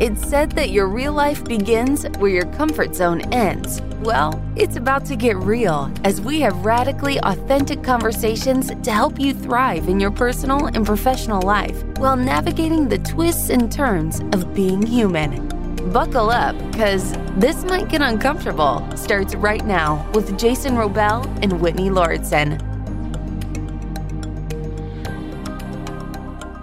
It's 0.00 0.28
said 0.28 0.52
that 0.52 0.70
your 0.70 0.86
real 0.86 1.12
life 1.12 1.44
begins 1.44 2.06
where 2.18 2.30
your 2.30 2.46
comfort 2.52 2.94
zone 2.94 3.20
ends. 3.32 3.82
Well, 4.00 4.40
it's 4.54 4.76
about 4.76 5.04
to 5.06 5.16
get 5.16 5.36
real 5.38 5.92
as 6.04 6.20
we 6.20 6.38
have 6.42 6.64
radically 6.64 7.18
authentic 7.24 7.82
conversations 7.82 8.68
to 8.68 8.92
help 8.92 9.18
you 9.18 9.34
thrive 9.34 9.88
in 9.88 9.98
your 9.98 10.12
personal 10.12 10.66
and 10.66 10.86
professional 10.86 11.42
life 11.42 11.82
while 11.96 12.16
navigating 12.16 12.88
the 12.88 12.98
twists 12.98 13.50
and 13.50 13.72
turns 13.72 14.20
of 14.32 14.54
being 14.54 14.86
human. 14.86 15.48
Buckle 15.92 16.30
up, 16.30 16.56
because 16.70 17.14
this 17.36 17.64
might 17.64 17.88
get 17.88 18.00
uncomfortable. 18.00 18.88
Starts 18.96 19.34
right 19.34 19.64
now 19.64 20.08
with 20.14 20.38
Jason 20.38 20.76
Wrobel 20.76 21.26
and 21.42 21.60
Whitney 21.60 21.90
Lauritsen. 21.90 22.52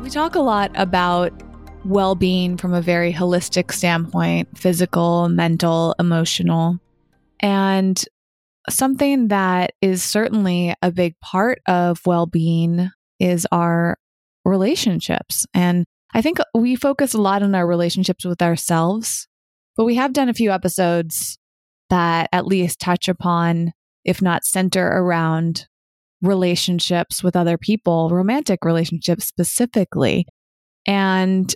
We 0.02 0.10
talk 0.10 0.36
a 0.36 0.42
lot 0.42 0.72
about 0.76 1.34
well 1.86 2.16
being 2.16 2.58
from 2.58 2.74
a 2.74 2.82
very 2.82 3.14
holistic 3.14 3.72
standpoint 3.72 4.58
physical, 4.58 5.30
mental, 5.30 5.96
emotional. 6.00 6.80
And 7.40 8.04
something 8.70 9.28
that 9.28 9.74
is 9.82 10.04
certainly 10.04 10.74
a 10.82 10.92
big 10.92 11.20
part 11.20 11.60
of 11.68 12.00
well 12.06 12.26
being 12.26 12.90
is 13.20 13.48
our 13.52 13.98
relationships. 14.44 15.46
And 15.54 15.86
I 16.14 16.22
think 16.22 16.40
we 16.54 16.76
focus 16.76 17.14
a 17.14 17.22
lot 17.22 17.44
on 17.44 17.54
our 17.56 17.68
relationships 17.68 18.26
with 18.26 18.42
ourselves, 18.42 19.28
but 19.76 19.86
we 19.86 19.96
have 19.96 20.14
done 20.14 20.30
a 20.30 20.34
few 20.34 20.52
episodes 20.52 21.38
that 21.90 22.30
at 22.32 22.48
least 22.48 22.80
touch 22.80 23.08
upon, 23.08 23.74
if 24.04 24.22
not 24.22 24.46
center 24.46 24.86
around 24.86 25.68
relationships 26.22 27.24
with 27.24 27.36
other 27.36 27.58
people, 27.58 28.10
romantic 28.10 28.66
relationships 28.66 29.26
specifically. 29.26 30.26
And 30.88 31.54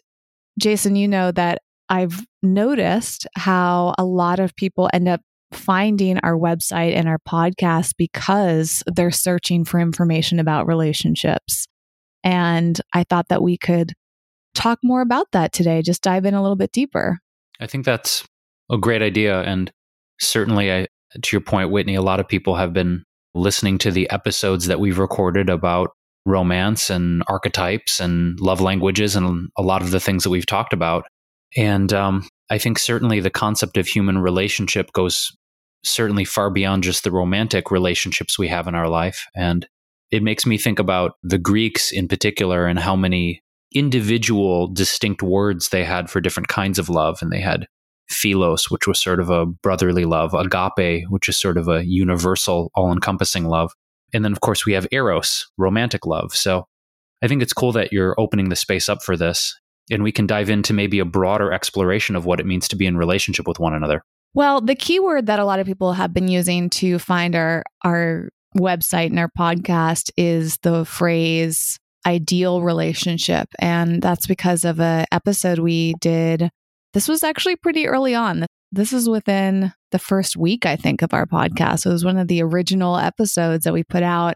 Jason, 0.59 0.95
you 0.95 1.07
know 1.07 1.31
that 1.31 1.61
I've 1.89 2.25
noticed 2.43 3.25
how 3.35 3.95
a 3.97 4.05
lot 4.05 4.39
of 4.39 4.55
people 4.55 4.89
end 4.93 5.07
up 5.07 5.21
finding 5.51 6.19
our 6.19 6.37
website 6.37 6.95
and 6.95 7.07
our 7.07 7.17
podcast 7.27 7.93
because 7.97 8.83
they're 8.85 9.09
searching 9.09 9.65
for 9.65 9.79
information 9.79 10.39
about 10.39 10.67
relationships. 10.67 11.65
And 12.23 12.79
I 12.93 13.03
thought 13.03 13.29
that 13.29 13.41
we 13.41 13.57
could 13.57 13.93
talk 14.53 14.79
more 14.83 15.01
about 15.01 15.27
that 15.31 15.53
today, 15.53 15.81
just 15.81 16.03
dive 16.03 16.25
in 16.25 16.33
a 16.33 16.41
little 16.41 16.55
bit 16.55 16.71
deeper. 16.71 17.17
I 17.59 17.67
think 17.67 17.85
that's 17.85 18.23
a 18.69 18.77
great 18.77 19.01
idea. 19.01 19.41
And 19.41 19.71
certainly, 20.19 20.71
I, 20.71 20.87
to 21.21 21.35
your 21.35 21.41
point, 21.41 21.71
Whitney, 21.71 21.95
a 21.95 22.01
lot 22.01 22.19
of 22.19 22.27
people 22.27 22.55
have 22.55 22.73
been 22.73 23.03
listening 23.33 23.77
to 23.79 23.91
the 23.91 24.09
episodes 24.09 24.67
that 24.67 24.79
we've 24.79 24.99
recorded 24.99 25.49
about 25.49 25.91
romance 26.25 26.89
and 26.89 27.23
archetypes 27.27 27.99
and 27.99 28.39
love 28.39 28.61
languages 28.61 29.15
and 29.15 29.49
a 29.57 29.61
lot 29.61 29.81
of 29.81 29.91
the 29.91 29.99
things 29.99 30.23
that 30.23 30.29
we've 30.29 30.45
talked 30.45 30.73
about. 30.73 31.05
And 31.57 31.91
um, 31.93 32.27
I 32.49 32.57
think 32.57 32.77
certainly 32.77 33.19
the 33.19 33.29
concept 33.29 33.77
of 33.77 33.87
human 33.87 34.19
relationship 34.19 34.91
goes 34.93 35.31
certainly 35.83 36.25
far 36.25 36.49
beyond 36.49 36.83
just 36.83 37.03
the 37.03 37.11
romantic 37.11 37.71
relationships 37.71 38.37
we 38.37 38.47
have 38.49 38.67
in 38.67 38.75
our 38.75 38.89
life. 38.89 39.25
And 39.35 39.67
it 40.11 40.23
makes 40.23 40.45
me 40.45 40.57
think 40.57 40.79
about 40.79 41.13
the 41.23 41.37
Greeks 41.37 41.91
in 41.91 42.07
particular 42.07 42.67
and 42.67 42.79
how 42.79 42.95
many 42.95 43.41
individual 43.73 44.67
distinct 44.67 45.21
words 45.21 45.69
they 45.69 45.83
had 45.83 46.09
for 46.09 46.19
different 46.19 46.47
kinds 46.47 46.79
of 46.79 46.89
love. 46.89 47.19
And 47.21 47.31
they 47.31 47.39
had 47.39 47.67
philos, 48.09 48.71
which 48.71 48.87
was 48.87 48.99
sort 48.99 49.19
of 49.19 49.29
a 49.29 49.45
brotherly 49.45 50.05
love, 50.05 50.33
agape, 50.33 51.03
which 51.09 51.29
is 51.29 51.39
sort 51.39 51.57
of 51.57 51.67
a 51.67 51.85
universal, 51.85 52.71
all 52.73 52.91
encompassing 52.91 53.45
love. 53.45 53.71
And 54.13 54.23
then, 54.23 54.31
of 54.31 54.41
course, 54.41 54.65
we 54.65 54.73
have 54.73 54.87
eros, 54.91 55.47
romantic 55.57 56.05
love. 56.05 56.33
So 56.33 56.65
I 57.21 57.27
think 57.27 57.41
it's 57.41 57.53
cool 57.53 57.71
that 57.73 57.91
you're 57.91 58.19
opening 58.19 58.49
the 58.49 58.55
space 58.55 58.89
up 58.89 59.03
for 59.03 59.17
this. 59.17 59.57
And 59.91 60.03
we 60.03 60.11
can 60.11 60.27
dive 60.27 60.49
into 60.49 60.73
maybe 60.73 60.99
a 60.99 61.05
broader 61.05 61.51
exploration 61.51 62.15
of 62.15 62.25
what 62.25 62.39
it 62.39 62.45
means 62.45 62.67
to 62.69 62.75
be 62.75 62.85
in 62.85 62.97
relationship 62.97 63.47
with 63.47 63.59
one 63.59 63.73
another. 63.73 64.03
Well, 64.33 64.61
the 64.61 64.75
keyword 64.75 65.25
that 65.25 65.39
a 65.39 65.45
lot 65.45 65.59
of 65.59 65.65
people 65.65 65.93
have 65.93 66.13
been 66.13 66.27
using 66.27 66.69
to 66.71 66.99
find 66.99 67.35
our 67.35 67.63
our 67.83 68.29
website 68.57 69.07
and 69.07 69.19
our 69.19 69.29
podcast 69.37 70.11
is 70.17 70.57
the 70.57 70.85
phrase 70.85 71.79
ideal 72.05 72.61
relationship. 72.61 73.47
And 73.59 74.01
that's 74.01 74.27
because 74.27 74.65
of 74.65 74.79
a 74.79 75.05
episode 75.11 75.59
we 75.59 75.95
did. 75.99 76.49
This 76.93 77.07
was 77.07 77.23
actually 77.23 77.55
pretty 77.55 77.87
early 77.87 78.15
on. 78.15 78.45
This 78.71 78.93
is 78.93 79.09
within 79.09 79.73
the 79.91 79.99
first 79.99 80.37
week, 80.37 80.65
I 80.65 80.75
think, 80.75 81.01
of 81.01 81.13
our 81.13 81.25
podcast. 81.25 81.85
It 81.85 81.89
was 81.89 82.05
one 82.05 82.17
of 82.17 82.27
the 82.27 82.43
original 82.43 82.97
episodes 82.97 83.63
that 83.63 83.73
we 83.73 83.83
put 83.83 84.03
out. 84.03 84.35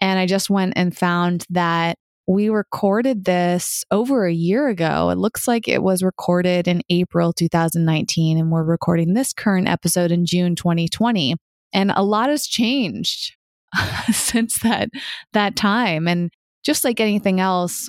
And 0.00 0.18
I 0.18 0.26
just 0.26 0.50
went 0.50 0.74
and 0.76 0.96
found 0.96 1.44
that 1.50 1.96
we 2.26 2.50
recorded 2.50 3.24
this 3.24 3.84
over 3.90 4.26
a 4.26 4.32
year 4.32 4.68
ago. 4.68 5.10
It 5.10 5.18
looks 5.18 5.48
like 5.48 5.66
it 5.66 5.82
was 5.82 6.02
recorded 6.02 6.68
in 6.68 6.82
April 6.90 7.32
2019, 7.32 8.36
and 8.36 8.50
we're 8.50 8.64
recording 8.64 9.14
this 9.14 9.32
current 9.32 9.68
episode 9.68 10.12
in 10.12 10.26
June 10.26 10.54
2020. 10.54 11.36
And 11.72 11.90
a 11.92 12.02
lot 12.02 12.28
has 12.28 12.46
changed 12.46 13.34
since 14.12 14.58
that 14.60 14.90
that 15.32 15.56
time. 15.56 16.06
And 16.06 16.30
just 16.64 16.84
like 16.84 17.00
anything 17.00 17.40
else, 17.40 17.88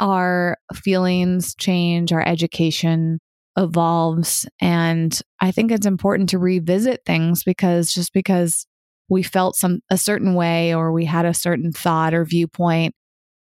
our 0.00 0.56
feelings 0.74 1.54
change, 1.56 2.12
our 2.12 2.26
education 2.26 3.18
evolves. 3.56 4.46
And 4.60 5.18
I 5.40 5.50
think 5.50 5.70
it's 5.70 5.86
important 5.86 6.28
to 6.30 6.38
revisit 6.38 7.02
things 7.04 7.44
because 7.44 7.92
just 7.92 8.12
because 8.12 8.66
we 9.08 9.22
felt 9.22 9.56
some 9.56 9.80
a 9.90 9.98
certain 9.98 10.34
way 10.34 10.74
or 10.74 10.92
we 10.92 11.04
had 11.04 11.26
a 11.26 11.34
certain 11.34 11.72
thought 11.72 12.14
or 12.14 12.24
viewpoint 12.24 12.94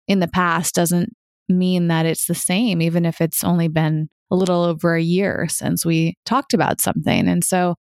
in 0.07 0.21
the 0.21 0.29
past 0.29 0.75
doesn't 0.75 1.15
mean 1.49 1.89
that 1.89 2.07
it's 2.07 2.27
the 2.27 2.35
same, 2.35 2.81
even 2.81 3.05
if 3.05 3.21
it's 3.21 3.45
only 3.45 3.69
been 3.69 4.09
a 4.31 4.37
little 4.37 4.63
over 4.63 4.95
a 4.95 5.03
year 5.03 5.47
since 5.49 5.85
we 5.85 6.15
talked 6.25 6.55
about 6.55 6.81
something. 6.81 7.29
And 7.29 7.43
so 7.43 7.75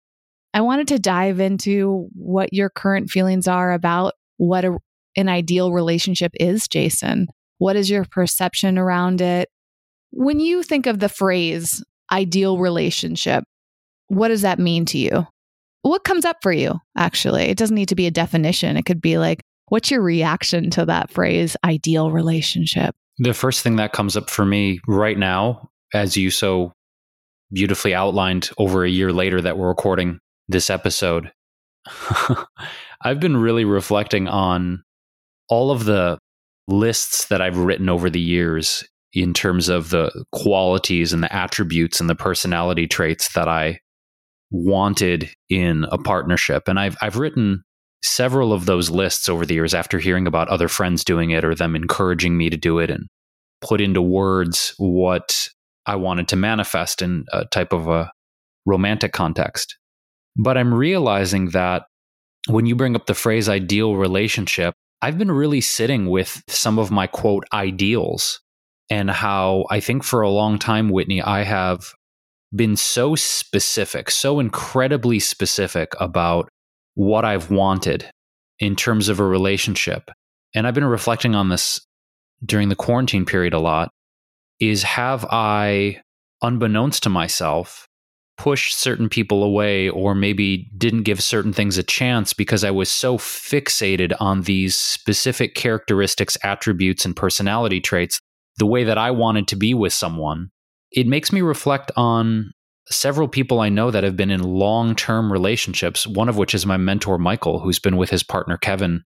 I 0.54 0.60
wanted 0.60 0.88
to 0.88 0.98
dive 0.98 1.40
into 1.40 2.08
what 2.14 2.52
your 2.52 2.70
current 2.70 3.10
feelings 3.10 3.46
are 3.46 3.72
about 3.72 4.14
what 4.38 4.64
a, 4.64 4.78
an 5.16 5.28
ideal 5.28 5.72
relationship 5.72 6.32
is, 6.38 6.68
Jason. 6.68 7.26
What 7.58 7.76
is 7.76 7.90
your 7.90 8.04
perception 8.04 8.78
around 8.78 9.20
it? 9.20 9.48
When 10.10 10.40
you 10.40 10.62
think 10.62 10.86
of 10.86 10.98
the 10.98 11.08
phrase 11.08 11.82
ideal 12.12 12.58
relationship, 12.58 13.44
what 14.08 14.28
does 14.28 14.42
that 14.42 14.58
mean 14.58 14.84
to 14.86 14.98
you? 14.98 15.26
What 15.82 16.04
comes 16.04 16.24
up 16.24 16.38
for 16.42 16.52
you, 16.52 16.80
actually? 16.96 17.44
It 17.44 17.58
doesn't 17.58 17.74
need 17.74 17.88
to 17.88 17.94
be 17.94 18.06
a 18.06 18.10
definition. 18.10 18.76
It 18.76 18.84
could 18.84 19.00
be 19.00 19.18
like, 19.18 19.40
what's 19.68 19.90
your 19.90 20.02
reaction 20.02 20.70
to 20.70 20.84
that 20.86 21.10
phrase, 21.10 21.56
ideal 21.64 22.10
relationship? 22.10 22.94
The 23.18 23.34
first 23.34 23.62
thing 23.62 23.76
that 23.76 23.92
comes 23.92 24.16
up 24.16 24.28
for 24.28 24.44
me 24.44 24.80
right 24.86 25.18
now, 25.18 25.70
as 25.94 26.16
you 26.16 26.30
so 26.30 26.72
beautifully 27.52 27.94
outlined 27.94 28.50
over 28.58 28.84
a 28.84 28.90
year 28.90 29.12
later 29.12 29.40
that 29.40 29.56
we're 29.56 29.68
recording 29.68 30.18
this 30.48 30.70
episode, 30.70 31.32
I've 33.02 33.20
been 33.20 33.36
really 33.36 33.64
reflecting 33.64 34.28
on 34.28 34.82
all 35.48 35.70
of 35.70 35.84
the 35.84 36.18
lists 36.68 37.26
that 37.26 37.40
I've 37.40 37.58
written 37.58 37.88
over 37.88 38.10
the 38.10 38.20
years 38.20 38.84
in 39.12 39.32
terms 39.32 39.68
of 39.68 39.90
the 39.90 40.24
qualities 40.32 41.12
and 41.12 41.22
the 41.22 41.32
attributes 41.34 42.00
and 42.00 42.10
the 42.10 42.14
personality 42.14 42.86
traits 42.86 43.32
that 43.34 43.48
I 43.48 43.80
wanted 44.50 45.30
in 45.48 45.84
a 45.90 45.98
partnership. 45.98 46.68
And 46.68 46.78
I've 46.78 46.96
I've 47.00 47.16
written 47.16 47.64
several 48.02 48.52
of 48.52 48.66
those 48.66 48.90
lists 48.90 49.28
over 49.28 49.44
the 49.44 49.54
years 49.54 49.74
after 49.74 49.98
hearing 49.98 50.26
about 50.26 50.48
other 50.48 50.68
friends 50.68 51.02
doing 51.02 51.30
it 51.30 51.44
or 51.44 51.54
them 51.54 51.74
encouraging 51.74 52.36
me 52.36 52.50
to 52.50 52.56
do 52.56 52.78
it 52.78 52.90
and 52.90 53.06
put 53.60 53.80
into 53.80 54.02
words 54.02 54.74
what 54.78 55.48
I 55.86 55.96
wanted 55.96 56.28
to 56.28 56.36
manifest 56.36 57.02
in 57.02 57.24
a 57.32 57.44
type 57.46 57.72
of 57.72 57.88
a 57.88 58.10
romantic 58.64 59.12
context. 59.12 59.76
But 60.36 60.58
I'm 60.58 60.74
realizing 60.74 61.50
that 61.50 61.84
when 62.48 62.66
you 62.66 62.76
bring 62.76 62.94
up 62.94 63.06
the 63.06 63.14
phrase 63.14 63.48
ideal 63.48 63.96
relationship, 63.96 64.74
I've 65.02 65.18
been 65.18 65.30
really 65.30 65.60
sitting 65.60 66.08
with 66.08 66.42
some 66.48 66.78
of 66.78 66.90
my 66.90 67.06
quote 67.06 67.44
ideals 67.52 68.40
and 68.90 69.10
how 69.10 69.66
I 69.70 69.80
think 69.80 70.04
for 70.04 70.22
a 70.22 70.30
long 70.30 70.58
time, 70.58 70.88
Whitney, 70.88 71.22
I 71.22 71.42
have 71.42 71.92
been 72.54 72.76
so 72.76 73.14
specific, 73.14 74.10
so 74.10 74.38
incredibly 74.40 75.18
specific 75.18 75.92
about 76.00 76.48
what 76.94 77.24
I've 77.24 77.50
wanted 77.50 78.08
in 78.58 78.76
terms 78.76 79.08
of 79.08 79.20
a 79.20 79.24
relationship. 79.24 80.10
And 80.54 80.66
I've 80.66 80.74
been 80.74 80.84
reflecting 80.84 81.34
on 81.34 81.48
this 81.48 81.80
during 82.44 82.68
the 82.68 82.76
quarantine 82.76 83.26
period 83.26 83.52
a 83.54 83.58
lot 83.58 83.90
is 84.60 84.82
have 84.82 85.24
I, 85.30 86.00
unbeknownst 86.42 87.02
to 87.02 87.10
myself, 87.10 87.86
pushed 88.38 88.78
certain 88.78 89.08
people 89.08 89.42
away 89.42 89.88
or 89.88 90.14
maybe 90.14 90.70
didn't 90.76 91.02
give 91.02 91.22
certain 91.22 91.52
things 91.52 91.78
a 91.78 91.82
chance 91.82 92.32
because 92.32 92.64
I 92.64 92.70
was 92.70 92.90
so 92.90 93.18
fixated 93.18 94.14
on 94.20 94.42
these 94.42 94.76
specific 94.76 95.54
characteristics, 95.54 96.36
attributes, 96.42 97.04
and 97.04 97.16
personality 97.16 97.80
traits 97.80 98.20
the 98.58 98.66
way 98.66 98.84
that 98.84 98.98
I 98.98 99.10
wanted 99.10 99.48
to 99.48 99.56
be 99.56 99.74
with 99.74 99.92
someone, 99.92 100.50
it 100.90 101.06
makes 101.06 101.32
me 101.32 101.42
reflect 101.42 101.92
on 101.96 102.52
several 102.88 103.28
people 103.28 103.60
I 103.60 103.68
know 103.68 103.90
that 103.90 104.04
have 104.04 104.16
been 104.16 104.30
in 104.30 104.42
long 104.42 104.94
term 104.94 105.32
relationships, 105.32 106.06
one 106.06 106.28
of 106.28 106.36
which 106.36 106.54
is 106.54 106.66
my 106.66 106.76
mentor, 106.76 107.18
Michael, 107.18 107.60
who's 107.60 107.78
been 107.78 107.96
with 107.96 108.10
his 108.10 108.22
partner, 108.22 108.56
Kevin. 108.56 109.02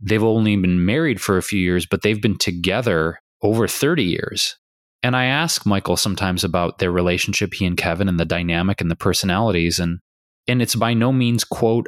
They've 0.00 0.22
only 0.22 0.56
been 0.56 0.84
married 0.84 1.20
for 1.20 1.36
a 1.36 1.42
few 1.42 1.60
years, 1.60 1.86
but 1.86 2.02
they've 2.02 2.20
been 2.20 2.38
together 2.38 3.20
over 3.42 3.68
30 3.68 4.02
years. 4.02 4.56
And 5.02 5.16
I 5.16 5.26
ask 5.26 5.64
Michael 5.64 5.96
sometimes 5.96 6.44
about 6.44 6.78
their 6.78 6.90
relationship, 6.90 7.54
he 7.54 7.66
and 7.66 7.76
Kevin, 7.76 8.08
and 8.08 8.20
the 8.20 8.24
dynamic 8.24 8.80
and 8.80 8.90
the 8.90 8.96
personalities. 8.96 9.78
And 9.78 10.00
and 10.48 10.60
it's 10.60 10.74
by 10.74 10.94
no 10.94 11.12
means, 11.12 11.44
quote, 11.44 11.86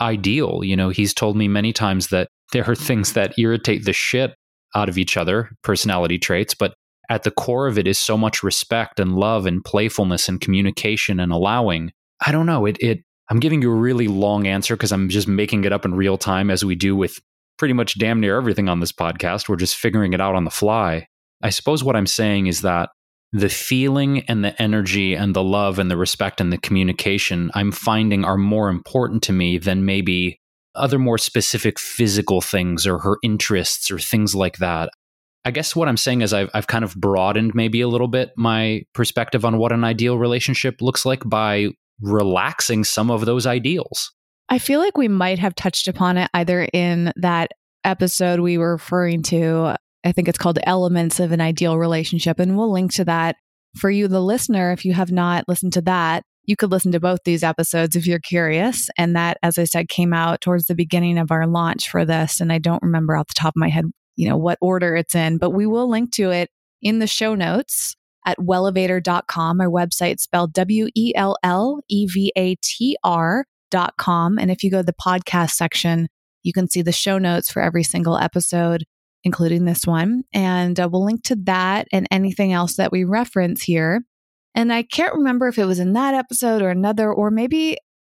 ideal. 0.00 0.60
You 0.62 0.76
know, 0.76 0.90
he's 0.90 1.14
told 1.14 1.36
me 1.36 1.48
many 1.48 1.72
times 1.72 2.08
that 2.08 2.28
there 2.52 2.68
are 2.68 2.74
things 2.74 3.14
that 3.14 3.38
irritate 3.38 3.84
the 3.84 3.92
shit 3.92 4.34
out 4.74 4.88
of 4.88 4.98
each 4.98 5.16
other, 5.16 5.50
personality 5.62 6.18
traits, 6.18 6.54
but 6.54 6.74
at 7.10 7.22
the 7.22 7.30
core 7.30 7.66
of 7.66 7.78
it 7.78 7.86
is 7.86 7.98
so 7.98 8.16
much 8.16 8.42
respect 8.42 8.98
and 8.98 9.16
love 9.16 9.46
and 9.46 9.64
playfulness 9.64 10.28
and 10.28 10.40
communication 10.40 11.20
and 11.20 11.32
allowing. 11.32 11.92
I 12.24 12.32
don't 12.32 12.46
know. 12.46 12.66
It 12.66 12.78
it 12.80 13.04
I'm 13.30 13.40
giving 13.40 13.62
you 13.62 13.70
a 13.70 13.74
really 13.76 14.08
long 14.08 14.46
answer 14.46 14.76
because 14.76 14.92
I'm 14.92 15.08
just 15.08 15.28
making 15.28 15.64
it 15.64 15.72
up 15.72 15.84
in 15.84 15.94
real 15.94 16.18
time 16.18 16.50
as 16.50 16.64
we 16.64 16.74
do 16.74 16.94
with 16.96 17.20
pretty 17.58 17.74
much 17.74 17.98
damn 17.98 18.20
near 18.20 18.36
everything 18.36 18.68
on 18.68 18.80
this 18.80 18.92
podcast. 18.92 19.48
We're 19.48 19.56
just 19.56 19.76
figuring 19.76 20.12
it 20.12 20.20
out 20.20 20.34
on 20.34 20.44
the 20.44 20.50
fly. 20.50 21.06
I 21.42 21.50
suppose 21.50 21.84
what 21.84 21.96
I'm 21.96 22.06
saying 22.06 22.46
is 22.46 22.62
that 22.62 22.90
the 23.32 23.48
feeling 23.48 24.20
and 24.28 24.44
the 24.44 24.60
energy 24.62 25.14
and 25.14 25.34
the 25.34 25.42
love 25.42 25.78
and 25.78 25.90
the 25.90 25.96
respect 25.96 26.40
and 26.40 26.52
the 26.52 26.58
communication 26.58 27.50
I'm 27.54 27.72
finding 27.72 28.24
are 28.24 28.36
more 28.36 28.68
important 28.68 29.22
to 29.24 29.32
me 29.32 29.58
than 29.58 29.84
maybe 29.84 30.40
other 30.74 30.98
more 30.98 31.18
specific 31.18 31.78
physical 31.78 32.40
things 32.40 32.86
or 32.86 32.98
her 32.98 33.16
interests 33.22 33.90
or 33.90 33.98
things 33.98 34.34
like 34.34 34.58
that. 34.58 34.90
I 35.44 35.50
guess 35.50 35.76
what 35.76 35.88
I'm 35.88 35.96
saying 35.96 36.22
is 36.22 36.32
I've, 36.32 36.50
I've 36.54 36.66
kind 36.66 36.84
of 36.84 36.94
broadened 36.94 37.54
maybe 37.54 37.82
a 37.82 37.88
little 37.88 38.08
bit 38.08 38.30
my 38.36 38.82
perspective 38.94 39.44
on 39.44 39.58
what 39.58 39.72
an 39.72 39.84
ideal 39.84 40.18
relationship 40.18 40.80
looks 40.80 41.04
like 41.04 41.22
by 41.28 41.68
relaxing 42.00 42.82
some 42.82 43.10
of 43.10 43.26
those 43.26 43.46
ideals. 43.46 44.10
I 44.48 44.58
feel 44.58 44.80
like 44.80 44.96
we 44.96 45.08
might 45.08 45.38
have 45.38 45.54
touched 45.54 45.86
upon 45.88 46.16
it 46.16 46.30
either 46.34 46.66
in 46.72 47.12
that 47.16 47.52
episode 47.84 48.40
we 48.40 48.58
were 48.58 48.72
referring 48.72 49.22
to. 49.24 49.76
I 50.04 50.12
think 50.12 50.28
it's 50.28 50.38
called 50.38 50.58
Elements 50.64 51.20
of 51.20 51.32
an 51.32 51.40
Ideal 51.40 51.78
Relationship. 51.78 52.38
And 52.38 52.56
we'll 52.56 52.72
link 52.72 52.92
to 52.94 53.04
that 53.04 53.36
for 53.76 53.90
you, 53.90 54.08
the 54.08 54.20
listener. 54.20 54.72
If 54.72 54.84
you 54.84 54.92
have 54.94 55.12
not 55.12 55.44
listened 55.48 55.74
to 55.74 55.82
that, 55.82 56.24
you 56.46 56.56
could 56.56 56.70
listen 56.70 56.92
to 56.92 57.00
both 57.00 57.20
these 57.24 57.42
episodes 57.42 57.96
if 57.96 58.06
you're 58.06 58.18
curious. 58.18 58.90
And 58.98 59.16
that, 59.16 59.38
as 59.42 59.58
I 59.58 59.64
said, 59.64 59.88
came 59.88 60.12
out 60.12 60.40
towards 60.40 60.66
the 60.66 60.74
beginning 60.74 61.18
of 61.18 61.30
our 61.30 61.46
launch 61.46 61.88
for 61.88 62.04
this. 62.04 62.40
And 62.40 62.52
I 62.52 62.58
don't 62.58 62.82
remember 62.82 63.16
off 63.16 63.28
the 63.28 63.34
top 63.34 63.52
of 63.52 63.60
my 63.60 63.68
head, 63.68 63.86
you 64.16 64.28
know, 64.28 64.36
what 64.36 64.58
order 64.60 64.94
it's 64.94 65.14
in, 65.14 65.38
but 65.38 65.50
we 65.50 65.66
will 65.66 65.88
link 65.88 66.12
to 66.12 66.30
it 66.30 66.50
in 66.82 66.98
the 66.98 67.06
show 67.06 67.34
notes 67.34 67.96
at 68.26 68.38
wellevatr.com. 68.38 69.60
Our 69.60 69.68
website 69.68 70.20
spelled 70.20 70.52
W 70.52 70.88
E 70.94 71.12
L 71.14 71.36
L 71.42 71.80
E 71.88 72.06
V 72.06 72.32
A 72.36 72.56
T 72.56 72.96
R.com. 73.02 74.38
And 74.38 74.50
if 74.50 74.62
you 74.62 74.70
go 74.70 74.78
to 74.78 74.84
the 74.84 74.92
podcast 74.92 75.52
section, 75.52 76.08
you 76.42 76.52
can 76.52 76.68
see 76.68 76.82
the 76.82 76.92
show 76.92 77.18
notes 77.18 77.50
for 77.50 77.62
every 77.62 77.82
single 77.82 78.18
episode, 78.18 78.84
including 79.24 79.64
this 79.64 79.86
one. 79.86 80.24
And 80.34 80.78
uh, 80.78 80.88
we'll 80.90 81.04
link 81.04 81.24
to 81.24 81.36
that 81.44 81.88
and 81.90 82.06
anything 82.10 82.52
else 82.52 82.76
that 82.76 82.92
we 82.92 83.04
reference 83.04 83.62
here. 83.62 84.04
And 84.54 84.72
I 84.72 84.82
can't 84.82 85.14
remember 85.14 85.48
if 85.48 85.58
it 85.58 85.64
was 85.64 85.78
in 85.78 85.94
that 85.94 86.14
episode 86.14 86.62
or 86.62 86.70
another, 86.70 87.12
or 87.12 87.30
maybe 87.30 87.76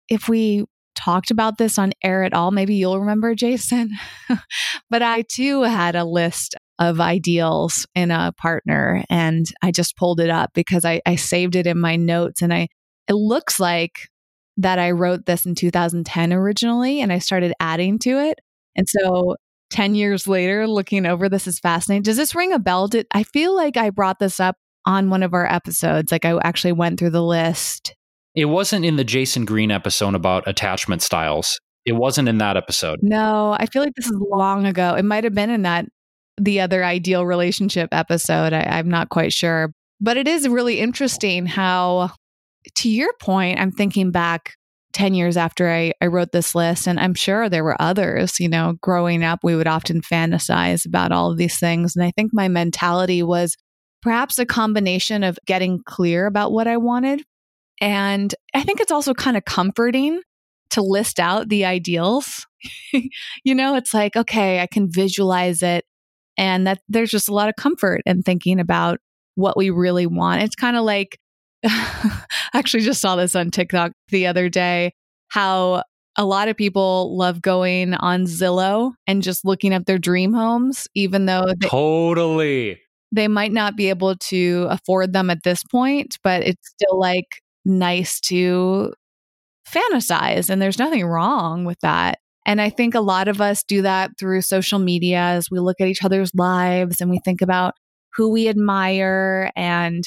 if 0.09 0.27
we 0.27 0.65
talked 0.95 1.29
about 1.29 1.57
this 1.57 1.77
on 1.77 1.91
air 2.03 2.23
at 2.23 2.33
all. 2.33 2.51
Maybe 2.51 2.75
you'll 2.75 2.99
remember, 2.99 3.35
Jason. 3.35 3.91
but 4.89 5.01
I 5.01 5.23
too 5.29 5.63
had 5.63 5.95
a 5.95 6.05
list 6.05 6.55
of 6.79 6.99
ideals 6.99 7.85
in 7.95 8.11
a 8.11 8.33
partner 8.37 9.03
and 9.09 9.45
I 9.61 9.71
just 9.71 9.95
pulled 9.95 10.19
it 10.19 10.29
up 10.29 10.51
because 10.53 10.83
I, 10.83 11.01
I 11.05 11.15
saved 11.15 11.55
it 11.55 11.67
in 11.67 11.79
my 11.79 11.95
notes 11.95 12.41
and 12.41 12.53
I 12.53 12.67
it 13.07 13.13
looks 13.13 13.59
like 13.59 14.09
that 14.57 14.79
I 14.79 14.91
wrote 14.91 15.25
this 15.25 15.45
in 15.45 15.55
2010 15.55 16.33
originally 16.33 17.01
and 17.01 17.13
I 17.13 17.19
started 17.19 17.53
adding 17.59 17.99
to 17.99 18.19
it. 18.19 18.39
And 18.75 18.87
so 18.89 19.35
10 19.69 19.95
years 19.95 20.27
later, 20.27 20.67
looking 20.67 21.05
over 21.05 21.29
this 21.29 21.47
is 21.47 21.59
fascinating. 21.59 22.03
Does 22.03 22.17
this 22.17 22.35
ring 22.35 22.51
a 22.51 22.59
bell? 22.59 22.87
Did 22.87 23.07
I 23.11 23.23
feel 23.23 23.55
like 23.55 23.77
I 23.77 23.89
brought 23.89 24.19
this 24.19 24.39
up 24.39 24.57
on 24.85 25.09
one 25.09 25.23
of 25.23 25.33
our 25.33 25.45
episodes? 25.45 26.11
Like 26.11 26.25
I 26.25 26.37
actually 26.43 26.73
went 26.73 26.99
through 26.99 27.11
the 27.11 27.23
list. 27.23 27.95
It 28.35 28.45
wasn't 28.45 28.85
in 28.85 28.97
the 28.97 29.03
Jason 29.03 29.45
Green 29.45 29.71
episode 29.71 30.15
about 30.15 30.47
attachment 30.47 31.01
styles. 31.01 31.59
It 31.85 31.93
wasn't 31.93 32.27
in 32.27 32.39
that 32.39 32.57
episode. 32.57 32.99
No, 33.01 33.55
I 33.57 33.67
feel 33.67 33.83
like 33.83 33.93
this 33.95 34.07
is 34.07 34.19
long 34.29 34.65
ago. 34.65 34.95
It 34.95 35.05
might 35.05 35.23
have 35.23 35.33
been 35.35 35.49
in 35.49 35.61
that 35.61 35.85
the 36.37 36.59
other 36.59 36.83
ideal 36.83 37.25
relationship 37.25 37.89
episode. 37.91 38.53
I, 38.53 38.61
I'm 38.63 38.89
not 38.89 39.09
quite 39.09 39.31
sure. 39.31 39.71
But 40.01 40.17
it 40.17 40.27
is 40.27 40.47
really 40.47 40.79
interesting 40.79 41.45
how, 41.45 42.11
to 42.75 42.89
your 42.89 43.13
point, 43.21 43.59
I'm 43.59 43.71
thinking 43.71 44.11
back 44.11 44.53
10 44.93 45.13
years 45.13 45.37
after 45.37 45.69
I, 45.69 45.93
I 46.01 46.07
wrote 46.07 46.31
this 46.31 46.55
list, 46.55 46.87
and 46.87 46.99
I'm 46.99 47.13
sure 47.13 47.47
there 47.47 47.63
were 47.63 47.81
others. 47.81 48.39
You 48.39 48.49
know, 48.49 48.75
growing 48.81 49.23
up, 49.23 49.39
we 49.43 49.55
would 49.55 49.67
often 49.67 50.01
fantasize 50.01 50.85
about 50.85 51.11
all 51.11 51.31
of 51.31 51.37
these 51.37 51.59
things. 51.59 51.95
And 51.95 52.03
I 52.03 52.11
think 52.11 52.31
my 52.33 52.47
mentality 52.47 53.23
was 53.23 53.55
perhaps 54.05 54.37
a 54.37 54.45
combination 54.45 55.23
of 55.23 55.39
getting 55.47 55.81
clear 55.83 56.27
about 56.27 56.51
what 56.51 56.67
I 56.67 56.77
wanted. 56.77 57.23
And 57.81 58.35
I 58.53 58.61
think 58.61 58.79
it's 58.79 58.91
also 58.91 59.15
kind 59.15 59.35
of 59.35 59.45
comforting 59.45 60.21
to 60.69 60.83
list 60.83 61.19
out 61.19 61.49
the 61.49 61.65
ideals. 61.65 62.45
you 63.43 63.55
know, 63.55 63.75
it's 63.75 63.95
like, 63.95 64.15
okay, 64.15 64.59
I 64.59 64.67
can 64.67 64.91
visualize 64.91 65.63
it 65.63 65.85
and 66.37 66.67
that 66.67 66.81
there's 66.87 67.09
just 67.09 67.29
a 67.29 67.33
lot 67.33 67.49
of 67.49 67.55
comfort 67.55 68.03
in 68.05 68.21
thinking 68.21 68.59
about 68.59 68.99
what 69.33 69.57
we 69.57 69.71
really 69.71 70.05
want. 70.05 70.43
It's 70.43 70.55
kind 70.55 70.77
of 70.77 70.83
like, 70.83 71.17
I 71.65 72.21
actually 72.53 72.83
just 72.83 73.01
saw 73.01 73.15
this 73.15 73.35
on 73.35 73.49
TikTok 73.49 73.91
the 74.09 74.27
other 74.27 74.49
day, 74.49 74.93
how 75.29 75.81
a 76.15 76.25
lot 76.25 76.47
of 76.47 76.55
people 76.55 77.17
love 77.17 77.41
going 77.41 77.95
on 77.95 78.25
Zillow 78.25 78.91
and 79.07 79.23
just 79.23 79.45
looking 79.45 79.73
up 79.73 79.85
their 79.85 79.97
dream 79.97 80.31
homes, 80.31 80.87
even 80.93 81.25
though 81.25 81.55
they, 81.59 81.67
totally 81.67 82.79
they 83.15 83.27
might 83.27 83.51
not 83.51 83.75
be 83.75 83.89
able 83.89 84.15
to 84.15 84.67
afford 84.69 85.13
them 85.13 85.29
at 85.29 85.43
this 85.43 85.63
point, 85.63 86.17
but 86.23 86.43
it's 86.43 86.69
still 86.69 86.99
like 86.99 87.41
nice 87.63 88.19
to 88.19 88.93
fantasize. 89.67 90.49
And 90.49 90.61
there's 90.61 90.79
nothing 90.79 91.05
wrong 91.05 91.65
with 91.65 91.79
that. 91.81 92.19
And 92.45 92.61
I 92.61 92.69
think 92.69 92.93
a 92.93 92.99
lot 92.99 93.27
of 93.27 93.41
us 93.41 93.63
do 93.63 93.81
that 93.81 94.11
through 94.19 94.41
social 94.41 94.77
media 94.77 95.19
as 95.19 95.49
we 95.49 95.59
look 95.59 95.81
at 95.81 95.87
each 95.87 96.03
other's 96.03 96.35
lives 96.35 97.01
and 97.01 97.09
we 97.09 97.19
think 97.25 97.41
about 97.41 97.73
who 98.15 98.29
we 98.29 98.47
admire 98.47 99.51
and 99.55 100.03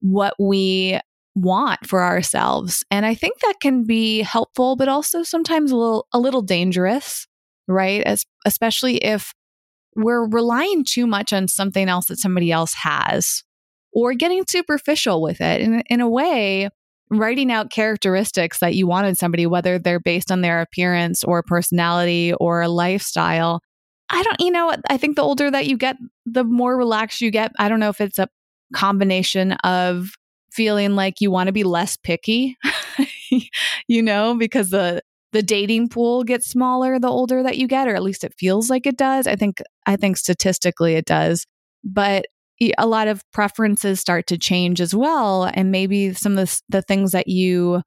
what 0.00 0.34
we 0.38 1.00
want 1.34 1.86
for 1.86 2.02
ourselves. 2.02 2.84
And 2.90 3.06
I 3.06 3.14
think 3.14 3.38
that 3.40 3.54
can 3.60 3.84
be 3.84 4.20
helpful, 4.20 4.76
but 4.76 4.88
also 4.88 5.22
sometimes 5.22 5.70
a 5.70 5.76
little, 5.76 6.06
a 6.12 6.18
little 6.18 6.42
dangerous, 6.42 7.26
right? 7.66 8.02
As, 8.02 8.24
especially 8.44 8.96
if 8.96 9.32
we're 9.96 10.26
relying 10.26 10.84
too 10.84 11.06
much 11.06 11.32
on 11.32 11.48
something 11.48 11.88
else 11.88 12.06
that 12.06 12.18
somebody 12.18 12.52
else 12.52 12.74
has 12.74 13.42
or 13.92 14.14
getting 14.14 14.44
superficial 14.48 15.20
with 15.20 15.40
it. 15.40 15.60
In, 15.60 15.82
in 15.90 16.00
a 16.00 16.08
way, 16.08 16.68
writing 17.10 17.50
out 17.50 17.70
characteristics 17.70 18.60
that 18.60 18.74
you 18.74 18.86
want 18.86 19.06
in 19.06 19.14
somebody, 19.14 19.46
whether 19.46 19.78
they're 19.78 20.00
based 20.00 20.30
on 20.30 20.42
their 20.42 20.60
appearance 20.60 21.24
or 21.24 21.42
personality 21.42 22.32
or 22.34 22.66
lifestyle. 22.68 23.60
I 24.10 24.22
don't, 24.22 24.40
you 24.40 24.50
know, 24.50 24.74
I 24.88 24.96
think 24.96 25.16
the 25.16 25.22
older 25.22 25.50
that 25.50 25.66
you 25.66 25.76
get, 25.76 25.96
the 26.26 26.44
more 26.44 26.76
relaxed 26.76 27.20
you 27.20 27.30
get. 27.30 27.52
I 27.58 27.68
don't 27.68 27.80
know 27.80 27.88
if 27.88 28.00
it's 28.00 28.18
a 28.18 28.28
combination 28.74 29.52
of 29.64 30.10
feeling 30.52 30.94
like 30.94 31.20
you 31.20 31.30
want 31.30 31.46
to 31.46 31.52
be 31.52 31.64
less 31.64 31.96
picky, 31.96 32.56
you 33.88 34.02
know, 34.02 34.34
because 34.34 34.70
the 34.70 35.02
the 35.32 35.42
dating 35.42 35.88
pool 35.88 36.24
gets 36.24 36.48
smaller 36.48 36.98
the 36.98 37.08
older 37.08 37.42
that 37.42 37.58
you 37.58 37.68
get 37.68 37.88
or 37.88 37.94
at 37.94 38.02
least 38.02 38.24
it 38.24 38.34
feels 38.38 38.68
like 38.68 38.86
it 38.86 38.96
does. 38.96 39.26
I 39.26 39.36
think 39.36 39.58
I 39.86 39.96
think 39.96 40.16
statistically 40.16 40.94
it 40.94 41.04
does. 41.04 41.46
But 41.84 42.26
a 42.76 42.86
lot 42.86 43.08
of 43.08 43.22
preferences 43.32 44.00
start 44.00 44.26
to 44.26 44.38
change 44.38 44.80
as 44.80 44.94
well. 44.94 45.44
And 45.44 45.70
maybe 45.70 46.12
some 46.12 46.36
of 46.36 46.46
the, 46.46 46.60
the 46.68 46.82
things 46.82 47.12
that 47.12 47.26
you 47.26 47.82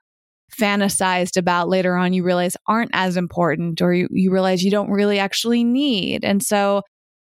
fantasized 0.60 1.38
about 1.38 1.70
later 1.70 1.96
on, 1.96 2.14
you 2.14 2.24
realize 2.24 2.58
aren't 2.68 2.92
as 2.94 3.18
important 3.18 3.82
or 3.82 3.94
you, 3.94 4.08
you 4.12 4.32
realize 4.32 4.64
you 4.64 4.72
don't 4.72 4.90
really 4.90 5.20
actually 5.20 5.64
need. 5.64 6.24
And 6.24 6.42
so 6.42 6.82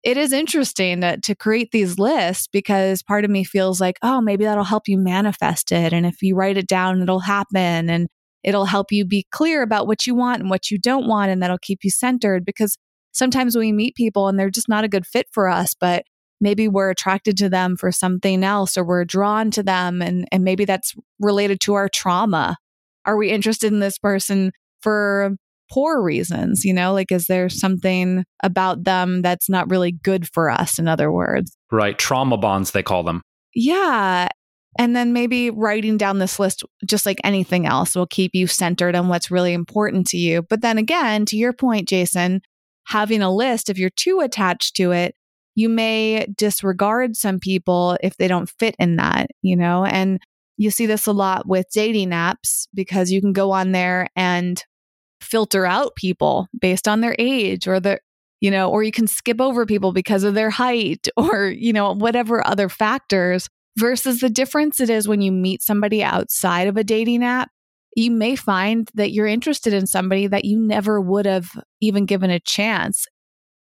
it 0.03 0.17
is 0.17 0.33
interesting 0.33 1.01
that 1.01 1.23
to 1.25 1.35
create 1.35 1.71
these 1.71 1.99
lists 1.99 2.49
because 2.49 3.03
part 3.03 3.25
of 3.25 3.31
me 3.31 3.45
feels 3.45 3.81
like, 3.81 3.99
oh, 4.03 4.21
maybe 4.21 4.45
that'll 4.45 4.65
help 4.65 4.89
you 4.89 4.99
manifest 4.99 5.71
it. 5.71 5.93
And 5.93 6.05
if 6.05 6.23
you 6.23 6.35
write 6.35 6.57
it 6.57 6.67
down, 6.67 7.03
it'll 7.03 7.21
happen 7.21 7.89
and 7.89 8.09
it'll 8.45 8.65
help 8.65 8.91
you 8.91 9.05
be 9.05 9.27
clear 9.31 9.63
about 9.63 9.87
what 9.87 10.07
you 10.07 10.15
want 10.15 10.41
and 10.41 10.51
what 10.51 10.71
you 10.71 10.79
don't 10.79 11.07
want. 11.07 11.31
And 11.31 11.43
that'll 11.43 11.59
keep 11.59 11.81
you 11.83 11.91
centered 11.91 12.45
because 12.45 12.77
sometimes 13.13 13.57
we 13.57 13.73
meet 13.73 13.95
people 13.95 14.29
and 14.29 14.39
they're 14.39 14.51
just 14.51 14.69
not 14.69 14.85
a 14.85 14.89
good 14.89 15.07
fit 15.07 15.27
for 15.33 15.49
us, 15.49 15.75
but 15.79 16.05
maybe 16.41 16.67
we're 16.67 16.91
attracted 16.91 17.37
to 17.37 17.49
them 17.49 17.77
for 17.77 17.93
something 17.93 18.43
else 18.43 18.77
or 18.77 18.85
we're 18.85 19.05
drawn 19.05 19.51
to 19.53 19.63
them 19.63 20.03
and, 20.03 20.27
and 20.33 20.43
maybe 20.43 20.65
that's 20.65 20.95
related 21.21 21.61
to 21.61 21.75
our 21.75 21.89
trauma. 21.89 22.57
Are 23.05 23.17
we 23.17 23.31
interested 23.31 23.73
in 23.73 23.81
this 23.81 23.99
person 23.99 24.53
for 24.81 25.37
poor 25.71 26.03
reasons? 26.03 26.65
You 26.65 26.75
know, 26.75 26.93
like 26.93 27.13
is 27.13 27.27
there 27.27 27.49
something 27.49 28.25
about 28.43 28.85
them 28.85 29.23
that's 29.23 29.49
not 29.49 29.71
really 29.71 29.93
good 29.93 30.29
for 30.29 30.51
us, 30.51 30.79
in 30.79 30.89
other 30.89 31.13
words? 31.13 31.57
Right. 31.71 31.97
Trauma 31.97 32.37
bonds, 32.37 32.73
they 32.73 32.83
call 32.83 33.05
them. 33.05 33.23
Yeah. 33.55 34.29
And 34.79 34.97
then 34.97 35.13
maybe 35.13 35.51
writing 35.51 35.99
down 35.99 36.19
this 36.19 36.39
list, 36.39 36.63
just 36.85 37.05
like 37.05 37.21
anything 37.25 37.67
else, 37.67 37.95
will 37.95 38.07
keep 38.07 38.35
you 38.35 38.47
centered 38.47 38.95
on 38.95 39.09
what's 39.09 39.31
really 39.31 39.53
important 39.53 40.07
to 40.09 40.17
you. 40.17 40.43
But 40.43 40.63
then 40.63 40.79
again, 40.79 41.27
to 41.27 41.37
your 41.37 41.53
point, 41.53 41.89
Jason, 41.89 42.41
having 42.85 43.23
a 43.23 43.35
list, 43.35 43.69
if 43.69 43.79
you're 43.79 43.91
too 43.91 44.21
attached 44.21 44.77
to 44.77 44.93
it, 44.93 45.15
you 45.55 45.69
may 45.69 46.27
disregard 46.37 47.17
some 47.17 47.39
people 47.39 47.99
if 48.03 48.17
they 48.17 48.29
don't 48.29 48.49
fit 48.59 48.75
in 48.79 48.97
that, 48.97 49.29
you 49.43 49.57
know? 49.57 49.85
And 49.85 50.21
you 50.57 50.71
see 50.71 50.87
this 50.87 51.07
a 51.07 51.13
lot 51.13 51.47
with 51.47 51.67
dating 51.73 52.11
apps 52.11 52.67
because 52.75 53.11
you 53.11 53.21
can 53.21 53.33
go 53.33 53.51
on 53.51 53.73
there 53.73 54.09
and 54.17 54.63
filter 55.21 55.67
out 55.67 55.95
people 55.97 56.49
based 56.59 56.89
on 56.89 57.01
their 57.01 57.15
age 57.19 57.69
or 57.69 57.79
their, 57.79 58.01
you 58.41 58.51
know, 58.51 58.71
or 58.71 58.83
you 58.83 58.93
can 58.93 59.07
skip 59.07 59.41
over 59.41 59.67
people 59.67 59.93
because 59.93 60.25
of 60.25 60.35
their 60.35 60.51
height 60.51 61.09
or, 61.17 61.47
you 61.47 61.75
know, 61.75 61.93
whatever 61.93 62.47
other 62.47 62.71
factors 62.71 63.49
versus 63.79 64.21
the 64.21 64.31
difference 64.31 64.81
it 64.81 64.91
is 64.91 65.09
when 65.09 65.21
you 65.21 65.33
meet 65.33 65.63
somebody 65.63 66.03
outside 66.03 66.69
of 66.69 66.77
a 66.77 66.85
dating 66.85 67.25
app. 67.25 67.51
You 67.97 68.11
may 68.11 68.37
find 68.37 68.91
that 68.95 69.13
you're 69.13 69.27
interested 69.27 69.73
in 69.73 69.87
somebody 69.87 70.27
that 70.27 70.45
you 70.45 70.59
never 70.59 71.01
would 71.01 71.27
have 71.27 71.51
even 71.81 72.07
given 72.07 72.31
a 72.31 72.41
chance 72.41 73.07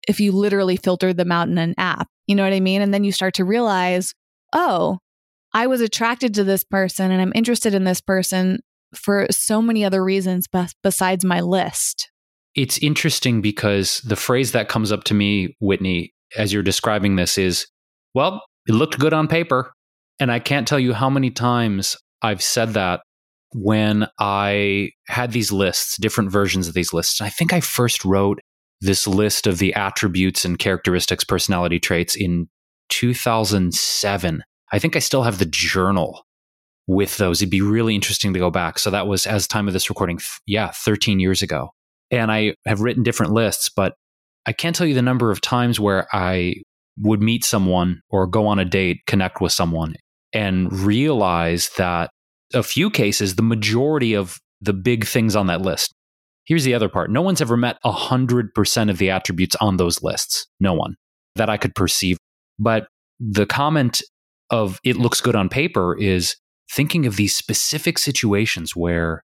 if 0.08 0.20
you 0.20 0.32
literally 0.32 0.78
filtered 0.78 1.18
them 1.18 1.32
out 1.32 1.48
in 1.48 1.58
an 1.58 1.76
app. 1.78 2.08
You 2.28 2.36
know 2.36 2.44
what 2.44 2.54
I 2.54 2.60
mean? 2.60 2.82
And 2.82 2.94
then 2.94 3.04
you 3.04 3.12
start 3.12 3.34
to 3.36 3.46
realize, 3.46 4.14
oh, 4.54 5.00
I 5.54 5.68
was 5.68 5.82
attracted 5.82 6.34
to 6.36 6.44
this 6.44 6.64
person 6.64 7.12
and 7.12 7.22
I'm 7.22 7.34
interested 7.36 7.74
in 7.74 7.84
this 7.84 8.02
person 8.02 8.60
for 8.96 9.28
so 9.30 9.62
many 9.62 9.84
other 9.84 10.04
reasons 10.04 10.48
besides 10.84 11.26
my 11.26 11.42
list. 11.42 12.10
It's 12.56 12.78
interesting 12.78 13.42
because 13.42 14.00
the 14.02 14.16
phrase 14.16 14.52
that 14.52 14.70
comes 14.70 14.92
up 14.92 15.04
to 15.06 15.14
me, 15.14 15.56
Whitney, 15.60 16.14
as 16.38 16.54
you're 16.54 16.64
describing 16.64 17.16
this 17.16 17.38
is, 17.38 17.68
well, 18.14 18.42
it 18.68 18.74
looked 18.74 19.00
good 19.00 19.14
on 19.14 19.28
paper. 19.28 19.74
And 20.20 20.32
I 20.32 20.40
can't 20.40 20.68
tell 20.68 20.80
you 20.80 20.94
how 20.94 21.10
many 21.10 21.32
times 21.32 21.98
I've 22.22 22.42
said 22.42 22.74
that 22.74 23.02
when 23.54 24.08
I 24.20 24.92
had 25.08 25.32
these 25.32 25.52
lists, 25.52 25.98
different 25.98 26.32
versions 26.32 26.68
of 26.68 26.74
these 26.74 26.94
lists. 26.94 27.22
I 27.22 27.30
think 27.30 27.54
I 27.54 27.60
first 27.60 28.04
wrote 28.04 28.40
this 28.82 29.08
list 29.08 29.48
of 29.48 29.60
the 29.60 29.74
attributes 29.76 30.44
and 30.44 30.60
characteristics, 30.60 31.24
personality 31.24 31.80
traits 31.80 32.16
in 32.16 32.50
2007. 32.90 34.44
I 34.72 34.80
think 34.80 34.96
I 34.96 35.00
still 35.00 35.24
have 35.24 35.40
the 35.40 35.46
journal 35.46 36.26
with 36.88 37.18
those. 37.18 37.42
It'd 37.42 37.50
be 37.50 37.62
really 37.62 37.96
interesting 37.96 38.34
to 38.34 38.40
go 38.40 38.52
back. 38.52 38.80
So 38.80 38.90
that 38.90 39.08
was 39.08 39.26
as 39.26 39.48
time 39.48 39.68
of 39.68 39.74
this 39.74 39.90
recording, 39.90 40.20
yeah, 40.46 40.72
13 40.72 41.20
years 41.20 41.42
ago. 41.42 41.70
And 42.12 42.32
I 42.32 42.56
have 42.66 42.82
written 42.82 43.04
different 43.04 43.32
lists, 43.32 43.70
but 43.74 43.94
I 44.46 44.52
can't 44.52 44.76
tell 44.76 44.86
you 44.86 44.94
the 44.94 45.02
number 45.02 45.32
of 45.32 45.42
times 45.42 45.80
where 45.80 46.08
I 46.12 46.56
would 47.00 47.22
meet 47.22 47.44
someone 47.44 48.02
or 48.10 48.28
go 48.28 48.48
on 48.48 48.60
a 48.60 48.66
date, 48.66 49.02
connect 49.08 49.42
with 49.42 49.52
someone, 49.52 49.96
and 50.34 50.72
realize 50.72 51.70
that 51.78 52.10
a 52.54 52.64
few 52.64 52.90
cases, 52.90 53.36
the 53.36 53.44
majority 53.44 54.14
of 54.14 54.40
the 54.62 54.74
big 54.74 55.06
things 55.06 55.36
on 55.36 55.48
that 55.48 55.62
list 55.62 55.94
Here's 56.46 56.66
the 56.66 56.74
other 56.74 56.90
part 56.90 57.10
no 57.10 57.22
one's 57.22 57.42
ever 57.42 57.58
met 57.58 57.78
100% 57.86 58.90
of 58.90 58.98
the 58.98 59.10
attributes 59.10 59.56
on 59.58 59.78
those 59.78 60.04
lists. 60.04 60.48
No 60.60 60.74
one 60.74 60.96
that 61.36 61.50
I 61.50 61.58
could 61.58 61.74
perceive. 61.76 62.18
But 62.60 62.88
the 63.20 63.46
comment 63.46 64.02
of 64.50 64.80
it 64.84 64.98
looks 64.98 65.22
good 65.22 65.36
on 65.36 65.50
paper 65.50 65.98
is 65.98 66.36
thinking 66.72 67.06
of 67.06 67.16
these 67.16 67.36
specific 67.36 67.98
situations 67.98 68.76
where 68.76 69.24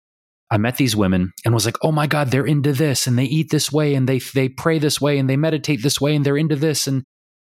I 0.49 0.57
met 0.57 0.77
these 0.77 0.95
women 0.95 1.31
and 1.45 1.53
was 1.53 1.65
like, 1.65 1.77
"Oh 1.81 1.91
my 1.91 2.07
god, 2.07 2.31
they're 2.31 2.45
into 2.45 2.73
this 2.73 3.07
and 3.07 3.17
they 3.17 3.25
eat 3.25 3.51
this 3.51 3.71
way 3.71 3.93
and 3.93 4.07
they 4.07 4.19
they 4.19 4.49
pray 4.49 4.79
this 4.79 4.99
way 4.99 5.17
and 5.17 5.29
they 5.29 5.37
meditate 5.37 5.83
this 5.83 5.99
way 5.99 6.15
and 6.15 6.25
they're 6.25 6.37
into 6.37 6.55
this 6.55 6.87
and 6.87 7.03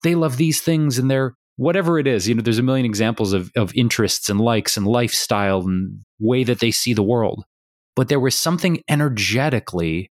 they 0.04 0.16
love 0.16 0.38
these 0.38 0.62
things 0.62 0.98
and 0.98 1.10
they're 1.10 1.36
whatever 1.58 2.00
it 2.00 2.08
is." 2.08 2.28
You 2.28 2.36
know, 2.36 2.42
there's 2.42 2.60
a 2.60 2.64
million 2.64 2.86
examples 2.86 3.34
of 3.34 3.52
of 3.56 3.74
interests 3.76 4.30
and 4.30 4.40
likes 4.40 4.78
and 4.78 4.88
lifestyle 4.88 5.62
and 5.62 6.02
way 6.20 6.44
that 6.44 6.60
they 6.60 6.72
see 6.72 6.94
the 6.94 7.04
world 7.04 7.46
but 7.96 8.08
there 8.08 8.20
was 8.20 8.36
something 8.36 8.82
energetically 8.90 10.12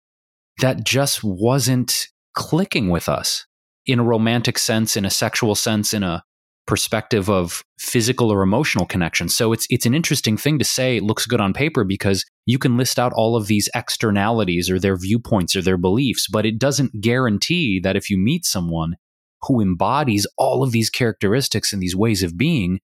that 0.61 0.85
just 0.85 1.23
wasn't 1.23 2.09
clicking 2.35 2.89
with 2.89 3.09
us 3.09 3.47
in 3.87 4.01
a 4.01 4.05
romantic 4.05 4.59
sense, 4.59 4.97
in 4.97 5.05
a 5.05 5.11
sexual 5.11 5.55
sense, 5.55 5.95
in 5.95 6.03
a 6.03 6.23
perspective 6.67 7.31
of 7.31 7.63
physical 7.79 8.31
or 8.31 8.43
emotional 8.43 8.85
connection. 8.85 9.29
So 9.29 9.53
it's 9.53 9.67
it's 9.71 9.87
an 9.87 9.95
interesting 9.95 10.37
thing 10.37 10.59
to 10.59 10.65
say 10.65 10.97
it 10.97 11.03
looks 11.03 11.25
good 11.25 11.41
on 11.41 11.55
paper 11.55 11.85
because 11.85 12.25
you 12.45 12.59
can 12.59 12.77
list 12.77 12.99
out 12.99 13.13
all 13.15 13.37
of 13.37 13.47
these 13.47 13.71
externalities 13.75 14.69
or 14.69 14.79
their 14.79 14.97
viewpoints 14.97 15.57
or 15.57 15.63
their 15.63 15.79
beliefs, 15.79 16.27
but 16.31 16.45
it 16.45 16.59
doesn't 16.59 17.01
guarantee 17.01 17.81
that 17.81 17.97
if 17.97 18.11
you 18.11 18.19
meet 18.19 18.45
someone 18.45 18.97
who 19.43 19.61
embodies 19.61 20.27
all 20.37 20.63
of 20.63 20.73
these 20.73 20.91
characteristics 20.91 21.73
and 21.73 21.83
these 21.83 21.97
ways 21.97 22.23
of 22.23 22.37
being 22.37 22.81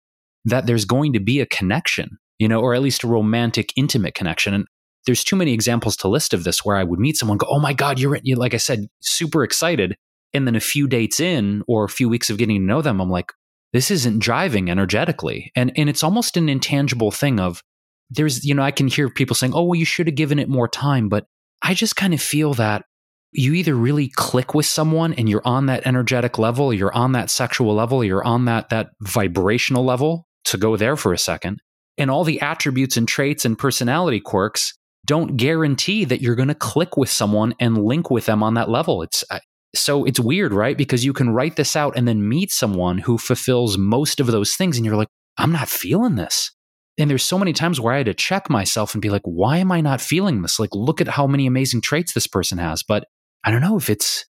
that 0.46 0.66
there's 0.66 0.86
going 0.86 1.14
to 1.14 1.20
be 1.20 1.40
a 1.40 1.46
connection, 1.46 2.18
you 2.38 2.48
know, 2.48 2.60
or 2.60 2.74
at 2.74 2.82
least 2.82 3.04
a 3.04 3.08
romantic 3.08 3.72
intimate 3.76 4.16
connection. 4.16 4.54
And 4.54 4.66
there's 5.06 5.24
too 5.24 5.36
many 5.36 5.54
examples 5.54 5.96
to 5.98 6.08
list 6.08 6.34
of 6.34 6.44
this 6.44 6.66
where 6.66 6.78
I 6.78 6.84
would 6.84 7.00
meet 7.00 7.18
someone, 7.18 7.38
go, 7.38 7.48
"Oh 7.50 7.60
my 7.60 7.74
god, 7.74 8.00
you're 8.00 8.20
you 8.24 8.36
like 8.36 8.54
I 8.54 8.58
said, 8.58 8.88
super 9.02 9.44
excited," 9.44 9.96
and 10.34 10.48
then 10.48 10.56
a 10.56 10.60
few 10.60 10.88
dates 10.88 11.20
in 11.20 11.64
or 11.68 11.84
a 11.84 11.90
few 11.90 12.10
weeks 12.10 12.30
of 12.30 12.38
getting 12.38 12.60
to 12.60 12.66
know 12.66 12.82
them, 12.82 13.00
I'm 13.00 13.10
like, 13.10 13.32
"This 13.74 13.92
isn't 13.92 14.20
driving 14.20 14.70
energetically," 14.70 15.52
and 15.56 15.72
and 15.76 15.90
it's 15.90 16.04
almost 16.04 16.38
an 16.38 16.50
intangible 16.50 17.12
thing 17.12 17.40
of 17.40 17.62
there's 18.10 18.44
you 18.46 18.54
know 18.54 18.64
I 18.64 18.72
can 18.72 18.88
hear 18.88 19.10
people 19.10 19.36
saying, 19.36 19.54
"Oh, 19.54 19.64
well, 19.64 19.80
you 19.80 19.86
should 19.86 20.08
have 20.08 20.16
given 20.16 20.40
it 20.40 20.50
more 20.50 20.68
time," 20.68 21.10
but 21.10 21.26
I 21.62 21.74
just 21.74 21.96
kind 21.96 22.14
of 22.14 22.22
feel 22.22 22.54
that 22.56 22.86
you 23.32 23.54
either 23.54 23.76
really 23.76 24.10
click 24.10 24.54
with 24.54 24.66
someone 24.66 25.14
and 25.14 25.30
you're 25.30 25.46
on 25.46 25.68
that 25.68 25.86
energetic 25.86 26.38
level, 26.38 26.74
you're 26.74 26.94
on 26.94 27.12
that 27.12 27.30
sexual 27.30 27.76
level, 27.76 28.04
you're 28.04 28.24
on 28.24 28.46
that 28.46 28.70
that 28.70 28.90
vibrational 29.02 29.86
level 29.86 30.28
to 30.46 30.58
go 30.58 30.76
there 30.76 30.96
for 30.96 31.14
a 31.14 31.18
second, 31.18 31.62
and 31.98 32.10
all 32.10 32.24
the 32.24 32.42
attributes 32.42 32.98
and 32.98 33.08
traits 33.08 33.46
and 33.46 33.58
personality 33.58 34.20
quirks 34.20 34.74
don't 35.06 35.38
guarantee 35.38 36.06
that 36.06 36.22
you're 36.22 36.36
going 36.36 36.48
to 36.50 36.56
click 36.56 36.98
with 36.98 37.10
someone 37.10 37.54
and 37.60 37.84
link 37.84 38.10
with 38.10 38.26
them 38.26 38.44
on 38.44 38.56
that 38.56 38.70
level. 38.70 39.02
It's 39.02 39.24
uh, 39.30 39.40
so 39.76 40.04
it's 40.06 40.20
weird, 40.20 40.54
right? 40.54 40.78
Because 40.78 41.06
you 41.06 41.14
can 41.14 41.30
write 41.30 41.56
this 41.56 41.76
out 41.76 41.96
and 41.96 42.08
then 42.08 42.28
meet 42.28 42.52
someone 42.52 42.98
who 42.98 43.18
fulfills 43.18 43.78
most 43.78 44.20
of 44.20 44.28
those 44.28 44.56
things 44.56 44.78
and 44.78 44.86
you're 44.86 44.96
like, 44.96 45.10
I'm 45.38 45.52
not 45.52 45.70
feeling 45.70 46.16
this. 46.16 46.52
And 46.98 47.10
there's 47.10 47.24
so 47.24 47.40
many 47.40 47.54
times 47.54 47.80
where 47.80 47.94
I 47.94 47.98
had 47.98 48.08
to 48.08 48.14
check 48.14 48.50
myself 48.50 48.94
and 48.94 49.02
be 49.02 49.10
like, 49.10 49.22
why 49.24 49.58
am 49.58 49.72
I 49.72 49.80
not 49.80 50.02
feeling 50.02 50.42
this? 50.42 50.60
Like 50.60 50.74
look 50.74 51.00
at 51.00 51.08
how 51.08 51.28
many 51.28 51.48
amazing 51.48 51.82
traits 51.82 52.14
this 52.14 52.28
person 52.28 52.58
has, 52.58 52.84
but 52.84 53.06
I 53.44 53.52
don't 53.52 53.62
know 53.62 53.78
if 53.78 53.90
it's 53.90 54.26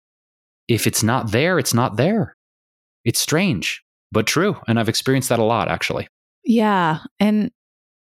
if 0.67 0.87
it's 0.87 1.03
not 1.03 1.31
there, 1.31 1.59
it's 1.59 1.73
not 1.73 1.95
there. 1.97 2.35
It's 3.03 3.19
strange, 3.19 3.83
but 4.11 4.25
true, 4.25 4.57
and 4.67 4.79
I've 4.79 4.89
experienced 4.89 5.29
that 5.29 5.39
a 5.39 5.43
lot 5.43 5.69
actually. 5.69 6.07
Yeah, 6.43 6.99
and 7.19 7.51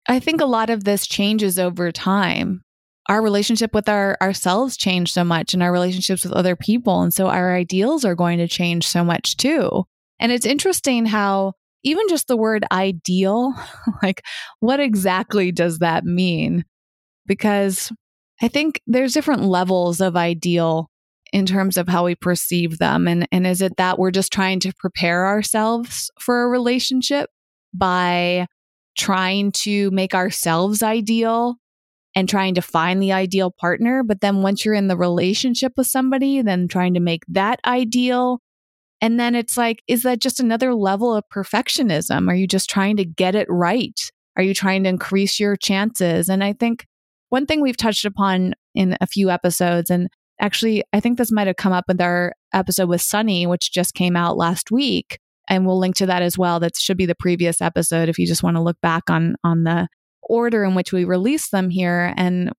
I 0.07 0.19
think 0.19 0.41
a 0.41 0.45
lot 0.45 0.69
of 0.69 0.83
this 0.83 1.07
changes 1.07 1.59
over 1.59 1.91
time. 1.91 2.61
Our 3.09 3.21
relationship 3.21 3.73
with 3.73 3.89
our 3.89 4.15
ourselves 4.21 4.77
change 4.77 5.11
so 5.11 5.23
much 5.23 5.53
and 5.53 5.63
our 5.63 5.71
relationships 5.71 6.23
with 6.23 6.33
other 6.33 6.55
people 6.55 7.01
and 7.01 7.13
so 7.13 7.27
our 7.27 7.55
ideals 7.55 8.05
are 8.05 8.15
going 8.15 8.37
to 8.37 8.47
change 8.47 8.87
so 8.87 9.03
much 9.03 9.37
too. 9.37 9.85
And 10.19 10.31
it's 10.31 10.45
interesting 10.45 11.07
how 11.07 11.53
even 11.83 12.07
just 12.07 12.27
the 12.27 12.37
word 12.37 12.63
ideal, 12.71 13.53
like 14.03 14.21
what 14.59 14.79
exactly 14.79 15.51
does 15.51 15.79
that 15.79 16.05
mean? 16.05 16.63
Because 17.25 17.91
I 18.41 18.47
think 18.47 18.81
there's 18.85 19.13
different 19.13 19.43
levels 19.43 19.99
of 19.99 20.15
ideal 20.15 20.90
in 21.31 21.45
terms 21.45 21.77
of 21.77 21.87
how 21.87 22.05
we 22.05 22.15
perceive 22.15 22.77
them 22.77 23.07
and 23.07 23.27
and 23.31 23.47
is 23.47 23.61
it 23.61 23.73
that 23.77 23.97
we're 23.97 24.11
just 24.11 24.33
trying 24.33 24.59
to 24.59 24.73
prepare 24.77 25.25
ourselves 25.25 26.11
for 26.19 26.43
a 26.43 26.47
relationship 26.47 27.29
by 27.73 28.45
trying 28.97 29.51
to 29.51 29.89
make 29.91 30.13
ourselves 30.13 30.83
ideal 30.83 31.55
and 32.15 32.27
trying 32.27 32.55
to 32.55 32.61
find 32.61 33.01
the 33.01 33.13
ideal 33.13 33.51
partner. 33.51 34.03
But 34.03 34.21
then 34.21 34.41
once 34.41 34.65
you're 34.65 34.73
in 34.73 34.87
the 34.87 34.97
relationship 34.97 35.73
with 35.77 35.87
somebody, 35.87 36.41
then 36.41 36.67
trying 36.67 36.93
to 36.95 36.99
make 36.99 37.23
that 37.29 37.59
ideal. 37.65 38.39
And 38.99 39.19
then 39.19 39.33
it's 39.33 39.57
like, 39.57 39.81
is 39.87 40.03
that 40.03 40.19
just 40.19 40.39
another 40.39 40.75
level 40.75 41.15
of 41.15 41.23
perfectionism? 41.33 42.29
Are 42.29 42.35
you 42.35 42.47
just 42.47 42.69
trying 42.69 42.97
to 42.97 43.05
get 43.05 43.33
it 43.33 43.47
right? 43.49 43.99
Are 44.35 44.43
you 44.43 44.53
trying 44.53 44.83
to 44.83 44.89
increase 44.89 45.39
your 45.39 45.55
chances? 45.55 46.29
And 46.29 46.43
I 46.43 46.53
think 46.53 46.85
one 47.29 47.45
thing 47.45 47.61
we've 47.61 47.77
touched 47.77 48.05
upon 48.05 48.53
in 48.75 48.97
a 49.01 49.07
few 49.07 49.29
episodes, 49.29 49.89
and 49.89 50.09
actually, 50.41 50.83
I 50.91 50.99
think 50.99 51.17
this 51.17 51.31
might 51.31 51.47
have 51.47 51.55
come 51.55 51.71
up 51.71 51.85
with 51.87 52.01
our 52.01 52.33
episode 52.53 52.89
with 52.89 53.01
Sunny, 53.01 53.47
which 53.47 53.71
just 53.71 53.93
came 53.93 54.15
out 54.15 54.35
last 54.35 54.71
week, 54.71 55.19
and 55.47 55.65
we'll 55.65 55.79
link 55.79 55.95
to 55.97 56.05
that 56.07 56.21
as 56.21 56.37
well. 56.37 56.59
That 56.59 56.77
should 56.77 56.97
be 56.97 57.05
the 57.05 57.15
previous 57.15 57.61
episode 57.61 58.09
if 58.09 58.19
you 58.19 58.27
just 58.27 58.43
want 58.43 58.57
to 58.57 58.61
look 58.61 58.77
back 58.81 59.09
on 59.09 59.35
on 59.43 59.63
the 59.63 59.87
order 60.23 60.63
in 60.63 60.75
which 60.75 60.91
we 60.91 61.05
released 61.05 61.51
them 61.51 61.69
here. 61.69 62.13
And 62.17 62.51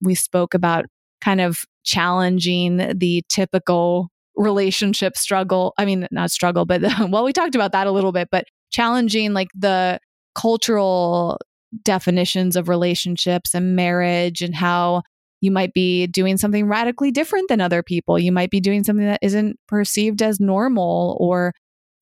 we 0.00 0.14
spoke 0.14 0.54
about 0.54 0.84
kind 1.20 1.40
of 1.40 1.64
challenging 1.84 2.76
the 2.76 3.22
typical 3.28 4.10
relationship 4.36 5.16
struggle. 5.16 5.74
I 5.78 5.84
mean, 5.84 6.06
not 6.10 6.30
struggle, 6.30 6.64
but 6.64 6.82
well, 7.08 7.24
we 7.24 7.32
talked 7.32 7.54
about 7.54 7.72
that 7.72 7.86
a 7.86 7.92
little 7.92 8.12
bit, 8.12 8.28
but 8.30 8.44
challenging 8.70 9.32
like 9.32 9.48
the 9.54 9.98
cultural 10.34 11.38
definitions 11.84 12.56
of 12.56 12.68
relationships 12.68 13.54
and 13.54 13.76
marriage 13.76 14.42
and 14.42 14.54
how 14.54 15.02
you 15.40 15.50
might 15.50 15.72
be 15.72 16.06
doing 16.06 16.36
something 16.36 16.66
radically 16.66 17.10
different 17.10 17.48
than 17.48 17.60
other 17.60 17.82
people. 17.82 18.18
You 18.18 18.32
might 18.32 18.50
be 18.50 18.60
doing 18.60 18.84
something 18.84 19.06
that 19.06 19.20
isn't 19.22 19.58
perceived 19.68 20.22
as 20.22 20.40
normal 20.40 21.16
or 21.20 21.52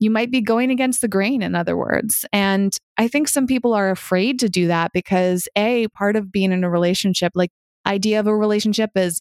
you 0.00 0.10
might 0.10 0.30
be 0.30 0.40
going 0.40 0.70
against 0.70 1.00
the 1.00 1.08
grain, 1.08 1.42
in 1.42 1.54
other 1.54 1.76
words. 1.76 2.24
And 2.32 2.76
I 2.98 3.08
think 3.08 3.28
some 3.28 3.46
people 3.46 3.74
are 3.74 3.90
afraid 3.90 4.38
to 4.40 4.48
do 4.48 4.68
that 4.68 4.92
because, 4.92 5.48
A, 5.56 5.88
part 5.88 6.14
of 6.14 6.30
being 6.30 6.52
in 6.52 6.62
a 6.62 6.70
relationship, 6.70 7.32
like, 7.34 7.50
idea 7.84 8.20
of 8.20 8.28
a 8.28 8.36
relationship 8.36 8.90
is, 8.94 9.20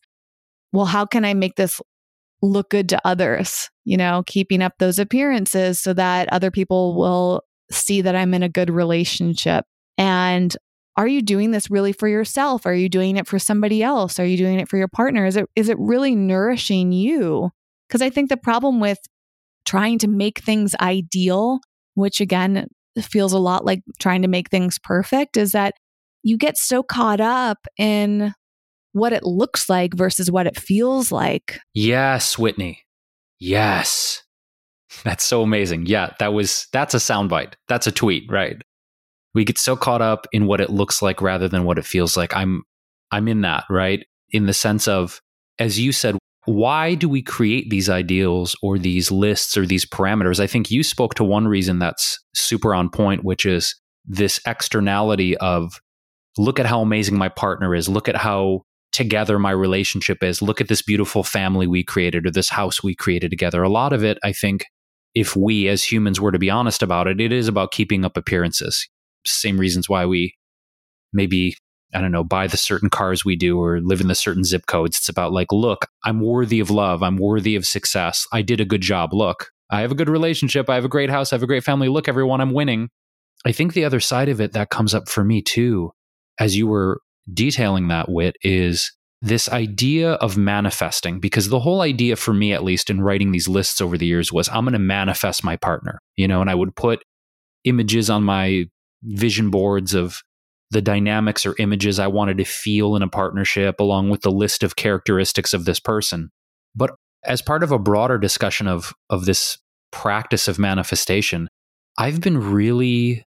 well, 0.74 0.86
how 0.86 1.06
can 1.06 1.26
I 1.26 1.34
make 1.34 1.56
this 1.56 1.82
look 2.44 2.70
good 2.70 2.90
to 2.90 3.02
others? 3.08 3.70
you 3.88 3.96
know, 3.96 4.22
keeping 4.28 4.62
up 4.62 4.74
those 4.80 5.00
appearances 5.00 5.80
so 5.80 5.94
that 5.94 6.28
other 6.34 6.52
people 6.52 6.94
will 6.94 7.42
see 7.72 8.02
that 8.02 8.18
I'm 8.18 8.34
in 8.34 8.44
a 8.44 8.50
good 8.50 8.70
relationship. 8.70 9.64
And 9.98 10.54
are 10.98 11.08
you 11.08 11.22
doing 11.22 11.52
this 11.52 11.70
really 11.70 11.94
for 11.94 12.08
yourself? 12.08 12.66
Are 12.66 12.74
you 12.74 12.90
doing 12.90 13.18
it 13.18 13.28
for 13.28 13.38
somebody 13.38 13.84
else? 13.84 14.20
Are 14.20 14.26
you 14.26 14.36
doing 14.36 14.60
it 14.60 14.68
for 14.68 14.78
your 14.78 14.88
partner? 14.88 15.26
Is 15.26 15.38
it 15.38 15.46
is 15.56 15.70
it 15.70 15.78
really 15.80 16.16
nourishing 16.16 16.92
you? 16.92 17.52
Because 17.88 18.02
I 18.02 18.10
think 18.10 18.30
the 18.30 18.38
problem 18.38 18.80
with 18.80 18.98
trying 19.66 20.00
to 20.00 20.08
make 20.08 20.40
things 20.40 20.76
ideal, 20.82 21.60
which 21.94 22.20
again 22.20 22.68
feels 23.00 23.32
a 23.32 23.38
lot 23.38 23.64
like 23.64 23.82
trying 24.00 24.24
to 24.24 24.28
make 24.28 24.50
things 24.50 24.80
perfect, 24.80 25.38
is 25.38 25.52
that 25.52 25.76
you 26.24 26.36
get 26.36 26.58
so 26.58 26.82
caught 26.82 27.22
up 27.22 27.60
in 27.78 28.34
what 28.94 29.14
it 29.14 29.24
looks 29.24 29.70
like 29.70 29.94
versus 29.94 30.32
what 30.32 30.48
it 30.48 30.60
feels 30.60 31.12
like. 31.12 31.60
Yes, 31.76 32.40
Whitney. 32.40 32.82
Yes. 33.40 34.24
That's 35.04 35.24
so 35.24 35.44
amazing. 35.44 35.86
Yeah, 35.86 36.14
that 36.20 36.34
was 36.34 36.68
that's 36.74 36.96
a 36.96 36.98
soundbite. 36.98 37.54
That's 37.68 37.86
a 37.86 37.92
tweet, 37.92 38.24
right? 38.32 38.62
We 39.38 39.46
get 39.46 39.60
so 39.60 39.76
caught 39.76 40.02
up 40.02 40.26
in 40.32 40.48
what 40.48 40.60
it 40.60 40.72
looks 40.72 41.00
like 41.00 41.22
rather 41.22 41.48
than 41.48 41.64
what 41.64 41.78
it 41.78 41.86
feels 41.86 42.18
like. 42.18 42.36
I'm 42.36 42.64
I'm 43.12 43.28
in 43.28 43.42
that, 43.42 43.66
right? 43.70 44.04
In 44.32 44.48
the 44.48 44.54
sense 44.54 44.88
of 44.88 45.22
as 45.60 45.80
you 45.80 45.92
said, 45.92 46.18
why 46.46 46.96
do 46.96 47.08
we 47.08 47.22
create 47.22 47.70
these 47.70 47.88
ideals 47.88 48.56
or 48.64 48.80
these 48.80 49.12
lists 49.12 49.56
or 49.56 49.68
these 49.68 49.86
parameters? 49.86 50.40
I 50.40 50.48
think 50.48 50.72
you 50.72 50.82
spoke 50.82 51.14
to 51.16 51.24
one 51.24 51.48
reason 51.48 51.78
that's 51.78 52.18
super 52.34 52.74
on 52.74 52.90
point, 52.90 53.24
which 53.24 53.46
is 53.46 53.76
this 54.06 54.40
externality 54.48 55.38
of 55.38 55.80
look 56.40 56.60
at 56.60 56.66
how 56.66 56.82
amazing 56.82 57.16
my 57.16 57.30
partner 57.30 57.76
is, 57.76 57.88
look 57.88 58.10
at 58.10 58.16
how 58.16 58.64
together 58.92 59.38
my 59.38 59.52
relationship 59.52 60.24
is, 60.24 60.42
look 60.42 60.60
at 60.60 60.68
this 60.68 60.82
beautiful 60.82 61.22
family 61.22 61.68
we 61.68 61.84
created 61.84 62.26
or 62.26 62.32
this 62.32 62.50
house 62.50 62.82
we 62.82 62.96
created 62.96 63.30
together. 63.30 63.62
A 63.62 63.70
lot 63.70 63.94
of 63.94 64.04
it, 64.04 64.18
I 64.24 64.34
think, 64.34 64.66
if 65.14 65.36
we 65.36 65.68
as 65.68 65.84
humans 65.84 66.20
were 66.20 66.32
to 66.32 66.40
be 66.40 66.50
honest 66.50 66.82
about 66.82 67.08
it, 67.08 67.22
it 67.22 67.32
is 67.32 67.48
about 67.48 67.72
keeping 67.72 68.04
up 68.04 68.18
appearances 68.18 68.88
same 69.34 69.60
reasons 69.60 69.90
why 69.90 70.06
we 70.06 70.34
maybe 71.14 71.56
I 71.94 72.02
don't 72.02 72.12
know, 72.12 72.24
buy 72.24 72.48
the 72.48 72.58
certain 72.58 72.90
cars 72.90 73.24
we 73.24 73.36
do 73.36 73.62
or 73.62 73.80
live 73.80 74.02
in 74.02 74.08
the 74.08 74.16
certain 74.16 74.44
zip 74.44 74.66
codes. 74.66 74.98
It's 74.98 75.10
about 75.10 75.32
like, 75.32 75.52
look, 75.52 75.88
I'm 76.04 76.20
worthy 76.20 76.60
of 76.60 76.70
love. 76.70 77.02
I'm 77.02 77.16
worthy 77.16 77.56
of 77.56 77.66
success. 77.66 78.28
I 78.34 78.42
did 78.42 78.60
a 78.60 78.66
good 78.66 78.82
job. 78.82 79.14
Look, 79.14 79.52
I 79.72 79.82
have 79.82 79.92
a 79.92 79.96
good 79.96 80.10
relationship. 80.10 80.70
I 80.70 80.76
have 80.76 80.86
a 80.86 80.90
great 80.90 81.10
house. 81.10 81.32
I 81.32 81.36
have 81.36 81.44
a 81.44 81.48
great 81.48 81.64
family. 81.64 81.88
Look, 81.88 82.10
everyone, 82.10 82.42
I'm 82.42 82.54
winning. 82.54 82.90
I 83.46 83.52
think 83.54 83.74
the 83.74 83.86
other 83.86 84.00
side 84.00 84.30
of 84.30 84.42
it 84.42 84.52
that 84.54 84.70
comes 84.70 84.94
up 84.94 85.08
for 85.08 85.24
me 85.24 85.42
too, 85.42 85.92
as 86.40 86.58
you 86.58 86.68
were 86.68 87.00
detailing 87.34 87.88
that 87.88 88.10
Whit, 88.10 88.36
is 88.42 88.92
this 89.22 89.50
idea 89.50 90.14
of 90.14 90.38
manifesting. 90.38 91.20
Because 91.20 91.50
the 91.50 91.60
whole 91.60 91.82
idea 91.82 92.18
for 92.18 92.34
me, 92.34 92.52
at 92.54 92.64
least 92.64 92.90
in 92.90 93.02
writing 93.02 93.32
these 93.32 93.48
lists 93.48 93.80
over 93.80 93.98
the 93.98 94.06
years, 94.06 94.32
was 94.32 94.50
I'm 94.50 94.66
going 94.66 94.74
to 94.74 94.80
manifest 94.80 95.44
my 95.44 95.56
partner, 95.56 96.00
you 96.18 96.28
know, 96.28 96.42
and 96.42 96.50
I 96.50 96.56
would 96.56 96.76
put 96.76 97.04
images 97.64 98.10
on 98.10 98.24
my 98.24 98.66
vision 99.08 99.50
boards 99.50 99.94
of 99.94 100.22
the 100.72 100.82
dynamics 100.82 101.46
or 101.46 101.56
images 101.60 101.98
I 102.00 102.08
wanted 102.08 102.38
to 102.38 102.44
feel 102.44 102.96
in 102.96 103.02
a 103.02 103.08
partnership, 103.08 103.80
along 103.80 104.10
with 104.10 104.22
the 104.22 104.32
list 104.32 104.64
of 104.64 104.76
characteristics 104.76 105.54
of 105.54 105.66
this 105.66 105.80
person. 105.80 106.30
But 106.76 106.92
as 107.24 107.42
part 107.42 107.64
of 107.64 107.72
a 107.72 107.80
broader 107.80 108.18
discussion 108.18 108.68
of, 108.68 108.94
of 109.10 109.26
this 109.26 109.58
practice 109.92 110.48
of 110.48 110.60
manifestation, 110.60 111.48
I've 111.98 112.22
been 112.22 112.52
really 112.52 113.26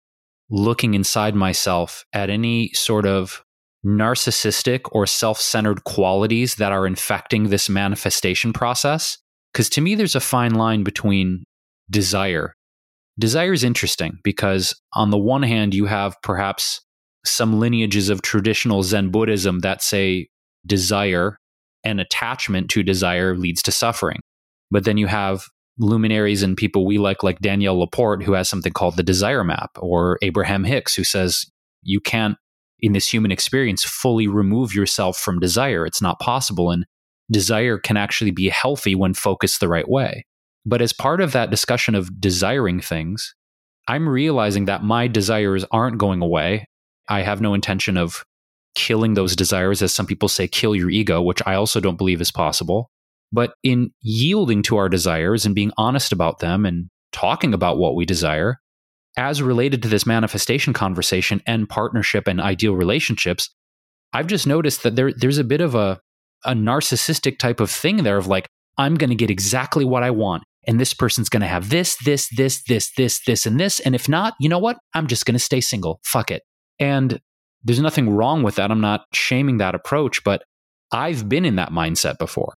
looking 0.49 0.93
inside 0.93 1.35
myself 1.35 2.03
at 2.11 2.29
any 2.29 2.71
sort 2.73 3.05
of 3.05 3.43
narcissistic 3.85 4.81
or 4.91 5.05
self 5.07 5.39
centered 5.39 5.83
qualities 5.85 6.55
that 6.55 6.71
are 6.71 6.85
infecting 6.85 7.49
this 7.49 7.69
manifestation 7.69 8.51
process. 8.51 9.17
Because 9.53 9.69
to 9.69 9.81
me, 9.81 9.95
there's 9.95 10.15
a 10.15 10.19
fine 10.19 10.55
line 10.55 10.83
between 10.83 11.45
desire 11.89 12.53
Desire 13.19 13.51
is 13.51 13.65
interesting 13.65 14.17
because, 14.23 14.73
on 14.93 15.09
the 15.09 15.17
one 15.17 15.43
hand, 15.43 15.73
you 15.73 15.85
have 15.85 16.15
perhaps 16.23 16.81
some 17.25 17.59
lineages 17.59 18.09
of 18.09 18.21
traditional 18.21 18.81
Zen 18.81 19.11
Buddhism 19.11 19.59
that 19.59 19.83
say 19.83 20.29
desire 20.65 21.37
and 21.83 21.99
attachment 21.99 22.69
to 22.69 22.81
desire 22.81 23.35
leads 23.35 23.61
to 23.63 23.71
suffering. 23.71 24.19
But 24.71 24.85
then 24.85 24.97
you 24.97 25.07
have 25.07 25.43
luminaries 25.77 26.43
and 26.43 26.55
people 26.55 26.85
we 26.85 26.97
like, 26.97 27.21
like 27.21 27.39
Danielle 27.39 27.79
Laporte, 27.79 28.23
who 28.23 28.33
has 28.33 28.49
something 28.49 28.71
called 28.71 28.95
the 28.95 29.03
desire 29.03 29.43
map, 29.43 29.71
or 29.77 30.17
Abraham 30.21 30.63
Hicks, 30.63 30.95
who 30.95 31.03
says 31.03 31.45
you 31.83 31.99
can't, 31.99 32.37
in 32.79 32.93
this 32.93 33.11
human 33.11 33.31
experience, 33.31 33.83
fully 33.83 34.27
remove 34.27 34.73
yourself 34.73 35.17
from 35.17 35.39
desire. 35.39 35.85
It's 35.85 36.01
not 36.01 36.19
possible. 36.19 36.71
And 36.71 36.85
desire 37.29 37.77
can 37.77 37.97
actually 37.97 38.31
be 38.31 38.47
healthy 38.47 38.95
when 38.95 39.13
focused 39.13 39.59
the 39.59 39.67
right 39.67 39.89
way. 39.89 40.25
But 40.65 40.81
as 40.81 40.93
part 40.93 41.21
of 41.21 41.31
that 41.31 41.49
discussion 41.49 41.95
of 41.95 42.19
desiring 42.19 42.81
things, 42.81 43.33
I'm 43.87 44.07
realizing 44.07 44.65
that 44.65 44.83
my 44.83 45.07
desires 45.07 45.65
aren't 45.71 45.97
going 45.97 46.21
away. 46.21 46.67
I 47.07 47.21
have 47.21 47.41
no 47.41 47.53
intention 47.53 47.97
of 47.97 48.23
killing 48.75 49.15
those 49.15 49.35
desires, 49.35 49.81
as 49.81 49.93
some 49.93 50.05
people 50.05 50.29
say, 50.29 50.47
kill 50.47 50.75
your 50.75 50.89
ego, 50.89 51.21
which 51.21 51.41
I 51.45 51.55
also 51.55 51.79
don't 51.79 51.97
believe 51.97 52.21
is 52.21 52.31
possible. 52.31 52.91
But 53.31 53.53
in 53.63 53.91
yielding 54.01 54.63
to 54.63 54.77
our 54.77 54.89
desires 54.89 55.45
and 55.45 55.55
being 55.55 55.71
honest 55.77 56.11
about 56.11 56.39
them 56.39 56.65
and 56.65 56.89
talking 57.11 57.53
about 57.53 57.77
what 57.77 57.95
we 57.95 58.05
desire, 58.05 58.59
as 59.17 59.41
related 59.41 59.81
to 59.83 59.89
this 59.89 60.05
manifestation 60.05 60.71
conversation 60.71 61.41
and 61.47 61.67
partnership 61.67 62.27
and 62.27 62.39
ideal 62.39 62.75
relationships, 62.75 63.49
I've 64.13 64.27
just 64.27 64.47
noticed 64.47 64.83
that 64.83 64.95
there, 64.95 65.13
there's 65.13 65.37
a 65.37 65.43
bit 65.43 65.61
of 65.61 65.75
a, 65.75 65.99
a 66.45 66.53
narcissistic 66.53 67.37
type 67.37 67.59
of 67.59 67.71
thing 67.71 67.97
there 68.03 68.17
of 68.17 68.27
like, 68.27 68.47
I'm 68.77 68.95
going 68.95 69.09
to 69.09 69.15
get 69.15 69.29
exactly 69.29 69.83
what 69.83 70.03
I 70.03 70.11
want 70.11 70.43
and 70.69 70.79
this 70.79 70.93
person's 70.93 71.29
going 71.29 71.41
to 71.41 71.47
have 71.47 71.71
this, 71.71 71.95
this, 72.05 72.29
this, 72.37 72.61
this, 72.67 72.91
this, 72.95 73.19
this, 73.25 73.45
and 73.47 73.59
this. 73.59 73.79
And 73.79 73.95
if 73.95 74.07
not, 74.07 74.35
you 74.39 74.47
know 74.47 74.59
what? 74.59 74.77
I'm 74.93 75.07
just 75.07 75.25
going 75.25 75.33
to 75.33 75.39
stay 75.39 75.61
single. 75.61 75.99
Fuck 76.05 76.29
it. 76.29 76.43
And 76.77 77.19
there's 77.63 77.79
nothing 77.79 78.11
wrong 78.11 78.43
with 78.43 78.55
that. 78.55 78.69
I'm 78.69 78.79
not 78.79 79.05
shaming 79.11 79.57
that 79.57 79.73
approach, 79.73 80.23
but 80.23 80.43
I've 80.91 81.27
been 81.27 81.43
in 81.43 81.55
that 81.55 81.71
mindset 81.71 82.19
before 82.19 82.53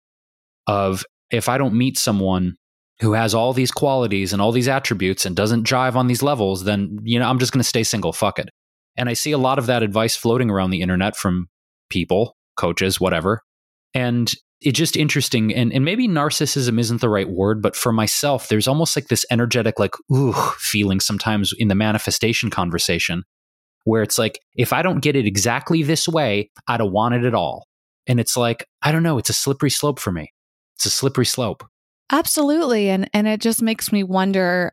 of 0.67 1.07
if 1.31 1.49
I 1.49 1.57
don't 1.57 1.73
meet 1.73 1.97
someone 1.97 2.57
who 3.01 3.15
has 3.15 3.35
all 3.35 3.55
these 3.55 3.73
qualities 3.73 4.35
and 4.35 4.43
all 4.43 4.53
these 4.53 4.69
attributes 4.69 5.25
and 5.25 5.35
doesn't 5.35 5.67
jive 5.67 5.95
on 5.95 6.07
these 6.07 6.23
levels, 6.23 6.65
then, 6.65 6.99
you 7.05 7.19
know, 7.19 7.27
I'm 7.27 7.39
just 7.39 7.53
going 7.53 7.63
to 7.63 7.69
stay 7.69 7.83
single. 7.83 8.13
Fuck 8.13 8.39
it. 8.39 8.51
And 8.95 9.09
I 9.09 9.15
see 9.15 9.33
a 9.33 9.39
lot 9.39 9.59
of 9.59 9.65
that 9.67 9.83
advice 9.83 10.17
floating 10.17 10.51
around 10.51 10.69
the 10.69 10.83
internet 10.83 11.17
from 11.17 11.49
people, 11.89 12.37
coaches, 12.59 13.01
whatever. 13.01 13.41
And 13.95 14.31
it's 14.63 14.79
just 14.79 14.97
interesting 14.97 15.55
and, 15.55 15.73
and 15.73 15.85
maybe 15.85 16.09
narcissism 16.09 16.79
isn't 16.79 17.01
the 17.01 17.09
right 17.09 17.29
word 17.29 17.63
but 17.63 17.77
for 17.77 17.93
myself 17.93 18.49
there's 18.49 18.69
almost 18.69 18.97
like 18.97 19.09
this 19.09 19.25
energetic 19.31 19.79
like 19.79 19.95
ooh 20.13 20.33
feeling 20.59 21.01
sometimes 21.01 21.53
in 21.59 21.69
the 21.69 21.75
manifestation 21.75 22.51
conversation 22.51 23.25
where 23.85 24.03
it's 24.03 24.19
like 24.19 24.39
if 24.57 24.73
i 24.73 24.83
don't 24.83 25.01
get 25.01 25.17
it 25.17 25.27
exactly 25.27 25.83
this 25.83 26.09
way 26.09 26.51
i 26.69 26.77
don't 26.77 26.93
want 26.93 27.15
it 27.15 27.25
at 27.25 27.35
all. 27.35 27.67
And 28.07 28.19
it's 28.19 28.37
like 28.37 28.67
i 28.83 28.93
don't 28.93 29.03
know 29.03 29.19
it's 29.19 29.31
a 29.31 29.35
slippery 29.35 29.71
slope 29.71 29.99
for 29.99 30.13
me. 30.13 30.33
It's 30.77 30.87
a 30.87 30.91
slippery 30.91 31.27
slope. 31.27 31.65
Absolutely 32.11 32.89
and 32.89 33.09
and 33.13 33.27
it 33.29 33.41
just 33.41 33.63
makes 33.63 33.93
me 33.93 34.03
wonder 34.03 34.71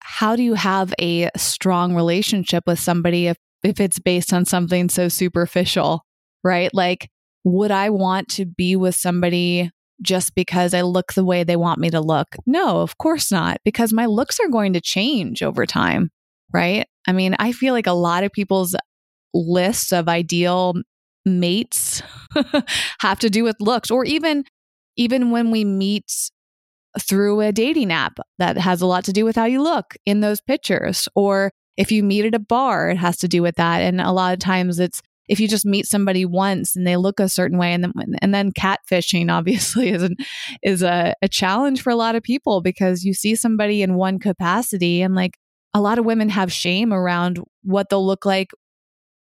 how 0.00 0.34
do 0.34 0.42
you 0.42 0.54
have 0.54 0.94
a 0.98 1.28
strong 1.36 1.94
relationship 1.94 2.64
with 2.66 2.78
somebody 2.78 3.28
if 3.28 3.36
if 3.62 3.78
it's 3.78 3.98
based 3.98 4.32
on 4.32 4.44
something 4.44 4.88
so 4.88 5.08
superficial 5.08 6.04
right? 6.42 6.72
Like 6.72 7.08
would 7.44 7.70
I 7.70 7.90
want 7.90 8.28
to 8.30 8.44
be 8.44 8.76
with 8.76 8.94
somebody 8.94 9.70
just 10.02 10.34
because 10.34 10.72
I 10.74 10.82
look 10.82 11.12
the 11.12 11.24
way 11.24 11.44
they 11.44 11.56
want 11.56 11.80
me 11.80 11.90
to 11.90 12.00
look? 12.00 12.36
No, 12.46 12.80
of 12.80 12.98
course 12.98 13.30
not, 13.30 13.58
because 13.64 13.92
my 13.92 14.06
looks 14.06 14.40
are 14.40 14.48
going 14.48 14.72
to 14.74 14.80
change 14.80 15.42
over 15.42 15.66
time, 15.66 16.10
right? 16.52 16.86
I 17.06 17.12
mean, 17.12 17.34
I 17.38 17.52
feel 17.52 17.74
like 17.74 17.86
a 17.86 17.92
lot 17.92 18.24
of 18.24 18.32
people's 18.32 18.74
lists 19.34 19.92
of 19.92 20.08
ideal 20.08 20.74
mates 21.24 22.02
have 23.00 23.18
to 23.20 23.30
do 23.30 23.44
with 23.44 23.56
looks 23.60 23.90
or 23.90 24.04
even 24.04 24.44
even 24.96 25.30
when 25.30 25.50
we 25.50 25.64
meet 25.64 26.10
through 26.98 27.40
a 27.40 27.52
dating 27.52 27.92
app 27.92 28.18
that 28.38 28.56
has 28.56 28.80
a 28.80 28.86
lot 28.86 29.04
to 29.04 29.12
do 29.12 29.24
with 29.24 29.36
how 29.36 29.44
you 29.44 29.62
look 29.62 29.94
in 30.06 30.20
those 30.20 30.40
pictures 30.40 31.08
or 31.14 31.52
if 31.76 31.92
you 31.92 32.02
meet 32.02 32.24
at 32.24 32.34
a 32.34 32.38
bar 32.38 32.90
it 32.90 32.96
has 32.96 33.16
to 33.18 33.28
do 33.28 33.42
with 33.42 33.56
that 33.56 33.80
and 33.80 34.00
a 34.00 34.10
lot 34.12 34.32
of 34.32 34.38
times 34.38 34.80
it's 34.80 35.02
if 35.30 35.38
you 35.38 35.46
just 35.46 35.64
meet 35.64 35.86
somebody 35.86 36.26
once 36.26 36.74
and 36.74 36.86
they 36.86 36.96
look 36.96 37.20
a 37.20 37.28
certain 37.28 37.56
way 37.56 37.72
and 37.72 37.84
then 37.84 37.92
and 38.20 38.34
then 38.34 38.50
catfishing 38.52 39.30
obviously 39.30 39.88
is 39.92 40.02
an, 40.02 40.16
is 40.62 40.82
a, 40.82 41.14
a 41.22 41.28
challenge 41.28 41.80
for 41.80 41.90
a 41.90 41.96
lot 41.96 42.16
of 42.16 42.22
people 42.22 42.60
because 42.60 43.04
you 43.04 43.14
see 43.14 43.34
somebody 43.34 43.80
in 43.80 43.94
one 43.94 44.18
capacity 44.18 45.00
and 45.00 45.14
like 45.14 45.38
a 45.72 45.80
lot 45.80 45.98
of 45.98 46.04
women 46.04 46.28
have 46.28 46.52
shame 46.52 46.92
around 46.92 47.38
what 47.62 47.88
they'll 47.88 48.04
look 48.04 48.26
like 48.26 48.50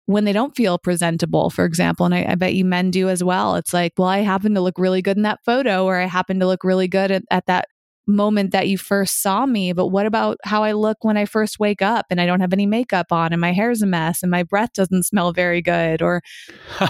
when 0.07 0.25
they 0.25 0.33
don't 0.33 0.57
feel 0.57 0.79
presentable, 0.79 1.51
for 1.51 1.66
example. 1.66 2.07
And 2.07 2.14
I, 2.14 2.25
I, 2.31 2.35
bet 2.35 2.55
you 2.55 2.64
men 2.64 2.90
do 2.90 3.11
as 3.11 3.23
well. 3.23 3.57
It's 3.57 3.75
like, 3.75 3.92
well, 3.99 4.09
I 4.09 4.21
happen 4.21 4.55
to 4.55 4.62
look 4.62 4.79
really 4.79 5.03
good 5.03 5.18
in 5.18 5.25
that 5.25 5.40
photo, 5.44 5.85
or 5.85 6.01
I 6.01 6.07
happen 6.07 6.40
to 6.40 6.47
look 6.47 6.64
really 6.64 6.88
good 6.88 7.11
at, 7.11 7.25
at 7.31 7.44
that 7.44 7.66
moment 8.09 8.51
that 8.53 8.68
you 8.68 8.79
first 8.79 9.23
saw 9.23 9.47
me, 9.47 9.73
but 9.73 9.88
what 9.88 10.07
about 10.07 10.38
how 10.42 10.64
I 10.64 10.73
look 10.73 10.99
when 11.03 11.16
I 11.16 11.27
first 11.27 11.61
wake 11.61 11.83
up 11.83 12.07
and 12.11 12.21
I 12.21 12.27
don't 12.27 12.40
have 12.40 12.53
any 12.53 12.66
makeup 12.66 13.12
on 13.12 13.33
and 13.33 13.40
my 13.40 13.53
hair's 13.53 13.83
a 13.83 13.87
mess 13.87 14.23
and 14.23 14.31
my 14.31 14.42
breath 14.42 14.73
doesn't 14.73 15.05
smell 15.05 15.33
very 15.33 15.62
good? 15.62 16.03
Or 16.03 16.23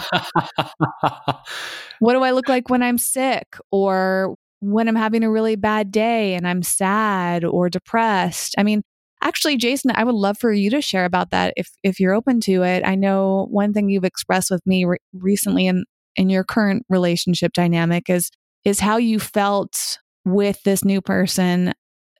what 1.99 2.13
do 2.13 2.23
I 2.23 2.31
look 2.31 2.49
like 2.49 2.71
when 2.71 2.83
I'm 2.83 2.99
sick? 2.99 3.57
Or 3.71 4.37
when 4.61 4.89
I'm 4.89 4.97
having 4.97 5.25
a 5.25 5.31
really 5.31 5.57
bad 5.57 5.93
day 5.93 6.35
and 6.35 6.47
I'm 6.47 6.63
sad 6.63 7.45
or 7.45 7.69
depressed. 7.69 8.55
I 8.57 8.63
mean, 8.63 8.83
actually, 9.23 9.57
Jason, 9.57 9.93
I 9.95 10.05
would 10.05 10.15
love 10.15 10.39
for 10.39 10.53
you 10.53 10.71
to 10.71 10.81
share 10.81 11.05
about 11.05 11.31
that 11.31 11.55
if 11.57 11.71
if 11.83 12.01
you're 12.01 12.15
open 12.15 12.41
to 12.43 12.63
it. 12.63 12.85
I 12.87 12.95
know 12.95 13.47
one 13.51 13.73
thing 13.73 13.89
you've 13.89 14.05
expressed 14.05 14.51
with 14.51 14.67
me 14.67 14.85
re- 14.85 14.99
recently 15.13 15.67
in 15.67 15.85
in 16.17 16.31
your 16.31 16.45
current 16.45 16.85
relationship 16.89 17.53
dynamic 17.53 18.11
is 18.11 18.31
is 18.65 18.81
how 18.81 18.97
you 18.97 19.21
felt 19.21 19.99
with 20.33 20.62
this 20.62 20.85
new 20.85 21.01
person 21.01 21.73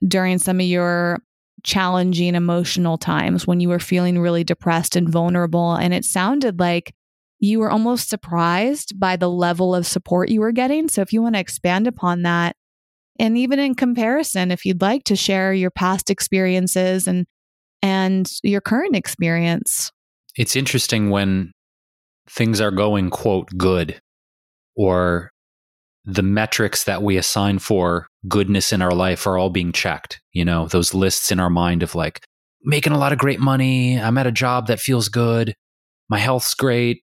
during 0.07 0.37
some 0.39 0.59
of 0.59 0.65
your 0.65 1.19
challenging 1.63 2.35
emotional 2.35 2.97
times 2.97 3.45
when 3.45 3.59
you 3.59 3.69
were 3.69 3.79
feeling 3.79 4.19
really 4.19 4.43
depressed 4.43 4.95
and 4.95 5.09
vulnerable 5.09 5.73
and 5.73 5.93
it 5.93 6.05
sounded 6.05 6.57
like 6.59 6.93
you 7.39 7.59
were 7.59 7.71
almost 7.71 8.09
surprised 8.09 8.99
by 8.99 9.15
the 9.15 9.29
level 9.29 9.73
of 9.73 9.87
support 9.87 10.29
you 10.29 10.41
were 10.41 10.51
getting. 10.51 10.89
So 10.89 11.01
if 11.01 11.13
you 11.13 11.21
want 11.21 11.35
to 11.35 11.41
expand 11.41 11.87
upon 11.87 12.23
that, 12.23 12.55
and 13.17 13.37
even 13.37 13.59
in 13.59 13.75
comparison, 13.75 14.51
if 14.51 14.65
you'd 14.65 14.81
like 14.81 15.03
to 15.05 15.15
share 15.15 15.53
your 15.53 15.71
past 15.71 16.09
experiences 16.09 17.07
and 17.07 17.25
and 17.81 18.29
your 18.43 18.59
current 18.59 18.95
experience. 18.95 19.91
It's 20.35 20.55
interesting 20.55 21.09
when 21.09 21.53
things 22.29 22.59
are 22.59 22.71
going 22.71 23.09
quote 23.09 23.49
good 23.57 23.99
or 24.75 25.31
the 26.05 26.23
metrics 26.23 26.85
that 26.85 27.03
we 27.03 27.17
assign 27.17 27.59
for 27.59 28.07
goodness 28.27 28.73
in 28.73 28.81
our 28.81 28.93
life 28.93 29.27
are 29.27 29.37
all 29.37 29.49
being 29.49 29.71
checked. 29.71 30.21
You 30.31 30.45
know, 30.45 30.67
those 30.67 30.93
lists 30.93 31.31
in 31.31 31.39
our 31.39 31.49
mind 31.49 31.83
of 31.83 31.95
like 31.95 32.23
making 32.63 32.93
a 32.93 32.97
lot 32.97 33.13
of 33.13 33.19
great 33.19 33.39
money, 33.39 33.99
I'm 33.99 34.17
at 34.17 34.27
a 34.27 34.31
job 34.31 34.67
that 34.67 34.79
feels 34.79 35.09
good, 35.09 35.53
my 36.09 36.17
health's 36.17 36.53
great, 36.53 37.03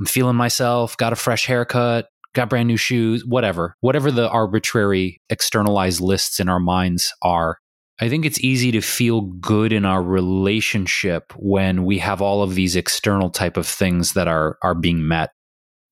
I'm 0.00 0.06
feeling 0.06 0.36
myself, 0.36 0.96
got 0.96 1.12
a 1.12 1.16
fresh 1.16 1.46
haircut, 1.46 2.06
got 2.34 2.50
brand 2.50 2.68
new 2.68 2.76
shoes, 2.76 3.24
whatever, 3.24 3.76
whatever 3.80 4.10
the 4.10 4.28
arbitrary 4.28 5.20
externalized 5.30 6.00
lists 6.00 6.38
in 6.38 6.48
our 6.48 6.60
minds 6.60 7.12
are. 7.22 7.58
I 7.98 8.10
think 8.10 8.26
it's 8.26 8.40
easy 8.40 8.72
to 8.72 8.82
feel 8.82 9.22
good 9.22 9.72
in 9.72 9.86
our 9.86 10.02
relationship 10.02 11.32
when 11.36 11.84
we 11.84 11.98
have 11.98 12.20
all 12.20 12.42
of 12.42 12.54
these 12.54 12.76
external 12.76 13.30
type 13.30 13.56
of 13.56 13.66
things 13.66 14.12
that 14.12 14.28
are 14.28 14.58
are 14.62 14.74
being 14.74 15.08
met. 15.08 15.30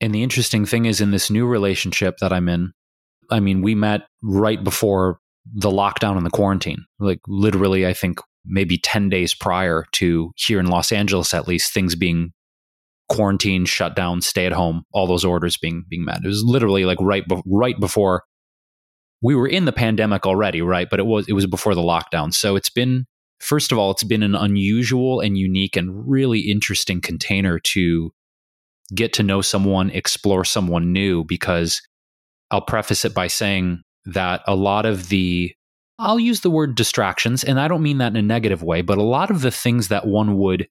And 0.04 0.14
the 0.14 0.22
interesting 0.22 0.66
thing 0.66 0.84
is 0.84 1.00
in 1.00 1.12
this 1.12 1.30
new 1.30 1.46
relationship 1.46 2.18
that 2.18 2.30
I'm 2.30 2.46
in, 2.46 2.74
I 3.30 3.40
mean, 3.40 3.62
we 3.62 3.74
met 3.74 4.02
right 4.22 4.62
before 4.62 5.18
the 5.50 5.70
lockdown 5.70 6.18
and 6.18 6.26
the 6.26 6.30
quarantine. 6.30 6.84
Like 6.98 7.20
literally 7.26 7.86
I 7.86 7.94
think 7.94 8.20
maybe 8.44 8.76
10 8.76 9.08
days 9.08 9.34
prior 9.34 9.86
to 9.92 10.30
here 10.36 10.60
in 10.60 10.66
Los 10.66 10.92
Angeles 10.92 11.32
at 11.32 11.48
least 11.48 11.72
things 11.72 11.94
being 11.94 12.34
quarantine, 13.08 13.64
shut 13.64 13.96
down, 13.96 14.20
stay 14.20 14.44
at 14.44 14.52
home, 14.52 14.84
all 14.92 15.06
those 15.06 15.24
orders 15.24 15.56
being 15.56 15.86
being 15.88 16.04
met. 16.04 16.20
It 16.22 16.28
was 16.28 16.44
literally 16.44 16.84
like 16.84 16.98
right 17.00 17.26
be- 17.26 17.42
right 17.46 17.80
before 17.80 18.24
we 19.22 19.34
were 19.34 19.48
in 19.48 19.64
the 19.64 19.72
pandemic 19.72 20.26
already, 20.26 20.60
right? 20.60 20.88
But 20.90 21.00
it 21.00 21.06
was 21.06 21.26
it 21.30 21.32
was 21.32 21.46
before 21.46 21.74
the 21.74 21.80
lockdown. 21.80 22.34
So 22.34 22.56
it's 22.56 22.68
been 22.70 23.06
first 23.40 23.72
of 23.72 23.78
all, 23.78 23.90
it's 23.90 24.04
been 24.04 24.22
an 24.22 24.34
unusual 24.34 25.20
and 25.20 25.38
unique 25.38 25.76
and 25.76 26.06
really 26.06 26.40
interesting 26.40 27.00
container 27.00 27.58
to 27.58 28.12
get 28.94 29.12
to 29.14 29.22
know 29.22 29.40
someone, 29.40 29.90
explore 29.90 30.44
someone 30.44 30.92
new 30.92 31.24
because 31.24 31.80
I'll 32.50 32.60
preface 32.60 33.04
it 33.04 33.14
by 33.14 33.26
saying 33.26 33.82
that 34.06 34.42
a 34.46 34.54
lot 34.54 34.86
of 34.86 35.08
the 35.08 35.52
I'll 35.98 36.18
use 36.18 36.40
the 36.40 36.50
word 36.50 36.74
distractions 36.74 37.44
and 37.44 37.60
I 37.60 37.68
don't 37.68 37.82
mean 37.82 37.98
that 37.98 38.08
in 38.08 38.16
a 38.16 38.22
negative 38.22 38.62
way, 38.62 38.82
but 38.82 38.98
a 38.98 39.02
lot 39.02 39.30
of 39.30 39.42
the 39.42 39.52
things 39.52 39.88
that 39.88 40.06
one 40.06 40.36
would 40.38 40.66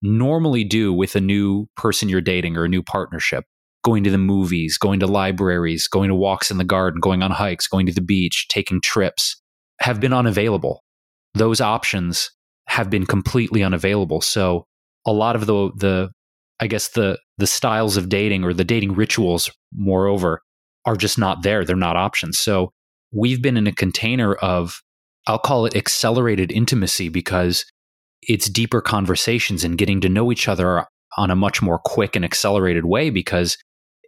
normally 0.00 0.64
do 0.64 0.92
with 0.92 1.14
a 1.14 1.20
new 1.20 1.66
person 1.76 2.08
you're 2.08 2.22
dating 2.22 2.56
or 2.56 2.64
a 2.64 2.68
new 2.68 2.82
partnership 2.82 3.44
going 3.84 4.04
to 4.04 4.10
the 4.10 4.18
movies, 4.18 4.78
going 4.78 5.00
to 5.00 5.06
libraries, 5.06 5.88
going 5.88 6.08
to 6.08 6.14
walks 6.14 6.50
in 6.50 6.58
the 6.58 6.64
garden, 6.64 7.00
going 7.00 7.22
on 7.22 7.30
hikes, 7.30 7.66
going 7.66 7.86
to 7.86 7.92
the 7.92 8.00
beach, 8.00 8.46
taking 8.48 8.80
trips 8.80 9.40
have 9.80 10.00
been 10.00 10.12
unavailable. 10.12 10.82
Those 11.34 11.60
options 11.60 12.30
have 12.68 12.88
been 12.88 13.06
completely 13.06 13.62
unavailable. 13.62 14.20
So 14.20 14.66
a 15.06 15.12
lot 15.12 15.34
of 15.34 15.46
the 15.46 15.70
the 15.76 16.10
I 16.60 16.68
guess 16.68 16.88
the 16.88 17.18
the 17.42 17.46
styles 17.48 17.96
of 17.96 18.08
dating 18.08 18.44
or 18.44 18.54
the 18.54 18.62
dating 18.62 18.94
rituals 18.94 19.50
moreover 19.74 20.40
are 20.86 20.94
just 20.94 21.18
not 21.18 21.42
there. 21.42 21.64
They're 21.64 21.74
not 21.74 21.96
options. 21.96 22.38
So 22.38 22.70
we've 23.12 23.42
been 23.42 23.56
in 23.56 23.66
a 23.66 23.72
container 23.72 24.34
of 24.34 24.80
I'll 25.26 25.40
call 25.40 25.66
it 25.66 25.74
accelerated 25.74 26.52
intimacy 26.52 27.08
because 27.08 27.66
it's 28.22 28.48
deeper 28.48 28.80
conversations 28.80 29.64
and 29.64 29.76
getting 29.76 30.00
to 30.02 30.08
know 30.08 30.30
each 30.30 30.46
other 30.46 30.86
on 31.16 31.32
a 31.32 31.36
much 31.36 31.60
more 31.60 31.80
quick 31.84 32.14
and 32.14 32.24
accelerated 32.24 32.84
way 32.84 33.10
because 33.10 33.58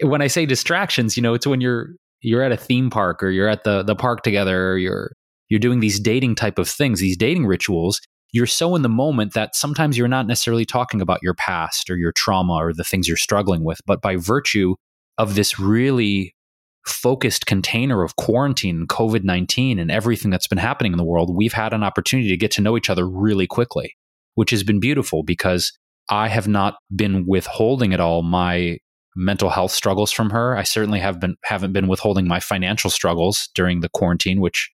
when 0.00 0.22
I 0.22 0.28
say 0.28 0.46
distractions, 0.46 1.16
you 1.16 1.22
know, 1.22 1.34
it's 1.34 1.46
when 1.46 1.60
you're 1.60 1.88
you're 2.20 2.42
at 2.44 2.52
a 2.52 2.56
theme 2.56 2.88
park 2.88 3.20
or 3.20 3.30
you're 3.30 3.48
at 3.48 3.64
the 3.64 3.82
the 3.82 3.96
park 3.96 4.22
together 4.22 4.70
or 4.70 4.78
you're 4.78 5.10
you're 5.48 5.58
doing 5.58 5.80
these 5.80 5.98
dating 5.98 6.36
type 6.36 6.60
of 6.60 6.68
things, 6.68 7.00
these 7.00 7.16
dating 7.16 7.46
rituals, 7.46 8.00
you're 8.34 8.46
so 8.46 8.74
in 8.74 8.82
the 8.82 8.88
moment 8.88 9.32
that 9.34 9.54
sometimes 9.54 9.96
you're 9.96 10.08
not 10.08 10.26
necessarily 10.26 10.64
talking 10.64 11.00
about 11.00 11.20
your 11.22 11.34
past 11.34 11.88
or 11.88 11.96
your 11.96 12.12
trauma 12.12 12.54
or 12.54 12.72
the 12.72 12.84
things 12.84 13.08
you're 13.08 13.16
struggling 13.16 13.64
with, 13.64 13.80
but 13.86 14.02
by 14.02 14.16
virtue 14.16 14.74
of 15.18 15.34
this 15.34 15.58
really 15.58 16.34
focused 16.86 17.46
container 17.46 18.02
of 18.02 18.16
quarantine, 18.16 18.86
COVID 18.86 19.24
19, 19.24 19.78
and 19.78 19.90
everything 19.90 20.30
that's 20.30 20.48
been 20.48 20.58
happening 20.58 20.92
in 20.92 20.98
the 20.98 21.04
world, 21.04 21.34
we've 21.34 21.52
had 21.52 21.72
an 21.72 21.82
opportunity 21.82 22.28
to 22.28 22.36
get 22.36 22.50
to 22.52 22.60
know 22.60 22.76
each 22.76 22.90
other 22.90 23.08
really 23.08 23.46
quickly 23.46 23.94
which 24.34 24.50
has 24.50 24.62
been 24.62 24.80
beautiful 24.80 25.22
because 25.22 25.72
I 26.08 26.28
have 26.28 26.48
not 26.48 26.76
been 26.94 27.26
withholding 27.26 27.94
at 27.94 28.00
all 28.00 28.22
my 28.22 28.78
mental 29.16 29.48
health 29.48 29.70
struggles 29.70 30.10
from 30.10 30.30
her. 30.30 30.56
I 30.56 30.64
certainly 30.64 31.00
have 31.00 31.20
been 31.20 31.36
haven't 31.44 31.72
been 31.72 31.86
withholding 31.86 32.26
my 32.26 32.40
financial 32.40 32.90
struggles 32.90 33.48
during 33.54 33.80
the 33.80 33.88
quarantine, 33.88 34.40
which 34.40 34.70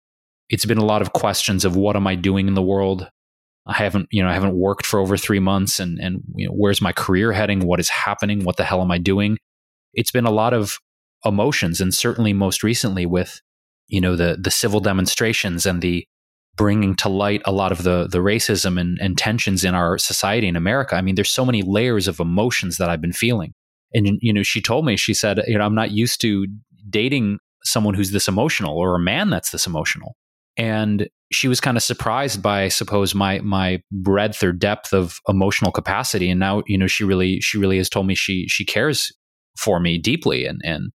it's 0.49 0.65
been 0.65 0.79
a 0.79 0.85
lot 0.85 1.03
of 1.03 1.13
questions 1.13 1.65
of 1.65 1.77
what 1.77 1.97
am 1.97 2.07
I 2.07 2.15
doing 2.15 2.49
in 2.49 2.55
the 2.55 2.63
world? 2.63 3.09
I 3.71 3.75
haven't, 3.75 4.09
you 4.11 4.23
know, 4.23 4.29
I 4.29 4.35
haven't 4.35 4.57
worked 4.57 4.85
for 4.85 4.99
over 4.99 5.17
three 5.17 5.39
months 5.39 5.79
and 5.79 5.99
and 6.01 6.23
you 6.35 6.49
know, 6.49 6.53
where's 6.53 6.83
my 6.83 6.93
career 6.93 7.33
heading? 7.33 7.61
What 7.61 7.79
is 7.79 7.89
happening? 7.89 8.45
What 8.45 8.57
the 8.57 8.65
hell 8.65 8.83
am 8.83 8.91
I 8.91 8.99
doing? 8.99 9.39
It's 9.95 10.11
been 10.11 10.27
a 10.27 10.31
lot 10.31 10.53
of 10.53 10.79
emotions 11.25 11.81
and 11.81 11.95
certainly 11.95 12.33
most 12.33 12.63
recently 12.63 13.07
with, 13.07 13.41
you 13.87 14.01
know, 14.01 14.17
the 14.17 14.37
the 14.41 14.51
civil 14.51 14.81
demonstrations 14.81 15.67
and 15.67 15.83
the 15.83 16.05
bringing 16.57 16.97
to 16.97 17.09
light 17.09 17.43
a 17.45 17.53
lot 17.53 17.71
of 17.71 17.85
the 17.85 18.09
the 18.11 18.19
racism 18.19 18.79
and, 18.79 18.99
and 19.01 19.17
tensions 19.17 19.63
in 19.65 19.75
our 19.75 19.99
society 19.99 20.49
in 20.49 20.57
America. 20.57 20.97
I 20.97 21.01
mean, 21.01 21.15
there's 21.15 21.31
so 21.31 21.47
many 21.47 21.63
layers 21.63 22.09
of 22.09 22.19
emotions 22.19 22.77
that 22.79 22.91
I've 22.91 23.01
been 23.01 23.13
feeling. 23.13 23.53
And 23.95 24.19
you 24.21 24.33
know, 24.33 24.43
she 24.43 24.61
told 24.61 24.85
me, 24.85 24.97
she 24.97 25.15
said, 25.15 25.41
you 25.47 25.59
know, 25.59 25.65
I'm 25.65 25.75
not 25.77 25.93
used 25.93 26.21
to 26.23 26.47
dating 26.89 27.39
someone 27.63 27.95
who's 27.95 28.11
this 28.11 28.27
emotional 28.27 28.77
or 28.77 28.97
a 28.97 29.01
man 29.01 29.31
that's 29.31 29.51
this 29.51 29.67
emotional. 29.67 30.17
And 30.57 31.09
she 31.33 31.49
was 31.49 31.61
kind 31.61 31.77
of 31.77 31.83
surprised 31.83 32.43
by, 32.43 32.63
I 32.63 32.69
suppose, 32.69 33.15
my 33.15 33.39
my 33.41 33.83
breadth 33.93 34.43
or 34.43 34.53
depth 34.53 34.93
of 34.93 35.21
emotional 35.29 35.71
capacity. 35.71 36.29
And 36.29 36.41
now, 36.41 36.63
you 36.67 36.77
know, 36.77 36.87
she 36.87 37.05
really 37.05 37.41
she 37.41 37.59
really 37.59 37.79
has 37.79 37.89
told 37.89 38.07
me 38.07 38.15
she 38.15 38.47
she 38.49 38.65
cares 38.65 39.13
for 39.57 39.81
me 39.81 39.99
deeply 39.99 40.47
and 40.47 40.61
and 40.65 40.91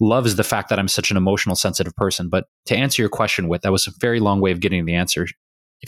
loves 0.00 0.36
the 0.36 0.44
fact 0.44 0.68
that 0.68 0.78
I'm 0.78 0.88
such 0.88 1.10
an 1.10 1.16
emotional, 1.16 1.56
sensitive 1.56 1.94
person. 1.96 2.28
But 2.28 2.44
to 2.66 2.76
answer 2.76 3.00
your 3.02 3.08
question 3.08 3.48
with, 3.48 3.62
that 3.62 3.72
was 3.72 3.86
a 3.86 3.92
very 4.00 4.20
long 4.20 4.40
way 4.40 4.50
of 4.50 4.60
getting 4.60 4.84
the 4.84 4.94
answer. 4.94 5.26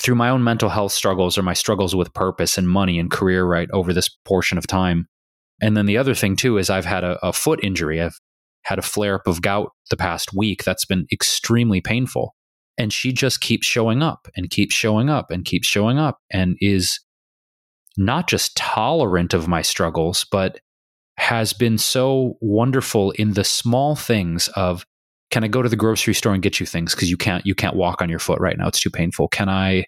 Through 0.00 0.14
my 0.14 0.28
own 0.28 0.44
mental 0.44 0.68
health 0.68 0.92
struggles 0.92 1.38
or 1.38 1.42
my 1.42 1.54
struggles 1.54 1.96
with 1.96 2.12
purpose 2.12 2.58
and 2.58 2.68
money 2.68 2.98
and 2.98 3.10
career, 3.10 3.44
right, 3.44 3.68
over 3.72 3.92
this 3.92 4.10
portion 4.24 4.58
of 4.58 4.66
time. 4.66 5.08
And 5.60 5.76
then 5.76 5.86
the 5.86 5.96
other 5.96 6.14
thing, 6.14 6.36
too, 6.36 6.58
is 6.58 6.68
I've 6.68 6.84
had 6.84 7.02
a, 7.02 7.18
a 7.26 7.32
foot 7.32 7.60
injury. 7.62 8.02
I've 8.02 8.18
had 8.64 8.78
a 8.78 8.82
flare 8.82 9.14
up 9.14 9.26
of 9.26 9.40
gout 9.40 9.70
the 9.90 9.96
past 9.96 10.34
week 10.34 10.64
that's 10.64 10.84
been 10.84 11.06
extremely 11.10 11.80
painful. 11.80 12.34
And 12.78 12.92
she 12.92 13.12
just 13.12 13.40
keeps 13.40 13.66
showing 13.66 14.02
up 14.02 14.28
and 14.36 14.50
keeps 14.50 14.74
showing 14.74 15.08
up 15.08 15.30
and 15.30 15.44
keeps 15.44 15.66
showing 15.66 15.98
up 15.98 16.18
and 16.30 16.56
is 16.60 17.00
not 17.96 18.28
just 18.28 18.56
tolerant 18.56 19.32
of 19.32 19.48
my 19.48 19.62
struggles, 19.62 20.26
but 20.30 20.60
has 21.18 21.52
been 21.52 21.78
so 21.78 22.36
wonderful 22.40 23.12
in 23.12 23.32
the 23.32 23.44
small 23.44 23.96
things 23.96 24.48
of 24.48 24.84
can 25.30 25.42
I 25.42 25.48
go 25.48 25.62
to 25.62 25.68
the 25.68 25.76
grocery 25.76 26.14
store 26.14 26.34
and 26.34 26.42
get 26.42 26.60
you 26.60 26.66
things? 26.66 26.94
Because 26.94 27.10
you 27.10 27.16
can't 27.16 27.44
you 27.46 27.54
can't 27.54 27.76
walk 27.76 28.00
on 28.00 28.08
your 28.08 28.18
foot 28.18 28.40
right 28.40 28.56
now. 28.56 28.68
It's 28.68 28.80
too 28.80 28.90
painful. 28.90 29.28
Can 29.28 29.48
I 29.48 29.84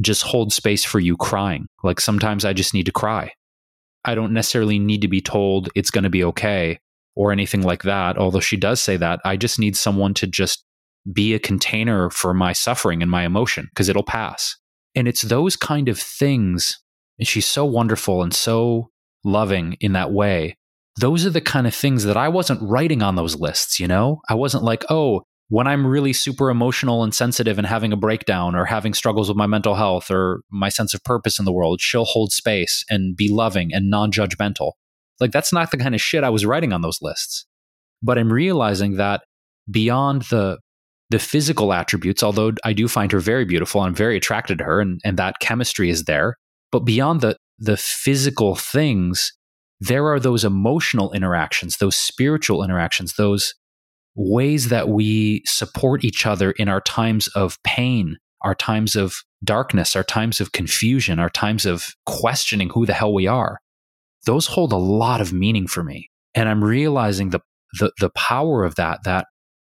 just 0.00 0.22
hold 0.22 0.52
space 0.52 0.84
for 0.84 1.00
you 1.00 1.16
crying? 1.16 1.66
Like 1.82 2.00
sometimes 2.00 2.44
I 2.44 2.52
just 2.52 2.74
need 2.74 2.86
to 2.86 2.92
cry. 2.92 3.32
I 4.04 4.14
don't 4.14 4.32
necessarily 4.32 4.78
need 4.78 5.00
to 5.02 5.08
be 5.08 5.20
told 5.20 5.70
it's 5.74 5.90
going 5.90 6.04
to 6.04 6.10
be 6.10 6.24
okay 6.24 6.78
or 7.14 7.32
anything 7.32 7.62
like 7.62 7.82
that 7.84 8.18
although 8.18 8.40
she 8.40 8.56
does 8.56 8.80
say 8.80 8.96
that. 8.98 9.20
I 9.24 9.36
just 9.36 9.58
need 9.58 9.76
someone 9.76 10.12
to 10.14 10.26
just 10.26 10.64
be 11.12 11.34
a 11.34 11.38
container 11.38 12.10
for 12.10 12.34
my 12.34 12.52
suffering 12.52 13.02
and 13.02 13.10
my 13.10 13.24
emotion 13.24 13.68
because 13.70 13.88
it'll 13.88 14.02
pass 14.02 14.56
and 14.96 15.06
it's 15.06 15.22
those 15.22 15.56
kind 15.56 15.88
of 15.88 15.98
things 15.98 16.80
and 17.18 17.28
she's 17.28 17.46
so 17.46 17.64
wonderful 17.64 18.22
and 18.22 18.34
so 18.34 18.90
loving 19.24 19.76
in 19.80 19.92
that 19.92 20.12
way, 20.12 20.56
those 20.98 21.26
are 21.26 21.30
the 21.30 21.40
kind 21.40 21.66
of 21.66 21.74
things 21.74 22.04
that 22.04 22.16
I 22.16 22.28
wasn't 22.28 22.62
writing 22.62 23.02
on 23.02 23.16
those 23.16 23.36
lists, 23.36 23.78
you 23.78 23.86
know? 23.86 24.20
I 24.28 24.34
wasn't 24.34 24.64
like, 24.64 24.84
oh, 24.88 25.22
when 25.48 25.66
I'm 25.66 25.86
really 25.86 26.12
super 26.12 26.50
emotional 26.50 27.04
and 27.04 27.14
sensitive 27.14 27.58
and 27.58 27.66
having 27.66 27.92
a 27.92 27.96
breakdown 27.96 28.56
or 28.56 28.64
having 28.64 28.94
struggles 28.94 29.28
with 29.28 29.36
my 29.36 29.46
mental 29.46 29.74
health 29.74 30.10
or 30.10 30.40
my 30.50 30.70
sense 30.70 30.94
of 30.94 31.04
purpose 31.04 31.38
in 31.38 31.44
the 31.44 31.52
world, 31.52 31.80
she'll 31.80 32.04
hold 32.04 32.32
space 32.32 32.84
and 32.88 33.16
be 33.16 33.30
loving 33.30 33.72
and 33.72 33.90
non 33.90 34.10
judgmental. 34.10 34.72
Like, 35.20 35.30
that's 35.30 35.52
not 35.52 35.70
the 35.70 35.78
kind 35.78 35.94
of 35.94 36.00
shit 36.00 36.24
I 36.24 36.30
was 36.30 36.44
writing 36.44 36.72
on 36.72 36.80
those 36.80 36.98
lists. 37.00 37.46
But 38.02 38.18
I'm 38.18 38.32
realizing 38.32 38.96
that 38.96 39.22
beyond 39.70 40.22
the 40.22 40.58
the 41.10 41.18
physical 41.18 41.72
attributes, 41.72 42.22
although 42.22 42.52
I 42.64 42.72
do 42.72 42.88
find 42.88 43.12
her 43.12 43.20
very 43.20 43.44
beautiful, 43.44 43.80
I'm 43.80 43.94
very 43.94 44.16
attracted 44.16 44.58
to 44.58 44.64
her 44.64 44.80
and, 44.80 45.00
and 45.04 45.16
that 45.18 45.38
chemistry 45.40 45.90
is 45.90 46.04
there. 46.04 46.36
But 46.72 46.80
beyond 46.80 47.20
the 47.20 47.36
the 47.58 47.76
physical 47.76 48.54
things, 48.54 49.32
there 49.80 50.06
are 50.06 50.20
those 50.20 50.44
emotional 50.44 51.12
interactions, 51.12 51.78
those 51.78 51.96
spiritual 51.96 52.62
interactions, 52.62 53.14
those 53.14 53.54
ways 54.14 54.68
that 54.68 54.88
we 54.88 55.42
support 55.46 56.04
each 56.04 56.26
other 56.26 56.50
in 56.52 56.68
our 56.68 56.80
times 56.80 57.28
of 57.28 57.62
pain, 57.62 58.16
our 58.42 58.54
times 58.54 58.96
of 58.96 59.16
darkness, 59.44 59.94
our 59.94 60.04
times 60.04 60.40
of 60.40 60.52
confusion, 60.52 61.18
our 61.18 61.30
times 61.30 61.66
of 61.66 61.94
questioning 62.06 62.70
who 62.70 62.86
the 62.86 62.94
hell 62.94 63.12
we 63.12 63.26
are. 63.26 63.60
Those 64.24 64.46
hold 64.46 64.72
a 64.72 64.76
lot 64.76 65.20
of 65.20 65.32
meaning 65.32 65.66
for 65.66 65.84
me. 65.84 66.10
And 66.34 66.48
I'm 66.48 66.64
realizing 66.64 67.30
the, 67.30 67.40
the, 67.78 67.92
the 68.00 68.10
power 68.10 68.64
of 68.64 68.74
that, 68.76 69.04
that 69.04 69.26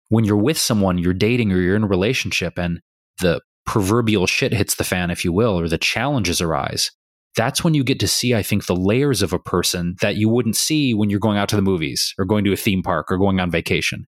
when 0.09 0.23
you're 0.23 0.37
with 0.37 0.57
someone, 0.57 0.97
you're 0.97 1.13
dating 1.13 1.51
or 1.51 1.59
you're 1.59 1.75
in 1.75 1.83
a 1.83 1.87
relationship 1.87 2.57
and 2.57 2.79
the 3.19 3.41
proverbial 3.65 4.25
shit 4.27 4.53
hits 4.53 4.75
the 4.75 4.83
fan, 4.83 5.11
if 5.11 5.25
you 5.25 5.31
will, 5.31 5.59
or 5.59 5.67
the 5.67 5.77
challenges 5.77 6.41
arise, 6.41 6.91
that's 7.35 7.63
when 7.63 7.73
you 7.73 7.83
get 7.83 7.99
to 7.99 8.07
see, 8.07 8.33
I 8.33 8.41
think, 8.41 8.65
the 8.65 8.75
layers 8.75 9.21
of 9.21 9.33
a 9.33 9.39
person 9.39 9.95
that 10.01 10.15
you 10.15 10.29
wouldn't 10.29 10.55
see 10.55 10.93
when 10.93 11.09
you're 11.09 11.19
going 11.19 11.37
out 11.37 11.49
to 11.49 11.55
the 11.55 11.61
movies 11.61 12.13
or 12.17 12.25
going 12.25 12.43
to 12.45 12.53
a 12.53 12.57
theme 12.57 12.81
park 12.81 13.11
or 13.11 13.17
going 13.17 13.39
on 13.39 13.51
vacation. 13.51 14.07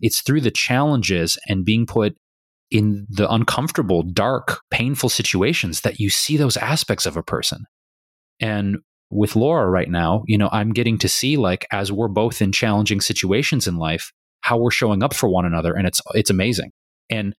It's 0.00 0.20
through 0.20 0.42
the 0.42 0.50
challenges 0.50 1.38
and 1.48 1.64
being 1.64 1.86
put 1.86 2.14
in 2.70 3.06
the 3.08 3.30
uncomfortable, 3.32 4.02
dark, 4.02 4.60
painful 4.70 5.08
situations 5.08 5.80
that 5.80 5.98
you 5.98 6.10
see 6.10 6.36
those 6.36 6.56
aspects 6.56 7.06
of 7.06 7.16
a 7.16 7.22
person. 7.22 7.64
And 8.40 8.76
with 9.10 9.34
Laura 9.34 9.68
right 9.68 9.90
now, 9.90 10.22
you 10.26 10.36
know, 10.36 10.50
I'm 10.52 10.72
getting 10.72 10.98
to 10.98 11.08
see 11.08 11.36
like 11.36 11.66
as 11.72 11.90
we're 11.90 12.08
both 12.08 12.42
in 12.42 12.52
challenging 12.52 13.00
situations 13.00 13.66
in 13.66 13.76
life, 13.76 14.12
how 14.48 14.56
we're 14.56 14.70
showing 14.70 15.02
up 15.02 15.12
for 15.12 15.28
one 15.28 15.44
another 15.44 15.74
and 15.74 15.86
it's 15.86 16.00
it's 16.14 16.30
amazing. 16.30 16.72
And 17.10 17.34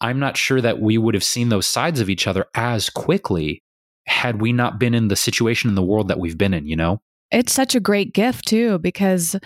I'm 0.00 0.20
not 0.20 0.36
sure 0.36 0.60
that 0.60 0.80
we 0.80 0.96
would 0.96 1.14
have 1.14 1.24
seen 1.24 1.48
those 1.48 1.66
sides 1.66 2.00
of 2.00 2.08
each 2.08 2.26
other 2.28 2.46
as 2.54 2.88
quickly 2.88 3.62
had 4.06 4.40
we 4.40 4.52
not 4.52 4.78
been 4.78 4.94
in 4.94 5.08
the 5.08 5.16
situation 5.16 5.68
in 5.68 5.74
the 5.74 5.82
world 5.82 6.08
that 6.08 6.18
we've 6.20 6.38
been 6.38 6.54
in, 6.54 6.66
you 6.66 6.76
know? 6.76 7.00
It's 7.30 7.52
such 7.52 7.74
a 7.74 7.80
great 7.80 8.12
gift, 8.12 8.46
too, 8.46 8.78
because, 8.78 9.36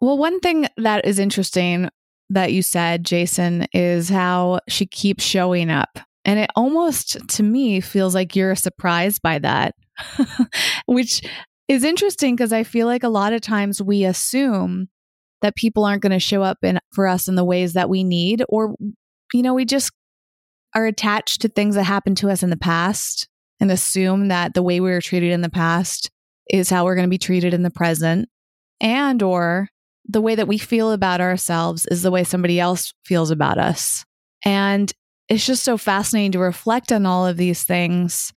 well, 0.00 0.18
one 0.18 0.40
thing 0.40 0.66
that 0.76 1.04
is 1.04 1.18
interesting 1.18 1.88
that 2.30 2.52
you 2.52 2.62
said, 2.62 3.04
Jason, 3.04 3.66
is 3.72 4.08
how 4.08 4.60
she 4.68 4.86
keeps 4.86 5.24
showing 5.24 5.70
up. 5.70 5.98
And 6.24 6.38
it 6.38 6.50
almost, 6.56 7.28
to 7.28 7.42
me, 7.42 7.80
feels 7.80 8.14
like 8.14 8.36
you're 8.36 8.54
surprised 8.54 9.22
by 9.22 9.38
that, 9.38 9.74
which 10.86 11.22
is 11.68 11.84
interesting 11.84 12.34
because 12.34 12.52
I 12.52 12.64
feel 12.64 12.86
like 12.86 13.04
a 13.04 13.08
lot 13.08 13.32
of 13.32 13.40
times 13.40 13.80
we 13.80 14.04
assume 14.04 14.88
that 15.42 15.56
people 15.56 15.84
aren't 15.84 16.02
going 16.02 16.12
to 16.12 16.18
show 16.18 16.42
up 16.42 16.58
in, 16.62 16.78
for 16.92 17.06
us 17.06 17.28
in 17.28 17.34
the 17.34 17.44
ways 17.44 17.74
that 17.74 17.90
we 17.90 18.04
need, 18.04 18.42
or, 18.48 18.74
you 19.32 19.42
know, 19.42 19.54
we 19.54 19.64
just 19.64 19.92
are 20.74 20.86
attached 20.86 21.42
to 21.42 21.48
things 21.48 21.74
that 21.74 21.84
happened 21.84 22.16
to 22.18 22.30
us 22.30 22.42
in 22.42 22.50
the 22.50 22.56
past 22.56 23.28
and 23.60 23.70
assume 23.70 24.28
that 24.28 24.54
the 24.54 24.62
way 24.62 24.80
we 24.80 24.90
were 24.90 25.00
treated 25.00 25.30
in 25.30 25.42
the 25.42 25.50
past 25.50 26.10
is 26.50 26.70
how 26.70 26.84
we're 26.84 26.94
going 26.94 27.06
to 27.06 27.10
be 27.10 27.18
treated 27.18 27.54
in 27.54 27.62
the 27.62 27.70
present. 27.70 28.28
And 28.80 29.22
or 29.22 29.68
the 30.08 30.20
way 30.20 30.34
that 30.34 30.48
we 30.48 30.58
feel 30.58 30.92
about 30.92 31.20
ourselves 31.20 31.86
is 31.86 32.02
the 32.02 32.10
way 32.10 32.24
somebody 32.24 32.58
else 32.58 32.92
feels 33.04 33.30
about 33.30 33.58
us. 33.58 34.04
And 34.44 34.90
it's 35.28 35.46
just 35.46 35.62
so 35.62 35.78
fascinating 35.78 36.32
to 36.32 36.38
reflect 36.40 36.90
on 36.90 37.06
all 37.06 37.26
of 37.26 37.36
these 37.36 37.62
things 37.62 38.32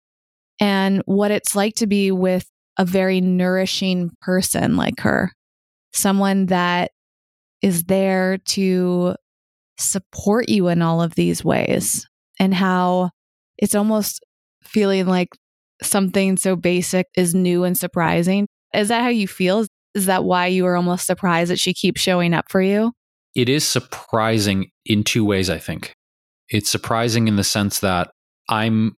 and 0.60 1.02
what 1.06 1.32
it's 1.32 1.56
like 1.56 1.76
to 1.76 1.88
be 1.88 2.12
with 2.12 2.46
a 2.78 2.86
very 2.86 3.22
nourishing 3.22 4.12
person 4.22 4.76
like 4.76 5.00
her 5.00 5.32
someone 5.94 6.48
that 6.48 6.92
is 7.62 7.84
there 7.86 8.38
to 8.40 9.16
support 9.80 10.50
you 10.50 10.68
in 10.68 10.82
all 10.82 11.02
of 11.02 11.16
these 11.16 11.44
ways 11.44 12.08
and 12.40 12.54
how 12.54 13.10
it's 13.58 13.76
almost 13.76 14.24
feeling 14.64 15.06
like 15.06 15.30
something 15.82 16.38
so 16.38 16.56
basic 16.56 17.08
is 17.16 17.36
new 17.36 17.64
and 17.64 17.78
surprising. 17.78 18.48
Is 18.74 18.88
that 18.90 19.02
how 19.02 19.10
you 19.10 19.28
feel? 19.28 19.66
Is 19.94 20.06
that 20.08 20.24
why 20.24 20.48
you 20.48 20.66
are 20.66 20.76
almost 20.76 21.06
surprised 21.06 21.52
that 21.52 21.60
she 21.60 21.74
keeps 21.74 22.02
showing 22.02 22.34
up 22.34 22.46
for 22.50 22.62
you? 22.62 22.92
It 23.36 23.50
is 23.50 23.66
surprising 23.66 24.70
in 24.86 25.04
two 25.04 25.26
ways, 25.26 25.50
I 25.50 25.58
think. 25.58 25.94
It's 26.50 26.70
surprising 26.70 27.28
in 27.28 27.36
the 27.36 27.44
sense 27.44 27.80
that 27.80 28.12
I'm 28.50 28.96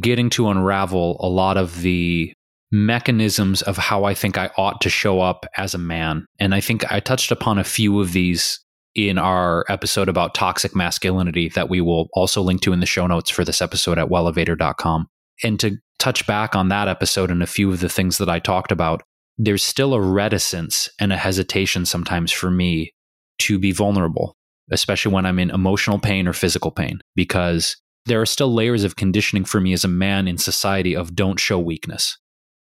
getting 0.00 0.30
to 0.30 0.48
unravel 0.48 1.16
a 1.20 1.28
lot 1.28 1.56
of 1.56 1.82
the 1.82 2.32
mechanisms 2.72 3.62
of 3.62 3.76
how 3.76 4.04
I 4.04 4.14
think 4.14 4.38
I 4.38 4.50
ought 4.56 4.80
to 4.82 4.90
show 4.90 5.20
up 5.20 5.46
as 5.56 5.74
a 5.74 5.78
man. 5.78 6.26
And 6.38 6.54
I 6.54 6.60
think 6.60 6.90
I 6.90 7.00
touched 7.00 7.32
upon 7.32 7.58
a 7.58 7.64
few 7.64 8.00
of 8.00 8.12
these 8.12 8.60
in 8.94 9.18
our 9.18 9.64
episode 9.68 10.08
about 10.08 10.34
toxic 10.34 10.74
masculinity 10.74 11.48
that 11.50 11.68
we 11.68 11.80
will 11.80 12.08
also 12.12 12.42
link 12.42 12.60
to 12.62 12.72
in 12.72 12.80
the 12.80 12.86
show 12.86 13.06
notes 13.06 13.30
for 13.30 13.44
this 13.44 13.62
episode 13.62 13.98
at 13.98 14.08
wellevatr.com. 14.08 15.06
And 15.42 15.58
to 15.60 15.76
touch 15.98 16.26
back 16.26 16.56
on 16.56 16.68
that 16.68 16.88
episode 16.88 17.30
and 17.30 17.42
a 17.42 17.46
few 17.46 17.70
of 17.70 17.80
the 17.80 17.88
things 17.88 18.18
that 18.18 18.28
I 18.28 18.38
talked 18.38 18.72
about, 18.72 19.02
there's 19.38 19.64
still 19.64 19.94
a 19.94 20.00
reticence 20.00 20.88
and 20.98 21.12
a 21.12 21.16
hesitation 21.16 21.86
sometimes 21.86 22.32
for 22.32 22.50
me 22.50 22.92
to 23.38 23.58
be 23.58 23.72
vulnerable, 23.72 24.36
especially 24.70 25.12
when 25.12 25.24
I'm 25.24 25.38
in 25.38 25.50
emotional 25.50 25.98
pain 25.98 26.28
or 26.28 26.32
physical 26.32 26.70
pain, 26.70 27.00
because 27.14 27.76
there 28.06 28.20
are 28.20 28.26
still 28.26 28.52
layers 28.52 28.84
of 28.84 28.96
conditioning 28.96 29.44
for 29.44 29.60
me 29.60 29.72
as 29.72 29.84
a 29.84 29.88
man 29.88 30.28
in 30.28 30.36
society 30.36 30.94
of 30.94 31.14
don't 31.14 31.38
show 31.38 31.58
weakness. 31.58 32.18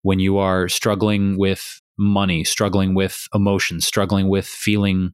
When 0.07 0.19
you 0.19 0.37
are 0.37 0.69
struggling 0.69 1.37
with 1.37 1.81
money, 1.97 2.45
struggling 2.45 2.95
with 2.95 3.27
emotions, 3.33 3.85
struggling 3.85 4.29
with 4.29 4.45
feeling 4.47 5.11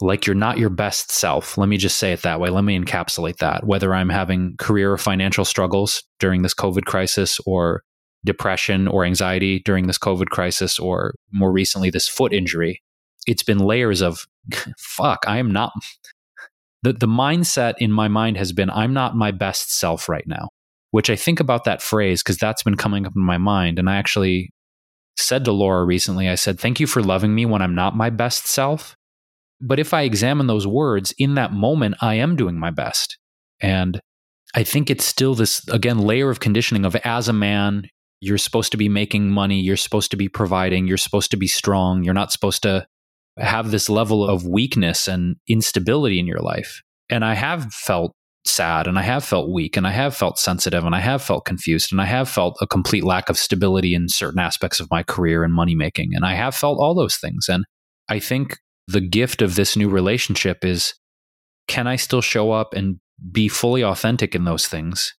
like 0.00 0.26
you're 0.26 0.34
not 0.34 0.58
your 0.58 0.68
best 0.68 1.12
self. 1.12 1.56
Let 1.56 1.68
me 1.68 1.76
just 1.76 1.96
say 1.96 2.12
it 2.12 2.22
that 2.22 2.40
way. 2.40 2.50
Let 2.50 2.64
me 2.64 2.76
encapsulate 2.76 3.36
that. 3.36 3.68
Whether 3.68 3.94
I'm 3.94 4.08
having 4.08 4.56
career 4.58 4.90
or 4.90 4.98
financial 4.98 5.44
struggles 5.44 6.02
during 6.18 6.42
this 6.42 6.54
COVID 6.54 6.86
crisis, 6.86 7.38
or 7.46 7.84
depression 8.24 8.88
or 8.88 9.04
anxiety 9.04 9.60
during 9.60 9.86
this 9.86 9.98
COVID 9.98 10.26
crisis, 10.26 10.76
or 10.76 11.14
more 11.30 11.52
recently, 11.52 11.90
this 11.90 12.08
foot 12.08 12.32
injury, 12.32 12.82
it's 13.28 13.44
been 13.44 13.58
layers 13.58 14.00
of 14.00 14.26
fuck, 14.76 15.20
I 15.28 15.38
am 15.38 15.52
not. 15.52 15.72
The, 16.82 16.94
the 16.94 17.06
mindset 17.06 17.74
in 17.78 17.92
my 17.92 18.08
mind 18.08 18.38
has 18.38 18.52
been, 18.52 18.70
I'm 18.70 18.92
not 18.92 19.14
my 19.14 19.30
best 19.30 19.78
self 19.78 20.08
right 20.08 20.26
now, 20.26 20.48
which 20.92 21.10
I 21.10 21.16
think 21.16 21.40
about 21.40 21.64
that 21.64 21.82
phrase 21.82 22.22
because 22.22 22.38
that's 22.38 22.62
been 22.62 22.76
coming 22.76 23.04
up 23.06 23.12
in 23.14 23.22
my 23.22 23.38
mind. 23.38 23.78
And 23.78 23.90
I 23.90 23.96
actually 23.96 24.50
said 25.18 25.44
to 25.44 25.52
Laura 25.52 25.84
recently, 25.84 26.28
I 26.28 26.36
said, 26.36 26.58
Thank 26.58 26.80
you 26.80 26.86
for 26.86 27.02
loving 27.02 27.34
me 27.34 27.44
when 27.44 27.60
I'm 27.60 27.74
not 27.74 27.96
my 27.96 28.08
best 28.08 28.46
self 28.46 28.96
but 29.62 29.78
if 29.78 29.94
I 29.94 30.02
examine 30.02 30.48
those 30.48 30.66
words 30.66 31.14
in 31.16 31.36
that 31.36 31.52
moment, 31.52 31.94
I 32.00 32.14
am 32.14 32.34
doing 32.34 32.58
my 32.58 32.72
best. 32.72 33.16
And 33.60 34.00
I 34.56 34.64
think 34.64 34.90
it's 34.90 35.04
still 35.04 35.36
this, 35.36 35.66
again, 35.68 35.98
layer 35.98 36.28
of 36.28 36.40
conditioning 36.40 36.84
of 36.84 36.96
as 36.96 37.28
a 37.28 37.32
man, 37.32 37.84
you're 38.20 38.38
supposed 38.38 38.72
to 38.72 38.76
be 38.76 38.88
making 38.88 39.30
money, 39.30 39.60
you're 39.60 39.76
supposed 39.76 40.10
to 40.10 40.16
be 40.16 40.28
providing, 40.28 40.88
you're 40.88 40.96
supposed 40.96 41.30
to 41.30 41.36
be 41.36 41.46
strong, 41.46 42.02
you're 42.02 42.12
not 42.12 42.32
supposed 42.32 42.64
to 42.64 42.84
have 43.38 43.70
this 43.70 43.88
level 43.88 44.28
of 44.28 44.46
weakness 44.46 45.06
and 45.06 45.36
instability 45.48 46.18
in 46.18 46.26
your 46.26 46.40
life. 46.40 46.82
And 47.08 47.24
I 47.24 47.34
have 47.34 47.72
felt 47.72 48.12
sad 48.44 48.86
and 48.86 48.98
I 48.98 49.02
have 49.02 49.24
felt 49.24 49.50
weak 49.50 49.76
and 49.76 49.86
I 49.86 49.90
have 49.90 50.16
felt 50.16 50.38
sensitive 50.38 50.84
and 50.84 50.94
I 50.94 51.00
have 51.00 51.22
felt 51.22 51.44
confused 51.44 51.92
and 51.92 52.00
I 52.00 52.06
have 52.06 52.28
felt 52.28 52.56
a 52.60 52.66
complete 52.66 53.04
lack 53.04 53.28
of 53.28 53.38
stability 53.38 53.94
in 53.94 54.08
certain 54.08 54.40
aspects 54.40 54.80
of 54.80 54.90
my 54.90 55.02
career 55.02 55.44
and 55.44 55.54
money 55.54 55.74
making. 55.74 56.10
And 56.14 56.24
I 56.24 56.34
have 56.34 56.54
felt 56.54 56.78
all 56.78 56.94
those 56.94 57.16
things. 57.16 57.48
And 57.48 57.64
I 58.08 58.18
think 58.18 58.58
the 58.88 59.00
gift 59.00 59.42
of 59.42 59.54
this 59.54 59.76
new 59.76 59.88
relationship 59.88 60.64
is 60.64 60.94
can 61.68 61.86
I 61.86 61.96
still 61.96 62.20
show 62.20 62.50
up 62.50 62.74
and 62.74 62.98
be 63.30 63.48
fully 63.48 63.84
authentic 63.84 64.34
in 64.34 64.44
those 64.44 64.66
things 64.66 65.14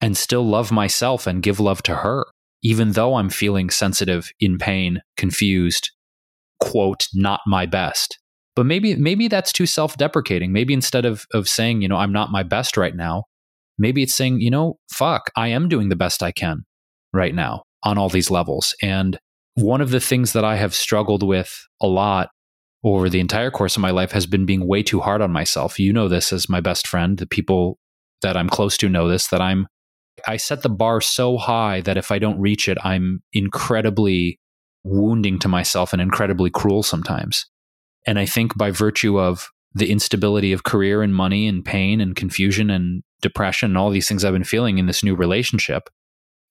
and 0.00 0.16
still 0.16 0.46
love 0.46 0.70
myself 0.70 1.26
and 1.26 1.42
give 1.42 1.58
love 1.58 1.82
to 1.84 1.96
her, 1.96 2.26
even 2.62 2.92
though 2.92 3.14
I'm 3.14 3.30
feeling 3.30 3.70
sensitive, 3.70 4.30
in 4.38 4.58
pain, 4.58 5.00
confused, 5.16 5.90
quote, 6.60 7.06
not 7.14 7.40
my 7.46 7.66
best. 7.66 8.19
But 8.60 8.66
maybe 8.66 8.94
maybe 8.94 9.26
that's 9.26 9.54
too 9.54 9.64
self-deprecating. 9.64 10.52
Maybe 10.52 10.74
instead 10.74 11.06
of 11.06 11.24
of 11.32 11.48
saying, 11.48 11.80
you 11.80 11.88
know, 11.88 11.96
I'm 11.96 12.12
not 12.12 12.30
my 12.30 12.42
best 12.42 12.76
right 12.76 12.94
now, 12.94 13.24
maybe 13.78 14.02
it's 14.02 14.12
saying, 14.12 14.42
you 14.42 14.50
know, 14.50 14.76
fuck, 14.92 15.30
I 15.34 15.48
am 15.48 15.66
doing 15.66 15.88
the 15.88 15.96
best 15.96 16.22
I 16.22 16.30
can 16.30 16.66
right 17.14 17.34
now 17.34 17.62
on 17.84 17.96
all 17.96 18.10
these 18.10 18.30
levels. 18.30 18.74
And 18.82 19.18
one 19.54 19.80
of 19.80 19.92
the 19.92 19.98
things 19.98 20.34
that 20.34 20.44
I 20.44 20.56
have 20.56 20.74
struggled 20.74 21.22
with 21.22 21.58
a 21.80 21.86
lot 21.86 22.28
over 22.84 23.08
the 23.08 23.20
entire 23.20 23.50
course 23.50 23.76
of 23.76 23.80
my 23.80 23.92
life 23.92 24.12
has 24.12 24.26
been 24.26 24.44
being 24.44 24.68
way 24.68 24.82
too 24.82 25.00
hard 25.00 25.22
on 25.22 25.32
myself. 25.32 25.78
You 25.78 25.94
know 25.94 26.08
this 26.08 26.30
as 26.30 26.50
my 26.50 26.60
best 26.60 26.86
friend. 26.86 27.16
The 27.16 27.26
people 27.26 27.78
that 28.20 28.36
I'm 28.36 28.50
close 28.50 28.76
to 28.76 28.90
know 28.90 29.08
this 29.08 29.28
that 29.28 29.40
I'm 29.40 29.68
I 30.28 30.36
set 30.36 30.60
the 30.60 30.68
bar 30.68 31.00
so 31.00 31.38
high 31.38 31.80
that 31.80 31.96
if 31.96 32.12
I 32.12 32.18
don't 32.18 32.38
reach 32.38 32.68
it, 32.68 32.76
I'm 32.84 33.22
incredibly 33.32 34.38
wounding 34.84 35.38
to 35.38 35.48
myself 35.48 35.94
and 35.94 36.02
incredibly 36.02 36.50
cruel 36.50 36.82
sometimes. 36.82 37.46
And 38.06 38.18
I 38.18 38.26
think 38.26 38.56
by 38.56 38.70
virtue 38.70 39.20
of 39.20 39.48
the 39.74 39.90
instability 39.90 40.52
of 40.52 40.64
career 40.64 41.02
and 41.02 41.14
money 41.14 41.46
and 41.46 41.64
pain 41.64 42.00
and 42.00 42.16
confusion 42.16 42.70
and 42.70 43.02
depression 43.22 43.70
and 43.70 43.78
all 43.78 43.90
these 43.90 44.08
things 44.08 44.24
I've 44.24 44.32
been 44.32 44.44
feeling 44.44 44.78
in 44.78 44.86
this 44.86 45.04
new 45.04 45.14
relationship, 45.14 45.88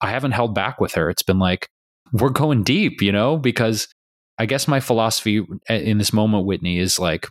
I 0.01 0.11
haven't 0.11 0.31
held 0.31 0.55
back 0.55 0.79
with 0.79 0.93
her. 0.93 1.09
It's 1.09 1.23
been 1.23 1.39
like, 1.39 1.67
we're 2.13 2.29
going 2.29 2.63
deep, 2.63 3.01
you 3.01 3.11
know, 3.11 3.37
because 3.37 3.87
I 4.37 4.45
guess 4.45 4.67
my 4.67 4.79
philosophy 4.79 5.45
in 5.67 5.97
this 5.97 6.13
moment, 6.13 6.45
Whitney, 6.45 6.79
is 6.79 6.97
like, 6.97 7.27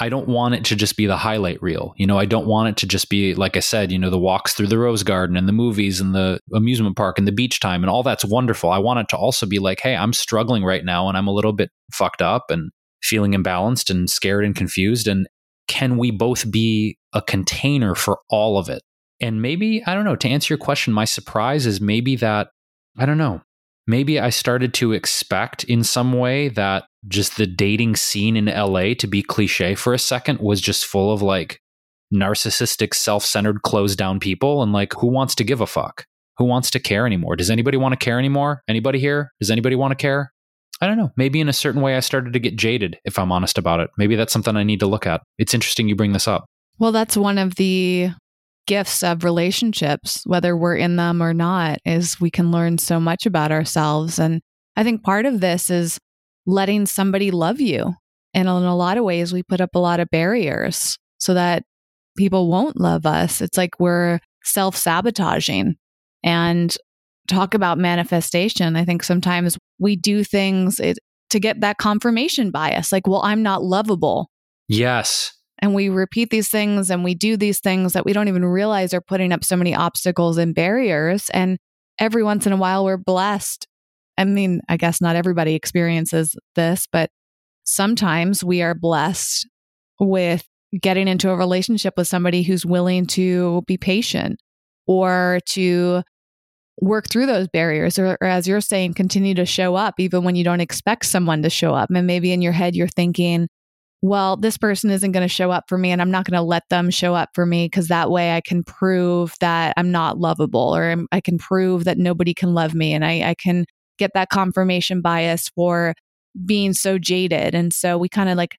I 0.00 0.08
don't 0.08 0.28
want 0.28 0.54
it 0.54 0.64
to 0.66 0.76
just 0.76 0.96
be 0.96 1.06
the 1.06 1.16
highlight 1.16 1.60
reel. 1.60 1.92
You 1.96 2.06
know, 2.06 2.18
I 2.18 2.24
don't 2.24 2.46
want 2.46 2.68
it 2.68 2.76
to 2.78 2.86
just 2.86 3.08
be, 3.08 3.34
like 3.34 3.56
I 3.56 3.60
said, 3.60 3.90
you 3.90 3.98
know, 3.98 4.10
the 4.10 4.18
walks 4.18 4.54
through 4.54 4.68
the 4.68 4.78
rose 4.78 5.02
garden 5.02 5.36
and 5.36 5.48
the 5.48 5.52
movies 5.52 6.00
and 6.00 6.14
the 6.14 6.40
amusement 6.54 6.96
park 6.96 7.18
and 7.18 7.26
the 7.26 7.32
beach 7.32 7.58
time 7.58 7.82
and 7.82 7.90
all 7.90 8.04
that's 8.04 8.24
wonderful. 8.24 8.70
I 8.70 8.78
want 8.78 9.00
it 9.00 9.08
to 9.10 9.16
also 9.16 9.44
be 9.44 9.58
like, 9.58 9.80
hey, 9.80 9.96
I'm 9.96 10.12
struggling 10.12 10.64
right 10.64 10.84
now 10.84 11.08
and 11.08 11.18
I'm 11.18 11.26
a 11.26 11.32
little 11.32 11.52
bit 11.52 11.70
fucked 11.92 12.22
up 12.22 12.50
and 12.50 12.70
feeling 13.02 13.32
imbalanced 13.32 13.90
and 13.90 14.08
scared 14.08 14.44
and 14.44 14.54
confused. 14.54 15.08
And 15.08 15.28
can 15.66 15.98
we 15.98 16.10
both 16.10 16.50
be 16.50 16.98
a 17.12 17.22
container 17.22 17.94
for 17.94 18.18
all 18.28 18.58
of 18.58 18.68
it? 18.68 18.82
And 19.20 19.42
maybe, 19.42 19.82
I 19.86 19.94
don't 19.94 20.04
know, 20.04 20.16
to 20.16 20.28
answer 20.28 20.54
your 20.54 20.58
question, 20.58 20.92
my 20.92 21.04
surprise 21.04 21.66
is 21.66 21.80
maybe 21.80 22.16
that, 22.16 22.48
I 22.96 23.06
don't 23.06 23.18
know, 23.18 23.42
maybe 23.86 24.20
I 24.20 24.30
started 24.30 24.74
to 24.74 24.92
expect 24.92 25.64
in 25.64 25.82
some 25.82 26.12
way 26.12 26.48
that 26.50 26.84
just 27.08 27.36
the 27.36 27.46
dating 27.46 27.96
scene 27.96 28.36
in 28.36 28.46
LA, 28.46 28.94
to 28.94 29.06
be 29.06 29.22
cliche 29.22 29.74
for 29.74 29.92
a 29.92 29.98
second, 29.98 30.40
was 30.40 30.60
just 30.60 30.86
full 30.86 31.12
of 31.12 31.22
like 31.22 31.60
narcissistic, 32.14 32.94
self 32.94 33.24
centered, 33.24 33.62
closed 33.62 33.98
down 33.98 34.20
people. 34.20 34.62
And 34.62 34.72
like, 34.72 34.92
who 34.94 35.08
wants 35.08 35.34
to 35.36 35.44
give 35.44 35.60
a 35.60 35.66
fuck? 35.66 36.04
Who 36.38 36.44
wants 36.44 36.70
to 36.70 36.80
care 36.80 37.04
anymore? 37.04 37.34
Does 37.34 37.50
anybody 37.50 37.76
want 37.76 37.98
to 37.98 38.04
care 38.04 38.18
anymore? 38.18 38.62
Anybody 38.68 39.00
here? 39.00 39.32
Does 39.40 39.50
anybody 39.50 39.74
want 39.74 39.90
to 39.90 39.96
care? 39.96 40.32
I 40.80 40.86
don't 40.86 40.96
know. 40.96 41.10
Maybe 41.16 41.40
in 41.40 41.48
a 41.48 41.52
certain 41.52 41.80
way, 41.80 41.96
I 41.96 42.00
started 42.00 42.32
to 42.32 42.38
get 42.38 42.56
jaded, 42.56 42.98
if 43.04 43.18
I'm 43.18 43.32
honest 43.32 43.58
about 43.58 43.80
it. 43.80 43.90
Maybe 43.98 44.16
that's 44.16 44.32
something 44.32 44.56
I 44.56 44.62
need 44.62 44.80
to 44.80 44.86
look 44.86 45.06
at. 45.06 45.22
It's 45.38 45.54
interesting 45.54 45.88
you 45.88 45.96
bring 45.96 46.12
this 46.12 46.28
up. 46.28 46.46
Well, 46.78 46.92
that's 46.92 47.16
one 47.16 47.38
of 47.38 47.56
the 47.56 48.10
gifts 48.68 49.02
of 49.02 49.24
relationships, 49.24 50.22
whether 50.24 50.56
we're 50.56 50.76
in 50.76 50.96
them 50.96 51.20
or 51.22 51.34
not, 51.34 51.78
is 51.84 52.20
we 52.20 52.30
can 52.30 52.52
learn 52.52 52.78
so 52.78 53.00
much 53.00 53.26
about 53.26 53.50
ourselves. 53.50 54.18
And 54.18 54.40
I 54.76 54.84
think 54.84 55.02
part 55.02 55.26
of 55.26 55.40
this 55.40 55.70
is 55.70 55.98
letting 56.46 56.86
somebody 56.86 57.30
love 57.30 57.60
you. 57.60 57.94
And 58.34 58.48
in 58.48 58.54
a 58.54 58.76
lot 58.76 58.98
of 58.98 59.04
ways, 59.04 59.32
we 59.32 59.42
put 59.42 59.60
up 59.60 59.74
a 59.74 59.80
lot 59.80 60.00
of 60.00 60.10
barriers 60.10 60.96
so 61.18 61.34
that 61.34 61.64
people 62.16 62.48
won't 62.48 62.78
love 62.78 63.06
us. 63.06 63.40
It's 63.40 63.56
like 63.56 63.80
we're 63.80 64.20
self 64.44 64.76
sabotaging. 64.76 65.76
And 66.22 66.76
talk 67.28 67.54
about 67.54 67.78
manifestation. 67.78 68.76
I 68.76 68.84
think 68.84 69.02
sometimes 69.02 69.56
we 69.78 69.96
do 69.96 70.24
things 70.24 70.80
it, 70.80 70.98
to 71.30 71.38
get 71.38 71.60
that 71.60 71.78
confirmation 71.78 72.50
bias, 72.50 72.90
like, 72.90 73.06
well, 73.06 73.22
I'm 73.22 73.42
not 73.42 73.62
lovable. 73.62 74.30
Yes. 74.66 75.32
And 75.60 75.74
we 75.74 75.88
repeat 75.88 76.30
these 76.30 76.48
things 76.48 76.90
and 76.90 77.04
we 77.04 77.14
do 77.14 77.36
these 77.36 77.60
things 77.60 77.92
that 77.92 78.04
we 78.04 78.12
don't 78.12 78.28
even 78.28 78.44
realize 78.44 78.94
are 78.94 79.00
putting 79.00 79.32
up 79.32 79.44
so 79.44 79.56
many 79.56 79.74
obstacles 79.74 80.38
and 80.38 80.54
barriers. 80.54 81.30
And 81.30 81.58
every 81.98 82.22
once 82.22 82.46
in 82.46 82.52
a 82.52 82.56
while, 82.56 82.84
we're 82.84 82.96
blessed. 82.96 83.66
I 84.16 84.24
mean, 84.24 84.60
I 84.68 84.76
guess 84.76 85.00
not 85.00 85.16
everybody 85.16 85.54
experiences 85.54 86.36
this, 86.54 86.86
but 86.90 87.10
sometimes 87.64 88.42
we 88.42 88.62
are 88.62 88.74
blessed 88.74 89.48
with 90.00 90.44
getting 90.80 91.08
into 91.08 91.30
a 91.30 91.36
relationship 91.36 91.94
with 91.96 92.06
somebody 92.06 92.42
who's 92.42 92.64
willing 92.64 93.06
to 93.06 93.62
be 93.66 93.76
patient 93.76 94.38
or 94.86 95.40
to 95.46 96.02
work 96.80 97.08
through 97.10 97.26
those 97.26 97.48
barriers 97.48 97.98
or, 97.98 98.16
or, 98.20 98.26
as 98.26 98.46
you're 98.46 98.60
saying 98.60 98.94
continue 98.94 99.34
to 99.34 99.44
show 99.44 99.74
up 99.74 99.94
even 99.98 100.22
when 100.22 100.36
you 100.36 100.44
don't 100.44 100.60
expect 100.60 101.04
someone 101.04 101.42
to 101.42 101.50
show 101.50 101.74
up 101.74 101.90
and 101.92 102.06
maybe 102.06 102.32
in 102.32 102.40
your 102.40 102.52
head 102.52 102.76
you're 102.76 102.86
thinking 102.86 103.48
well, 104.00 104.36
this 104.36 104.56
person 104.56 104.90
isn't 104.90 105.12
going 105.12 105.24
to 105.24 105.32
show 105.32 105.50
up 105.50 105.64
for 105.68 105.76
me 105.76 105.90
and 105.90 106.00
I'm 106.00 106.10
not 106.10 106.24
going 106.24 106.36
to 106.36 106.42
let 106.42 106.62
them 106.70 106.90
show 106.90 107.14
up 107.14 107.30
for 107.34 107.44
me 107.44 107.66
because 107.66 107.88
that 107.88 108.10
way 108.10 108.36
I 108.36 108.40
can 108.40 108.62
prove 108.62 109.34
that 109.40 109.74
I'm 109.76 109.90
not 109.90 110.18
lovable 110.18 110.74
or 110.74 111.04
I 111.10 111.20
can 111.20 111.38
prove 111.38 111.84
that 111.84 111.98
nobody 111.98 112.32
can 112.32 112.54
love 112.54 112.74
me 112.74 112.92
and 112.92 113.04
I, 113.04 113.30
I 113.30 113.34
can 113.34 113.64
get 113.98 114.12
that 114.14 114.28
confirmation 114.28 115.00
bias 115.00 115.48
for 115.48 115.94
being 116.46 116.74
so 116.74 116.98
jaded. 116.98 117.54
And 117.54 117.72
so 117.72 117.98
we 117.98 118.08
kind 118.08 118.28
of 118.28 118.36
like, 118.36 118.56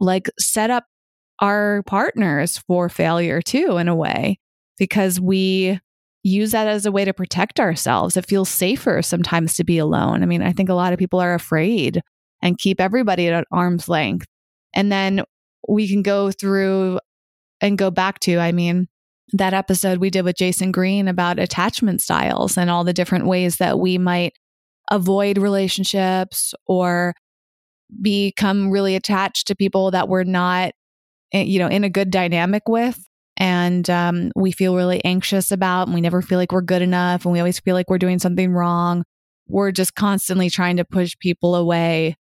like 0.00 0.30
set 0.38 0.70
up 0.70 0.84
our 1.40 1.82
partners 1.82 2.56
for 2.66 2.88
failure 2.88 3.42
too, 3.42 3.76
in 3.76 3.88
a 3.88 3.96
way, 3.96 4.38
because 4.78 5.20
we 5.20 5.80
use 6.22 6.52
that 6.52 6.68
as 6.68 6.86
a 6.86 6.92
way 6.92 7.04
to 7.04 7.12
protect 7.12 7.58
ourselves. 7.58 8.16
It 8.16 8.26
feels 8.26 8.48
safer 8.48 9.02
sometimes 9.02 9.54
to 9.54 9.64
be 9.64 9.78
alone. 9.78 10.22
I 10.22 10.26
mean, 10.26 10.42
I 10.42 10.52
think 10.52 10.68
a 10.68 10.74
lot 10.74 10.92
of 10.92 10.98
people 10.98 11.20
are 11.20 11.34
afraid 11.34 12.00
and 12.40 12.58
keep 12.58 12.80
everybody 12.80 13.28
at 13.28 13.44
arm's 13.52 13.88
length 13.88 14.26
and 14.74 14.90
then 14.90 15.22
we 15.68 15.88
can 15.88 16.02
go 16.02 16.30
through 16.30 16.98
and 17.60 17.78
go 17.78 17.90
back 17.90 18.18
to, 18.20 18.38
I 18.38 18.52
mean, 18.52 18.88
that 19.32 19.54
episode 19.54 19.98
we 19.98 20.10
did 20.10 20.24
with 20.24 20.36
Jason 20.36 20.72
Green 20.72 21.08
about 21.08 21.38
attachment 21.38 22.02
styles 22.02 22.58
and 22.58 22.68
all 22.68 22.84
the 22.84 22.92
different 22.92 23.26
ways 23.26 23.56
that 23.56 23.78
we 23.78 23.98
might 23.98 24.34
avoid 24.90 25.38
relationships 25.38 26.54
or 26.66 27.14
become 28.00 28.70
really 28.70 28.96
attached 28.96 29.46
to 29.46 29.54
people 29.54 29.90
that 29.92 30.08
we're 30.08 30.24
not, 30.24 30.72
eh, 31.32 31.42
you 31.42 31.58
know, 31.58 31.68
in 31.68 31.84
a 31.84 31.90
good 31.90 32.10
dynamic 32.10 32.68
with. 32.68 32.98
And 33.36 33.88
um, 33.88 34.30
we 34.36 34.52
feel 34.52 34.76
really 34.76 35.04
anxious 35.04 35.50
about, 35.50 35.88
and 35.88 35.94
we 35.94 36.00
never 36.00 36.22
feel 36.22 36.38
like 36.38 36.52
we're 36.52 36.60
good 36.60 36.82
enough, 36.82 37.24
and 37.24 37.32
we 37.32 37.38
always 37.38 37.60
feel 37.60 37.74
like 37.74 37.88
we're 37.88 37.98
doing 37.98 38.18
something 38.18 38.52
wrong. 38.52 39.04
We're 39.48 39.72
just 39.72 39.94
constantly 39.94 40.50
trying 40.50 40.76
to 40.76 40.84
push 40.84 41.16
people 41.18 41.54
away 41.54 42.16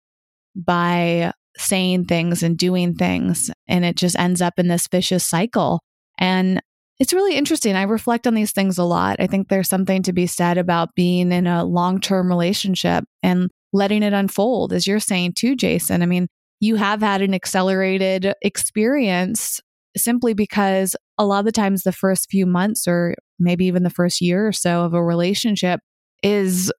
by 0.56 1.34
saying 1.58 2.06
things 2.06 2.44
and 2.44 2.58
doing 2.58 2.96
things. 2.96 3.52
And 3.68 3.86
it 3.86 3.96
just 3.96 4.18
ends 4.18 4.42
up 4.42 4.54
in 4.58 4.68
this 4.68 4.88
vicious 4.88 5.26
cycle. 5.26 5.82
And 6.18 6.62
it's 7.00 7.14
really 7.14 7.36
interesting. 7.36 7.76
I 7.76 7.84
reflect 7.84 8.28
on 8.28 8.36
these 8.36 8.52
things 8.52 8.78
a 8.78 8.84
lot. 8.84 9.18
I 9.20 9.28
think 9.28 9.48
there's 9.48 9.70
something 9.70 10.04
to 10.04 10.14
be 10.14 10.28
said 10.28 10.58
about 10.58 10.96
being 10.96 11.32
in 11.32 11.48
a 11.48 11.64
long 11.64 12.00
term 12.00 12.28
relationship 12.28 13.04
and 13.24 13.50
letting 13.74 14.04
it 14.04 14.14
unfold, 14.14 14.74
as 14.74 14.86
you're 14.86 15.00
saying 15.00 15.34
too, 15.34 15.56
Jason. 15.56 16.04
I 16.04 16.06
mean, 16.06 16.28
you 16.60 16.76
have 16.76 17.02
had 17.02 17.22
an 17.22 17.34
accelerated 17.34 18.34
experience 18.42 19.60
simply 19.96 20.34
because 20.34 20.96
a 21.18 21.26
lot 21.26 21.40
of 21.40 21.46
the 21.46 21.52
times 21.52 21.84
the 21.84 21.92
first 21.92 22.30
few 22.30 22.46
months 22.46 22.88
or 22.88 23.16
maybe 23.40 23.66
even 23.66 23.84
the 23.84 23.90
first 23.90 24.22
year 24.22 24.48
or 24.48 24.52
so 24.52 24.84
of 24.84 24.94
a 24.94 25.04
relationship 25.04 25.80
is 26.24 26.72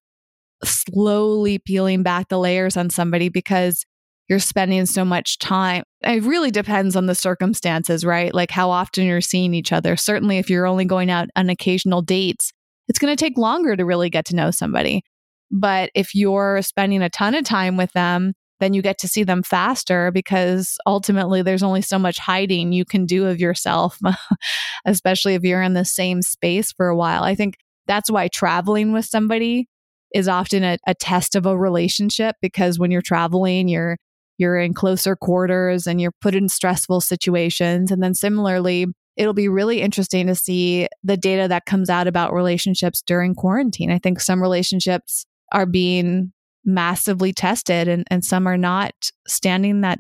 slowly 0.64 1.58
peeling 1.58 2.02
back 2.02 2.28
the 2.28 2.38
layers 2.38 2.76
on 2.76 2.90
somebody 2.90 3.28
because 3.28 3.84
you're 4.28 4.38
spending 4.38 4.86
so 4.86 5.04
much 5.04 5.38
time. 5.38 5.82
It 6.02 6.22
really 6.22 6.50
depends 6.50 6.96
on 6.96 7.06
the 7.06 7.14
circumstances, 7.14 8.04
right? 8.04 8.32
Like 8.32 8.50
how 8.50 8.70
often 8.70 9.04
you're 9.04 9.20
seeing 9.20 9.52
each 9.52 9.72
other. 9.72 9.96
Certainly, 9.96 10.38
if 10.38 10.48
you're 10.48 10.66
only 10.66 10.84
going 10.84 11.10
out 11.10 11.28
on 11.36 11.50
occasional 11.50 12.02
dates, 12.02 12.52
it's 12.88 12.98
going 12.98 13.14
to 13.14 13.22
take 13.22 13.36
longer 13.36 13.76
to 13.76 13.84
really 13.84 14.10
get 14.10 14.24
to 14.26 14.36
know 14.36 14.50
somebody. 14.50 15.02
But 15.50 15.90
if 15.94 16.14
you're 16.14 16.62
spending 16.62 17.02
a 17.02 17.10
ton 17.10 17.34
of 17.34 17.44
time 17.44 17.76
with 17.76 17.92
them, 17.92 18.32
then 18.62 18.74
you 18.74 18.80
get 18.80 18.96
to 18.98 19.08
see 19.08 19.24
them 19.24 19.42
faster 19.42 20.12
because 20.12 20.78
ultimately 20.86 21.42
there's 21.42 21.64
only 21.64 21.82
so 21.82 21.98
much 21.98 22.18
hiding 22.18 22.70
you 22.70 22.84
can 22.84 23.06
do 23.06 23.26
of 23.26 23.40
yourself, 23.40 23.98
especially 24.84 25.34
if 25.34 25.42
you're 25.42 25.62
in 25.62 25.74
the 25.74 25.84
same 25.84 26.22
space 26.22 26.70
for 26.70 26.86
a 26.86 26.96
while. 26.96 27.24
I 27.24 27.34
think 27.34 27.56
that's 27.88 28.08
why 28.08 28.28
traveling 28.28 28.92
with 28.92 29.04
somebody 29.04 29.68
is 30.14 30.28
often 30.28 30.62
a, 30.62 30.78
a 30.86 30.94
test 30.94 31.34
of 31.34 31.44
a 31.44 31.58
relationship 31.58 32.36
because 32.40 32.78
when 32.78 32.92
you're 32.92 33.02
traveling, 33.02 33.66
you're 33.66 33.96
you're 34.38 34.58
in 34.58 34.74
closer 34.74 35.16
quarters 35.16 35.88
and 35.88 36.00
you're 36.00 36.14
put 36.20 36.34
in 36.34 36.48
stressful 36.48 37.00
situations. 37.00 37.90
And 37.90 38.00
then 38.00 38.14
similarly, 38.14 38.86
it'll 39.16 39.34
be 39.34 39.48
really 39.48 39.80
interesting 39.80 40.28
to 40.28 40.36
see 40.36 40.86
the 41.02 41.16
data 41.16 41.48
that 41.48 41.66
comes 41.66 41.90
out 41.90 42.06
about 42.06 42.32
relationships 42.32 43.02
during 43.02 43.34
quarantine. 43.34 43.90
I 43.90 43.98
think 43.98 44.20
some 44.20 44.40
relationships 44.40 45.26
are 45.52 45.66
being 45.66 46.32
massively 46.64 47.32
tested 47.32 47.88
and, 47.88 48.04
and 48.10 48.24
some 48.24 48.46
are 48.46 48.58
not 48.58 48.94
standing 49.26 49.80
that, 49.82 49.98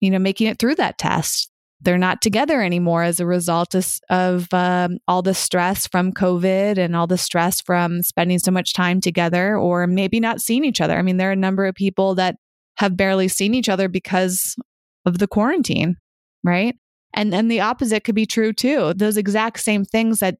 you 0.00 0.10
know, 0.10 0.18
making 0.18 0.46
it 0.46 0.58
through 0.58 0.76
that 0.76 0.98
test. 0.98 1.50
They're 1.80 1.98
not 1.98 2.22
together 2.22 2.60
anymore 2.60 3.04
as 3.04 3.20
a 3.20 3.26
result 3.26 3.74
of, 3.74 4.00
of 4.10 4.52
um, 4.52 4.98
all 5.06 5.22
the 5.22 5.34
stress 5.34 5.86
from 5.86 6.12
COVID 6.12 6.76
and 6.76 6.96
all 6.96 7.06
the 7.06 7.18
stress 7.18 7.60
from 7.60 8.02
spending 8.02 8.40
so 8.40 8.50
much 8.50 8.74
time 8.74 9.00
together 9.00 9.56
or 9.56 9.86
maybe 9.86 10.18
not 10.18 10.40
seeing 10.40 10.64
each 10.64 10.80
other. 10.80 10.96
I 10.98 11.02
mean, 11.02 11.18
there 11.18 11.28
are 11.28 11.32
a 11.32 11.36
number 11.36 11.66
of 11.66 11.76
people 11.76 12.16
that 12.16 12.36
have 12.78 12.96
barely 12.96 13.28
seen 13.28 13.54
each 13.54 13.68
other 13.68 13.88
because 13.88 14.56
of 15.04 15.18
the 15.18 15.28
quarantine, 15.28 15.96
right? 16.42 16.74
And 17.14 17.34
and 17.34 17.50
the 17.50 17.60
opposite 17.60 18.04
could 18.04 18.14
be 18.14 18.26
true 18.26 18.52
too. 18.52 18.92
Those 18.94 19.16
exact 19.16 19.60
same 19.60 19.84
things 19.84 20.20
that 20.20 20.36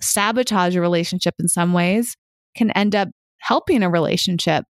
sabotage 0.00 0.76
a 0.76 0.80
relationship 0.80 1.34
in 1.38 1.48
some 1.48 1.72
ways 1.72 2.16
can 2.56 2.70
end 2.72 2.94
up 2.94 3.08
helping 3.38 3.82
a 3.82 3.90
relationship. 3.90 4.64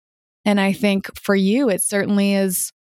And 0.46 0.62
I 0.62 0.74
think 0.74 1.10
for 1.20 1.36
you, 1.36 1.70
it 1.70 1.82
certainly 1.84 2.36
is 2.36 2.72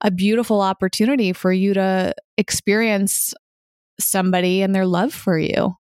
a 0.00 0.10
beautiful 0.10 0.60
opportunity 0.60 1.32
for 1.32 1.52
you 1.52 1.74
to 1.74 2.14
experience 2.36 3.32
somebody 4.00 4.62
and 4.62 4.74
their 4.74 4.86
love 4.86 5.14
for 5.14 5.38
you 5.38 5.74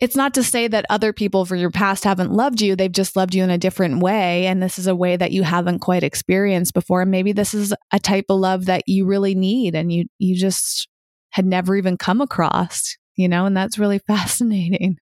it's 0.00 0.16
not 0.16 0.34
to 0.34 0.42
say 0.42 0.68
that 0.68 0.84
other 0.90 1.12
people 1.12 1.44
from 1.44 1.58
your 1.58 1.70
past 1.70 2.04
haven't 2.04 2.32
loved 2.32 2.60
you. 2.60 2.74
They've 2.74 2.90
just 2.90 3.16
loved 3.16 3.34
you 3.34 3.42
in 3.42 3.50
a 3.50 3.58
different 3.58 4.02
way. 4.02 4.46
And 4.46 4.62
this 4.62 4.78
is 4.78 4.86
a 4.86 4.94
way 4.94 5.16
that 5.16 5.32
you 5.32 5.42
haven't 5.44 5.78
quite 5.78 6.02
experienced 6.02 6.74
before. 6.74 7.02
And 7.02 7.10
maybe 7.10 7.32
this 7.32 7.54
is 7.54 7.72
a 7.92 7.98
type 7.98 8.26
of 8.28 8.40
love 8.40 8.66
that 8.66 8.82
you 8.86 9.06
really 9.06 9.34
need 9.34 9.74
and 9.74 9.92
you, 9.92 10.04
you 10.18 10.36
just 10.36 10.88
had 11.30 11.46
never 11.46 11.76
even 11.76 11.96
come 11.96 12.20
across, 12.20 12.96
you 13.16 13.28
know, 13.28 13.46
and 13.46 13.56
that's 13.56 13.78
really 13.78 13.98
fascinating. 14.06 14.98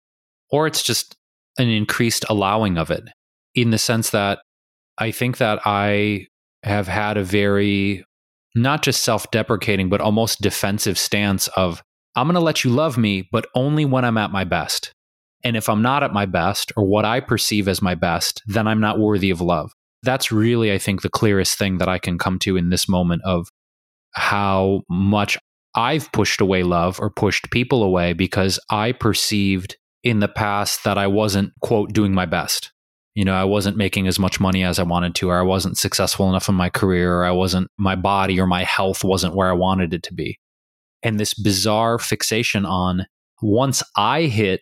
Or 0.49 0.67
it's 0.67 0.81
just 0.81 1.15
an 1.57 1.67
increased 1.69 2.25
allowing 2.29 2.77
of 2.77 2.89
it 2.89 3.03
in 3.53 3.71
the 3.71 3.77
sense 3.77 4.11
that 4.11 4.39
I 4.97 5.11
think 5.11 5.37
that 5.37 5.59
I 5.65 6.27
have 6.63 6.87
had 6.87 7.17
a 7.17 7.23
very 7.23 8.03
not 8.55 8.81
just 8.81 9.03
self 9.03 9.29
deprecating, 9.31 9.89
but 9.89 10.01
almost 10.01 10.41
defensive 10.41 10.97
stance 10.97 11.47
of, 11.49 11.83
I'm 12.15 12.27
going 12.27 12.33
to 12.33 12.39
let 12.39 12.63
you 12.63 12.71
love 12.71 12.97
me, 12.97 13.29
but 13.31 13.45
only 13.53 13.85
when 13.85 14.03
I'm 14.03 14.17
at 14.17 14.31
my 14.31 14.43
best. 14.43 14.91
And 15.43 15.55
if 15.55 15.69
I'm 15.69 15.83
not 15.83 16.03
at 16.03 16.13
my 16.13 16.25
best 16.25 16.71
or 16.75 16.83
what 16.83 17.05
I 17.05 17.19
perceive 17.19 17.67
as 17.67 17.81
my 17.81 17.93
best, 17.93 18.41
then 18.47 18.67
I'm 18.67 18.81
not 18.81 18.99
worthy 18.99 19.29
of 19.29 19.39
love. 19.39 19.71
That's 20.01 20.31
really, 20.31 20.71
I 20.71 20.79
think, 20.79 21.01
the 21.01 21.09
clearest 21.09 21.57
thing 21.57 21.77
that 21.77 21.87
I 21.87 21.99
can 21.99 22.17
come 22.17 22.39
to 22.39 22.57
in 22.57 22.69
this 22.69 22.89
moment 22.89 23.21
of 23.23 23.47
how 24.13 24.81
much 24.89 25.37
I've 25.75 26.11
pushed 26.11 26.41
away 26.41 26.63
love 26.63 26.99
or 26.99 27.11
pushed 27.11 27.51
people 27.51 27.83
away 27.83 28.13
because 28.13 28.59
I 28.71 28.93
perceived 28.93 29.77
in 30.03 30.19
the 30.19 30.27
past 30.27 30.83
that 30.85 30.97
I 30.97 31.05
wasn't, 31.05 31.53
quote, 31.61 31.93
doing 31.93 32.13
my 32.13 32.25
best. 32.25 32.71
You 33.17 33.25
know, 33.25 33.33
I 33.33 33.45
wasn't 33.45 33.77
making 33.77 34.05
as 34.05 34.19
much 34.19 34.39
money 34.39 34.63
as 34.63 34.77
I 34.77 34.83
wanted 34.83 35.15
to, 35.15 35.31
or 35.31 35.39
I 35.39 35.41
wasn't 35.41 35.79
successful 35.79 36.29
enough 36.29 36.49
in 36.49 36.53
my 36.53 36.69
career, 36.69 37.15
or 37.15 37.25
I 37.25 37.31
wasn't, 37.31 37.67
my 37.75 37.95
body 37.95 38.39
or 38.39 38.45
my 38.45 38.63
health 38.63 39.03
wasn't 39.03 39.33
where 39.33 39.49
I 39.49 39.53
wanted 39.53 39.91
it 39.91 40.03
to 40.03 40.13
be. 40.13 40.37
And 41.01 41.19
this 41.19 41.33
bizarre 41.33 41.97
fixation 41.97 42.63
on 42.63 43.07
once 43.41 43.81
I 43.95 44.25
hit, 44.25 44.61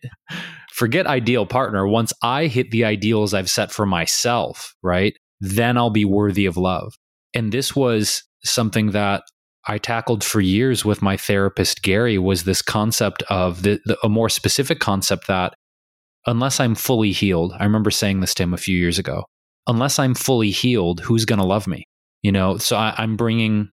forget 0.71 1.05
ideal 1.05 1.45
partner, 1.45 1.85
once 1.85 2.13
I 2.23 2.47
hit 2.47 2.71
the 2.71 2.85
ideals 2.85 3.33
I've 3.33 3.49
set 3.49 3.73
for 3.73 3.85
myself, 3.85 4.73
right? 4.81 5.13
Then 5.41 5.77
I'll 5.77 5.89
be 5.89 6.05
worthy 6.05 6.45
of 6.45 6.55
love. 6.55 6.93
And 7.33 7.51
this 7.51 7.75
was 7.75 8.23
something 8.45 8.91
that 8.91 9.23
I 9.67 9.79
tackled 9.79 10.23
for 10.23 10.39
years 10.39 10.85
with 10.85 11.01
my 11.01 11.17
therapist 11.17 11.81
Gary 11.81 12.17
was 12.17 12.45
this 12.45 12.61
concept 12.61 13.21
of 13.23 13.63
the, 13.63 13.81
the, 13.83 13.97
a 14.01 14.07
more 14.07 14.29
specific 14.29 14.79
concept 14.79 15.27
that 15.27 15.55
unless 16.25 16.59
I'm 16.59 16.75
fully 16.75 17.11
healed, 17.11 17.53
I 17.57 17.63
remember 17.63 17.91
saying 17.91 18.19
this 18.19 18.33
to 18.35 18.43
him 18.43 18.53
a 18.53 18.57
few 18.57 18.77
years 18.77 18.99
ago. 18.99 19.25
Unless 19.67 19.99
I'm 19.99 20.15
fully 20.15 20.51
healed, 20.51 20.99
who's 20.99 21.25
going 21.25 21.39
to 21.39 21.45
love 21.45 21.67
me? 21.67 21.87
You 22.21 22.31
know, 22.31 22.57
so 22.57 22.75
I, 22.75 22.93
I'm 22.97 23.15
bringing 23.15 23.69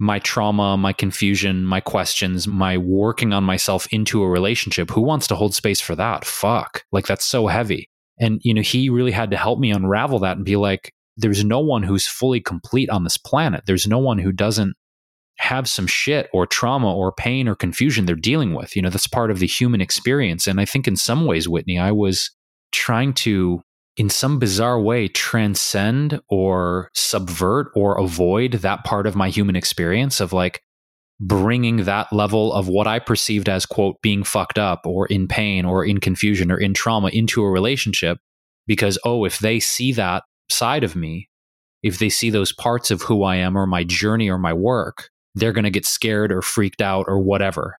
my 0.00 0.20
trauma, 0.20 0.76
my 0.76 0.92
confusion, 0.92 1.64
my 1.64 1.80
questions, 1.80 2.46
my 2.46 2.78
working 2.78 3.32
on 3.32 3.42
myself 3.42 3.86
into 3.92 4.22
a 4.22 4.28
relationship. 4.28 4.90
Who 4.90 5.00
wants 5.00 5.26
to 5.28 5.34
hold 5.34 5.54
space 5.54 5.80
for 5.80 5.96
that? 5.96 6.24
Fuck. 6.24 6.84
Like 6.92 7.06
that's 7.06 7.24
so 7.24 7.48
heavy. 7.48 7.88
And, 8.20 8.40
you 8.42 8.54
know, 8.54 8.62
he 8.62 8.90
really 8.90 9.10
had 9.10 9.30
to 9.32 9.36
help 9.36 9.58
me 9.58 9.70
unravel 9.70 10.20
that 10.20 10.36
and 10.36 10.44
be 10.44 10.56
like, 10.56 10.92
there's 11.16 11.44
no 11.44 11.58
one 11.58 11.82
who's 11.82 12.06
fully 12.06 12.40
complete 12.40 12.90
on 12.90 13.02
this 13.02 13.16
planet. 13.16 13.64
There's 13.66 13.88
no 13.88 13.98
one 13.98 14.18
who 14.18 14.30
doesn't 14.30 14.74
have 15.38 15.68
some 15.68 15.86
shit 15.86 16.28
or 16.32 16.46
trauma 16.46 16.92
or 16.92 17.12
pain 17.12 17.48
or 17.48 17.54
confusion 17.54 18.06
they're 18.06 18.16
dealing 18.16 18.54
with. 18.54 18.74
You 18.74 18.82
know, 18.82 18.90
that's 18.90 19.06
part 19.06 19.30
of 19.30 19.38
the 19.38 19.46
human 19.46 19.80
experience. 19.80 20.46
And 20.46 20.60
I 20.60 20.64
think 20.64 20.88
in 20.88 20.96
some 20.96 21.26
ways, 21.26 21.48
Whitney, 21.48 21.78
I 21.78 21.92
was 21.92 22.30
trying 22.72 23.12
to, 23.14 23.62
in 23.96 24.10
some 24.10 24.38
bizarre 24.38 24.80
way, 24.80 25.08
transcend 25.08 26.20
or 26.28 26.90
subvert 26.94 27.68
or 27.74 27.98
avoid 27.98 28.52
that 28.54 28.84
part 28.84 29.06
of 29.06 29.16
my 29.16 29.28
human 29.28 29.56
experience 29.56 30.20
of 30.20 30.32
like 30.32 30.60
bringing 31.20 31.84
that 31.84 32.12
level 32.12 32.52
of 32.52 32.68
what 32.68 32.86
I 32.86 32.98
perceived 32.98 33.48
as, 33.48 33.64
quote, 33.64 33.96
being 34.02 34.24
fucked 34.24 34.58
up 34.58 34.82
or 34.84 35.06
in 35.06 35.28
pain 35.28 35.64
or 35.64 35.84
in 35.84 35.98
confusion 35.98 36.50
or 36.50 36.58
in 36.58 36.74
trauma 36.74 37.08
into 37.08 37.42
a 37.42 37.50
relationship. 37.50 38.18
Because, 38.66 38.98
oh, 39.04 39.24
if 39.24 39.38
they 39.38 39.60
see 39.60 39.92
that 39.92 40.24
side 40.50 40.84
of 40.84 40.94
me, 40.94 41.28
if 41.82 41.98
they 41.98 42.08
see 42.08 42.28
those 42.28 42.52
parts 42.52 42.90
of 42.90 43.02
who 43.02 43.22
I 43.22 43.36
am 43.36 43.56
or 43.56 43.66
my 43.66 43.84
journey 43.84 44.28
or 44.28 44.38
my 44.38 44.52
work, 44.52 45.10
they're 45.38 45.52
going 45.52 45.64
to 45.64 45.70
get 45.70 45.86
scared 45.86 46.32
or 46.32 46.42
freaked 46.42 46.82
out 46.82 47.06
or 47.08 47.20
whatever. 47.20 47.76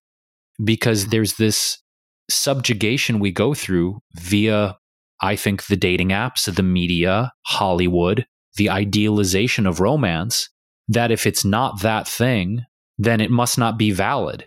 Because 0.62 1.02
mm-hmm. 1.02 1.10
there's 1.10 1.34
this 1.34 1.82
subjugation 2.28 3.18
we 3.18 3.32
go 3.32 3.54
through 3.54 4.00
via, 4.14 4.78
I 5.20 5.36
think, 5.36 5.66
the 5.66 5.76
dating 5.76 6.08
apps, 6.08 6.52
the 6.52 6.62
media, 6.62 7.32
Hollywood, 7.46 8.26
the 8.56 8.70
idealization 8.70 9.66
of 9.66 9.80
romance, 9.80 10.48
that 10.88 11.10
if 11.10 11.26
it's 11.26 11.44
not 11.44 11.82
that 11.82 12.06
thing, 12.06 12.64
then 12.98 13.20
it 13.20 13.30
must 13.30 13.58
not 13.58 13.78
be 13.78 13.90
valid. 13.90 14.46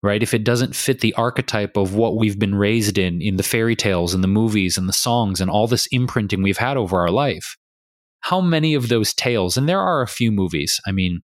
Right? 0.00 0.22
If 0.22 0.32
it 0.32 0.44
doesn't 0.44 0.76
fit 0.76 1.00
the 1.00 1.14
archetype 1.14 1.76
of 1.76 1.96
what 1.96 2.16
we've 2.16 2.38
been 2.38 2.54
raised 2.54 2.98
in, 2.98 3.20
in 3.20 3.36
the 3.36 3.42
fairy 3.42 3.74
tales 3.74 4.14
and 4.14 4.22
the 4.22 4.28
movies 4.28 4.78
and 4.78 4.88
the 4.88 4.92
songs 4.92 5.40
and 5.40 5.50
all 5.50 5.66
this 5.66 5.88
imprinting 5.90 6.40
we've 6.40 6.58
had 6.58 6.76
over 6.76 7.00
our 7.00 7.10
life, 7.10 7.56
how 8.20 8.40
many 8.40 8.74
of 8.74 8.88
those 8.88 9.12
tales, 9.12 9.56
and 9.56 9.68
there 9.68 9.80
are 9.80 10.02
a 10.02 10.06
few 10.06 10.30
movies, 10.30 10.80
I 10.86 10.92
mean, 10.92 11.20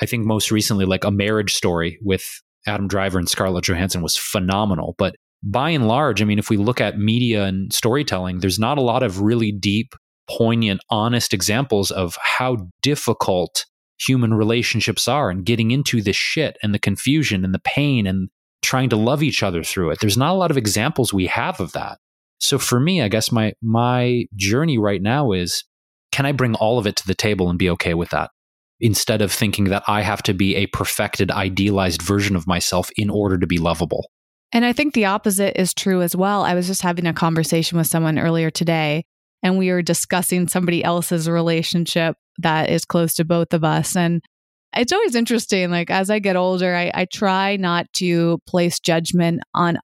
I 0.00 0.06
think 0.06 0.24
most 0.24 0.50
recently, 0.50 0.84
like 0.84 1.04
a 1.04 1.10
marriage 1.10 1.54
story 1.54 1.98
with 2.02 2.24
Adam 2.66 2.88
Driver 2.88 3.18
and 3.18 3.28
Scarlett 3.28 3.64
Johansson 3.64 4.02
was 4.02 4.16
phenomenal. 4.16 4.94
But 4.98 5.16
by 5.42 5.70
and 5.70 5.88
large, 5.88 6.20
I 6.20 6.24
mean, 6.24 6.38
if 6.38 6.50
we 6.50 6.56
look 6.56 6.80
at 6.80 6.98
media 6.98 7.44
and 7.44 7.72
storytelling, 7.72 8.38
there's 8.38 8.58
not 8.58 8.78
a 8.78 8.82
lot 8.82 9.02
of 9.02 9.20
really 9.20 9.52
deep, 9.52 9.94
poignant, 10.28 10.80
honest 10.90 11.32
examples 11.32 11.90
of 11.90 12.16
how 12.20 12.68
difficult 12.82 13.66
human 14.00 14.34
relationships 14.34 15.08
are 15.08 15.30
and 15.30 15.44
getting 15.44 15.70
into 15.70 16.02
the 16.02 16.12
shit 16.12 16.56
and 16.62 16.72
the 16.74 16.78
confusion 16.78 17.44
and 17.44 17.54
the 17.54 17.60
pain 17.60 18.06
and 18.06 18.28
trying 18.62 18.88
to 18.88 18.96
love 18.96 19.22
each 19.22 19.42
other 19.42 19.62
through 19.62 19.90
it. 19.90 20.00
There's 20.00 20.16
not 20.16 20.32
a 20.32 20.38
lot 20.38 20.50
of 20.50 20.56
examples 20.56 21.12
we 21.12 21.26
have 21.26 21.60
of 21.60 21.72
that. 21.72 21.98
So 22.40 22.58
for 22.58 22.78
me, 22.78 23.02
I 23.02 23.08
guess 23.08 23.32
my 23.32 23.52
my 23.62 24.26
journey 24.36 24.78
right 24.78 25.02
now 25.02 25.32
is 25.32 25.64
can 26.12 26.26
I 26.26 26.32
bring 26.32 26.54
all 26.54 26.78
of 26.78 26.86
it 26.86 26.96
to 26.96 27.06
the 27.06 27.14
table 27.14 27.50
and 27.50 27.58
be 27.58 27.70
okay 27.70 27.94
with 27.94 28.10
that? 28.10 28.30
Instead 28.80 29.22
of 29.22 29.32
thinking 29.32 29.64
that 29.64 29.82
I 29.86 30.02
have 30.02 30.22
to 30.24 30.34
be 30.34 30.56
a 30.56 30.66
perfected, 30.66 31.30
idealized 31.30 32.02
version 32.02 32.36
of 32.36 32.46
myself 32.46 32.90
in 32.96 33.10
order 33.10 33.38
to 33.38 33.46
be 33.46 33.58
lovable. 33.58 34.10
And 34.52 34.64
I 34.64 34.72
think 34.72 34.94
the 34.94 35.06
opposite 35.06 35.60
is 35.60 35.74
true 35.74 36.00
as 36.00 36.16
well. 36.16 36.42
I 36.42 36.54
was 36.54 36.66
just 36.66 36.82
having 36.82 37.06
a 37.06 37.12
conversation 37.12 37.76
with 37.76 37.86
someone 37.86 38.18
earlier 38.18 38.50
today, 38.50 39.04
and 39.42 39.58
we 39.58 39.70
were 39.70 39.82
discussing 39.82 40.48
somebody 40.48 40.82
else's 40.82 41.28
relationship 41.28 42.16
that 42.38 42.70
is 42.70 42.84
close 42.84 43.14
to 43.14 43.24
both 43.24 43.52
of 43.52 43.64
us. 43.64 43.94
And 43.94 44.22
it's 44.76 44.92
always 44.92 45.14
interesting. 45.14 45.70
Like, 45.70 45.90
as 45.90 46.08
I 46.08 46.18
get 46.18 46.36
older, 46.36 46.74
I, 46.74 46.90
I 46.94 47.06
try 47.06 47.56
not 47.56 47.92
to 47.94 48.38
place 48.46 48.80
judgment 48.80 49.42
on 49.54 49.78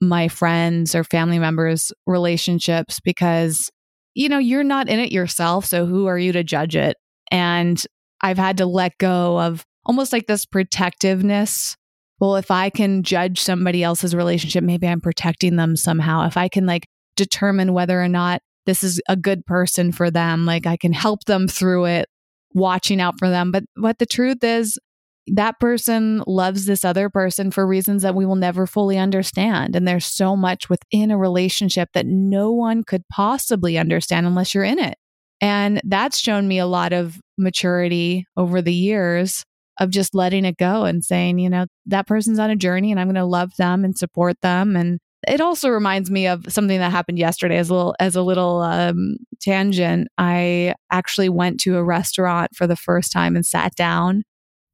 my 0.00 0.28
friends 0.28 0.94
or 0.94 1.04
family 1.04 1.38
members' 1.38 1.92
relationships 2.06 3.00
because, 3.00 3.70
you 4.14 4.28
know, 4.28 4.38
you're 4.38 4.64
not 4.64 4.88
in 4.88 4.98
it 4.98 5.12
yourself. 5.12 5.66
So 5.66 5.86
who 5.86 6.06
are 6.06 6.18
you 6.18 6.32
to 6.32 6.42
judge 6.42 6.74
it? 6.74 6.96
And 7.30 7.82
I've 8.22 8.38
had 8.38 8.58
to 8.58 8.66
let 8.66 8.98
go 8.98 9.40
of 9.40 9.64
almost 9.84 10.12
like 10.12 10.26
this 10.26 10.46
protectiveness. 10.46 11.76
Well, 12.18 12.36
if 12.36 12.50
I 12.50 12.70
can 12.70 13.02
judge 13.02 13.40
somebody 13.40 13.82
else's 13.82 14.14
relationship, 14.14 14.62
maybe 14.62 14.86
I'm 14.86 15.00
protecting 15.00 15.56
them 15.56 15.76
somehow. 15.76 16.26
If 16.26 16.36
I 16.36 16.48
can 16.48 16.66
like 16.66 16.86
determine 17.16 17.72
whether 17.72 18.00
or 18.00 18.08
not 18.08 18.42
this 18.66 18.84
is 18.84 19.00
a 19.08 19.16
good 19.16 19.46
person 19.46 19.90
for 19.90 20.10
them, 20.10 20.44
like 20.44 20.66
I 20.66 20.76
can 20.76 20.92
help 20.92 21.24
them 21.24 21.48
through 21.48 21.86
it, 21.86 22.08
watching 22.52 23.00
out 23.00 23.14
for 23.18 23.30
them. 23.30 23.50
But 23.50 23.64
what 23.74 23.98
the 23.98 24.06
truth 24.06 24.44
is, 24.44 24.78
that 25.26 25.60
person 25.60 26.22
loves 26.26 26.66
this 26.66 26.84
other 26.84 27.08
person 27.08 27.50
for 27.50 27.66
reasons 27.66 28.02
that 28.02 28.14
we 28.14 28.26
will 28.26 28.36
never 28.36 28.66
fully 28.66 28.98
understand. 28.98 29.76
And 29.76 29.86
there's 29.86 30.06
so 30.06 30.34
much 30.36 30.68
within 30.68 31.10
a 31.10 31.18
relationship 31.18 31.90
that 31.94 32.06
no 32.06 32.52
one 32.52 32.82
could 32.82 33.02
possibly 33.08 33.78
understand 33.78 34.26
unless 34.26 34.54
you're 34.54 34.64
in 34.64 34.78
it. 34.78 34.96
And 35.40 35.80
that's 35.84 36.18
shown 36.18 36.48
me 36.48 36.58
a 36.58 36.66
lot 36.66 36.92
of 36.92 37.18
maturity 37.38 38.26
over 38.36 38.60
the 38.60 38.74
years 38.74 39.44
of 39.78 39.90
just 39.90 40.14
letting 40.14 40.44
it 40.44 40.58
go 40.58 40.84
and 40.84 41.02
saying, 41.02 41.38
you 41.38 41.48
know, 41.48 41.66
that 41.86 42.06
person's 42.06 42.38
on 42.38 42.50
a 42.50 42.56
journey 42.56 42.90
and 42.90 43.00
I'm 43.00 43.06
going 43.06 43.14
to 43.14 43.24
love 43.24 43.52
them 43.56 43.84
and 43.84 43.96
support 43.96 44.36
them. 44.42 44.76
And 44.76 44.98
it 45.26 45.40
also 45.40 45.70
reminds 45.70 46.10
me 46.10 46.26
of 46.26 46.44
something 46.48 46.78
that 46.78 46.90
happened 46.90 47.18
yesterday 47.18 47.56
as 47.56 47.70
a 47.70 47.74
little, 47.74 47.94
as 47.98 48.16
a 48.16 48.22
little 48.22 48.60
um, 48.60 49.16
tangent. 49.40 50.08
I 50.18 50.74
actually 50.90 51.30
went 51.30 51.60
to 51.60 51.76
a 51.76 51.84
restaurant 51.84 52.50
for 52.54 52.66
the 52.66 52.76
first 52.76 53.10
time 53.10 53.36
and 53.36 53.44
sat 53.44 53.74
down. 53.74 54.22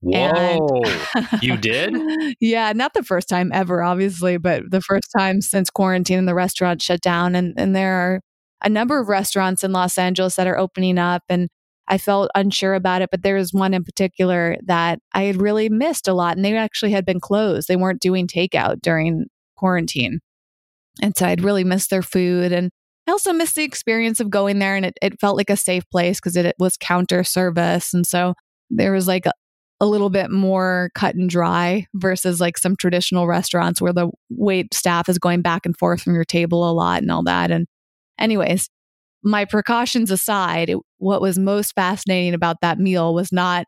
Whoa, 0.00 0.82
you 1.40 1.56
did? 1.56 1.96
Yeah, 2.40 2.72
not 2.74 2.94
the 2.94 3.02
first 3.02 3.28
time 3.28 3.50
ever, 3.52 3.82
obviously, 3.82 4.36
but 4.36 4.62
the 4.70 4.82
first 4.82 5.08
time 5.16 5.40
since 5.40 5.70
quarantine 5.70 6.18
and 6.18 6.28
the 6.28 6.34
restaurant 6.34 6.82
shut 6.82 7.00
down. 7.00 7.34
And, 7.34 7.54
and 7.56 7.74
there 7.74 7.94
are 7.94 8.20
a 8.62 8.68
number 8.68 8.98
of 9.00 9.08
restaurants 9.08 9.62
in 9.62 9.72
Los 9.72 9.98
Angeles 9.98 10.36
that 10.36 10.46
are 10.46 10.58
opening 10.58 10.98
up 10.98 11.22
and 11.28 11.48
I 11.88 11.98
felt 11.98 12.30
unsure 12.34 12.74
about 12.74 13.02
it, 13.02 13.10
but 13.10 13.22
there 13.22 13.36
was 13.36 13.52
one 13.52 13.72
in 13.72 13.84
particular 13.84 14.56
that 14.66 14.98
I 15.12 15.22
had 15.22 15.40
really 15.40 15.68
missed 15.68 16.08
a 16.08 16.14
lot 16.14 16.36
and 16.36 16.44
they 16.44 16.56
actually 16.56 16.90
had 16.90 17.06
been 17.06 17.20
closed. 17.20 17.68
They 17.68 17.76
weren't 17.76 18.00
doing 18.00 18.26
takeout 18.26 18.80
during 18.82 19.26
quarantine. 19.56 20.20
And 21.00 21.16
so 21.16 21.26
I'd 21.26 21.44
really 21.44 21.64
missed 21.64 21.90
their 21.90 22.02
food 22.02 22.52
and 22.52 22.70
I 23.06 23.12
also 23.12 23.32
missed 23.32 23.54
the 23.54 23.62
experience 23.62 24.18
of 24.18 24.30
going 24.30 24.58
there 24.58 24.74
and 24.74 24.84
it, 24.84 24.94
it 25.00 25.20
felt 25.20 25.36
like 25.36 25.50
a 25.50 25.56
safe 25.56 25.88
place 25.90 26.18
because 26.18 26.36
it, 26.36 26.44
it, 26.44 26.56
was 26.58 26.76
counter 26.76 27.22
service. 27.22 27.94
And 27.94 28.04
so 28.04 28.34
there 28.68 28.92
was 28.92 29.06
like 29.06 29.26
a, 29.26 29.32
a 29.78 29.86
little 29.86 30.10
bit 30.10 30.30
more 30.30 30.90
cut 30.94 31.14
and 31.14 31.30
dry 31.30 31.86
versus 31.94 32.40
like 32.40 32.58
some 32.58 32.74
traditional 32.74 33.28
restaurants 33.28 33.80
where 33.80 33.92
the 33.92 34.10
wait 34.30 34.74
staff 34.74 35.08
is 35.08 35.18
going 35.18 35.42
back 35.42 35.66
and 35.66 35.76
forth 35.76 36.02
from 36.02 36.14
your 36.14 36.24
table 36.24 36.68
a 36.68 36.72
lot 36.72 37.02
and 37.02 37.12
all 37.12 37.22
that. 37.22 37.52
And 37.52 37.66
Anyways, 38.18 38.68
my 39.22 39.44
precautions 39.44 40.10
aside, 40.10 40.72
what 40.98 41.20
was 41.20 41.38
most 41.38 41.74
fascinating 41.74 42.34
about 42.34 42.60
that 42.62 42.78
meal 42.78 43.14
was 43.14 43.32
not 43.32 43.66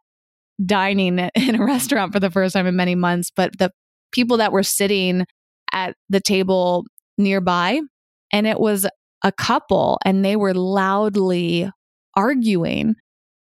dining 0.65 1.19
in 1.35 1.55
a 1.55 1.65
restaurant 1.65 2.13
for 2.13 2.21
the 2.21 2.31
first 2.31 2.55
time 2.55 2.67
in 2.67 2.77
many 2.77 2.95
months, 2.95 3.31
but 3.35 3.59
the 3.59 3.71
people 4.13 4.37
that 4.39 4.53
were 4.53 4.63
sitting 4.63 5.25
at 5.73 5.95
the 6.09 6.21
table 6.21 6.85
nearby. 7.17 7.81
And 8.33 8.47
it 8.47 8.61
was 8.61 8.87
a 9.25 9.33
couple, 9.33 9.99
and 10.05 10.25
they 10.25 10.37
were 10.37 10.55
loudly 10.55 11.71
arguing. 12.15 12.95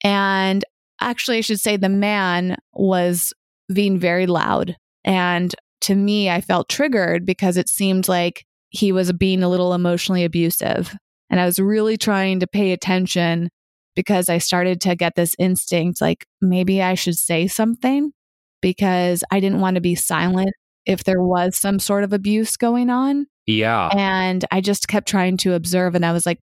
And 0.05 0.64
actually, 1.01 1.38
I 1.38 1.42
should 1.42 1.61
say 1.61 1.76
the 1.76 1.88
man 1.88 2.57
was 2.72 3.32
being 3.72 3.99
very 3.99 4.26
loud. 4.26 4.76
And 5.05 5.55
to 5.82 5.94
me, 5.94 6.30
I 6.30 6.40
felt 6.40 6.68
triggered 6.68 7.26
because 7.26 7.57
it 7.57 7.68
seemed 7.68 8.09
like 8.09 8.44
he 8.70 8.92
was 8.92 9.12
being 9.12 9.42
a 9.42 9.48
little 9.48 9.74
emotionally 9.74 10.24
abusive. 10.24 10.94
And 11.30 11.40
I 11.40 11.46
was 11.46 11.58
really 11.58 11.96
trying 11.96 12.40
to 12.40 12.46
pay 12.46 12.72
attention 12.72 13.48
because 13.94 14.28
I 14.28 14.38
started 14.38 14.80
to 14.82 14.94
get 14.94 15.14
this 15.16 15.34
instinct 15.38 16.00
like 16.00 16.26
maybe 16.40 16.82
I 16.82 16.94
should 16.94 17.16
say 17.16 17.48
something 17.48 18.12
because 18.60 19.24
I 19.30 19.40
didn't 19.40 19.60
want 19.60 19.76
to 19.76 19.80
be 19.80 19.94
silent 19.94 20.50
if 20.84 21.04
there 21.04 21.22
was 21.22 21.56
some 21.56 21.78
sort 21.78 22.04
of 22.04 22.12
abuse 22.12 22.56
going 22.56 22.90
on. 22.90 23.26
Yeah. 23.46 23.88
And 23.88 24.44
I 24.50 24.60
just 24.60 24.88
kept 24.88 25.08
trying 25.08 25.36
to 25.38 25.54
observe 25.54 25.94
and 25.94 26.04
I 26.04 26.12
was 26.12 26.26
like 26.26 26.38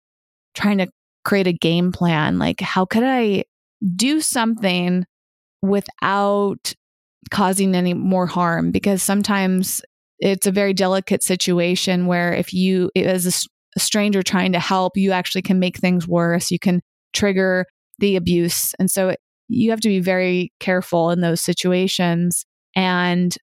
trying 0.53 0.79
to 0.79 0.87
create 1.23 1.47
a 1.47 1.53
game 1.53 1.91
plan. 1.91 2.39
Like, 2.39 2.59
how 2.59 2.85
could 2.85 3.03
I 3.03 3.45
do 3.95 4.21
something 4.21 5.05
without 5.61 6.73
causing 7.31 7.75
any 7.75 7.93
more 7.93 8.25
harm? 8.25 8.71
Because 8.71 9.01
sometimes 9.01 9.81
it's 10.23 10.47
a 10.47 10.51
very 10.51 10.73
delicate 10.73 11.21
situation 11.21 12.05
where 12.05 12.33
if 12.33 12.53
you, 12.53 12.89
as 12.95 13.25
a, 13.25 13.47
a 13.75 13.79
stranger 13.79 14.23
trying 14.23 14.53
to 14.53 14.59
help, 14.59 14.95
you 14.95 15.11
actually 15.11 15.41
can 15.41 15.59
make 15.59 15.77
things 15.77 16.07
worse. 16.07 16.49
You 16.49 16.59
can 16.59 16.81
trigger 17.11 17.65
the 17.99 18.15
abuse. 18.15 18.73
And 18.79 18.89
so 18.89 19.15
you 19.49 19.71
have 19.71 19.81
to 19.81 19.89
be 19.89 19.99
very 19.99 20.53
careful 20.61 21.11
in 21.11 21.19
those 21.19 21.41
situations. 21.41 22.45
And 22.73 23.35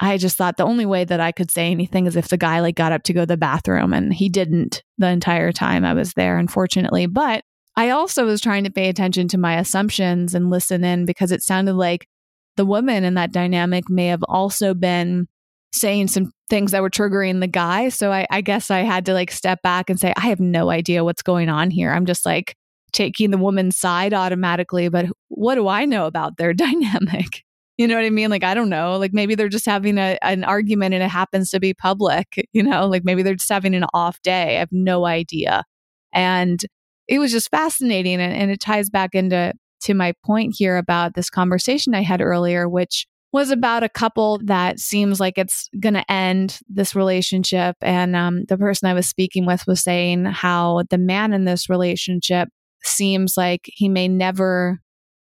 I 0.00 0.16
just 0.16 0.36
thought 0.36 0.56
the 0.56 0.64
only 0.64 0.86
way 0.86 1.04
that 1.04 1.20
I 1.20 1.30
could 1.30 1.52
say 1.52 1.70
anything 1.70 2.06
is 2.06 2.16
if 2.16 2.28
the 2.28 2.36
guy 2.36 2.58
like 2.58 2.74
got 2.74 2.90
up 2.90 3.04
to 3.04 3.12
go 3.12 3.20
to 3.20 3.26
the 3.26 3.36
bathroom 3.36 3.92
and 3.92 4.12
he 4.12 4.28
didn't 4.28 4.82
the 4.98 5.08
entire 5.08 5.52
time 5.52 5.84
I 5.84 5.94
was 5.94 6.14
there, 6.14 6.36
unfortunately. 6.36 7.06
But 7.06 7.44
I 7.76 7.90
also 7.90 8.24
was 8.26 8.40
trying 8.40 8.64
to 8.64 8.72
pay 8.72 8.88
attention 8.88 9.28
to 9.28 9.38
my 9.38 9.56
assumptions 9.56 10.34
and 10.34 10.50
listen 10.50 10.82
in 10.82 11.04
because 11.04 11.30
it 11.30 11.44
sounded 11.44 11.74
like 11.74 12.08
the 12.56 12.66
woman 12.66 13.04
in 13.04 13.14
that 13.14 13.32
dynamic 13.32 13.88
may 13.88 14.08
have 14.08 14.24
also 14.24 14.74
been 14.74 15.28
saying 15.74 16.08
some 16.08 16.30
things 16.48 16.70
that 16.70 16.82
were 16.82 16.90
triggering 16.90 17.40
the 17.40 17.46
guy. 17.46 17.88
So 17.88 18.12
I, 18.12 18.26
I 18.30 18.40
guess 18.40 18.70
I 18.70 18.80
had 18.80 19.06
to 19.06 19.12
like 19.12 19.30
step 19.30 19.60
back 19.62 19.90
and 19.90 19.98
say, 19.98 20.12
I 20.16 20.28
have 20.28 20.40
no 20.40 20.70
idea 20.70 21.04
what's 21.04 21.22
going 21.22 21.48
on 21.48 21.70
here. 21.70 21.90
I'm 21.90 22.06
just 22.06 22.24
like 22.24 22.56
taking 22.92 23.32
the 23.32 23.38
woman's 23.38 23.76
side 23.76 24.14
automatically, 24.14 24.88
but 24.88 25.06
what 25.28 25.56
do 25.56 25.66
I 25.66 25.84
know 25.84 26.06
about 26.06 26.36
their 26.36 26.54
dynamic? 26.54 27.42
You 27.76 27.88
know 27.88 27.96
what 27.96 28.04
I 28.04 28.10
mean? 28.10 28.30
Like, 28.30 28.44
I 28.44 28.54
don't 28.54 28.68
know. 28.68 28.96
Like, 28.98 29.12
maybe 29.12 29.34
they're 29.34 29.48
just 29.48 29.66
having 29.66 29.98
a, 29.98 30.16
an 30.22 30.44
argument 30.44 30.94
and 30.94 31.02
it 31.02 31.10
happens 31.10 31.50
to 31.50 31.58
be 31.58 31.74
public, 31.74 32.48
you 32.52 32.62
know, 32.62 32.86
like 32.86 33.04
maybe 33.04 33.22
they're 33.22 33.34
just 33.34 33.48
having 33.48 33.74
an 33.74 33.84
off 33.92 34.22
day. 34.22 34.56
I 34.56 34.60
have 34.60 34.72
no 34.72 35.06
idea. 35.06 35.64
And 36.12 36.64
it 37.08 37.18
was 37.18 37.32
just 37.32 37.50
fascinating. 37.50 38.20
And, 38.20 38.32
and 38.32 38.50
it 38.50 38.60
ties 38.60 38.90
back 38.90 39.14
into 39.14 39.52
to 39.80 39.94
my 39.94 40.14
point 40.24 40.54
here 40.56 40.76
about 40.76 41.14
this 41.14 41.28
conversation 41.28 41.94
I 41.94 42.02
had 42.02 42.22
earlier, 42.22 42.68
which 42.68 43.06
was 43.34 43.50
about 43.50 43.82
a 43.82 43.88
couple 43.88 44.40
that 44.44 44.78
seems 44.78 45.18
like 45.18 45.36
it's 45.36 45.68
going 45.80 45.94
to 45.94 46.08
end 46.08 46.60
this 46.68 46.94
relationship. 46.94 47.74
And 47.82 48.14
um, 48.14 48.44
the 48.44 48.56
person 48.56 48.88
I 48.88 48.94
was 48.94 49.08
speaking 49.08 49.44
with 49.44 49.66
was 49.66 49.80
saying 49.80 50.26
how 50.26 50.84
the 50.88 50.98
man 50.98 51.32
in 51.32 51.44
this 51.44 51.68
relationship 51.68 52.48
seems 52.84 53.36
like 53.36 53.62
he 53.64 53.88
may 53.88 54.06
never 54.06 54.78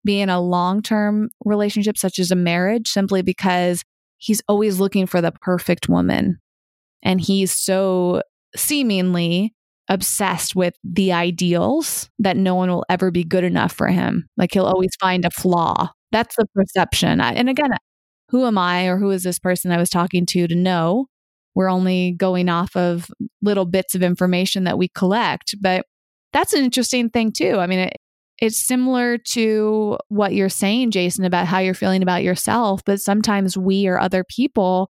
be 0.05 0.21
in 0.21 0.29
a 0.29 0.39
long 0.39 0.83
term 0.83 1.29
relationship, 1.45 1.97
such 1.97 2.19
as 2.19 2.29
a 2.29 2.35
marriage, 2.35 2.89
simply 2.89 3.23
because 3.23 3.81
he's 4.17 4.43
always 4.47 4.79
looking 4.79 5.07
for 5.07 5.19
the 5.19 5.31
perfect 5.41 5.89
woman. 5.89 6.37
And 7.01 7.19
he's 7.19 7.51
so 7.51 8.21
seemingly 8.55 9.55
obsessed 9.89 10.55
with 10.55 10.75
the 10.83 11.11
ideals 11.11 12.07
that 12.19 12.37
no 12.37 12.53
one 12.53 12.69
will 12.69 12.85
ever 12.87 13.09
be 13.09 13.23
good 13.23 13.43
enough 13.43 13.71
for 13.71 13.87
him. 13.87 14.27
Like 14.37 14.53
he'll 14.53 14.65
always 14.65 14.91
find 14.99 15.25
a 15.25 15.31
flaw. 15.31 15.89
That's 16.11 16.35
the 16.35 16.45
perception. 16.53 17.19
And 17.19 17.49
again, 17.49 17.71
who 18.30 18.45
am 18.45 18.57
I 18.57 18.88
or 18.88 18.97
who 18.97 19.11
is 19.11 19.23
this 19.23 19.39
person 19.39 19.71
I 19.71 19.78
was 19.78 19.89
talking 19.89 20.26
to 20.28 20.47
to 20.47 20.55
know? 20.55 21.07
We're 21.53 21.69
only 21.69 22.11
going 22.11 22.49
off 22.49 22.76
of 22.76 23.09
little 23.41 23.65
bits 23.65 23.95
of 23.95 24.03
information 24.03 24.65
that 24.65 24.78
we 24.78 24.89
collect. 24.89 25.55
But 25.61 25.86
that's 26.34 26.53
an 26.53 26.63
interesting 26.63 27.09
thing, 27.09 27.32
too. 27.32 27.59
I 27.59 27.67
mean, 27.67 27.80
it, 27.80 27.93
it's 28.39 28.57
similar 28.57 29.17
to 29.32 29.97
what 30.09 30.34
you're 30.34 30.49
saying, 30.49 30.91
Jason, 30.91 31.23
about 31.23 31.47
how 31.47 31.59
you're 31.59 31.73
feeling 31.73 32.03
about 32.03 32.23
yourself. 32.23 32.82
But 32.86 32.99
sometimes 32.99 33.57
we 33.57 33.88
or 33.88 33.99
other 33.99 34.26
people 34.28 34.89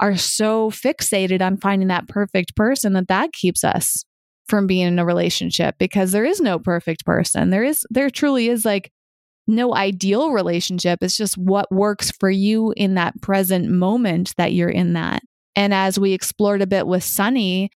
are 0.00 0.16
so 0.16 0.70
fixated 0.70 1.40
on 1.40 1.56
finding 1.56 1.88
that 1.88 2.08
perfect 2.08 2.54
person 2.56 2.92
that 2.92 3.08
that 3.08 3.32
keeps 3.32 3.64
us 3.64 4.04
from 4.48 4.66
being 4.66 4.88
in 4.88 4.98
a 4.98 5.06
relationship 5.06 5.76
because 5.78 6.12
there 6.12 6.24
is 6.24 6.40
no 6.40 6.58
perfect 6.58 7.06
person. 7.06 7.50
There 7.50 7.64
is, 7.64 7.86
there 7.88 8.10
truly 8.10 8.48
is 8.48 8.64
like 8.64 8.90
no 9.46 9.74
ideal 9.74 10.30
relationship. 10.30 11.00
It's 11.02 11.16
just 11.16 11.36
what 11.36 11.70
works 11.72 12.10
for 12.20 12.30
you 12.30 12.72
in 12.76 12.94
that 12.94 13.20
present 13.20 13.68
moment 13.68 14.34
that 14.36 14.52
you're 14.52 14.68
in 14.68 14.92
that. 14.94 15.22
And 15.56 15.74
as 15.74 15.98
we 15.98 16.12
explored 16.12 16.62
a 16.62 16.66
bit 16.66 16.86
with 16.86 17.04
Sunny 17.04 17.70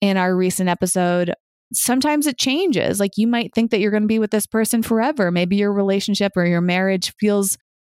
in 0.00 0.16
our 0.16 0.34
recent 0.34 0.68
episode, 0.68 1.32
sometimes 1.72 2.26
it 2.26 2.38
changes. 2.38 2.98
Like 3.00 3.12
you 3.16 3.26
might 3.26 3.54
think 3.54 3.70
that 3.70 3.80
you're 3.80 3.90
going 3.90 4.02
to 4.02 4.08
be 4.08 4.18
with 4.18 4.30
this 4.30 4.46
person 4.46 4.82
forever. 4.82 5.30
Maybe 5.30 5.56
your 5.56 5.72
relationship 5.72 6.32
or 6.36 6.46
your 6.46 6.60
marriage 6.60 7.12
feels 7.18 7.56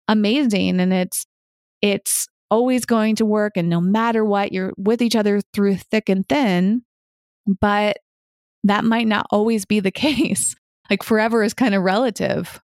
amazing 0.08 0.80
and 0.80 0.94
it's 0.94 1.26
it's 1.82 2.28
always 2.50 2.86
going 2.86 3.16
to 3.18 3.26
work 3.26 3.58
and 3.58 3.70
no 3.70 3.82
matter 3.82 4.24
what 4.24 4.54
you're 4.54 4.72
with 4.78 5.02
each 5.02 5.18
other 5.18 5.42
through 5.54 5.76
thick 5.76 6.10
and 6.10 6.28
thin. 6.28 6.82
But 7.60 7.98
that 8.64 8.84
might 8.84 9.08
not 9.08 9.28
always 9.32 9.66
be 9.66 9.80
the 9.80 9.92
case. 10.06 10.56
Like 10.90 11.04
forever 11.04 11.44
is 11.44 11.54
kind 11.54 11.76
of 11.76 11.84
relative. 11.84 12.62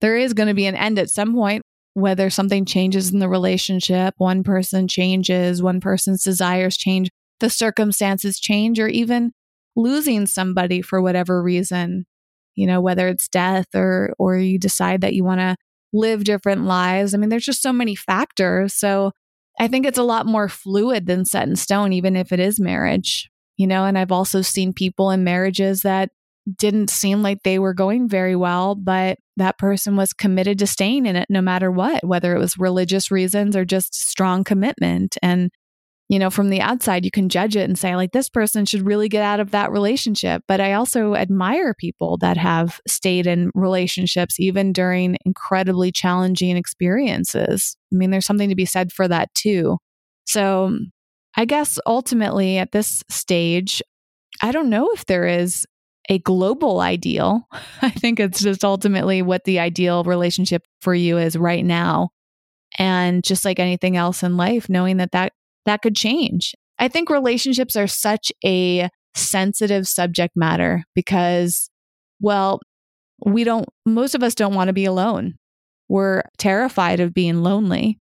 There 0.00 0.16
is 0.16 0.34
going 0.34 0.48
to 0.48 0.54
be 0.54 0.66
an 0.66 0.74
end 0.74 0.98
at 0.98 1.10
some 1.10 1.34
point 1.34 1.62
whether 1.94 2.28
something 2.28 2.64
changes 2.64 3.12
in 3.12 3.20
the 3.20 3.28
relationship, 3.28 4.14
one 4.18 4.42
person 4.42 4.88
changes, 4.88 5.62
one 5.62 5.80
person's 5.80 6.24
desires 6.24 6.76
change, 6.76 7.08
the 7.38 7.48
circumstances 7.48 8.40
change, 8.40 8.80
or 8.80 8.88
even 8.88 9.32
losing 9.76 10.26
somebody 10.26 10.82
for 10.82 11.00
whatever 11.00 11.42
reason, 11.42 12.04
you 12.56 12.66
know, 12.66 12.80
whether 12.80 13.08
it's 13.08 13.28
death 13.28 13.66
or 13.74 14.12
or 14.18 14.36
you 14.36 14.58
decide 14.58 15.00
that 15.00 15.14
you 15.14 15.24
want 15.24 15.40
to 15.40 15.56
live 15.92 16.24
different 16.24 16.64
lives. 16.64 17.14
I 17.14 17.18
mean, 17.18 17.28
there's 17.28 17.44
just 17.44 17.62
so 17.62 17.72
many 17.72 17.94
factors. 17.94 18.74
So 18.74 19.12
I 19.60 19.68
think 19.68 19.86
it's 19.86 19.98
a 19.98 20.02
lot 20.02 20.26
more 20.26 20.48
fluid 20.48 21.06
than 21.06 21.24
set 21.24 21.48
in 21.48 21.54
stone, 21.54 21.92
even 21.92 22.16
if 22.16 22.32
it 22.32 22.40
is 22.40 22.58
marriage, 22.58 23.30
you 23.56 23.68
know, 23.68 23.84
and 23.84 23.96
I've 23.96 24.10
also 24.12 24.42
seen 24.42 24.72
people 24.72 25.10
in 25.10 25.22
marriages 25.22 25.82
that 25.82 26.10
didn't 26.58 26.90
seem 26.90 27.22
like 27.22 27.42
they 27.42 27.58
were 27.58 27.74
going 27.74 28.08
very 28.08 28.36
well, 28.36 28.74
but 28.74 29.18
that 29.36 29.58
person 29.58 29.96
was 29.96 30.12
committed 30.12 30.58
to 30.58 30.66
staying 30.66 31.06
in 31.06 31.16
it 31.16 31.26
no 31.30 31.40
matter 31.40 31.70
what, 31.70 32.04
whether 32.04 32.34
it 32.34 32.38
was 32.38 32.58
religious 32.58 33.10
reasons 33.10 33.56
or 33.56 33.64
just 33.64 33.94
strong 33.94 34.44
commitment. 34.44 35.16
And 35.22 35.50
you 36.08 36.18
know, 36.18 36.28
from 36.28 36.50
the 36.50 36.60
outside, 36.60 37.04
you 37.04 37.10
can 37.10 37.30
judge 37.30 37.56
it 37.56 37.62
and 37.62 37.78
say, 37.78 37.96
like, 37.96 38.12
this 38.12 38.28
person 38.28 38.66
should 38.66 38.84
really 38.86 39.08
get 39.08 39.22
out 39.22 39.40
of 39.40 39.52
that 39.52 39.72
relationship. 39.72 40.42
But 40.46 40.60
I 40.60 40.74
also 40.74 41.14
admire 41.14 41.74
people 41.74 42.18
that 42.18 42.36
have 42.36 42.78
stayed 42.86 43.26
in 43.26 43.50
relationships 43.54 44.38
even 44.38 44.72
during 44.72 45.16
incredibly 45.24 45.90
challenging 45.90 46.56
experiences. 46.56 47.76
I 47.92 47.96
mean, 47.96 48.10
there's 48.10 48.26
something 48.26 48.50
to 48.50 48.54
be 48.54 48.66
said 48.66 48.92
for 48.92 49.08
that 49.08 49.34
too. 49.34 49.78
So 50.26 50.76
I 51.36 51.46
guess 51.46 51.78
ultimately 51.86 52.58
at 52.58 52.72
this 52.72 53.02
stage, 53.08 53.82
I 54.42 54.52
don't 54.52 54.70
know 54.70 54.90
if 54.92 55.06
there 55.06 55.26
is 55.26 55.66
a 56.08 56.18
global 56.18 56.80
ideal. 56.80 57.48
I 57.82 57.90
think 57.90 58.20
it's 58.20 58.42
just 58.42 58.64
ultimately 58.64 59.22
what 59.22 59.44
the 59.44 59.58
ideal 59.58 60.04
relationship 60.04 60.62
for 60.80 60.94
you 60.94 61.18
is 61.18 61.36
right 61.36 61.64
now. 61.64 62.10
And 62.78 63.22
just 63.22 63.44
like 63.44 63.60
anything 63.60 63.96
else 63.96 64.22
in 64.22 64.36
life, 64.36 64.68
knowing 64.68 64.96
that 64.96 65.12
that 65.12 65.32
that 65.64 65.82
could 65.82 65.96
change. 65.96 66.54
I 66.78 66.88
think 66.88 67.08
relationships 67.08 67.76
are 67.76 67.86
such 67.86 68.32
a 68.44 68.88
sensitive 69.14 69.86
subject 69.86 70.36
matter 70.36 70.84
because, 70.94 71.70
well, 72.20 72.60
we 73.24 73.44
don't, 73.44 73.66
most 73.86 74.14
of 74.14 74.22
us 74.22 74.34
don't 74.34 74.54
want 74.54 74.68
to 74.68 74.74
be 74.74 74.84
alone. 74.84 75.34
We're 75.88 76.22
terrified 76.38 77.00
of 77.00 77.14
being 77.14 77.42
lonely. 77.42 77.98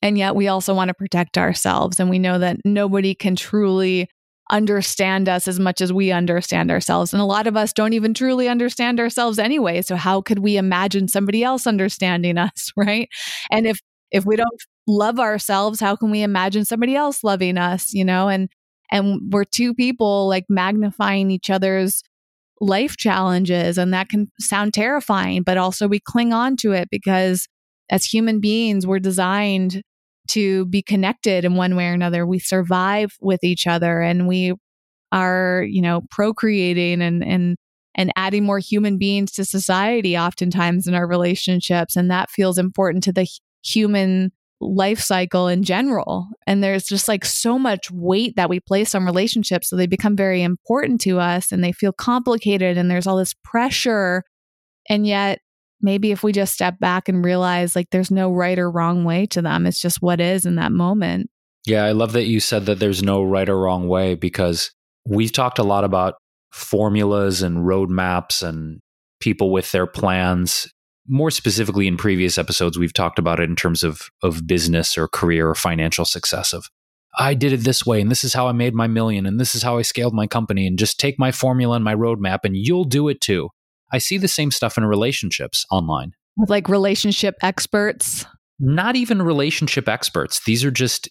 And 0.00 0.18
yet 0.18 0.34
we 0.34 0.48
also 0.48 0.74
want 0.74 0.88
to 0.88 0.94
protect 0.94 1.38
ourselves. 1.38 2.00
And 2.00 2.10
we 2.10 2.18
know 2.18 2.38
that 2.38 2.58
nobody 2.64 3.14
can 3.14 3.36
truly 3.36 4.08
understand 4.52 5.28
us 5.28 5.48
as 5.48 5.58
much 5.58 5.80
as 5.80 5.92
we 5.92 6.12
understand 6.12 6.70
ourselves. 6.70 7.12
And 7.12 7.22
a 7.22 7.26
lot 7.26 7.46
of 7.46 7.56
us 7.56 7.72
don't 7.72 7.94
even 7.94 8.14
truly 8.14 8.48
understand 8.48 9.00
ourselves 9.00 9.38
anyway. 9.38 9.82
So 9.82 9.96
how 9.96 10.20
could 10.20 10.38
we 10.40 10.56
imagine 10.56 11.08
somebody 11.08 11.42
else 11.42 11.66
understanding 11.66 12.38
us, 12.38 12.70
right? 12.76 13.08
And 13.50 13.66
if 13.66 13.80
if 14.10 14.26
we 14.26 14.36
don't 14.36 14.62
love 14.86 15.18
ourselves, 15.18 15.80
how 15.80 15.96
can 15.96 16.10
we 16.10 16.22
imagine 16.22 16.66
somebody 16.66 16.94
else 16.94 17.24
loving 17.24 17.56
us, 17.56 17.92
you 17.92 18.04
know? 18.04 18.28
And 18.28 18.48
and 18.90 19.32
we're 19.32 19.44
two 19.44 19.74
people 19.74 20.28
like 20.28 20.44
magnifying 20.50 21.30
each 21.30 21.48
other's 21.48 22.02
life 22.60 22.96
challenges 22.96 23.78
and 23.78 23.92
that 23.94 24.08
can 24.10 24.30
sound 24.38 24.74
terrifying, 24.74 25.42
but 25.42 25.56
also 25.58 25.88
we 25.88 25.98
cling 25.98 26.32
on 26.32 26.56
to 26.56 26.72
it 26.72 26.88
because 26.90 27.48
as 27.90 28.04
human 28.04 28.38
beings, 28.38 28.86
we're 28.86 29.00
designed 29.00 29.82
to 30.28 30.66
be 30.66 30.82
connected 30.82 31.44
in 31.44 31.54
one 31.54 31.76
way 31.76 31.88
or 31.88 31.92
another. 31.92 32.26
We 32.26 32.38
survive 32.38 33.12
with 33.20 33.42
each 33.42 33.66
other 33.66 34.00
and 34.00 34.28
we 34.28 34.54
are, 35.10 35.64
you 35.68 35.82
know, 35.82 36.02
procreating 36.10 37.02
and 37.02 37.24
and 37.24 37.56
and 37.94 38.10
adding 38.16 38.44
more 38.44 38.58
human 38.58 38.98
beings 38.98 39.32
to 39.32 39.44
society 39.44 40.16
oftentimes 40.16 40.86
in 40.86 40.94
our 40.94 41.06
relationships. 41.06 41.94
And 41.96 42.10
that 42.10 42.30
feels 42.30 42.56
important 42.56 43.04
to 43.04 43.12
the 43.12 43.28
human 43.62 44.32
life 44.62 45.00
cycle 45.00 45.48
in 45.48 45.62
general. 45.62 46.28
And 46.46 46.62
there's 46.62 46.84
just 46.84 47.08
like 47.08 47.24
so 47.24 47.58
much 47.58 47.90
weight 47.90 48.36
that 48.36 48.48
we 48.48 48.60
place 48.60 48.94
on 48.94 49.04
relationships 49.04 49.68
so 49.68 49.76
they 49.76 49.86
become 49.86 50.16
very 50.16 50.42
important 50.42 51.00
to 51.02 51.18
us 51.18 51.52
and 51.52 51.62
they 51.62 51.72
feel 51.72 51.92
complicated 51.92 52.78
and 52.78 52.90
there's 52.90 53.06
all 53.06 53.16
this 53.16 53.34
pressure. 53.44 54.22
And 54.88 55.06
yet 55.06 55.40
maybe 55.82 56.12
if 56.12 56.22
we 56.22 56.32
just 56.32 56.54
step 56.54 56.78
back 56.78 57.08
and 57.08 57.24
realize 57.24 57.76
like 57.76 57.90
there's 57.90 58.10
no 58.10 58.30
right 58.30 58.58
or 58.58 58.70
wrong 58.70 59.04
way 59.04 59.26
to 59.26 59.42
them 59.42 59.66
it's 59.66 59.80
just 59.80 60.02
what 60.02 60.20
is 60.20 60.46
in 60.46 60.56
that 60.56 60.72
moment 60.72 61.28
yeah 61.66 61.84
i 61.84 61.92
love 61.92 62.12
that 62.12 62.26
you 62.26 62.40
said 62.40 62.66
that 62.66 62.78
there's 62.78 63.02
no 63.02 63.22
right 63.22 63.48
or 63.48 63.58
wrong 63.58 63.88
way 63.88 64.14
because 64.14 64.72
we've 65.06 65.32
talked 65.32 65.58
a 65.58 65.64
lot 65.64 65.84
about 65.84 66.14
formulas 66.52 67.42
and 67.42 67.58
roadmaps 67.58 68.46
and 68.46 68.80
people 69.20 69.50
with 69.50 69.72
their 69.72 69.86
plans. 69.86 70.68
More 71.08 71.30
specifically, 71.30 71.88
in 71.88 71.96
previous 71.96 72.38
episodes, 72.38 72.78
we've 72.78 72.92
talked 72.92 73.18
about 73.18 73.40
it 73.40 73.48
in 73.48 73.56
terms 73.56 73.82
of, 73.82 74.02
of 74.22 74.46
business 74.46 74.96
or 74.96 75.08
career 75.08 75.48
or 75.48 75.54
financial 75.54 76.04
success. 76.04 76.52
Of 76.52 76.68
I 77.18 77.34
did 77.34 77.52
it 77.52 77.58
this 77.58 77.84
way, 77.84 78.00
and 78.00 78.10
this 78.10 78.22
is 78.22 78.34
how 78.34 78.46
I 78.46 78.52
made 78.52 78.74
my 78.74 78.86
million, 78.86 79.26
and 79.26 79.40
this 79.40 79.54
is 79.54 79.62
how 79.62 79.78
I 79.78 79.82
scaled 79.82 80.14
my 80.14 80.26
company, 80.26 80.66
and 80.66 80.78
just 80.78 81.00
take 81.00 81.18
my 81.18 81.32
formula 81.32 81.74
and 81.74 81.84
my 81.84 81.94
roadmap, 81.94 82.40
and 82.44 82.56
you'll 82.56 82.84
do 82.84 83.08
it 83.08 83.20
too. 83.20 83.48
I 83.92 83.98
see 83.98 84.18
the 84.18 84.28
same 84.28 84.50
stuff 84.50 84.78
in 84.78 84.84
relationships 84.84 85.66
online. 85.70 86.12
With 86.36 86.50
like 86.50 86.68
relationship 86.68 87.36
experts? 87.42 88.24
Not 88.58 88.96
even 88.96 89.20
relationship 89.20 89.88
experts. 89.88 90.44
These 90.44 90.64
are 90.64 90.70
just 90.70 91.08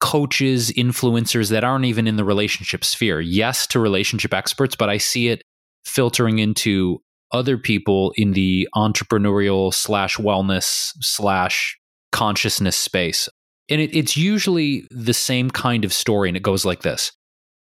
coaches, 0.00 0.70
influencers 0.72 1.50
that 1.50 1.64
aren't 1.64 1.84
even 1.84 2.06
in 2.06 2.16
the 2.16 2.24
relationship 2.24 2.84
sphere. 2.84 3.20
Yes, 3.20 3.66
to 3.68 3.80
relationship 3.80 4.34
experts, 4.34 4.76
but 4.76 4.88
I 4.88 4.98
see 4.98 5.28
it 5.28 5.42
filtering 5.84 6.38
into 6.38 7.00
other 7.32 7.56
people 7.56 8.12
in 8.16 8.32
the 8.32 8.68
entrepreneurial 8.74 9.72
slash 9.72 10.16
wellness 10.16 10.92
slash 11.00 11.78
consciousness 12.10 12.76
space. 12.76 13.28
And 13.68 13.80
it, 13.80 13.96
it's 13.96 14.16
usually 14.16 14.86
the 14.90 15.14
same 15.14 15.50
kind 15.50 15.84
of 15.84 15.92
story. 15.92 16.28
And 16.28 16.36
it 16.36 16.42
goes 16.42 16.64
like 16.64 16.82
this 16.82 17.12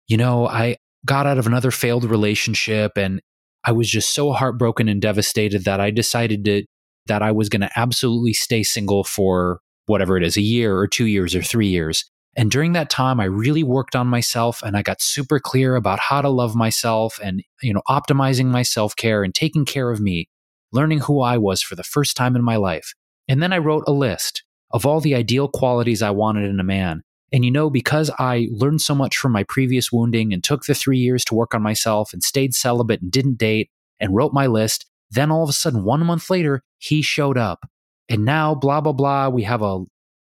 You 0.08 0.18
know, 0.18 0.48
I 0.48 0.78
got 1.06 1.28
out 1.28 1.38
of 1.38 1.48
another 1.48 1.72
failed 1.72 2.04
relationship 2.04 2.98
and 2.98 3.22
I 3.64 3.72
was 3.72 3.90
just 3.90 4.14
so 4.14 4.32
heartbroken 4.32 4.88
and 4.88 5.02
devastated 5.02 5.66
that 5.66 5.80
I 5.80 5.92
decided 5.92 6.46
to, 6.46 6.64
that 7.08 7.22
I 7.22 7.32
was 7.32 7.50
going 7.50 7.62
to 7.62 7.72
absolutely 7.76 8.34
stay 8.34 8.64
single 8.64 9.04
for 9.04 9.60
whatever 9.86 10.18
it 10.18 10.24
is, 10.24 10.38
a 10.38 10.42
year 10.42 10.78
or 10.78 10.88
two 10.88 11.06
years 11.06 11.36
or 11.36 11.42
three 11.42 11.68
years. 11.68 12.06
And 12.36 12.52
during 12.52 12.74
that 12.74 12.90
time, 12.90 13.20
I 13.20 13.26
really 13.26 13.64
worked 13.64 13.96
on 13.96 14.08
myself 14.08 14.62
and 14.64 14.78
I 14.78 14.82
got 14.82 15.02
super 15.02 15.40
clear 15.40 15.76
about 15.76 16.00
how 16.00 16.22
to 16.22 16.30
love 16.30 16.56
myself 16.56 17.20
and, 17.22 17.44
you 17.62 17.74
know, 17.74 17.82
optimizing 17.90 18.46
my 18.46 18.62
self 18.62 18.96
care 18.96 19.24
and 19.24 19.34
taking 19.34 19.66
care 19.66 19.92
of 19.92 20.00
me, 20.00 20.30
learning 20.72 21.00
who 21.00 21.22
I 21.22 21.38
was 21.38 21.62
for 21.62 21.76
the 21.76 21.84
first 21.84 22.16
time 22.16 22.36
in 22.36 22.44
my 22.44 22.56
life. 22.56 22.94
And 23.28 23.42
then 23.42 23.52
I 23.52 23.58
wrote 23.58 23.84
a 23.88 23.92
list 23.92 24.44
of 24.72 24.86
all 24.86 25.02
the 25.02 25.16
ideal 25.16 25.48
qualities 25.48 26.02
I 26.02 26.12
wanted 26.12 26.50
in 26.50 26.60
a 26.60 26.64
man. 26.64 27.02
And 27.32 27.46
you 27.46 27.52
know, 27.52 27.70
because 27.70 28.10
I 28.20 28.48
learned 28.52 28.82
so 28.82 28.96
much 28.96 29.18
from 29.18 29.32
my 29.32 29.44
previous 29.44 29.92
wounding 29.92 30.34
and 30.34 30.44
took 30.44 30.66
the 30.66 30.74
three 30.74 30.98
years 30.98 31.24
to 31.26 31.36
work 31.36 31.54
on 31.54 31.62
myself 31.62 32.14
and 32.14 32.24
stayed 32.24 32.54
celibate 32.54 33.02
and 33.02 33.12
didn't 33.12 33.38
date 33.38 33.70
and 34.00 34.16
wrote 34.16 34.34
my 34.34 34.48
list, 34.48 34.86
then 35.12 35.32
all 35.32 35.44
of 35.44 35.50
a 35.50 35.54
sudden, 35.54 35.84
one 35.84 36.06
month 36.06 36.30
later, 36.30 36.64
he 36.78 37.02
showed 37.02 37.38
up. 37.38 37.70
And 38.08 38.26
now, 38.26 38.56
blah, 38.56 38.82
blah, 38.82 38.94
blah, 38.94 39.30
we 39.30 39.44
have 39.44 39.62
a 39.62 39.84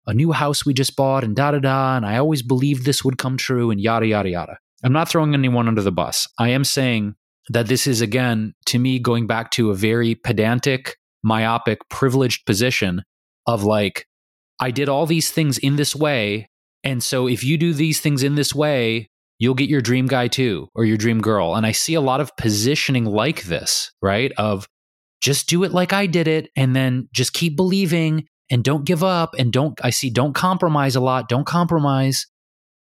a 0.07 0.15
new 0.15 0.33
house 0.33 0.67
we 0.67 0.75
just 0.75 0.97
bought 0.97 1.25
and 1.25 1.37
da 1.37 1.53
da 1.53 1.59
da. 1.59 1.97
And 1.97 2.05
I 2.05 2.19
always 2.19 2.43
believed 2.43 2.85
this 2.85 3.05
would 3.05 3.19
come 3.19 3.37
true 3.37 3.71
and 3.71 3.81
yada, 3.81 4.07
yada, 4.07 4.29
yada. 4.29 4.59
I'm 4.83 4.93
not 4.93 5.09
throwing 5.09 5.35
anyone 5.35 5.69
under 5.69 5.83
the 5.83 5.93
bus. 5.93 6.27
I 6.39 6.49
am 6.49 6.65
saying 6.65 7.15
that 7.49 7.67
this 7.67 7.87
is, 7.87 8.01
again, 8.01 8.55
to 8.67 8.79
me, 8.79 8.99
going 8.99 9.27
back 9.27 9.51
to 9.53 9.71
a 9.71 9.75
very 9.75 10.15
pedantic, 10.15 10.97
myopic, 11.23 11.79
privileged 11.91 12.47
position 12.47 13.03
of 13.47 13.63
like, 13.63 14.07
I 14.59 14.71
did 14.71 14.89
all 14.89 15.07
these 15.07 15.31
things 15.31 15.59
in 15.59 15.77
this 15.77 15.95
way. 15.95 16.50
And 16.83 17.03
so 17.03 17.27
if 17.27 17.45
you 17.45 17.59
do 17.59 17.73
these 17.73 18.01
things 18.01 18.23
in 18.23 18.35
this 18.35 18.55
way, 18.55 19.11
you'll 19.39 19.55
get 19.55 19.69
your 19.69 19.81
dream 19.81 20.07
guy 20.07 20.29
too, 20.29 20.69
or 20.75 20.85
your 20.85 20.97
dream 20.97 21.21
girl. 21.21 21.55
And 21.55 21.67
I 21.67 21.73
see 21.73 21.95
a 21.95 22.01
lot 22.01 22.21
of 22.21 22.37
positioning 22.37 23.05
like 23.05 23.45
this, 23.45 23.91
right? 24.03 24.33
Of 24.37 24.67
just 25.21 25.49
do 25.49 25.65
it 25.65 25.73
like 25.73 25.93
I 25.93 26.07
did 26.07 26.29
it 26.29 26.49
and 26.57 26.75
then 26.75 27.09
just 27.13 27.33
keep 27.33 27.57
believing 27.57 28.27
and 28.51 28.65
don't 28.65 28.85
give 28.85 29.05
up 29.05 29.35
and 29.39 29.53
don't 29.53 29.79
I 29.85 29.91
see 29.91 30.11
don't 30.11 30.35
compromise 30.35 30.97
a 30.97 31.01
lot, 31.01 31.29
don't 31.29 31.47
compromise. 31.47 32.27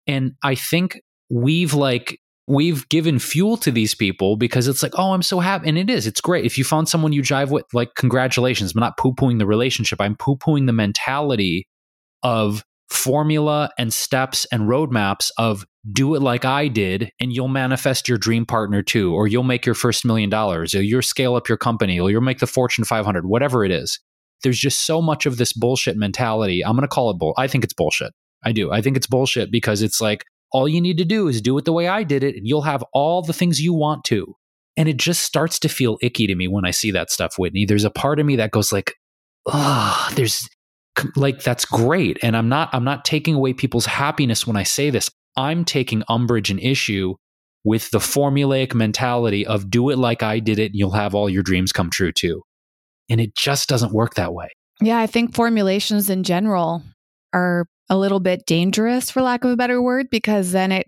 And 0.06 0.32
I 0.42 0.54
think 0.54 1.00
we've 1.30 1.74
like 1.74 2.18
we've 2.48 2.88
given 2.88 3.18
fuel 3.18 3.58
to 3.58 3.70
these 3.70 3.94
people 3.94 4.36
because 4.36 4.66
it's 4.68 4.82
like, 4.82 4.94
oh, 4.96 5.12
I'm 5.12 5.22
so 5.22 5.38
happy. 5.38 5.68
And 5.68 5.76
it 5.76 5.90
is, 5.90 6.06
it's 6.06 6.20
great. 6.20 6.46
If 6.46 6.56
you 6.56 6.64
found 6.64 6.88
someone 6.88 7.12
you 7.12 7.20
jive 7.20 7.50
with, 7.50 7.66
like, 7.74 7.90
congratulations. 7.94 8.72
I'm 8.74 8.80
not 8.80 8.96
poo 8.96 9.12
pooing 9.12 9.38
the 9.38 9.46
relationship. 9.46 10.00
I'm 10.00 10.16
poo 10.16 10.36
pooing 10.36 10.64
the 10.64 10.72
mentality 10.72 11.68
of 12.22 12.64
formula 12.90 13.70
and 13.78 13.92
steps 13.92 14.46
and 14.52 14.62
roadmaps 14.62 15.30
of 15.38 15.66
do 15.92 16.14
it 16.14 16.22
like 16.22 16.44
I 16.44 16.68
did, 16.68 17.10
and 17.20 17.32
you'll 17.32 17.48
manifest 17.48 18.08
your 18.08 18.18
dream 18.18 18.46
partner 18.46 18.82
too, 18.82 19.14
or 19.14 19.26
you'll 19.26 19.42
make 19.42 19.64
your 19.64 19.74
first 19.74 20.04
million 20.04 20.30
dollars, 20.30 20.74
or 20.74 20.82
you'll 20.82 21.02
scale 21.02 21.34
up 21.34 21.48
your 21.48 21.58
company, 21.58 21.98
or 22.00 22.10
you'll 22.10 22.20
make 22.20 22.40
the 22.40 22.46
Fortune 22.46 22.84
500, 22.84 23.26
whatever 23.26 23.64
it 23.64 23.70
is 23.70 23.98
there's 24.42 24.58
just 24.58 24.86
so 24.86 25.02
much 25.02 25.26
of 25.26 25.36
this 25.36 25.52
bullshit 25.52 25.96
mentality. 25.96 26.64
I'm 26.64 26.72
going 26.72 26.82
to 26.82 26.88
call 26.88 27.10
it 27.10 27.18
bull. 27.18 27.34
I 27.36 27.48
think 27.48 27.64
it's 27.64 27.74
bullshit. 27.74 28.12
I 28.44 28.52
do. 28.52 28.70
I 28.70 28.82
think 28.82 28.96
it's 28.96 29.06
bullshit 29.06 29.50
because 29.50 29.82
it's 29.82 30.00
like 30.00 30.24
all 30.52 30.68
you 30.68 30.80
need 30.80 30.98
to 30.98 31.04
do 31.04 31.28
is 31.28 31.42
do 31.42 31.58
it 31.58 31.64
the 31.64 31.72
way 31.72 31.88
I 31.88 32.04
did 32.04 32.22
it 32.22 32.36
and 32.36 32.46
you'll 32.46 32.62
have 32.62 32.84
all 32.92 33.22
the 33.22 33.32
things 33.32 33.60
you 33.60 33.72
want 33.72 34.04
to. 34.04 34.34
And 34.76 34.88
it 34.88 34.96
just 34.96 35.24
starts 35.24 35.58
to 35.60 35.68
feel 35.68 35.98
icky 36.02 36.28
to 36.28 36.36
me 36.36 36.46
when 36.46 36.64
I 36.64 36.70
see 36.70 36.92
that 36.92 37.10
stuff, 37.10 37.36
Whitney. 37.36 37.64
There's 37.64 37.84
a 37.84 37.90
part 37.90 38.20
of 38.20 38.26
me 38.26 38.36
that 38.36 38.52
goes 38.52 38.72
like, 38.72 38.94
ah, 39.48 40.12
there's 40.14 40.48
like 41.16 41.42
that's 41.42 41.64
great. 41.64 42.18
And 42.22 42.36
I'm 42.36 42.48
not 42.48 42.70
I'm 42.72 42.84
not 42.84 43.04
taking 43.04 43.34
away 43.34 43.52
people's 43.52 43.86
happiness 43.86 44.46
when 44.46 44.56
I 44.56 44.62
say 44.62 44.90
this. 44.90 45.10
I'm 45.36 45.64
taking 45.64 46.02
umbrage 46.08 46.50
and 46.50 46.60
issue 46.60 47.14
with 47.64 47.90
the 47.90 47.98
formulaic 47.98 48.74
mentality 48.74 49.46
of 49.46 49.70
do 49.70 49.90
it 49.90 49.98
like 49.98 50.22
I 50.22 50.40
did 50.40 50.58
it 50.58 50.66
and 50.66 50.74
you'll 50.74 50.92
have 50.92 51.14
all 51.14 51.28
your 51.28 51.42
dreams 51.42 51.72
come 51.72 51.90
true 51.90 52.12
too. 52.12 52.42
And 53.10 53.20
it 53.20 53.34
just 53.34 53.68
doesn't 53.68 53.92
work 53.92 54.14
that 54.14 54.32
way. 54.32 54.48
Yeah, 54.80 54.98
I 54.98 55.06
think 55.06 55.34
formulations 55.34 56.08
in 56.08 56.22
general 56.22 56.82
are 57.32 57.66
a 57.88 57.96
little 57.96 58.20
bit 58.20 58.46
dangerous 58.46 59.10
for 59.10 59.22
lack 59.22 59.44
of 59.44 59.50
a 59.50 59.56
better 59.56 59.82
word 59.82 60.06
because 60.10 60.52
then 60.52 60.72
it 60.72 60.86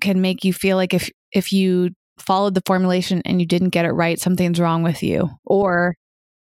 can 0.00 0.20
make 0.20 0.44
you 0.44 0.52
feel 0.52 0.76
like 0.76 0.94
if 0.94 1.10
if 1.32 1.52
you 1.52 1.90
followed 2.18 2.54
the 2.54 2.62
formulation 2.66 3.22
and 3.24 3.40
you 3.40 3.46
didn't 3.46 3.70
get 3.70 3.84
it 3.84 3.92
right, 3.92 4.18
something's 4.18 4.60
wrong 4.60 4.82
with 4.82 5.02
you. 5.02 5.28
Or 5.44 5.94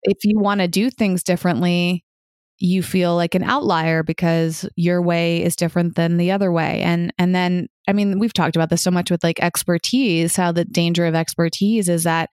if 0.02 0.18
you 0.24 0.38
want 0.38 0.60
to 0.60 0.68
do 0.68 0.90
things 0.90 1.22
differently, 1.22 2.04
you 2.62 2.80
feel 2.80 3.16
like 3.16 3.34
an 3.34 3.42
outlier 3.42 4.04
because 4.04 4.68
your 4.76 5.02
way 5.02 5.42
is 5.42 5.56
different 5.56 5.96
than 5.96 6.16
the 6.16 6.30
other 6.30 6.52
way. 6.52 6.80
And 6.80 7.12
and 7.18 7.34
then 7.34 7.66
I 7.88 7.92
mean, 7.92 8.20
we've 8.20 8.32
talked 8.32 8.54
about 8.54 8.70
this 8.70 8.82
so 8.82 8.90
much 8.92 9.10
with 9.10 9.24
like 9.24 9.40
expertise, 9.40 10.36
how 10.36 10.52
the 10.52 10.64
danger 10.64 11.04
of 11.04 11.16
expertise 11.16 11.88
is 11.88 12.04
that 12.04 12.30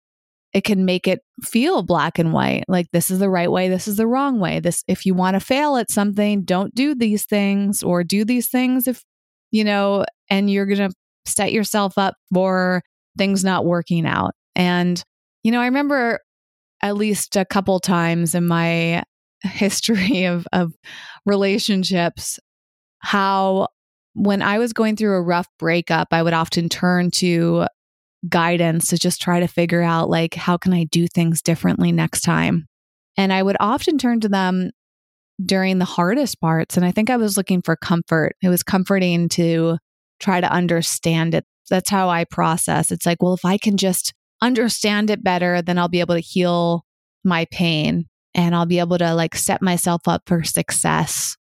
it 0.53 0.63
can 0.63 0.85
make 0.85 1.09
it 1.09 1.19
feel 1.41 1.83
black 1.83 2.19
and 2.19 2.31
white 2.31 2.63
like 2.69 2.85
this 2.93 3.09
is 3.11 3.17
the 3.19 3.29
right 3.29 3.51
way 3.51 3.69
this 3.69 3.87
is 3.87 3.97
the 3.97 4.05
wrong 4.05 4.39
way 4.39 4.59
this 4.59 4.83
if 4.87 5.03
you 5.03 5.15
want 5.15 5.33
to 5.33 5.39
fail 5.39 5.77
at 5.77 5.89
something 5.89 6.43
don't 6.43 6.75
do 6.75 6.93
these 6.93 7.25
things 7.25 7.81
or 7.81 8.03
do 8.03 8.23
these 8.23 8.49
things 8.49 8.87
if 8.87 9.03
you 9.49 9.63
know 9.63 10.05
and 10.29 10.51
you're 10.51 10.67
going 10.67 10.91
to 10.91 10.95
set 11.25 11.51
yourself 11.51 11.97
up 11.97 12.13
for 12.31 12.83
things 13.17 13.43
not 13.43 13.65
working 13.65 14.05
out 14.05 14.35
and 14.55 15.03
you 15.41 15.51
know 15.51 15.59
i 15.59 15.65
remember 15.65 16.19
at 16.83 16.95
least 16.95 17.35
a 17.35 17.45
couple 17.45 17.79
times 17.79 18.35
in 18.35 18.45
my 18.45 19.01
history 19.43 20.25
of 20.25 20.47
of 20.51 20.73
relationships 21.25 22.39
how 22.99 23.67
when 24.13 24.41
i 24.41 24.57
was 24.57 24.73
going 24.73 24.95
through 24.95 25.15
a 25.15 25.21
rough 25.21 25.47
breakup 25.59 26.09
i 26.11 26.21
would 26.21 26.33
often 26.33 26.69
turn 26.69 27.11
to 27.11 27.65
guidance 28.27 28.87
to 28.87 28.97
just 28.97 29.21
try 29.21 29.39
to 29.39 29.47
figure 29.47 29.81
out 29.81 30.09
like 30.09 30.33
how 30.33 30.57
can 30.57 30.73
I 30.73 30.85
do 30.85 31.07
things 31.07 31.41
differently 31.41 31.91
next 31.91 32.21
time. 32.21 32.67
And 33.17 33.33
I 33.33 33.43
would 33.43 33.57
often 33.59 33.97
turn 33.97 34.21
to 34.21 34.29
them 34.29 34.71
during 35.43 35.79
the 35.79 35.85
hardest 35.85 36.39
parts 36.39 36.77
and 36.77 36.85
I 36.85 36.91
think 36.91 37.09
I 37.09 37.17
was 37.17 37.37
looking 37.37 37.61
for 37.61 37.75
comfort. 37.75 38.35
It 38.41 38.49
was 38.49 38.63
comforting 38.63 39.29
to 39.29 39.77
try 40.19 40.39
to 40.39 40.51
understand 40.51 41.33
it. 41.33 41.45
That's 41.69 41.89
how 41.89 42.09
I 42.09 42.23
process. 42.25 42.91
It's 42.91 43.05
like, 43.05 43.21
well, 43.21 43.33
if 43.33 43.43
I 43.43 43.57
can 43.57 43.77
just 43.77 44.13
understand 44.41 45.09
it 45.09 45.23
better, 45.23 45.61
then 45.61 45.77
I'll 45.77 45.89
be 45.89 46.01
able 46.01 46.15
to 46.15 46.21
heal 46.21 46.85
my 47.23 47.45
pain 47.51 48.05
and 48.35 48.55
I'll 48.55 48.65
be 48.65 48.79
able 48.79 48.97
to 48.97 49.13
like 49.13 49.35
set 49.35 49.61
myself 49.61 50.07
up 50.07 50.23
for 50.25 50.43
success. 50.43 51.37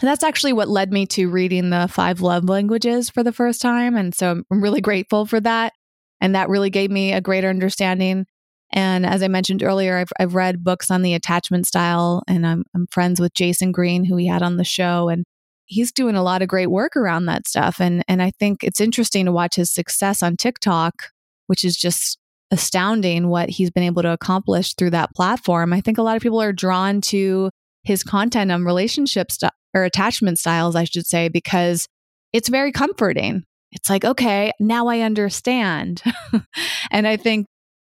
And 0.00 0.08
that's 0.08 0.24
actually 0.24 0.52
what 0.52 0.68
led 0.68 0.92
me 0.92 1.06
to 1.06 1.30
reading 1.30 1.70
the 1.70 1.88
five 1.90 2.20
love 2.20 2.44
languages 2.44 3.08
for 3.08 3.22
the 3.22 3.32
first 3.32 3.62
time. 3.62 3.96
And 3.96 4.14
so 4.14 4.42
I'm 4.50 4.62
really 4.62 4.82
grateful 4.82 5.24
for 5.24 5.40
that. 5.40 5.72
And 6.20 6.34
that 6.34 6.48
really 6.48 6.70
gave 6.70 6.90
me 6.90 7.12
a 7.12 7.20
greater 7.20 7.48
understanding. 7.48 8.26
And 8.72 9.06
as 9.06 9.22
I 9.22 9.28
mentioned 9.28 9.62
earlier, 9.62 9.96
I've, 9.96 10.12
I've 10.18 10.34
read 10.34 10.64
books 10.64 10.90
on 10.90 11.02
the 11.02 11.14
attachment 11.14 11.66
style, 11.66 12.22
and 12.26 12.46
I'm, 12.46 12.64
I'm 12.74 12.86
friends 12.90 13.20
with 13.20 13.32
Jason 13.32 13.70
Green, 13.70 14.04
who 14.04 14.16
we 14.16 14.26
had 14.26 14.42
on 14.42 14.56
the 14.56 14.64
show. 14.64 15.08
And 15.08 15.24
he's 15.66 15.92
doing 15.92 16.16
a 16.16 16.22
lot 16.22 16.42
of 16.42 16.48
great 16.48 16.70
work 16.70 16.96
around 16.96 17.26
that 17.26 17.46
stuff. 17.46 17.80
And, 17.80 18.04
and 18.08 18.20
I 18.22 18.32
think 18.38 18.64
it's 18.64 18.80
interesting 18.80 19.24
to 19.26 19.32
watch 19.32 19.56
his 19.56 19.72
success 19.72 20.22
on 20.22 20.36
TikTok, 20.36 21.10
which 21.46 21.64
is 21.64 21.76
just 21.76 22.18
astounding 22.50 23.28
what 23.28 23.50
he's 23.50 23.70
been 23.70 23.82
able 23.82 24.02
to 24.02 24.10
accomplish 24.10 24.74
through 24.74 24.90
that 24.90 25.14
platform. 25.14 25.72
I 25.72 25.80
think 25.80 25.98
a 25.98 26.02
lot 26.02 26.16
of 26.16 26.22
people 26.22 26.40
are 26.40 26.52
drawn 26.52 27.00
to 27.02 27.50
his 27.82 28.02
content 28.02 28.50
on 28.52 28.64
relationships 28.64 29.38
or 29.74 29.84
attachment 29.84 30.38
styles, 30.38 30.76
I 30.76 30.84
should 30.84 31.06
say, 31.06 31.28
because 31.28 31.86
it's 32.32 32.48
very 32.48 32.72
comforting. 32.72 33.44
It's 33.72 33.90
like, 33.90 34.04
okay, 34.04 34.52
now 34.60 34.88
I 34.88 35.00
understand. 35.00 36.02
and 36.90 37.06
I 37.06 37.16
think 37.16 37.46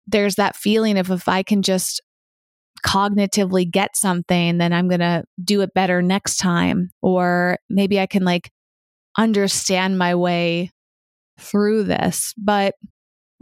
there's 0.08 0.36
that 0.36 0.56
feeling 0.56 0.98
of 0.98 1.12
if 1.12 1.28
I 1.28 1.44
can 1.44 1.62
just 1.62 2.02
cognitively 2.86 3.70
get 3.70 3.96
something, 3.96 4.58
then 4.58 4.74
I'm 4.74 4.88
going 4.88 5.00
to 5.00 5.24
do 5.44 5.62
it 5.62 5.74
better 5.74 6.02
next 6.02 6.38
time. 6.38 6.90
Or 7.02 7.58
maybe 7.70 8.00
I 8.00 8.06
can 8.06 8.24
like 8.24 8.52
understand 9.18 9.98
my 9.98 10.16
way 10.16 10.72
through 11.40 11.84
this. 11.84 12.34
But 12.38 12.76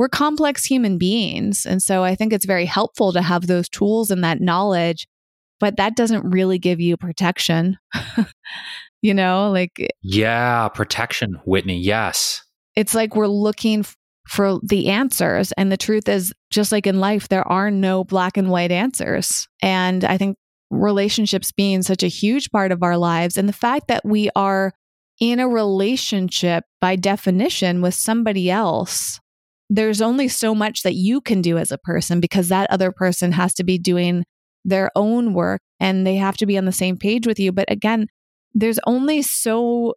we're 0.01 0.09
complex 0.09 0.65
human 0.65 0.97
beings. 0.97 1.63
And 1.63 1.79
so 1.79 2.03
I 2.03 2.15
think 2.15 2.33
it's 2.33 2.43
very 2.43 2.65
helpful 2.65 3.13
to 3.13 3.21
have 3.21 3.45
those 3.45 3.69
tools 3.69 4.09
and 4.09 4.23
that 4.23 4.41
knowledge, 4.41 5.07
but 5.59 5.77
that 5.77 5.95
doesn't 5.95 6.25
really 6.27 6.57
give 6.57 6.79
you 6.79 6.97
protection. 6.97 7.77
you 9.03 9.13
know, 9.13 9.51
like. 9.51 9.93
Yeah, 10.01 10.69
protection, 10.69 11.39
Whitney. 11.45 11.77
Yes. 11.77 12.41
It's 12.75 12.95
like 12.95 13.15
we're 13.15 13.27
looking 13.27 13.85
for 14.27 14.59
the 14.63 14.87
answers. 14.87 15.51
And 15.51 15.71
the 15.71 15.77
truth 15.77 16.09
is, 16.09 16.33
just 16.49 16.71
like 16.71 16.87
in 16.87 16.99
life, 16.99 17.29
there 17.29 17.47
are 17.47 17.69
no 17.69 18.03
black 18.03 18.37
and 18.37 18.49
white 18.49 18.71
answers. 18.71 19.47
And 19.61 20.03
I 20.03 20.17
think 20.17 20.35
relationships 20.71 21.51
being 21.51 21.83
such 21.83 22.01
a 22.01 22.07
huge 22.07 22.49
part 22.49 22.71
of 22.71 22.81
our 22.81 22.97
lives 22.97 23.37
and 23.37 23.47
the 23.47 23.53
fact 23.53 23.87
that 23.89 24.03
we 24.03 24.31
are 24.35 24.73
in 25.19 25.39
a 25.39 25.47
relationship 25.47 26.63
by 26.79 26.95
definition 26.95 27.83
with 27.83 27.93
somebody 27.93 28.49
else, 28.49 29.19
there's 29.73 30.01
only 30.01 30.27
so 30.27 30.53
much 30.53 30.83
that 30.83 30.95
you 30.95 31.21
can 31.21 31.41
do 31.41 31.57
as 31.57 31.71
a 31.71 31.77
person 31.77 32.19
because 32.19 32.49
that 32.49 32.69
other 32.69 32.91
person 32.91 33.31
has 33.31 33.53
to 33.53 33.63
be 33.63 33.77
doing 33.77 34.25
their 34.65 34.91
own 34.97 35.33
work 35.33 35.61
and 35.79 36.05
they 36.05 36.17
have 36.17 36.35
to 36.35 36.45
be 36.45 36.57
on 36.57 36.65
the 36.65 36.73
same 36.73 36.97
page 36.97 37.25
with 37.25 37.39
you. 37.39 37.53
But 37.53 37.71
again, 37.71 38.07
there's 38.53 38.79
only 38.85 39.21
so 39.21 39.93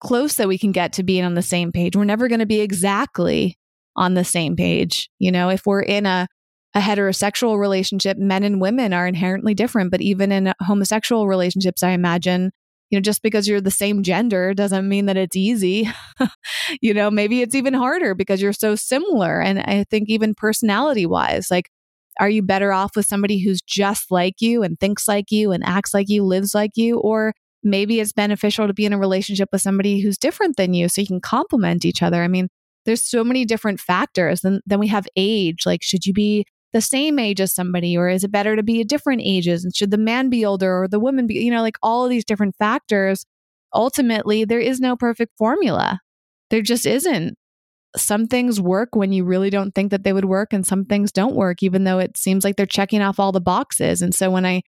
close 0.00 0.36
that 0.36 0.46
we 0.46 0.56
can 0.56 0.70
get 0.70 0.92
to 0.92 1.02
being 1.02 1.24
on 1.24 1.34
the 1.34 1.42
same 1.42 1.72
page. 1.72 1.96
We're 1.96 2.04
never 2.04 2.28
going 2.28 2.38
to 2.38 2.46
be 2.46 2.60
exactly 2.60 3.58
on 3.96 4.14
the 4.14 4.24
same 4.24 4.54
page. 4.54 5.10
You 5.18 5.32
know, 5.32 5.48
if 5.48 5.62
we're 5.66 5.82
in 5.82 6.06
a 6.06 6.28
a 6.76 6.78
heterosexual 6.78 7.58
relationship, 7.58 8.18
men 8.18 8.44
and 8.44 8.60
women 8.60 8.92
are 8.92 9.06
inherently 9.06 9.54
different. 9.54 9.90
But 9.90 10.02
even 10.02 10.30
in 10.30 10.52
homosexual 10.60 11.26
relationships, 11.26 11.82
I 11.82 11.90
imagine 11.90 12.52
you 12.90 12.98
know, 12.98 13.02
just 13.02 13.22
because 13.22 13.48
you're 13.48 13.60
the 13.60 13.70
same 13.70 14.02
gender 14.02 14.54
doesn't 14.54 14.88
mean 14.88 15.06
that 15.06 15.16
it's 15.16 15.36
easy. 15.36 15.88
you 16.80 16.94
know, 16.94 17.10
maybe 17.10 17.42
it's 17.42 17.54
even 17.54 17.74
harder 17.74 18.14
because 18.14 18.40
you're 18.40 18.52
so 18.52 18.74
similar. 18.76 19.40
And 19.40 19.58
I 19.60 19.84
think 19.90 20.08
even 20.08 20.34
personality 20.34 21.06
wise, 21.06 21.50
like, 21.50 21.68
are 22.18 22.30
you 22.30 22.42
better 22.42 22.72
off 22.72 22.96
with 22.96 23.06
somebody 23.06 23.38
who's 23.38 23.60
just 23.60 24.10
like 24.10 24.40
you 24.40 24.62
and 24.62 24.78
thinks 24.78 25.06
like 25.06 25.30
you 25.30 25.52
and 25.52 25.64
acts 25.64 25.92
like 25.92 26.08
you, 26.08 26.24
lives 26.24 26.54
like 26.54 26.72
you? 26.76 26.98
Or 26.98 27.34
maybe 27.62 28.00
it's 28.00 28.12
beneficial 28.12 28.66
to 28.66 28.72
be 28.72 28.86
in 28.86 28.92
a 28.92 28.98
relationship 28.98 29.48
with 29.52 29.60
somebody 29.62 30.00
who's 30.00 30.16
different 30.16 30.56
than 30.56 30.72
you 30.72 30.88
so 30.88 31.00
you 31.00 31.06
can 31.06 31.20
complement 31.20 31.84
each 31.84 32.02
other. 32.02 32.22
I 32.22 32.28
mean, 32.28 32.48
there's 32.86 33.02
so 33.02 33.24
many 33.24 33.44
different 33.44 33.80
factors. 33.80 34.44
And 34.44 34.60
then 34.64 34.78
we 34.78 34.86
have 34.86 35.08
age. 35.16 35.66
Like, 35.66 35.82
should 35.82 36.06
you 36.06 36.12
be 36.12 36.46
the 36.72 36.80
same 36.80 37.18
age 37.18 37.40
as 37.40 37.54
somebody 37.54 37.96
or 37.96 38.08
is 38.08 38.24
it 38.24 38.32
better 38.32 38.56
to 38.56 38.62
be 38.62 38.80
at 38.80 38.88
different 38.88 39.22
ages? 39.24 39.64
And 39.64 39.74
should 39.74 39.90
the 39.90 39.98
man 39.98 40.28
be 40.30 40.44
older 40.44 40.82
or 40.82 40.88
the 40.88 41.00
woman 41.00 41.26
be 41.26 41.34
you 41.34 41.50
know 41.50 41.62
like 41.62 41.76
all 41.82 42.04
of 42.04 42.10
these 42.10 42.24
different 42.24 42.56
factors 42.56 43.24
ultimately 43.74 44.44
there 44.44 44.60
is 44.60 44.80
no 44.80 44.96
perfect 44.96 45.32
formula. 45.38 46.00
There 46.50 46.62
just 46.62 46.86
isn't. 46.86 47.36
Some 47.96 48.26
things 48.26 48.60
work 48.60 48.90
when 48.94 49.12
you 49.12 49.24
really 49.24 49.50
don't 49.50 49.74
think 49.74 49.90
that 49.90 50.04
they 50.04 50.12
would 50.12 50.26
work 50.26 50.52
and 50.52 50.66
some 50.66 50.84
things 50.84 51.12
don't 51.12 51.34
work 51.34 51.62
even 51.62 51.84
though 51.84 51.98
it 51.98 52.16
seems 52.16 52.44
like 52.44 52.56
they're 52.56 52.66
checking 52.66 53.02
off 53.02 53.18
all 53.18 53.32
the 53.32 53.40
boxes. 53.40 54.02
And 54.02 54.14
so 54.14 54.30
when 54.30 54.46
i 54.46 54.62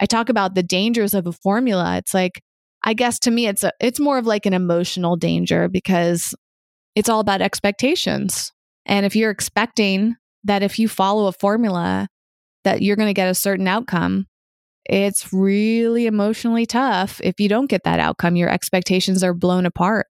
i 0.00 0.06
talk 0.06 0.28
about 0.28 0.54
the 0.54 0.62
dangers 0.62 1.14
of 1.14 1.26
a 1.26 1.32
formula 1.32 1.96
it's 1.98 2.12
like 2.12 2.42
i 2.82 2.92
guess 2.94 3.16
to 3.20 3.30
me 3.30 3.46
it's 3.46 3.62
a 3.62 3.70
it's 3.80 4.00
more 4.00 4.18
of 4.18 4.26
like 4.26 4.44
an 4.44 4.52
emotional 4.52 5.14
danger 5.14 5.68
because 5.68 6.34
it's 6.94 7.08
all 7.08 7.20
about 7.20 7.42
expectations. 7.42 8.52
And 8.86 9.04
if 9.06 9.16
you're 9.16 9.30
expecting 9.30 10.16
that 10.44 10.62
if 10.62 10.78
you 10.78 10.88
follow 10.88 11.26
a 11.26 11.32
formula 11.32 12.08
that 12.64 12.82
you're 12.82 12.96
going 12.96 13.08
to 13.08 13.14
get 13.14 13.28
a 13.28 13.34
certain 13.34 13.68
outcome 13.68 14.26
it's 14.86 15.32
really 15.32 16.06
emotionally 16.06 16.66
tough 16.66 17.20
if 17.24 17.40
you 17.40 17.48
don't 17.48 17.70
get 17.70 17.84
that 17.84 18.00
outcome. 18.00 18.36
Your 18.36 18.50
expectations 18.50 19.22
are 19.24 19.34
blown 19.34 19.66
apart. 19.66 20.06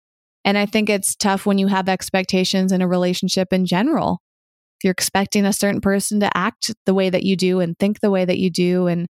And 0.45 0.57
i 0.57 0.65
think 0.65 0.89
it's 0.89 1.15
tough 1.15 1.45
when 1.45 1.57
you 1.57 1.67
have 1.67 1.87
expectations 1.87 2.71
in 2.71 2.81
a 2.81 2.87
relationship 2.87 3.53
in 3.53 3.65
general. 3.65 4.19
If 4.79 4.85
you're 4.85 4.91
expecting 4.91 5.45
a 5.45 5.53
certain 5.53 5.79
person 5.79 6.19
to 6.21 6.37
act 6.37 6.73
the 6.85 6.93
way 6.93 7.09
that 7.09 7.23
you 7.23 7.35
do 7.35 7.59
and 7.59 7.77
think 7.77 7.99
the 7.99 8.11
way 8.11 8.25
that 8.25 8.39
you 8.39 8.49
do. 8.49 8.87
And 8.87 9.07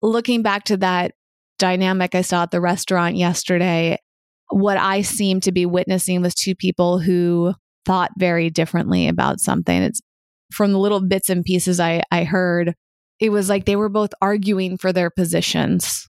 looking 0.00 0.42
back 0.42 0.64
to 0.64 0.76
that 0.78 1.12
dynamic 1.58 2.14
i 2.14 2.22
saw 2.22 2.42
at 2.42 2.50
the 2.50 2.60
restaurant 2.60 3.14
yesterday 3.14 3.96
what 4.50 4.76
i 4.76 5.00
seemed 5.00 5.44
to 5.44 5.52
be 5.52 5.64
witnessing 5.64 6.20
was 6.20 6.34
two 6.34 6.56
people 6.56 6.98
who 6.98 7.54
thought 7.84 8.10
very 8.18 8.50
differently 8.50 9.08
about 9.08 9.40
something. 9.40 9.82
It's 9.82 10.00
from 10.52 10.72
the 10.72 10.78
little 10.78 11.00
bits 11.00 11.28
and 11.28 11.44
pieces 11.44 11.80
I, 11.80 12.02
I 12.10 12.24
heard, 12.24 12.74
it 13.20 13.30
was 13.30 13.48
like 13.48 13.64
they 13.64 13.76
were 13.76 13.88
both 13.88 14.10
arguing 14.20 14.78
for 14.78 14.92
their 14.92 15.10
positions. 15.10 16.08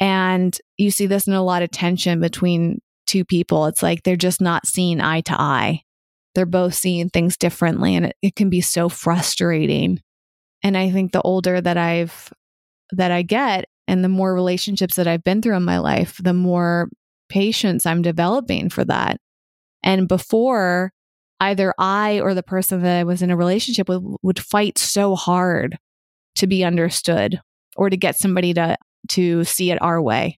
And 0.00 0.56
you 0.76 0.90
see 0.90 1.06
this 1.06 1.26
in 1.26 1.34
a 1.34 1.42
lot 1.42 1.62
of 1.62 1.70
tension 1.70 2.20
between 2.20 2.80
two 3.06 3.24
people. 3.24 3.66
It's 3.66 3.82
like 3.82 4.02
they're 4.02 4.16
just 4.16 4.40
not 4.40 4.66
seeing 4.66 5.00
eye 5.00 5.20
to 5.22 5.40
eye. 5.40 5.82
They're 6.34 6.46
both 6.46 6.74
seeing 6.74 7.10
things 7.10 7.36
differently 7.36 7.94
and 7.94 8.06
it, 8.06 8.16
it 8.22 8.34
can 8.34 8.50
be 8.50 8.60
so 8.60 8.88
frustrating. 8.88 10.00
And 10.62 10.76
I 10.76 10.90
think 10.90 11.12
the 11.12 11.22
older 11.22 11.60
that 11.60 11.76
I've 11.76 12.32
that 12.92 13.10
I 13.10 13.22
get 13.22 13.66
and 13.86 14.02
the 14.02 14.08
more 14.08 14.34
relationships 14.34 14.96
that 14.96 15.06
I've 15.06 15.24
been 15.24 15.42
through 15.42 15.56
in 15.56 15.64
my 15.64 15.78
life, 15.78 16.20
the 16.22 16.32
more 16.32 16.88
patience 17.28 17.86
I'm 17.86 18.02
developing 18.02 18.68
for 18.70 18.84
that. 18.84 19.18
And 19.82 20.08
before 20.08 20.92
either 21.50 21.74
I 21.78 22.20
or 22.20 22.34
the 22.34 22.42
person 22.42 22.82
that 22.82 22.98
I 22.98 23.04
was 23.04 23.22
in 23.22 23.30
a 23.30 23.36
relationship 23.36 23.88
with 23.88 24.02
would 24.22 24.38
fight 24.38 24.78
so 24.78 25.14
hard 25.14 25.78
to 26.36 26.46
be 26.46 26.64
understood 26.64 27.40
or 27.76 27.90
to 27.90 27.96
get 27.96 28.16
somebody 28.16 28.54
to 28.54 28.76
to 29.10 29.44
see 29.44 29.70
it 29.70 29.82
our 29.82 30.00
way. 30.00 30.38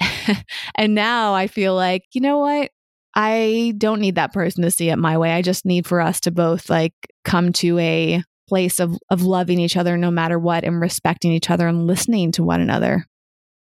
and 0.74 0.94
now 0.94 1.34
I 1.34 1.46
feel 1.46 1.74
like, 1.74 2.04
you 2.12 2.20
know 2.20 2.38
what? 2.38 2.70
I 3.14 3.74
don't 3.78 4.00
need 4.00 4.16
that 4.16 4.32
person 4.32 4.62
to 4.62 4.70
see 4.70 4.90
it 4.90 4.96
my 4.96 5.16
way. 5.16 5.32
I 5.32 5.42
just 5.42 5.64
need 5.64 5.86
for 5.86 6.00
us 6.00 6.20
to 6.20 6.30
both 6.30 6.68
like 6.68 6.92
come 7.24 7.52
to 7.54 7.78
a 7.78 8.22
place 8.48 8.78
of 8.78 8.96
of 9.10 9.22
loving 9.22 9.58
each 9.58 9.76
other 9.76 9.96
no 9.96 10.10
matter 10.10 10.38
what 10.38 10.64
and 10.64 10.80
respecting 10.80 11.32
each 11.32 11.50
other 11.50 11.66
and 11.66 11.86
listening 11.86 12.32
to 12.32 12.44
one 12.44 12.60
another. 12.60 13.06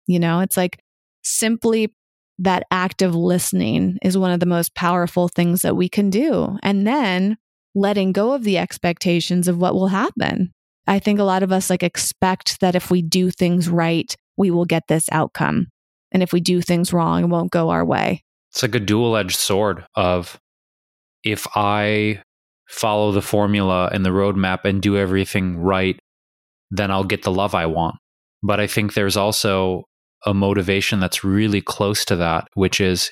You 0.07 0.19
know, 0.19 0.41
it's 0.41 0.57
like 0.57 0.79
simply 1.23 1.93
that 2.39 2.63
active 2.71 3.15
listening 3.15 3.97
is 4.01 4.17
one 4.17 4.31
of 4.31 4.39
the 4.39 4.45
most 4.45 4.75
powerful 4.75 5.27
things 5.27 5.61
that 5.61 5.75
we 5.75 5.88
can 5.88 6.09
do. 6.09 6.57
And 6.63 6.86
then 6.86 7.38
letting 7.73 8.11
go 8.11 8.33
of 8.33 8.43
the 8.43 8.57
expectations 8.57 9.47
of 9.47 9.57
what 9.57 9.73
will 9.73 9.88
happen. 9.88 10.51
I 10.88 10.99
think 10.99 11.19
a 11.19 11.23
lot 11.23 11.43
of 11.43 11.51
us 11.51 11.69
like 11.69 11.83
expect 11.83 12.59
that 12.59 12.75
if 12.75 12.91
we 12.91 13.01
do 13.01 13.31
things 13.31 13.69
right, 13.69 14.13
we 14.38 14.51
will 14.51 14.65
get 14.65 14.83
this 14.88 15.07
outcome. 15.11 15.67
And 16.11 16.21
if 16.23 16.31
we 16.31 16.39
do 16.39 16.61
things 16.61 16.93
wrong, 16.93 17.23
it 17.23 17.27
won't 17.27 17.51
go 17.51 17.69
our 17.69 17.83
way. 17.83 18.23
It's 18.51 18.61
like 18.61 18.75
a 18.75 18.79
dual 18.79 19.17
edged 19.17 19.38
sword 19.38 19.86
of 19.95 20.39
if 21.23 21.47
I 21.55 22.21
follow 22.67 23.11
the 23.11 23.21
formula 23.21 23.89
and 23.91 24.05
the 24.05 24.11
roadmap 24.11 24.63
and 24.63 24.81
do 24.81 24.97
everything 24.97 25.57
right, 25.57 25.99
then 26.71 26.91
I'll 26.91 27.03
get 27.03 27.23
the 27.23 27.31
love 27.31 27.53
I 27.55 27.65
want. 27.65 27.95
But 28.43 28.59
I 28.59 28.67
think 28.67 28.93
there's 28.93 29.17
also 29.17 29.86
a 30.26 30.34
motivation 30.34 30.99
that's 30.99 31.23
really 31.23 31.61
close 31.61 32.05
to 32.05 32.15
that, 32.15 32.47
which 32.53 32.82
is 32.82 33.11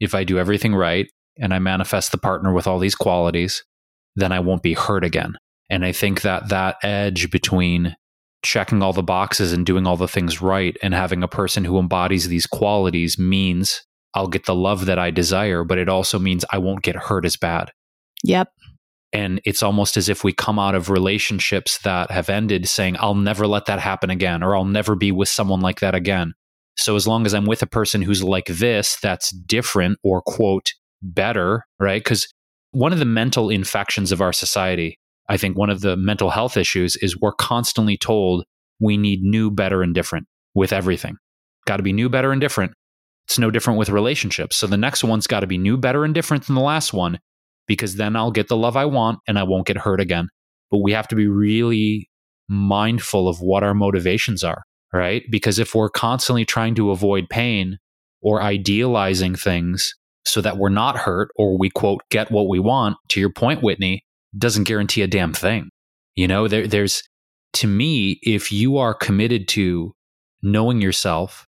if 0.00 0.14
I 0.14 0.24
do 0.24 0.38
everything 0.38 0.74
right 0.74 1.08
and 1.38 1.54
I 1.54 1.58
manifest 1.58 2.12
the 2.12 2.18
partner 2.18 2.52
with 2.52 2.66
all 2.66 2.78
these 2.78 2.94
qualities, 2.94 3.64
then 4.14 4.32
I 4.32 4.40
won't 4.40 4.62
be 4.62 4.74
hurt 4.74 5.04
again. 5.04 5.36
And 5.68 5.84
I 5.84 5.92
think 5.92 6.22
that 6.22 6.48
that 6.48 6.76
edge 6.82 7.30
between 7.30 7.96
checking 8.42 8.82
all 8.82 8.92
the 8.92 9.02
boxes 9.02 9.52
and 9.52 9.66
doing 9.66 9.86
all 9.86 9.96
the 9.96 10.06
things 10.06 10.40
right 10.40 10.76
and 10.82 10.94
having 10.94 11.22
a 11.22 11.28
person 11.28 11.64
who 11.64 11.78
embodies 11.78 12.28
these 12.28 12.46
qualities 12.46 13.18
means 13.18 13.82
I'll 14.14 14.28
get 14.28 14.46
the 14.46 14.54
love 14.54 14.86
that 14.86 14.98
I 14.98 15.10
desire, 15.10 15.64
but 15.64 15.78
it 15.78 15.88
also 15.88 16.18
means 16.18 16.44
I 16.50 16.58
won't 16.58 16.82
get 16.82 16.96
hurt 16.96 17.26
as 17.26 17.36
bad. 17.36 17.72
Yep. 18.24 18.48
And 19.12 19.40
it's 19.44 19.62
almost 19.62 19.96
as 19.96 20.08
if 20.08 20.24
we 20.24 20.32
come 20.32 20.58
out 20.58 20.74
of 20.74 20.90
relationships 20.90 21.78
that 21.78 22.10
have 22.10 22.28
ended 22.28 22.68
saying, 22.68 22.96
I'll 22.98 23.14
never 23.14 23.46
let 23.46 23.66
that 23.66 23.78
happen 23.78 24.10
again, 24.10 24.42
or 24.42 24.56
I'll 24.56 24.64
never 24.64 24.94
be 24.94 25.12
with 25.12 25.28
someone 25.28 25.60
like 25.60 25.80
that 25.80 25.94
again. 25.94 26.34
So 26.76 26.96
as 26.96 27.06
long 27.06 27.24
as 27.24 27.32
I'm 27.32 27.46
with 27.46 27.62
a 27.62 27.66
person 27.66 28.02
who's 28.02 28.22
like 28.22 28.46
this, 28.46 28.98
that's 29.00 29.30
different 29.30 29.98
or 30.02 30.22
quote, 30.22 30.72
better, 31.02 31.64
right? 31.80 32.02
Because 32.02 32.28
one 32.72 32.92
of 32.92 32.98
the 32.98 33.04
mental 33.04 33.48
infections 33.48 34.12
of 34.12 34.20
our 34.20 34.32
society, 34.32 34.98
I 35.28 35.36
think 35.36 35.56
one 35.56 35.70
of 35.70 35.80
the 35.80 35.96
mental 35.96 36.30
health 36.30 36.56
issues 36.56 36.96
is 36.96 37.18
we're 37.18 37.32
constantly 37.32 37.96
told 37.96 38.44
we 38.80 38.96
need 38.96 39.22
new, 39.22 39.50
better, 39.50 39.82
and 39.82 39.94
different 39.94 40.26
with 40.54 40.72
everything. 40.72 41.16
Got 41.66 41.78
to 41.78 41.82
be 41.82 41.92
new, 41.92 42.08
better, 42.08 42.32
and 42.32 42.40
different. 42.40 42.72
It's 43.26 43.38
no 43.38 43.50
different 43.50 43.78
with 43.78 43.88
relationships. 43.88 44.56
So 44.56 44.66
the 44.66 44.76
next 44.76 45.02
one's 45.02 45.26
got 45.26 45.40
to 45.40 45.46
be 45.46 45.58
new, 45.58 45.76
better, 45.76 46.04
and 46.04 46.14
different 46.14 46.46
than 46.46 46.54
the 46.54 46.60
last 46.60 46.92
one 46.92 47.18
because 47.66 47.96
then 47.96 48.16
I'll 48.16 48.30
get 48.30 48.48
the 48.48 48.56
love 48.56 48.76
I 48.76 48.84
want 48.84 49.18
and 49.26 49.38
I 49.38 49.42
won't 49.42 49.66
get 49.66 49.78
hurt 49.78 50.00
again. 50.00 50.28
but 50.70 50.78
we 50.78 50.92
have 50.92 51.08
to 51.08 51.16
be 51.16 51.26
really 51.26 52.08
mindful 52.48 53.28
of 53.28 53.40
what 53.40 53.62
our 53.62 53.74
motivations 53.74 54.44
are, 54.44 54.62
right? 54.92 55.22
Because 55.30 55.58
if 55.58 55.74
we're 55.74 55.88
constantly 55.88 56.44
trying 56.44 56.74
to 56.76 56.90
avoid 56.90 57.28
pain 57.28 57.78
or 58.22 58.42
idealizing 58.42 59.34
things 59.34 59.94
so 60.24 60.40
that 60.40 60.58
we're 60.58 60.68
not 60.68 60.96
hurt 60.98 61.28
or 61.36 61.58
we 61.58 61.70
quote 61.70 62.00
get 62.10 62.30
what 62.30 62.48
we 62.48 62.58
want, 62.58 62.96
to 63.08 63.20
your 63.20 63.32
point, 63.32 63.62
Whitney, 63.62 64.04
doesn't 64.36 64.64
guarantee 64.64 65.02
a 65.02 65.06
damn 65.06 65.32
thing. 65.32 65.70
You 66.14 66.28
know, 66.28 66.48
there, 66.48 66.66
there's 66.66 67.02
to 67.54 67.66
me, 67.66 68.18
if 68.22 68.52
you 68.52 68.76
are 68.78 68.94
committed 68.94 69.48
to 69.48 69.94
knowing 70.42 70.80
yourself, 70.80 71.46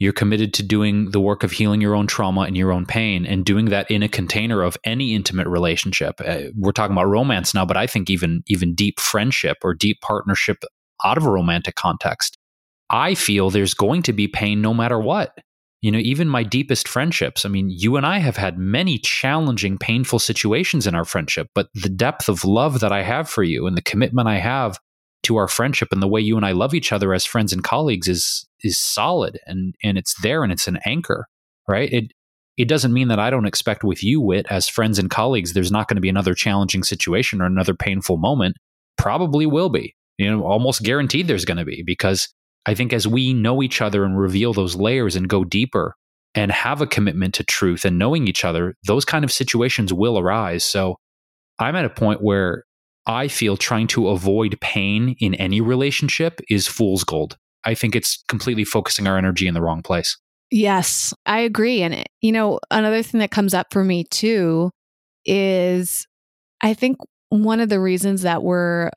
you're 0.00 0.14
committed 0.14 0.54
to 0.54 0.62
doing 0.62 1.10
the 1.10 1.20
work 1.20 1.44
of 1.44 1.52
healing 1.52 1.80
your 1.80 1.94
own 1.94 2.06
trauma 2.06 2.40
and 2.40 2.56
your 2.56 2.72
own 2.72 2.86
pain 2.86 3.26
and 3.26 3.44
doing 3.44 3.66
that 3.66 3.88
in 3.90 4.02
a 4.02 4.08
container 4.08 4.62
of 4.62 4.76
any 4.82 5.14
intimate 5.14 5.46
relationship. 5.46 6.14
Uh, 6.24 6.44
we're 6.56 6.72
talking 6.72 6.96
about 6.96 7.06
romance 7.06 7.54
now, 7.54 7.66
but 7.66 7.76
I 7.76 7.86
think 7.86 8.08
even 8.08 8.42
even 8.48 8.74
deep 8.74 8.98
friendship 8.98 9.58
or 9.62 9.74
deep 9.74 10.00
partnership 10.00 10.64
out 11.04 11.18
of 11.18 11.26
a 11.26 11.30
romantic 11.30 11.74
context. 11.76 12.38
I 12.88 13.14
feel 13.14 13.50
there's 13.50 13.74
going 13.74 14.02
to 14.04 14.12
be 14.12 14.26
pain 14.26 14.60
no 14.60 14.74
matter 14.74 14.98
what. 14.98 15.38
You 15.82 15.90
know, 15.90 15.98
even 15.98 16.28
my 16.28 16.42
deepest 16.42 16.88
friendships. 16.88 17.46
I 17.46 17.48
mean, 17.48 17.70
you 17.70 17.96
and 17.96 18.04
I 18.04 18.18
have 18.18 18.36
had 18.36 18.58
many 18.58 18.98
challenging, 18.98 19.78
painful 19.78 20.18
situations 20.18 20.86
in 20.86 20.94
our 20.94 21.04
friendship, 21.04 21.48
but 21.54 21.68
the 21.74 21.88
depth 21.88 22.28
of 22.28 22.44
love 22.44 22.80
that 22.80 22.92
I 22.92 23.02
have 23.02 23.30
for 23.30 23.42
you 23.42 23.66
and 23.66 23.76
the 23.76 23.82
commitment 23.82 24.28
I 24.28 24.38
have 24.38 24.78
to 25.22 25.36
our 25.36 25.48
friendship 25.48 25.88
and 25.92 26.02
the 26.02 26.08
way 26.08 26.20
you 26.20 26.36
and 26.36 26.44
I 26.44 26.52
love 26.52 26.74
each 26.74 26.92
other 26.92 27.14
as 27.14 27.24
friends 27.24 27.52
and 27.52 27.62
colleagues 27.62 28.08
is 28.08 28.46
is 28.62 28.78
solid 28.78 29.38
and 29.46 29.74
and 29.82 29.98
it's 29.98 30.14
there 30.22 30.42
and 30.42 30.52
it's 30.52 30.68
an 30.68 30.78
anchor, 30.84 31.26
right? 31.68 31.92
It 31.92 32.12
it 32.56 32.68
doesn't 32.68 32.92
mean 32.92 33.08
that 33.08 33.18
I 33.18 33.30
don't 33.30 33.46
expect 33.46 33.84
with 33.84 34.04
you, 34.04 34.20
Whit, 34.20 34.46
as 34.50 34.68
friends 34.68 34.98
and 34.98 35.08
colleagues, 35.08 35.54
there's 35.54 35.72
not 35.72 35.88
going 35.88 35.96
to 35.96 36.02
be 36.02 36.08
another 36.08 36.34
challenging 36.34 36.82
situation 36.82 37.40
or 37.40 37.46
another 37.46 37.74
painful 37.74 38.18
moment. 38.18 38.56
Probably 38.98 39.46
will 39.46 39.70
be. 39.70 39.94
You 40.18 40.30
know, 40.30 40.44
almost 40.44 40.82
guaranteed 40.82 41.26
there's 41.26 41.46
going 41.46 41.56
to 41.56 41.64
be 41.64 41.82
because 41.82 42.28
I 42.66 42.74
think 42.74 42.92
as 42.92 43.08
we 43.08 43.32
know 43.32 43.62
each 43.62 43.80
other 43.80 44.04
and 44.04 44.18
reveal 44.18 44.52
those 44.52 44.76
layers 44.76 45.16
and 45.16 45.28
go 45.28 45.44
deeper 45.44 45.94
and 46.34 46.52
have 46.52 46.80
a 46.80 46.86
commitment 46.86 47.34
to 47.34 47.44
truth 47.44 47.84
and 47.84 47.98
knowing 47.98 48.28
each 48.28 48.44
other, 48.44 48.74
those 48.86 49.04
kind 49.04 49.24
of 49.24 49.32
situations 49.32 49.92
will 49.92 50.18
arise. 50.18 50.64
So 50.64 50.96
I'm 51.58 51.76
at 51.76 51.86
a 51.86 51.90
point 51.90 52.22
where 52.22 52.64
I 53.06 53.28
feel 53.28 53.56
trying 53.56 53.86
to 53.88 54.08
avoid 54.08 54.58
pain 54.60 55.16
in 55.18 55.34
any 55.34 55.60
relationship 55.60 56.40
is 56.48 56.66
fool's 56.66 57.04
gold. 57.04 57.36
I 57.64 57.74
think 57.74 57.94
it's 57.94 58.22
completely 58.28 58.64
focusing 58.64 59.06
our 59.06 59.18
energy 59.18 59.46
in 59.46 59.54
the 59.54 59.62
wrong 59.62 59.82
place. 59.82 60.16
Yes, 60.50 61.14
I 61.26 61.40
agree. 61.40 61.82
And, 61.82 62.04
you 62.20 62.32
know, 62.32 62.58
another 62.70 63.02
thing 63.02 63.20
that 63.20 63.30
comes 63.30 63.54
up 63.54 63.68
for 63.72 63.84
me 63.84 64.04
too 64.04 64.70
is 65.24 66.06
I 66.62 66.74
think 66.74 66.98
one 67.28 67.60
of 67.60 67.68
the 67.68 67.80
reasons 67.80 68.22
that 68.22 68.42
we're 68.42 68.90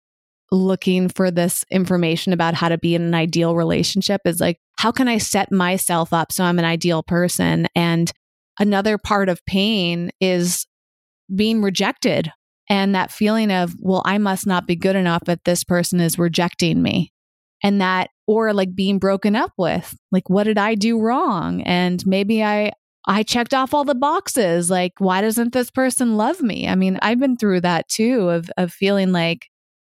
looking 0.52 1.10
for 1.10 1.32
this 1.32 1.66
information 1.70 2.34
about 2.34 2.54
how 2.54 2.70
to 2.70 2.78
be 2.78 2.96
in 2.96 3.02
an 3.02 3.16
ideal 3.16 3.56
relationship 3.56 4.22
is 4.26 4.40
like, 4.40 4.58
how 4.78 4.92
can 4.92 5.08
I 5.08 5.18
set 5.18 5.52
myself 5.52 6.14
up 6.14 6.32
so 6.32 6.44
I'm 6.44 6.60
an 6.60 6.66
ideal 6.66 7.04
person? 7.04 7.68
And 7.76 8.12
another 8.60 8.98
part 8.98 9.30
of 9.30 9.46
pain 9.46 10.12
is 10.20 10.66
being 11.34 11.62
rejected 11.62 12.32
and 12.70 12.96
that 12.96 13.12
feeling 13.12 13.52
of, 13.52 13.76
well, 13.80 14.04
I 14.06 14.18
must 14.18 14.48
not 14.48 14.68
be 14.68 14.76
good 14.76 14.96
enough 14.96 15.24
if 15.28 15.40
this 15.44 15.64
person 15.64 16.00
is 16.00 16.20
rejecting 16.20 16.82
me. 16.82 17.12
And 17.64 17.82
that, 17.82 18.10
or 18.28 18.54
like 18.54 18.76
being 18.76 19.00
broken 19.00 19.36
up 19.36 19.52
with, 19.58 19.96
like, 20.12 20.30
what 20.30 20.44
did 20.44 20.58
I 20.58 20.76
do 20.76 21.00
wrong? 21.00 21.62
And 21.64 22.06
maybe 22.06 22.44
I, 22.44 22.72
I 23.06 23.24
checked 23.24 23.54
off 23.54 23.74
all 23.74 23.84
the 23.84 23.96
boxes. 23.96 24.70
Like, 24.70 24.94
why 25.00 25.22
doesn't 25.22 25.54
this 25.54 25.70
person 25.70 26.16
love 26.16 26.42
me? 26.42 26.68
I 26.68 26.76
mean, 26.76 26.98
I've 27.02 27.20
been 27.20 27.36
through 27.38 27.62
that 27.62 27.88
too 27.90 28.30
of, 28.30 28.50
of 28.58 28.72
feeling 28.72 29.12
like, 29.12 29.48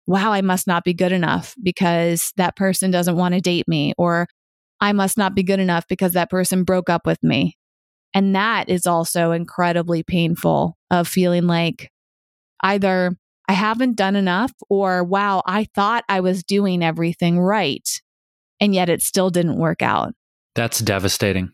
wow, 0.06 0.32
I 0.32 0.40
must 0.40 0.66
not 0.66 0.84
be 0.84 0.94
good 0.94 1.12
enough 1.12 1.54
because 1.62 2.32
that 2.36 2.56
person 2.56 2.90
doesn't 2.90 3.16
want 3.16 3.34
to 3.34 3.40
date 3.40 3.68
me, 3.68 3.94
or 3.98 4.26
I 4.80 4.92
must 4.92 5.18
not 5.18 5.34
be 5.34 5.42
good 5.42 5.60
enough 5.60 5.86
because 5.88 6.12
that 6.14 6.30
person 6.30 6.64
broke 6.64 6.88
up 6.88 7.06
with 7.06 7.22
me. 7.22 7.56
And 8.14 8.34
that 8.34 8.68
is 8.68 8.86
also 8.86 9.32
incredibly 9.32 10.02
painful 10.02 10.76
of 10.90 11.06
feeling 11.06 11.46
like 11.46 11.90
either 12.62 13.16
I 13.48 13.52
haven't 13.52 13.96
done 13.96 14.16
enough 14.16 14.52
or 14.68 15.04
wow, 15.04 15.42
I 15.46 15.64
thought 15.74 16.04
I 16.08 16.20
was 16.20 16.42
doing 16.42 16.82
everything 16.82 17.38
right. 17.38 17.88
And 18.60 18.74
yet 18.74 18.88
it 18.88 19.02
still 19.02 19.30
didn't 19.30 19.56
work 19.56 19.82
out. 19.82 20.14
That's 20.54 20.80
devastating. 20.80 21.52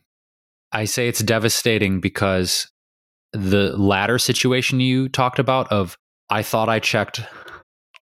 I 0.72 0.86
say 0.86 1.09
it's 1.09 1.22
devastating 1.22 2.00
because 2.00 2.70
the 3.32 3.76
latter 3.76 4.18
situation 4.18 4.80
you 4.80 5.09
talked 5.09 5.38
about 5.38 5.70
of 5.70 5.96
I 6.30 6.42
thought 6.42 6.68
I 6.68 6.78
checked 6.78 7.20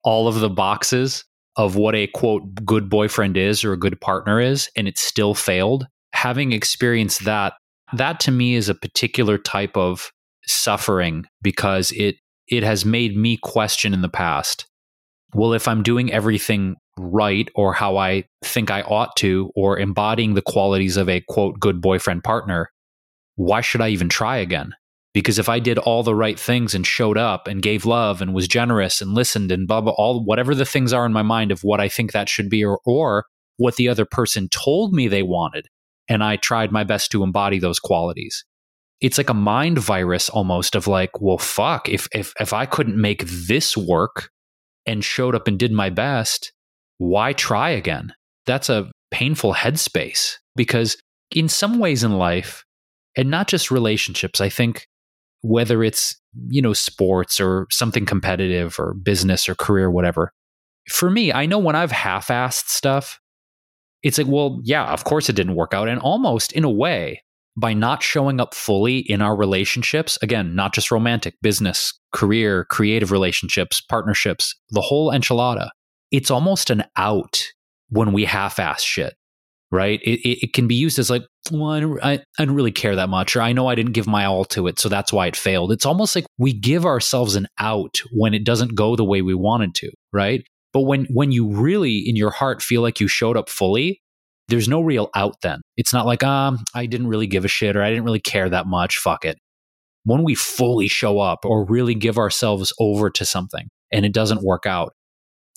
all 0.03 0.27
of 0.27 0.39
the 0.39 0.49
boxes 0.49 1.23
of 1.57 1.75
what 1.75 1.95
a 1.95 2.07
quote 2.07 2.43
good 2.65 2.89
boyfriend 2.89 3.37
is 3.37 3.63
or 3.63 3.73
a 3.73 3.79
good 3.79 3.99
partner 3.99 4.39
is 4.39 4.69
and 4.75 4.87
it 4.87 4.97
still 4.97 5.33
failed. 5.33 5.87
Having 6.13 6.51
experienced 6.51 7.25
that, 7.25 7.53
that 7.93 8.19
to 8.21 8.31
me 8.31 8.55
is 8.55 8.69
a 8.69 8.75
particular 8.75 9.37
type 9.37 9.75
of 9.75 10.11
suffering 10.45 11.25
because 11.41 11.91
it 11.91 12.15
it 12.47 12.63
has 12.63 12.85
made 12.85 13.15
me 13.15 13.37
question 13.37 13.93
in 13.93 14.01
the 14.01 14.09
past 14.09 14.67
well, 15.33 15.53
if 15.53 15.67
I'm 15.67 15.83
doing 15.83 16.11
everything 16.11 16.75
right 16.97 17.49
or 17.55 17.73
how 17.73 17.97
I 17.97 18.25
think 18.43 18.69
I 18.69 18.81
ought 18.81 19.15
to, 19.17 19.51
or 19.55 19.79
embodying 19.79 20.33
the 20.33 20.41
qualities 20.41 20.97
of 20.97 21.09
a 21.09 21.21
quote, 21.21 21.59
good 21.59 21.81
boyfriend 21.81 22.23
partner, 22.23 22.69
why 23.35 23.61
should 23.61 23.81
I 23.81 23.89
even 23.89 24.09
try 24.09 24.37
again? 24.37 24.73
Because 25.13 25.39
if 25.39 25.49
I 25.49 25.59
did 25.59 25.77
all 25.77 26.03
the 26.03 26.15
right 26.15 26.39
things 26.39 26.73
and 26.73 26.87
showed 26.87 27.17
up 27.17 27.47
and 27.47 27.61
gave 27.61 27.85
love 27.85 28.21
and 28.21 28.33
was 28.33 28.47
generous 28.47 29.01
and 29.01 29.13
listened 29.13 29.51
and 29.51 29.67
blah, 29.67 29.81
blah, 29.81 29.93
all 29.97 30.23
whatever 30.23 30.55
the 30.55 30.65
things 30.65 30.93
are 30.93 31.05
in 31.05 31.11
my 31.11 31.21
mind 31.21 31.51
of 31.51 31.63
what 31.63 31.81
I 31.81 31.89
think 31.89 32.11
that 32.11 32.29
should 32.29 32.49
be 32.49 32.63
or, 32.63 32.79
or 32.85 33.25
what 33.57 33.75
the 33.75 33.89
other 33.89 34.05
person 34.05 34.47
told 34.49 34.93
me 34.93 35.07
they 35.07 35.23
wanted, 35.23 35.67
and 36.07 36.23
I 36.23 36.37
tried 36.37 36.71
my 36.71 36.83
best 36.83 37.11
to 37.11 37.23
embody 37.23 37.59
those 37.59 37.79
qualities, 37.79 38.45
it's 39.01 39.17
like 39.17 39.29
a 39.29 39.33
mind 39.33 39.79
virus 39.79 40.29
almost 40.29 40.75
of 40.75 40.87
like, 40.87 41.21
well, 41.21 41.37
fuck, 41.37 41.89
if 41.89 42.07
if 42.13 42.33
if 42.39 42.53
I 42.53 42.65
couldn't 42.65 42.99
make 42.99 43.25
this 43.25 43.75
work 43.75 44.29
and 44.85 45.03
showed 45.03 45.35
up 45.35 45.47
and 45.47 45.59
did 45.59 45.71
my 45.71 45.89
best, 45.89 46.53
why 47.01 47.33
try 47.33 47.71
again? 47.71 48.13
That's 48.45 48.69
a 48.69 48.91
painful 49.09 49.55
headspace 49.55 50.35
because 50.55 50.97
in 51.31 51.49
some 51.49 51.79
ways 51.79 52.03
in 52.03 52.11
life, 52.19 52.63
and 53.17 53.31
not 53.31 53.47
just 53.47 53.71
relationships, 53.71 54.39
I 54.39 54.49
think 54.49 54.85
whether 55.41 55.83
it's, 55.83 56.15
you 56.49 56.61
know, 56.61 56.73
sports 56.73 57.41
or 57.41 57.65
something 57.71 58.05
competitive 58.05 58.77
or 58.77 58.93
business 58.93 59.49
or 59.49 59.55
career, 59.55 59.89
whatever. 59.89 60.31
For 60.89 61.09
me, 61.09 61.33
I 61.33 61.47
know 61.47 61.57
when 61.57 61.75
I've 61.75 61.91
half 61.91 62.27
assed 62.27 62.67
stuff, 62.67 63.19
it's 64.03 64.19
like, 64.19 64.27
well, 64.27 64.59
yeah, 64.63 64.85
of 64.93 65.03
course 65.03 65.27
it 65.27 65.35
didn't 65.35 65.55
work 65.55 65.73
out. 65.73 65.89
And 65.89 65.99
almost 65.99 66.51
in 66.51 66.63
a 66.63 66.69
way, 66.69 67.23
by 67.57 67.73
not 67.73 68.03
showing 68.03 68.39
up 68.39 68.53
fully 68.53 68.99
in 68.99 69.23
our 69.23 69.35
relationships, 69.35 70.19
again, 70.21 70.55
not 70.55 70.73
just 70.73 70.91
romantic, 70.91 71.33
business, 71.41 71.99
career, 72.13 72.65
creative 72.65 73.11
relationships, 73.11 73.81
partnerships, 73.81 74.55
the 74.69 74.81
whole 74.81 75.11
enchilada, 75.11 75.71
it's 76.11 76.31
almost 76.31 76.69
an 76.69 76.83
out 76.97 77.43
when 77.89 78.13
we 78.13 78.25
half 78.25 78.59
ass 78.59 78.81
shit, 78.81 79.13
right? 79.71 79.99
It, 80.03 80.19
it, 80.21 80.45
it, 80.45 80.53
can 80.53 80.67
be 80.67 80.75
used 80.75 80.99
as 80.99 81.09
like, 81.09 81.23
well, 81.51 81.71
I 81.71 81.79
don't, 81.79 82.03
I, 82.03 82.19
I 82.39 82.45
don't 82.45 82.55
really 82.55 82.71
care 82.71 82.95
that 82.95 83.09
much, 83.09 83.35
or 83.35 83.41
I 83.41 83.53
know 83.53 83.67
I 83.67 83.75
didn't 83.75 83.93
give 83.93 84.07
my 84.07 84.25
all 84.25 84.45
to 84.45 84.67
it, 84.67 84.79
so 84.79 84.89
that's 84.89 85.11
why 85.11 85.27
it 85.27 85.35
failed. 85.35 85.71
It's 85.71 85.85
almost 85.85 86.15
like 86.15 86.25
we 86.37 86.53
give 86.53 86.85
ourselves 86.85 87.35
an 87.35 87.47
out 87.59 88.01
when 88.11 88.33
it 88.33 88.45
doesn't 88.45 88.75
go 88.75 88.95
the 88.95 89.05
way 89.05 89.21
we 89.21 89.33
wanted 89.33 89.75
to, 89.75 89.91
right? 90.13 90.43
But 90.73 90.81
when 90.81 91.05
when 91.11 91.31
you 91.31 91.49
really 91.49 91.97
in 91.97 92.15
your 92.15 92.31
heart 92.31 92.61
feel 92.61 92.81
like 92.81 93.01
you 93.01 93.07
showed 93.07 93.35
up 93.35 93.49
fully, 93.49 94.01
there's 94.47 94.67
no 94.67 94.81
real 94.81 95.09
out 95.15 95.35
then. 95.41 95.61
It's 95.77 95.93
not 95.93 96.05
like, 96.05 96.23
um, 96.23 96.59
I 96.75 96.85
didn't 96.85 97.07
really 97.07 97.27
give 97.27 97.45
a 97.45 97.49
shit 97.49 97.75
or 97.75 97.81
I 97.81 97.89
didn't 97.89 98.05
really 98.05 98.19
care 98.19 98.49
that 98.49 98.67
much. 98.67 98.97
Fuck 98.97 99.25
it. 99.25 99.37
When 100.03 100.23
we 100.23 100.35
fully 100.35 100.87
show 100.87 101.19
up 101.19 101.45
or 101.45 101.65
really 101.65 101.95
give 101.95 102.17
ourselves 102.17 102.73
over 102.79 103.09
to 103.11 103.25
something 103.25 103.67
and 103.91 104.05
it 104.05 104.13
doesn't 104.13 104.43
work 104.43 104.65
out, 104.65 104.93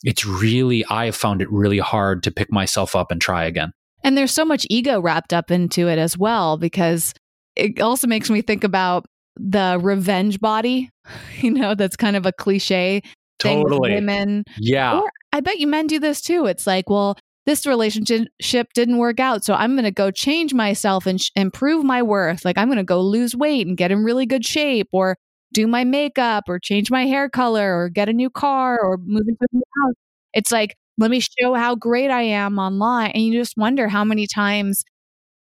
it's 0.05 0.25
really, 0.25 0.85
I 0.87 1.07
have 1.07 1.17
found 1.17 1.43
it 1.43 1.51
really 1.51 1.79
hard 1.79 2.23
to 2.25 2.31
pick 2.31 2.53
myself 2.53 2.95
up 2.95 3.11
and 3.11 3.21
try 3.21 3.45
again. 3.45 3.73
And 4.05 4.17
there's 4.17 4.33
so 4.33 4.45
much 4.45 4.67
ego 4.71 5.01
wrapped 5.01 5.33
up 5.33 5.51
into 5.51 5.89
it 5.89 5.99
as 5.99 6.17
well, 6.17 6.59
because 6.59 7.15
it 7.57 7.81
also 7.81 8.07
makes 8.07 8.29
me 8.31 8.43
think 8.43 8.63
about 8.63 9.07
the 9.37 9.79
revenge 9.83 10.41
body. 10.41 10.91
You 11.41 11.51
know, 11.51 11.75
that's 11.75 11.97
kind 11.97 12.17
of 12.17 12.25
a 12.25 12.33
cliche 12.33 13.03
totally. 13.39 13.91
thing 13.91 13.95
women. 13.97 14.45
Yeah. 14.59 15.01
Or 15.01 15.11
I 15.33 15.41
bet 15.41 15.59
you 15.59 15.67
men 15.67 15.87
do 15.87 15.99
this 15.99 16.23
too. 16.23 16.47
It's 16.47 16.67
like, 16.67 16.89
well, 16.89 17.19
this 17.45 17.67
relationship 17.67 18.69
didn't 18.75 18.97
work 18.97 19.21
out. 19.21 19.45
So 19.45 19.53
I'm 19.53 19.73
going 19.73 19.85
to 19.85 19.91
go 19.91 20.11
change 20.11 20.55
myself 20.55 21.05
and 21.05 21.21
sh- 21.21 21.31
improve 21.37 21.85
my 21.85 22.03
worth. 22.03 22.45
Like 22.45 22.57
I'm 22.57 22.69
going 22.69 22.79
to 22.79 22.85
go 22.85 23.03
lose 23.03 23.37
weight 23.37 23.67
and 23.67 23.77
get 23.77 23.91
in 23.91 24.03
really 24.05 24.25
good 24.25 24.47
shape 24.47 24.89
or 24.93 25.17
do 25.55 25.67
my 25.69 25.85
makeup 25.85 26.45
or 26.49 26.59
change 26.61 26.91
my 26.91 27.07
hair 27.07 27.31
color 27.31 27.79
or 27.79 27.91
get 27.91 28.09
a 28.11 28.15
new 28.15 28.31
car 28.31 28.81
or 28.83 28.99
move 28.99 29.25
into 29.29 29.39
a 29.43 29.57
new 29.57 29.63
house. 29.85 29.95
It's 30.35 30.53
like, 30.53 30.77
let 30.99 31.11
me 31.11 31.21
show 31.21 31.55
how 31.55 31.77
great 31.77 32.11
I 32.11 32.23
am 32.23 32.59
online. 32.59 33.13
And 33.13 33.25
you 33.25 33.33
just 33.35 33.57
wonder 33.57 33.89
how 33.89 34.05
many 34.05 34.27
times 34.29 34.85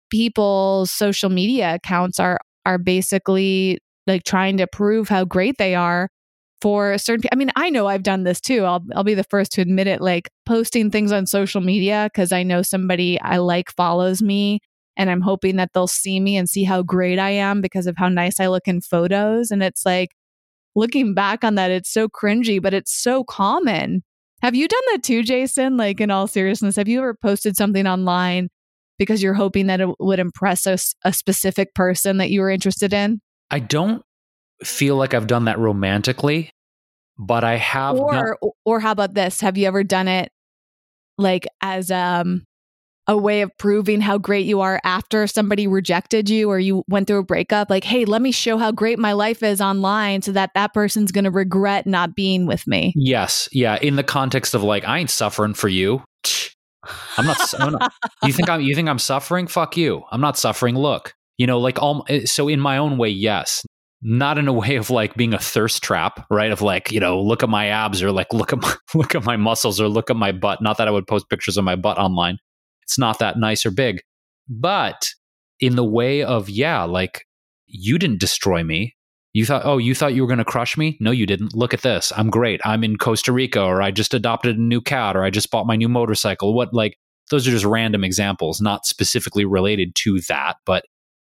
people's 0.09 0.91
social 0.91 1.29
media 1.29 1.75
accounts 1.75 2.19
are 2.19 2.39
are 2.65 2.77
basically 2.77 3.79
like 4.07 4.23
trying 4.23 4.57
to 4.57 4.67
prove 4.67 5.07
how 5.09 5.25
great 5.25 5.57
they 5.57 5.75
are 5.75 6.09
for 6.61 6.97
certain 6.97 7.29
I 7.31 7.35
mean, 7.35 7.51
I 7.55 7.69
know 7.69 7.87
I've 7.87 8.03
done 8.03 8.23
this 8.23 8.41
too. 8.41 8.63
I'll 8.65 8.83
I'll 8.95 9.03
be 9.03 9.13
the 9.13 9.23
first 9.25 9.51
to 9.53 9.61
admit 9.61 9.87
it 9.87 10.01
like 10.01 10.29
posting 10.45 10.91
things 10.91 11.11
on 11.11 11.25
social 11.27 11.61
media 11.61 12.09
cuz 12.15 12.31
I 12.31 12.43
know 12.43 12.61
somebody 12.63 13.19
I 13.21 13.37
like 13.37 13.71
follows 13.75 14.21
me 14.21 14.59
and 14.99 15.09
I'm 15.09 15.21
hoping 15.21 15.55
that 15.55 15.71
they'll 15.73 15.87
see 15.87 16.19
me 16.19 16.35
and 16.35 16.47
see 16.47 16.65
how 16.65 16.83
great 16.83 17.19
I 17.19 17.29
am 17.29 17.61
because 17.61 17.87
of 17.87 17.95
how 17.97 18.09
nice 18.09 18.37
I 18.37 18.47
look 18.47 18.67
in 18.67 18.81
photos 18.81 19.49
and 19.49 19.63
it's 19.63 19.85
like 19.85 20.09
looking 20.75 21.13
back 21.13 21.45
on 21.45 21.55
that 21.55 21.71
it's 21.71 21.89
so 21.89 22.09
cringy, 22.09 22.61
but 22.61 22.73
it's 22.73 22.93
so 22.93 23.23
common. 23.23 24.03
Have 24.41 24.55
you 24.55 24.67
done 24.67 24.81
that 24.91 25.01
too, 25.03 25.23
Jason? 25.23 25.77
Like 25.77 26.01
in 26.01 26.11
all 26.11 26.27
seriousness, 26.27 26.75
have 26.75 26.89
you 26.89 26.99
ever 26.99 27.13
posted 27.13 27.55
something 27.55 27.87
online 27.87 28.49
because 28.97 29.23
you're 29.23 29.33
hoping 29.33 29.67
that 29.67 29.79
it 29.79 29.87
would 29.99 30.19
impress 30.19 30.67
a, 30.67 30.77
a 31.05 31.13
specific 31.13 31.73
person 31.73 32.17
that 32.17 32.29
you 32.29 32.41
were 32.41 32.49
interested 32.49 32.91
in? 32.93 33.21
I 33.49 33.59
don't 33.59 34.03
feel 34.65 34.97
like 34.97 35.13
I've 35.13 35.27
done 35.27 35.45
that 35.45 35.57
romantically, 35.57 36.51
but 37.17 37.45
I 37.45 37.55
have. 37.55 37.97
Or, 37.97 38.13
not- 38.13 38.51
or 38.65 38.81
how 38.81 38.91
about 38.91 39.13
this? 39.13 39.39
Have 39.39 39.57
you 39.57 39.65
ever 39.65 39.85
done 39.85 40.09
it 40.09 40.29
like 41.17 41.47
as 41.61 41.89
um 41.89 42.43
a 43.09 43.17
way 43.17 43.41
of 43.41 43.51
proving 43.57 43.99
how 43.99 44.19
great 44.19 44.45
you 44.45 44.61
are 44.61 44.79
after 44.83 45.25
somebody 45.25 45.65
rejected 45.65 46.29
you 46.29 46.47
or 46.47 46.59
you 46.59 46.83
went 46.87 47.07
through 47.07 47.17
a 47.17 47.23
breakup 47.23 47.67
like 47.67 47.83
hey 47.83 48.05
let 48.05 48.21
me 48.21 48.31
show 48.31 48.55
how 48.55 48.71
great 48.71 48.99
my 48.99 49.13
life 49.13 49.41
is 49.41 49.59
online 49.59 50.21
so 50.21 50.31
that 50.31 50.51
that 50.53 50.75
person's 50.75 51.11
going 51.11 51.23
to 51.23 51.31
regret 51.31 51.87
not 51.87 52.15
being 52.15 52.45
with 52.45 52.67
me. 52.67 52.93
Yes. 52.95 53.49
Yeah. 53.51 53.79
In 53.81 53.95
the 53.95 54.03
context 54.03 54.53
of 54.53 54.61
like 54.61 54.87
i 54.87 54.99
ain't 54.99 55.09
suffering 55.09 55.55
for 55.55 55.67
you. 55.67 56.03
I'm 57.17 57.25
not, 57.25 57.53
I'm 57.59 57.73
not 57.73 57.91
you 58.23 58.31
think 58.31 58.47
i'm 58.47 58.61
you 58.61 58.75
think 58.75 58.87
i'm 58.87 58.99
suffering? 58.99 59.47
Fuck 59.47 59.75
you. 59.75 60.03
I'm 60.11 60.21
not 60.21 60.37
suffering. 60.37 60.75
Look. 60.75 61.15
You 61.39 61.47
know 61.47 61.59
like 61.59 61.81
all 61.81 62.05
eh, 62.09 62.25
so 62.25 62.47
in 62.47 62.59
my 62.59 62.77
own 62.77 62.99
way 62.99 63.09
yes. 63.09 63.65
Not 64.03 64.37
in 64.37 64.47
a 64.47 64.53
way 64.53 64.75
of 64.75 64.91
like 64.91 65.15
being 65.15 65.33
a 65.33 65.39
thirst 65.39 65.83
trap, 65.83 66.25
right? 66.29 66.51
Of 66.51 66.61
like, 66.61 66.89
you 66.89 67.01
know, 67.01 67.21
look 67.21 67.43
at 67.43 67.49
my 67.49 67.67
abs 67.67 68.01
or 68.01 68.13
like 68.13 68.31
look 68.33 68.53
at 68.53 68.61
my 68.61 68.73
look 68.93 69.15
at 69.15 69.25
my 69.25 69.35
muscles 69.35 69.81
or 69.81 69.89
look 69.89 70.11
at 70.11 70.15
my 70.15 70.31
butt. 70.31 70.61
Not 70.61 70.77
that 70.77 70.87
I 70.87 70.91
would 70.91 71.07
post 71.07 71.27
pictures 71.27 71.57
of 71.57 71.65
my 71.65 71.75
butt 71.75 71.97
online. 71.97 72.37
It's 72.89 72.97
not 72.97 73.19
that 73.19 73.37
nice 73.37 73.67
or 73.67 73.71
big. 73.71 74.01
But 74.49 75.11
in 75.59 75.75
the 75.75 75.85
way 75.85 76.23
of, 76.23 76.49
yeah, 76.49 76.83
like 76.85 77.27
you 77.67 77.99
didn't 77.99 78.19
destroy 78.19 78.63
me. 78.63 78.95
You 79.31 79.45
thought, 79.45 79.61
oh, 79.63 79.77
you 79.77 79.93
thought 79.93 80.15
you 80.15 80.23
were 80.23 80.27
going 80.27 80.39
to 80.39 80.43
crush 80.43 80.75
me? 80.75 80.97
No, 80.99 81.11
you 81.11 81.27
didn't. 81.27 81.53
Look 81.53 81.75
at 81.75 81.83
this. 81.83 82.11
I'm 82.17 82.31
great. 82.31 82.59
I'm 82.65 82.83
in 82.83 82.97
Costa 82.97 83.31
Rica, 83.31 83.61
or 83.61 83.79
I 83.79 83.91
just 83.91 84.15
adopted 84.15 84.57
a 84.57 84.61
new 84.61 84.81
cat, 84.81 85.15
or 85.15 85.23
I 85.23 85.29
just 85.29 85.51
bought 85.51 85.67
my 85.67 85.75
new 85.75 85.87
motorcycle. 85.87 86.55
What, 86.55 86.73
like, 86.73 86.97
those 87.29 87.47
are 87.47 87.51
just 87.51 87.63
random 87.63 88.03
examples, 88.03 88.59
not 88.59 88.87
specifically 88.87 89.45
related 89.45 89.93
to 89.97 90.19
that. 90.21 90.55
But 90.65 90.85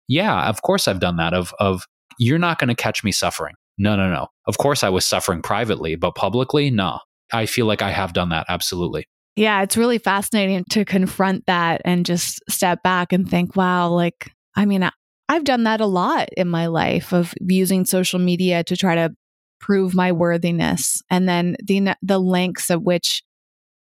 yeah, 0.07 0.47
of 0.47 0.61
course 0.61 0.87
I've 0.87 0.99
done 0.99 1.17
that. 1.17 1.33
Of, 1.33 1.55
of, 1.59 1.87
you're 2.19 2.37
not 2.37 2.59
going 2.59 2.67
to 2.67 2.75
catch 2.75 3.03
me 3.03 3.11
suffering. 3.11 3.55
No, 3.79 3.95
no, 3.95 4.13
no. 4.13 4.27
Of 4.45 4.59
course, 4.59 4.83
I 4.83 4.89
was 4.89 5.03
suffering 5.03 5.41
privately, 5.41 5.95
but 5.95 6.13
publicly, 6.13 6.69
no. 6.69 6.99
I 7.33 7.47
feel 7.47 7.65
like 7.65 7.81
I 7.81 7.89
have 7.89 8.13
done 8.13 8.29
that. 8.29 8.45
Absolutely. 8.47 9.07
Yeah, 9.37 9.61
it's 9.61 9.77
really 9.77 9.99
fascinating 9.99 10.63
to 10.71 10.83
confront 10.83 11.45
that 11.45 11.81
and 11.85 12.07
just 12.07 12.41
step 12.49 12.81
back 12.81 13.13
and 13.13 13.29
think, 13.29 13.55
wow, 13.55 13.89
like, 13.89 14.31
I 14.55 14.65
mean, 14.65 14.89
I've 15.29 15.43
done 15.43 15.63
that 15.65 15.79
a 15.79 15.85
lot 15.85 16.29
in 16.35 16.47
my 16.47 16.65
life 16.65 17.13
of 17.13 17.35
using 17.39 17.85
social 17.85 18.17
media 18.17 18.63
to 18.63 18.75
try 18.75 18.95
to 18.95 19.11
prove 19.61 19.93
my 19.93 20.11
worthiness. 20.11 21.03
And 21.11 21.29
then 21.29 21.55
the, 21.63 21.95
the 22.01 22.17
lengths 22.17 22.71
at 22.71 22.81
which 22.81 23.21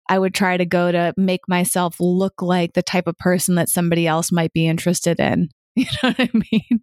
I 0.07 0.19
would 0.19 0.35
try 0.35 0.57
to 0.57 0.65
go 0.65 0.91
to 0.91 1.13
make 1.17 1.41
myself 1.47 1.95
look 1.99 2.41
like 2.41 2.73
the 2.73 2.83
type 2.83 3.07
of 3.07 3.17
person 3.17 3.55
that 3.55 3.69
somebody 3.69 4.05
else 4.07 4.31
might 4.31 4.53
be 4.53 4.67
interested 4.67 5.19
in. 5.19 5.49
You 5.77 5.85
know 6.01 6.09
what 6.09 6.19
I 6.19 6.29
mean? 6.51 6.79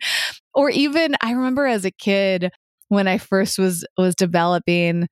Or 0.55 0.70
even 0.70 1.16
I 1.20 1.33
remember 1.33 1.66
as 1.66 1.85
a 1.85 1.91
kid 1.91 2.53
when 2.89 3.09
I 3.09 3.18
first 3.18 3.59
was 3.59 3.85
was 3.99 4.14
developing 4.14 5.09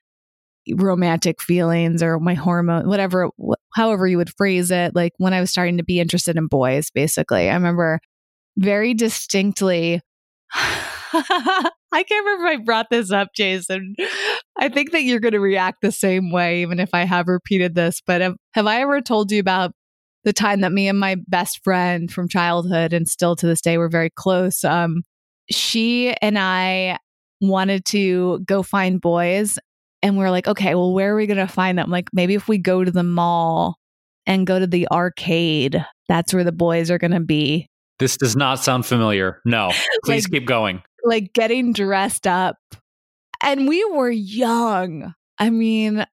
romantic 0.74 1.42
feelings 1.42 2.02
or 2.02 2.20
my 2.20 2.34
hormone 2.34 2.88
whatever 2.88 3.28
wh- 3.40 3.54
however 3.74 4.06
you 4.06 4.16
would 4.16 4.34
phrase 4.36 4.70
it 4.70 4.94
like 4.94 5.12
when 5.18 5.34
I 5.34 5.40
was 5.40 5.50
starting 5.50 5.78
to 5.78 5.84
be 5.84 6.00
interested 6.00 6.36
in 6.36 6.46
boys 6.46 6.90
basically. 6.90 7.50
I 7.50 7.54
remember 7.54 8.00
very 8.56 8.94
distinctly 8.94 10.00
I 10.54 12.04
can't 12.04 12.24
remember 12.24 12.46
if 12.46 12.60
I 12.60 12.64
brought 12.64 12.86
this 12.90 13.12
up, 13.12 13.28
Jason. 13.34 13.94
I 14.58 14.70
think 14.70 14.92
that 14.92 15.02
you're 15.02 15.20
going 15.20 15.32
to 15.32 15.40
react 15.40 15.82
the 15.82 15.92
same 15.92 16.30
way, 16.32 16.62
even 16.62 16.80
if 16.80 16.90
I 16.94 17.04
have 17.04 17.28
repeated 17.28 17.74
this. 17.74 18.00
But 18.06 18.22
have, 18.22 18.34
have 18.54 18.66
I 18.66 18.80
ever 18.80 19.02
told 19.02 19.30
you 19.30 19.38
about 19.38 19.72
the 20.24 20.32
time 20.32 20.60
that 20.60 20.72
me 20.72 20.88
and 20.88 20.98
my 20.98 21.16
best 21.28 21.62
friend 21.64 22.10
from 22.10 22.28
childhood 22.28 22.92
and 22.92 23.08
still 23.08 23.36
to 23.36 23.46
this 23.46 23.60
day 23.60 23.78
we're 23.78 23.88
very 23.88 24.10
close 24.10 24.64
um 24.64 25.02
she 25.50 26.14
and 26.22 26.38
i 26.38 26.96
wanted 27.40 27.84
to 27.84 28.40
go 28.40 28.62
find 28.62 29.00
boys 29.00 29.58
and 30.02 30.16
we 30.16 30.24
are 30.24 30.30
like 30.30 30.48
okay 30.48 30.74
well 30.74 30.92
where 30.92 31.12
are 31.12 31.16
we 31.16 31.26
going 31.26 31.36
to 31.36 31.46
find 31.46 31.78
them 31.78 31.90
like 31.90 32.08
maybe 32.12 32.34
if 32.34 32.48
we 32.48 32.58
go 32.58 32.84
to 32.84 32.90
the 32.90 33.02
mall 33.02 33.76
and 34.26 34.46
go 34.46 34.58
to 34.58 34.66
the 34.66 34.88
arcade 34.88 35.84
that's 36.08 36.32
where 36.32 36.44
the 36.44 36.52
boys 36.52 36.90
are 36.90 36.98
going 36.98 37.12
to 37.12 37.20
be 37.20 37.68
this 37.98 38.16
does 38.16 38.36
not 38.36 38.58
sound 38.58 38.86
familiar 38.86 39.40
no 39.44 39.70
please 40.04 40.24
like, 40.24 40.32
keep 40.32 40.46
going 40.46 40.82
like 41.04 41.32
getting 41.32 41.72
dressed 41.72 42.26
up 42.26 42.56
and 43.42 43.68
we 43.68 43.84
were 43.92 44.10
young 44.10 45.14
i 45.38 45.50
mean 45.50 46.04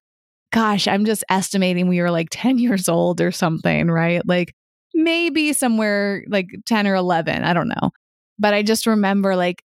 gosh, 0.52 0.88
I'm 0.88 1.04
just 1.04 1.24
estimating 1.30 1.88
we 1.88 2.00
were 2.00 2.10
like 2.10 2.28
10 2.30 2.58
years 2.58 2.88
old 2.88 3.20
or 3.20 3.32
something, 3.32 3.88
right? 3.90 4.26
Like 4.26 4.54
maybe 4.94 5.52
somewhere 5.52 6.24
like 6.28 6.48
10 6.66 6.86
or 6.86 6.94
11. 6.94 7.44
I 7.44 7.52
don't 7.52 7.68
know. 7.68 7.90
But 8.38 8.54
I 8.54 8.62
just 8.62 8.86
remember 8.86 9.36
like 9.36 9.62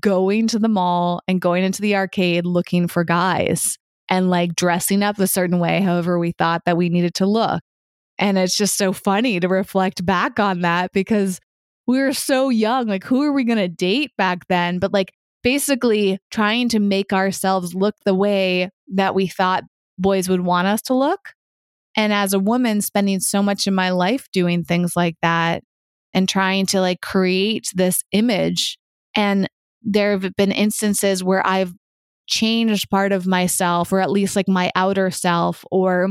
going 0.00 0.48
to 0.48 0.58
the 0.58 0.68
mall 0.68 1.20
and 1.26 1.40
going 1.40 1.64
into 1.64 1.82
the 1.82 1.96
arcade 1.96 2.46
looking 2.46 2.88
for 2.88 3.04
guys 3.04 3.78
and 4.08 4.30
like 4.30 4.54
dressing 4.54 5.02
up 5.02 5.18
a 5.18 5.26
certain 5.26 5.58
way, 5.58 5.80
however 5.80 6.18
we 6.18 6.32
thought 6.32 6.62
that 6.66 6.76
we 6.76 6.88
needed 6.88 7.14
to 7.14 7.26
look. 7.26 7.62
And 8.18 8.36
it's 8.36 8.56
just 8.56 8.76
so 8.76 8.92
funny 8.92 9.38
to 9.40 9.48
reflect 9.48 10.04
back 10.04 10.40
on 10.40 10.62
that 10.62 10.92
because 10.92 11.38
we 11.86 12.00
were 12.00 12.12
so 12.12 12.48
young. 12.48 12.86
Like, 12.86 13.04
who 13.04 13.22
are 13.22 13.32
we 13.32 13.44
going 13.44 13.58
to 13.58 13.68
date 13.68 14.12
back 14.18 14.46
then? 14.48 14.78
But 14.78 14.92
like, 14.92 15.12
basically 15.42 16.18
trying 16.30 16.68
to 16.68 16.80
make 16.80 17.12
ourselves 17.12 17.74
look 17.74 17.94
the 18.04 18.14
way 18.14 18.70
that 18.94 19.14
we 19.14 19.26
thought 19.26 19.64
boys 19.98 20.28
would 20.28 20.40
want 20.40 20.66
us 20.66 20.82
to 20.82 20.94
look. 20.94 21.32
And 21.96 22.12
as 22.12 22.32
a 22.32 22.38
woman, 22.38 22.80
spending 22.80 23.20
so 23.20 23.42
much 23.42 23.66
of 23.66 23.74
my 23.74 23.90
life 23.90 24.28
doing 24.32 24.64
things 24.64 24.94
like 24.96 25.16
that 25.22 25.62
and 26.12 26.28
trying 26.28 26.66
to 26.66 26.80
like 26.80 27.00
create 27.00 27.68
this 27.74 28.02
image. 28.12 28.78
And 29.14 29.48
there 29.82 30.18
have 30.18 30.34
been 30.36 30.52
instances 30.52 31.22
where 31.22 31.46
I've 31.46 31.72
changed 32.26 32.90
part 32.90 33.12
of 33.12 33.26
myself, 33.26 33.92
or 33.92 34.00
at 34.00 34.10
least 34.10 34.36
like 34.36 34.48
my 34.48 34.70
outer 34.74 35.10
self, 35.10 35.64
or 35.70 36.10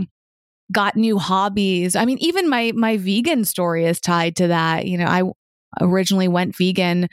got 0.72 0.95
new 0.95 1.18
hobbies. 1.18 1.95
I 1.95 2.05
mean, 2.05 2.18
even 2.20 2.49
my 2.49 2.72
my 2.76 2.97
vegan 2.97 3.45
story 3.45 3.86
is 3.86 4.01
tied 4.01 4.36
to 4.38 4.47
that. 4.47 4.88
You 4.88 4.97
know, 4.97 5.05
I 5.05 5.24
originally 5.82 6.28
went 6.28 6.55
vegan 6.55 7.07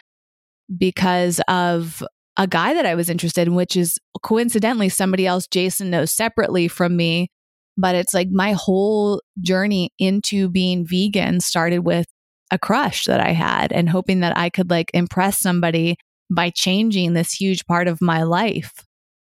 because 0.77 1.41
of 1.49 2.03
a 2.37 2.47
guy 2.47 2.75
that 2.75 2.87
I 2.87 2.95
was 2.95 3.09
interested 3.09 3.47
in, 3.47 3.55
which 3.55 3.77
is 3.77 3.99
coincidentally 4.23 4.89
somebody 4.89 5.27
else 5.27 5.47
Jason 5.47 5.91
knows 5.91 6.11
separately 6.11 6.69
from 6.69 6.97
me. 6.97 7.29
But 7.77 7.95
it's 7.95 8.15
like 8.15 8.29
my 8.31 8.53
whole 8.53 9.21
journey 9.41 9.91
into 9.99 10.49
being 10.49 10.87
vegan 10.87 11.41
started 11.41 11.81
with 11.81 12.07
a 12.51 12.59
crush 12.59 13.05
that 13.07 13.21
I 13.21 13.31
had 13.31 13.73
and 13.73 13.89
hoping 13.89 14.21
that 14.21 14.37
I 14.37 14.49
could 14.49 14.71
like 14.71 14.91
impress 14.95 15.41
somebody 15.41 15.97
by 16.35 16.51
changing 16.51 17.13
this 17.13 17.33
huge 17.33 17.67
part 17.67 17.89
of 17.89 18.01
my 18.01 18.23
life. 18.23 18.73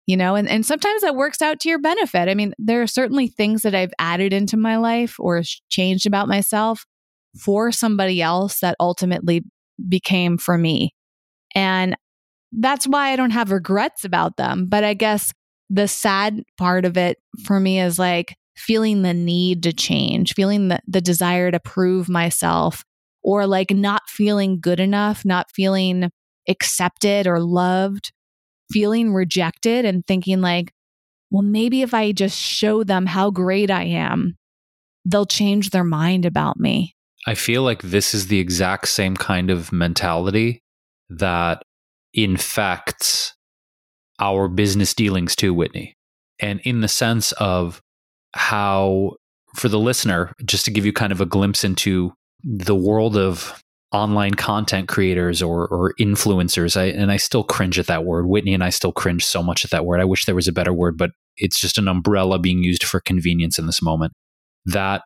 You 0.07 0.17
know, 0.17 0.37
and, 0.37 0.49
and 0.49 0.65
sometimes 0.65 1.03
that 1.03 1.17
works 1.17 1.43
out 1.43 1.59
to 1.61 1.69
your 1.69 1.81
benefit. 1.81 2.29
I 2.29 2.35
mean, 2.35 2.55
there 2.59 2.81
are 2.81 2.87
certainly 2.87 3.27
things 3.27 3.63
that 3.63 3.75
I've 3.75 3.93
added 3.99 4.33
into 4.33 4.57
my 4.57 4.77
life 4.77 5.17
or 5.19 5.43
changed 5.69 6.07
about 6.07 6.29
myself 6.29 6.87
for 7.41 7.73
somebody 7.73 8.23
else 8.23 8.61
that 8.61 8.77
ultimately 8.79 9.43
became 9.89 10.39
for 10.39 10.57
me. 10.57 10.95
And 11.57 11.97
that's 12.53 12.87
why 12.87 13.11
I 13.11 13.17
don't 13.17 13.31
have 13.31 13.51
regrets 13.51 14.05
about 14.05 14.37
them. 14.37 14.67
But 14.69 14.85
I 14.85 14.95
guess 14.95 15.33
the 15.69 15.89
sad 15.89 16.43
part 16.57 16.85
of 16.85 16.97
it 16.97 17.19
for 17.45 17.59
me 17.59 17.81
is 17.81 17.99
like 17.99 18.37
feeling 18.57 19.03
the 19.03 19.15
need 19.15 19.63
to 19.65 19.73
change, 19.73 20.35
feeling 20.35 20.69
the, 20.69 20.81
the 20.87 21.01
desire 21.01 21.51
to 21.51 21.61
prove 21.61 22.09
myself, 22.09 22.85
or 23.23 23.47
like 23.47 23.71
not 23.71 24.03
feeling 24.09 24.61
good 24.61 24.81
enough, 24.81 25.25
not 25.25 25.51
feeling 25.51 26.11
accepted 26.49 27.27
or 27.27 27.41
loved, 27.41 28.13
feeling 28.71 29.13
rejected, 29.13 29.85
and 29.85 30.07
thinking 30.07 30.41
like, 30.41 30.73
well, 31.31 31.43
maybe 31.43 31.83
if 31.83 31.93
I 31.93 32.13
just 32.13 32.39
show 32.39 32.85
them 32.85 33.07
how 33.07 33.31
great 33.31 33.71
I 33.71 33.85
am, 33.85 34.37
they'll 35.05 35.27
change 35.27 35.71
their 35.71 35.85
mind 35.85 36.25
about 36.25 36.59
me. 36.59 36.95
I 37.27 37.35
feel 37.35 37.63
like 37.63 37.83
this 37.83 38.15
is 38.15 38.29
the 38.29 38.39
exact 38.39 38.89
same 38.89 39.17
kind 39.17 39.51
of 39.51 39.73
mentality 39.73 40.63
that 41.11 41.63
infects 42.15 43.35
our 44.21 44.49
business 44.49 44.95
dealings 44.95 45.35
too, 45.35 45.53
Whitney. 45.53 45.95
And 46.39 46.61
in 46.61 46.81
the 46.81 46.89
sense 46.89 47.33
of 47.33 47.81
how, 48.35 49.17
for 49.55 49.69
the 49.69 49.79
listener, 49.79 50.33
just 50.45 50.65
to 50.67 50.71
give 50.71 50.87
you 50.87 50.93
kind 50.93 51.13
of 51.13 51.21
a 51.21 51.27
glimpse 51.27 51.65
into 51.65 52.13
the 52.45 52.77
world 52.77 53.17
of 53.17 53.61
online 53.93 54.35
content 54.35 54.89
creators 54.89 55.43
or, 55.43 55.67
or 55.69 55.95
influencers. 56.01 56.77
I, 56.77 56.87
and 56.87 57.11
I 57.11 57.17
still 57.17 57.45
cringe 57.45 57.79
at 57.79 57.87
that 57.87 58.05
word. 58.05 58.27
Whitney 58.27 58.55
and 58.55 58.65
I 58.65 58.71
still 58.71 58.93
cringe 58.93 59.25
so 59.25 59.43
much 59.43 59.65
at 59.65 59.71
that 59.71 59.85
word. 59.85 60.01
I 60.01 60.05
wish 60.05 60.25
there 60.25 60.35
was 60.35 60.49
a 60.49 60.53
better 60.53 60.73
word, 60.73 60.99
but 60.99 61.11
it's 61.37 61.61
just 61.61 61.79
an 61.79 61.89
umbrella 61.89 62.39
being 62.39 62.63
used 62.63 62.85
for 62.85 63.01
convenience 63.01 63.59
in 63.59 63.67
this 63.67 63.83
moment. 63.83 64.13
That 64.65 65.03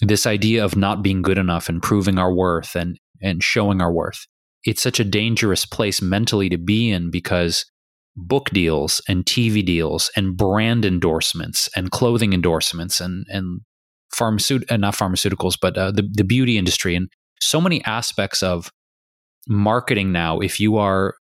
this 0.00 0.26
idea 0.26 0.64
of 0.64 0.76
not 0.76 1.02
being 1.02 1.22
good 1.22 1.38
enough 1.38 1.68
and 1.68 1.82
proving 1.82 2.18
our 2.18 2.34
worth 2.34 2.74
and, 2.74 2.98
and 3.22 3.42
showing 3.42 3.80
our 3.80 3.92
worth, 3.92 4.26
it's 4.64 4.82
such 4.82 4.98
a 4.98 5.04
dangerous 5.04 5.64
place 5.64 6.02
mentally 6.02 6.48
to 6.48 6.58
be 6.58 6.90
in 6.90 7.10
because 7.10 7.64
book 8.16 8.50
deals 8.50 9.00
and 9.08 9.24
TV 9.24 9.64
deals 9.64 10.10
and 10.16 10.36
brand 10.36 10.84
endorsements 10.84 11.68
and 11.76 11.90
clothing 11.90 12.32
endorsements 12.32 13.00
and, 13.00 13.26
and 13.28 13.60
pharmaceutical, 14.12 14.74
uh, 14.74 14.76
not 14.76 14.94
pharmaceuticals, 14.94 15.56
but 15.60 15.76
uh, 15.76 15.90
the, 15.90 16.08
the 16.12 16.24
beauty 16.24 16.56
industry 16.58 16.96
and 16.96 17.08
so 17.40 17.60
many 17.60 17.84
aspects 17.84 18.42
of 18.42 18.70
marketing 19.48 20.12
now. 20.12 20.40
If 20.40 20.60
you 20.60 20.76
are 20.76 21.14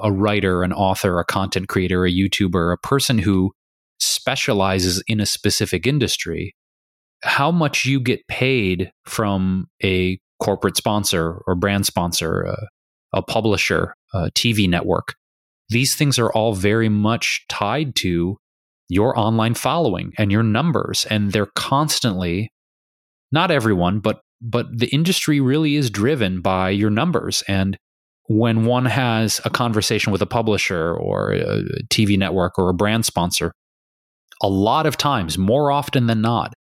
a 0.00 0.12
writer, 0.12 0.62
an 0.62 0.72
author, 0.72 1.18
a 1.18 1.24
content 1.24 1.68
creator, 1.68 2.04
a 2.04 2.12
YouTuber, 2.12 2.72
a 2.72 2.86
person 2.86 3.18
who 3.18 3.52
specializes 3.98 5.02
in 5.06 5.20
a 5.20 5.26
specific 5.26 5.86
industry, 5.86 6.54
how 7.22 7.50
much 7.50 7.84
you 7.84 8.00
get 8.00 8.26
paid 8.28 8.92
from 9.04 9.66
a 9.82 10.18
corporate 10.40 10.76
sponsor 10.76 11.42
or 11.46 11.54
brand 11.54 11.86
sponsor, 11.86 12.46
uh, 12.46 12.66
a 13.12 13.22
publisher, 13.22 13.94
a 14.14 14.30
TV 14.30 14.68
network. 14.68 15.14
These 15.68 15.94
things 15.94 16.18
are 16.18 16.32
all 16.32 16.54
very 16.54 16.88
much 16.88 17.44
tied 17.48 17.94
to 17.96 18.38
your 18.90 19.18
online 19.18 19.54
following 19.54 20.12
and 20.18 20.32
your 20.32 20.42
numbers 20.42 21.06
and 21.08 21.32
they're 21.32 21.46
constantly 21.54 22.52
not 23.30 23.50
everyone 23.52 24.00
but 24.00 24.20
but 24.40 24.66
the 24.76 24.88
industry 24.88 25.40
really 25.40 25.76
is 25.76 25.90
driven 25.90 26.40
by 26.40 26.70
your 26.70 26.90
numbers. 26.90 27.42
And 27.48 27.76
when 28.28 28.64
one 28.64 28.86
has 28.86 29.40
a 29.44 29.50
conversation 29.50 30.12
with 30.12 30.22
a 30.22 30.26
publisher 30.26 30.94
or 30.94 31.32
a 31.32 31.62
TV 31.90 32.16
network 32.16 32.58
or 32.58 32.68
a 32.68 32.74
brand 32.74 33.04
sponsor 33.04 33.52
a 34.42 34.48
lot 34.48 34.86
of 34.86 34.96
times 34.96 35.36
more 35.36 35.70
often 35.70 36.06
than 36.06 36.20
not 36.20 36.54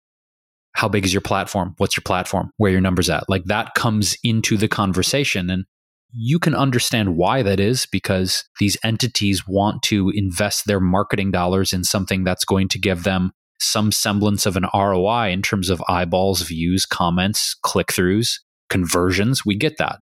how 0.74 0.88
big 0.88 1.04
is 1.04 1.12
your 1.12 1.20
platform? 1.20 1.74
What's 1.78 1.96
your 1.96 2.02
platform? 2.04 2.50
Where 2.56 2.70
your 2.70 2.80
numbers 2.80 3.10
at? 3.10 3.24
Like 3.28 3.44
that 3.46 3.74
comes 3.74 4.16
into 4.22 4.56
the 4.56 4.68
conversation. 4.68 5.50
And 5.50 5.64
you 6.12 6.38
can 6.38 6.54
understand 6.54 7.16
why 7.16 7.42
that 7.42 7.58
is 7.58 7.86
because 7.90 8.44
these 8.60 8.76
entities 8.84 9.46
want 9.46 9.82
to 9.84 10.10
invest 10.14 10.66
their 10.66 10.78
marketing 10.78 11.32
dollars 11.32 11.72
in 11.72 11.82
something 11.82 12.22
that's 12.22 12.44
going 12.44 12.68
to 12.68 12.78
give 12.78 13.02
them 13.02 13.32
some 13.60 13.92
semblance 13.92 14.46
of 14.46 14.56
an 14.56 14.66
ROI 14.74 15.30
in 15.30 15.42
terms 15.42 15.70
of 15.70 15.82
eyeballs, 15.88 16.42
views, 16.42 16.86
comments, 16.86 17.54
click 17.62 17.88
throughs, 17.88 18.38
conversions. 18.68 19.44
We 19.44 19.56
get 19.56 19.78
that. 19.78 20.00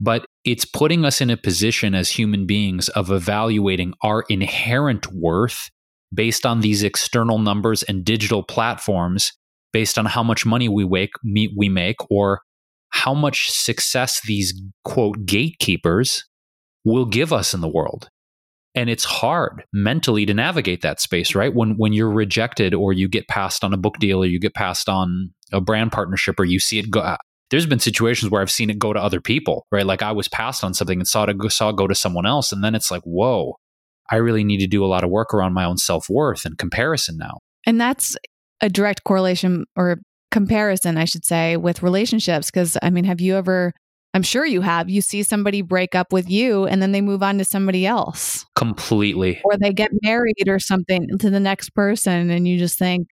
But 0.00 0.26
it's 0.44 0.64
putting 0.64 1.04
us 1.04 1.20
in 1.20 1.30
a 1.30 1.36
position 1.36 1.94
as 1.94 2.10
human 2.10 2.46
beings 2.46 2.88
of 2.90 3.10
evaluating 3.10 3.94
our 4.02 4.24
inherent 4.28 5.06
worth 5.12 5.70
based 6.12 6.46
on 6.46 6.60
these 6.60 6.82
external 6.82 7.38
numbers 7.38 7.82
and 7.82 8.04
digital 8.04 8.42
platforms, 8.42 9.32
based 9.72 9.98
on 9.98 10.06
how 10.06 10.22
much 10.22 10.46
money 10.46 10.68
we, 10.68 10.84
wake, 10.84 11.12
we 11.24 11.68
make 11.68 11.96
or 12.10 12.42
how 12.90 13.14
much 13.14 13.50
success 13.50 14.20
these 14.22 14.54
quote 14.84 15.26
gatekeepers 15.26 16.24
will 16.84 17.04
give 17.04 17.32
us 17.32 17.52
in 17.52 17.60
the 17.60 17.68
world. 17.68 18.08
And 18.76 18.88
it's 18.90 19.04
hard 19.04 19.64
mentally 19.72 20.26
to 20.26 20.34
navigate 20.34 20.82
that 20.82 21.00
space, 21.00 21.34
right? 21.34 21.52
When 21.52 21.76
when 21.78 21.92
you're 21.92 22.10
rejected 22.10 22.74
or 22.74 22.92
you 22.92 23.08
get 23.08 23.26
passed 23.26 23.64
on 23.64 23.72
a 23.72 23.78
book 23.78 23.98
deal 23.98 24.22
or 24.22 24.26
you 24.26 24.38
get 24.38 24.54
passed 24.54 24.88
on 24.88 25.32
a 25.52 25.60
brand 25.60 25.92
partnership 25.92 26.38
or 26.38 26.44
you 26.44 26.60
see 26.60 26.78
it 26.78 26.90
go 26.90 27.00
uh, 27.00 27.16
there's 27.50 27.66
been 27.66 27.78
situations 27.78 28.30
where 28.30 28.42
I've 28.42 28.50
seen 28.50 28.70
it 28.70 28.78
go 28.78 28.92
to 28.92 29.00
other 29.00 29.20
people, 29.20 29.66
right? 29.70 29.86
Like 29.86 30.02
I 30.02 30.12
was 30.12 30.28
passed 30.28 30.64
on 30.64 30.74
something 30.74 30.98
and 30.98 31.06
saw 31.06 31.24
it 31.24 31.38
go, 31.38 31.48
saw 31.48 31.70
it 31.70 31.76
go 31.76 31.86
to 31.86 31.94
someone 31.94 32.26
else, 32.26 32.52
and 32.52 32.62
then 32.62 32.74
it's 32.74 32.90
like, 32.90 33.02
whoa, 33.02 33.54
I 34.10 34.16
really 34.16 34.44
need 34.44 34.58
to 34.58 34.66
do 34.66 34.84
a 34.84 34.86
lot 34.86 35.04
of 35.04 35.10
work 35.10 35.32
around 35.32 35.54
my 35.54 35.64
own 35.64 35.78
self 35.78 36.08
worth 36.08 36.44
and 36.44 36.58
comparison 36.58 37.16
now. 37.18 37.38
And 37.64 37.80
that's 37.80 38.16
a 38.60 38.68
direct 38.68 39.04
correlation 39.04 39.64
or 39.76 39.98
comparison, 40.30 40.96
I 40.96 41.04
should 41.04 41.24
say, 41.24 41.56
with 41.56 41.82
relationships. 41.82 42.50
Because, 42.50 42.76
I 42.82 42.90
mean, 42.90 43.04
have 43.04 43.20
you 43.20 43.36
ever, 43.36 43.72
I'm 44.16 44.22
sure 44.22 44.46
you 44.46 44.62
have, 44.62 44.88
you 44.88 45.02
see 45.02 45.22
somebody 45.22 45.60
break 45.60 45.94
up 45.94 46.10
with 46.10 46.30
you 46.30 46.64
and 46.64 46.80
then 46.80 46.92
they 46.92 47.02
move 47.02 47.22
on 47.22 47.36
to 47.36 47.44
somebody 47.44 47.84
else. 47.84 48.46
Completely. 48.54 49.42
Or 49.44 49.58
they 49.58 49.74
get 49.74 49.90
married 50.02 50.48
or 50.48 50.58
something 50.58 51.18
to 51.18 51.28
the 51.28 51.38
next 51.38 51.74
person. 51.74 52.30
And 52.30 52.48
you 52.48 52.58
just 52.58 52.78
think, 52.78 53.08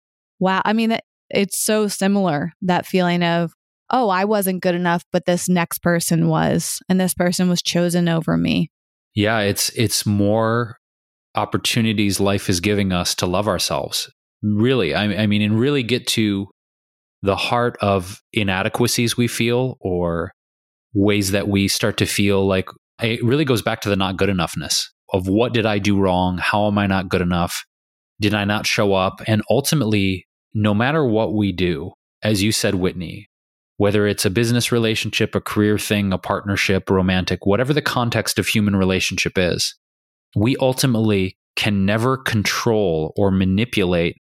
wow. 0.40 0.60
I 0.64 0.72
mean, 0.72 0.98
it's 1.30 1.56
so 1.56 1.86
similar 1.86 2.52
that 2.62 2.84
feeling 2.84 3.22
of, 3.22 3.52
oh, 3.90 4.08
I 4.08 4.24
wasn't 4.24 4.60
good 4.60 4.74
enough, 4.74 5.04
but 5.12 5.24
this 5.24 5.48
next 5.48 5.84
person 5.84 6.26
was, 6.26 6.80
and 6.88 7.00
this 7.00 7.14
person 7.14 7.48
was 7.48 7.62
chosen 7.62 8.08
over 8.08 8.36
me. 8.36 8.68
Yeah, 9.14 9.38
it's 9.38 9.70
it's 9.76 10.04
more 10.04 10.78
opportunities 11.36 12.18
life 12.18 12.48
is 12.48 12.58
giving 12.58 12.92
us 12.92 13.14
to 13.14 13.26
love 13.26 13.46
ourselves. 13.46 14.10
Really, 14.42 14.96
I, 14.96 15.22
I 15.22 15.26
mean, 15.28 15.42
and 15.42 15.60
really 15.60 15.84
get 15.84 16.08
to 16.08 16.48
the 17.22 17.36
heart 17.36 17.76
of 17.80 18.20
inadequacies 18.32 19.16
we 19.16 19.28
feel 19.28 19.76
or 19.78 20.32
ways 20.98 21.30
that 21.30 21.48
we 21.48 21.68
start 21.68 21.96
to 21.98 22.06
feel 22.06 22.46
like 22.46 22.68
it 23.00 23.22
really 23.22 23.44
goes 23.44 23.62
back 23.62 23.80
to 23.80 23.88
the 23.88 23.96
not 23.96 24.16
good 24.16 24.28
enoughness 24.28 24.86
of 25.12 25.28
what 25.28 25.54
did 25.54 25.64
I 25.64 25.78
do 25.78 25.98
wrong? 25.98 26.38
How 26.38 26.66
am 26.66 26.76
I 26.76 26.86
not 26.86 27.08
good 27.08 27.22
enough? 27.22 27.64
Did 28.20 28.34
I 28.34 28.44
not 28.44 28.66
show 28.66 28.94
up? 28.94 29.22
And 29.26 29.42
ultimately, 29.48 30.26
no 30.54 30.74
matter 30.74 31.04
what 31.04 31.34
we 31.34 31.52
do, 31.52 31.92
as 32.22 32.42
you 32.42 32.50
said, 32.50 32.74
Whitney, 32.74 33.28
whether 33.76 34.08
it's 34.08 34.24
a 34.24 34.30
business 34.30 34.72
relationship, 34.72 35.36
a 35.36 35.40
career 35.40 35.78
thing, 35.78 36.12
a 36.12 36.18
partnership, 36.18 36.90
romantic, 36.90 37.46
whatever 37.46 37.72
the 37.72 37.80
context 37.80 38.38
of 38.38 38.48
human 38.48 38.74
relationship 38.74 39.38
is, 39.38 39.74
we 40.34 40.56
ultimately 40.56 41.36
can 41.54 41.86
never 41.86 42.16
control 42.16 43.12
or 43.16 43.30
manipulate 43.30 44.16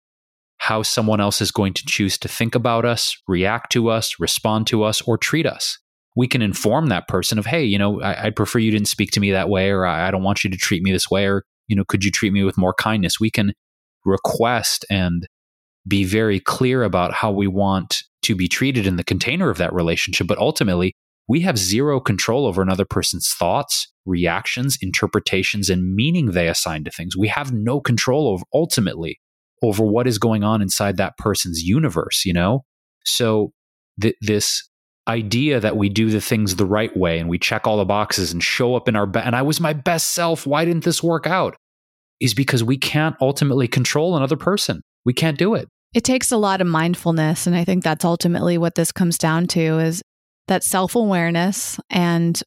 how 0.59 0.83
someone 0.83 1.19
else 1.19 1.41
is 1.41 1.51
going 1.51 1.73
to 1.73 1.85
choose 1.87 2.19
to 2.19 2.27
think 2.27 2.53
about 2.53 2.85
us, 2.85 3.17
react 3.27 3.71
to 3.71 3.89
us, 3.89 4.19
respond 4.19 4.67
to 4.67 4.83
us, 4.83 5.01
or 5.01 5.17
treat 5.17 5.45
us. 5.47 5.79
We 6.17 6.27
can 6.27 6.41
inform 6.41 6.87
that 6.87 7.07
person 7.07 7.37
of, 7.37 7.45
hey, 7.45 7.63
you 7.63 7.77
know, 7.77 8.01
I, 8.01 8.25
would 8.25 8.35
prefer 8.35 8.59
you 8.59 8.71
didn't 8.71 8.87
speak 8.87 9.11
to 9.11 9.19
me 9.19 9.31
that 9.31 9.49
way, 9.49 9.69
or 9.69 9.85
I, 9.85 10.07
I 10.07 10.11
don't 10.11 10.23
want 10.23 10.43
you 10.43 10.49
to 10.49 10.57
treat 10.57 10.81
me 10.81 10.91
this 10.91 11.09
way, 11.09 11.27
or, 11.27 11.43
you 11.67 11.75
know, 11.75 11.85
could 11.87 12.03
you 12.03 12.11
treat 12.11 12.33
me 12.33 12.43
with 12.43 12.57
more 12.57 12.73
kindness? 12.73 13.19
We 13.19 13.29
can 13.29 13.53
request 14.03 14.83
and 14.89 15.27
be 15.87 16.03
very 16.03 16.39
clear 16.39 16.83
about 16.83 17.13
how 17.13 17.31
we 17.31 17.47
want 17.47 18.03
to 18.23 18.35
be 18.35 18.47
treated 18.47 18.87
in 18.87 18.95
the 18.95 19.03
container 19.03 19.49
of 19.49 19.57
that 19.59 19.73
relationship. 19.73 20.27
But 20.27 20.39
ultimately, 20.39 20.95
we 21.27 21.41
have 21.41 21.57
zero 21.57 21.99
control 21.99 22.45
over 22.45 22.61
another 22.61 22.85
person's 22.85 23.33
thoughts, 23.37 23.87
reactions, 24.05 24.77
interpretations, 24.81 25.69
and 25.69 25.93
meaning 25.95 26.31
they 26.31 26.47
assign 26.47 26.83
to 26.85 26.91
things. 26.91 27.15
We 27.15 27.27
have 27.27 27.53
no 27.53 27.79
control 27.79 28.27
over 28.27 28.43
ultimately 28.53 29.19
over 29.61 29.83
what 29.83 30.07
is 30.07 30.17
going 30.17 30.43
on 30.43 30.61
inside 30.61 30.97
that 30.97 31.17
person's 31.17 31.63
universe, 31.63 32.23
you 32.25 32.33
know? 32.33 32.63
So 33.05 33.51
th- 34.01 34.15
this 34.21 34.69
idea 35.07 35.59
that 35.59 35.77
we 35.77 35.89
do 35.89 36.09
the 36.09 36.21
things 36.21 36.55
the 36.55 36.65
right 36.65 36.95
way 36.95 37.19
and 37.19 37.29
we 37.29 37.39
check 37.39 37.65
all 37.65 37.77
the 37.77 37.85
boxes 37.85 38.31
and 38.31 38.43
show 38.43 38.75
up 38.75 38.87
in 38.87 38.95
our 38.95 39.05
best 39.05 39.25
and 39.25 39.35
I 39.35 39.41
was 39.41 39.59
my 39.59 39.73
best 39.73 40.13
self, 40.13 40.45
why 40.45 40.65
didn't 40.65 40.83
this 40.83 41.01
work 41.01 41.25
out? 41.27 41.55
Is 42.19 42.33
because 42.33 42.63
we 42.63 42.77
can't 42.77 43.15
ultimately 43.21 43.67
control 43.67 44.17
another 44.17 44.35
person. 44.35 44.81
We 45.05 45.13
can't 45.13 45.37
do 45.37 45.55
it. 45.55 45.67
It 45.93 46.03
takes 46.03 46.31
a 46.31 46.37
lot 46.37 46.61
of 46.61 46.67
mindfulness 46.67 47.47
and 47.47 47.55
I 47.55 47.63
think 47.63 47.83
that's 47.83 48.05
ultimately 48.05 48.57
what 48.57 48.75
this 48.75 48.91
comes 48.91 49.17
down 49.17 49.47
to 49.47 49.79
is 49.79 50.01
that 50.47 50.63
self-awareness 50.63 51.79
and 51.89 52.41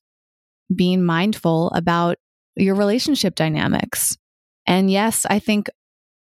being 0.74 1.05
mindful 1.05 1.70
about 1.74 2.16
your 2.57 2.74
relationship 2.74 3.35
dynamics. 3.35 4.16
And 4.66 4.91
yes, 4.91 5.27
I 5.28 5.39
think 5.39 5.69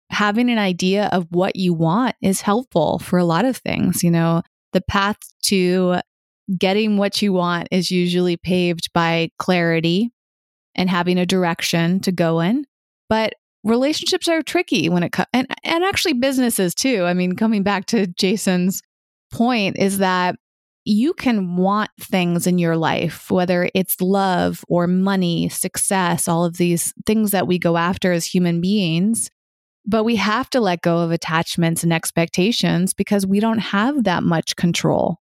having 0.10 0.50
an 0.50 0.58
idea 0.58 1.10
of 1.12 1.28
what 1.32 1.56
you 1.56 1.74
want 1.74 2.16
is 2.22 2.42
helpful 2.42 3.00
for 3.00 3.20
a 3.20 3.26
lot 3.26 3.46
of 3.46 3.58
things. 3.58 4.04
You 4.04 4.12
know, 4.12 4.42
the 4.74 4.82
path 4.82 5.18
to 5.44 6.00
getting 6.58 6.98
what 6.98 7.22
you 7.22 7.34
want 7.34 7.68
is 7.72 7.92
usually 7.92 8.38
paved 8.38 8.92
by 8.94 9.30
clarity 9.38 10.12
and 10.76 10.90
having 10.90 11.18
a 11.18 11.26
direction 11.26 12.00
to 12.02 12.12
go 12.12 12.40
in. 12.40 12.66
But 13.10 13.34
relationships 13.64 14.28
are 14.28 14.42
tricky 14.42 14.90
when 14.90 15.04
it 15.04 15.12
comes, 15.12 15.28
and, 15.34 15.48
and 15.64 15.84
actually 15.84 16.14
businesses 16.14 16.74
too. 16.74 17.04
I 17.04 17.14
mean, 17.14 17.36
coming 17.36 17.64
back 17.64 17.86
to 17.88 18.08
Jason's 18.08 18.82
point 19.32 19.78
is 19.78 19.98
that 19.98 20.36
you 20.86 21.14
can 21.14 21.58
want 21.58 21.90
things 22.00 22.48
in 22.48 22.58
your 22.58 22.78
life, 22.78 23.30
whether 23.30 23.70
it's 23.74 24.00
love 24.00 24.64
or 24.70 24.88
money, 24.88 25.50
success, 25.50 26.30
all 26.30 26.46
of 26.46 26.56
these 26.56 26.94
things 27.06 27.32
that 27.32 27.46
we 27.46 27.60
go 27.60 27.76
after 27.76 28.14
as 28.14 28.26
human 28.26 28.62
beings. 28.62 29.30
But 29.86 30.06
we 30.06 30.16
have 30.16 30.50
to 30.52 30.62
let 30.62 30.82
go 30.82 31.00
of 31.00 31.12
attachments 31.12 31.84
and 31.84 31.92
expectations 31.92 32.94
because 32.94 33.28
we 33.28 33.42
don't 33.42 33.60
have 33.60 34.06
that 34.06 34.24
much 34.24 34.56
control. 34.56 35.20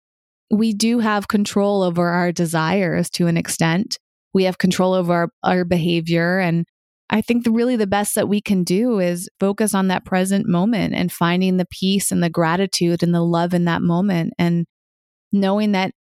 We 0.51 0.73
do 0.73 0.99
have 0.99 1.27
control 1.27 1.81
over 1.81 2.09
our 2.09 2.31
desires 2.31 3.09
to 3.11 3.27
an 3.27 3.37
extent. 3.37 3.97
We 4.33 4.43
have 4.43 4.57
control 4.57 4.93
over 4.93 5.13
our, 5.13 5.29
our 5.43 5.65
behavior. 5.65 6.39
And 6.39 6.65
I 7.09 7.21
think 7.21 7.43
the, 7.43 7.51
really 7.51 7.75
the 7.75 7.87
best 7.87 8.15
that 8.15 8.27
we 8.27 8.41
can 8.41 8.63
do 8.63 8.99
is 8.99 9.29
focus 9.39 9.73
on 9.73 9.87
that 9.87 10.05
present 10.05 10.47
moment 10.47 10.93
and 10.95 11.11
finding 11.11 11.57
the 11.57 11.67
peace 11.69 12.11
and 12.11 12.23
the 12.23 12.29
gratitude 12.29 13.03
and 13.03 13.13
the 13.13 13.21
love 13.21 13.53
in 13.53 13.65
that 13.65 13.81
moment 13.81 14.33
and 14.39 14.65
knowing 15.31 15.73
that 15.73 15.93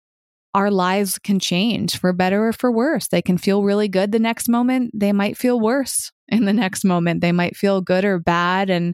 our 0.54 0.70
lives 0.70 1.18
can 1.18 1.38
change 1.38 1.98
for 1.98 2.12
better 2.12 2.48
or 2.48 2.52
for 2.52 2.70
worse. 2.70 3.08
They 3.08 3.22
can 3.22 3.38
feel 3.38 3.62
really 3.62 3.88
good 3.88 4.12
the 4.12 4.18
next 4.18 4.48
moment. 4.48 4.90
They 4.94 5.12
might 5.12 5.36
feel 5.36 5.58
worse 5.58 6.12
in 6.28 6.44
the 6.44 6.52
next 6.52 6.84
moment. 6.84 7.20
They 7.20 7.32
might 7.32 7.56
feel 7.56 7.80
good 7.80 8.04
or 8.04 8.18
bad. 8.18 8.68
And, 8.68 8.92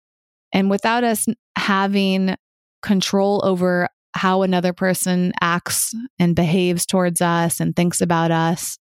and 0.52 0.70
without 0.70 1.02
us 1.02 1.26
having 1.56 2.36
control 2.82 3.40
over 3.44 3.88
how 4.18 4.42
another 4.42 4.72
person 4.72 5.32
acts 5.40 5.94
and 6.18 6.34
behaves 6.34 6.84
towards 6.84 7.22
us 7.22 7.60
and 7.60 7.74
thinks 7.74 8.00
about 8.00 8.30
us, 8.32 8.76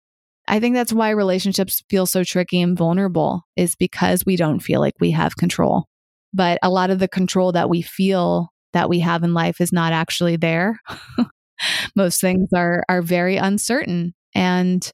I 0.49 0.61
think 0.61 0.75
that's 0.75 0.93
why 0.93 1.11
relationships 1.11 1.83
feel 1.91 2.07
so 2.07 2.25
tricky 2.25 2.61
and 2.61 2.77
vulnerable 2.77 3.43
is 3.55 3.75
because 3.75 4.25
we 4.25 4.37
don't 4.37 4.61
feel 4.61 4.81
like 4.81 4.95
we 4.99 5.11
have 5.11 5.37
control. 5.37 5.85
But 6.33 6.59
a 6.63 6.71
lot 6.71 6.91
of 6.91 7.01
the 7.01 7.09
control 7.09 7.53
that 7.53 7.69
we 7.69 7.83
feel 7.83 8.49
that 8.73 8.89
we 8.89 9.01
have 9.01 9.23
in 9.23 9.35
life 9.35 9.61
is 9.61 9.73
not 9.73 9.93
actually 9.93 10.37
there. 10.37 10.81
Most 11.97 12.21
things 12.21 12.49
are 12.55 12.83
are 12.89 13.03
very 13.03 13.37
uncertain 13.37 14.15
and 14.35 14.91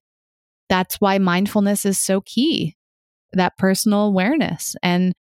that's 0.69 0.97
why 1.01 1.19
mindfulness 1.19 1.85
is 1.85 1.99
so 1.99 2.21
key. 2.23 2.77
That 3.33 3.57
personal 3.59 4.07
awareness. 4.07 4.75
And 4.83 5.13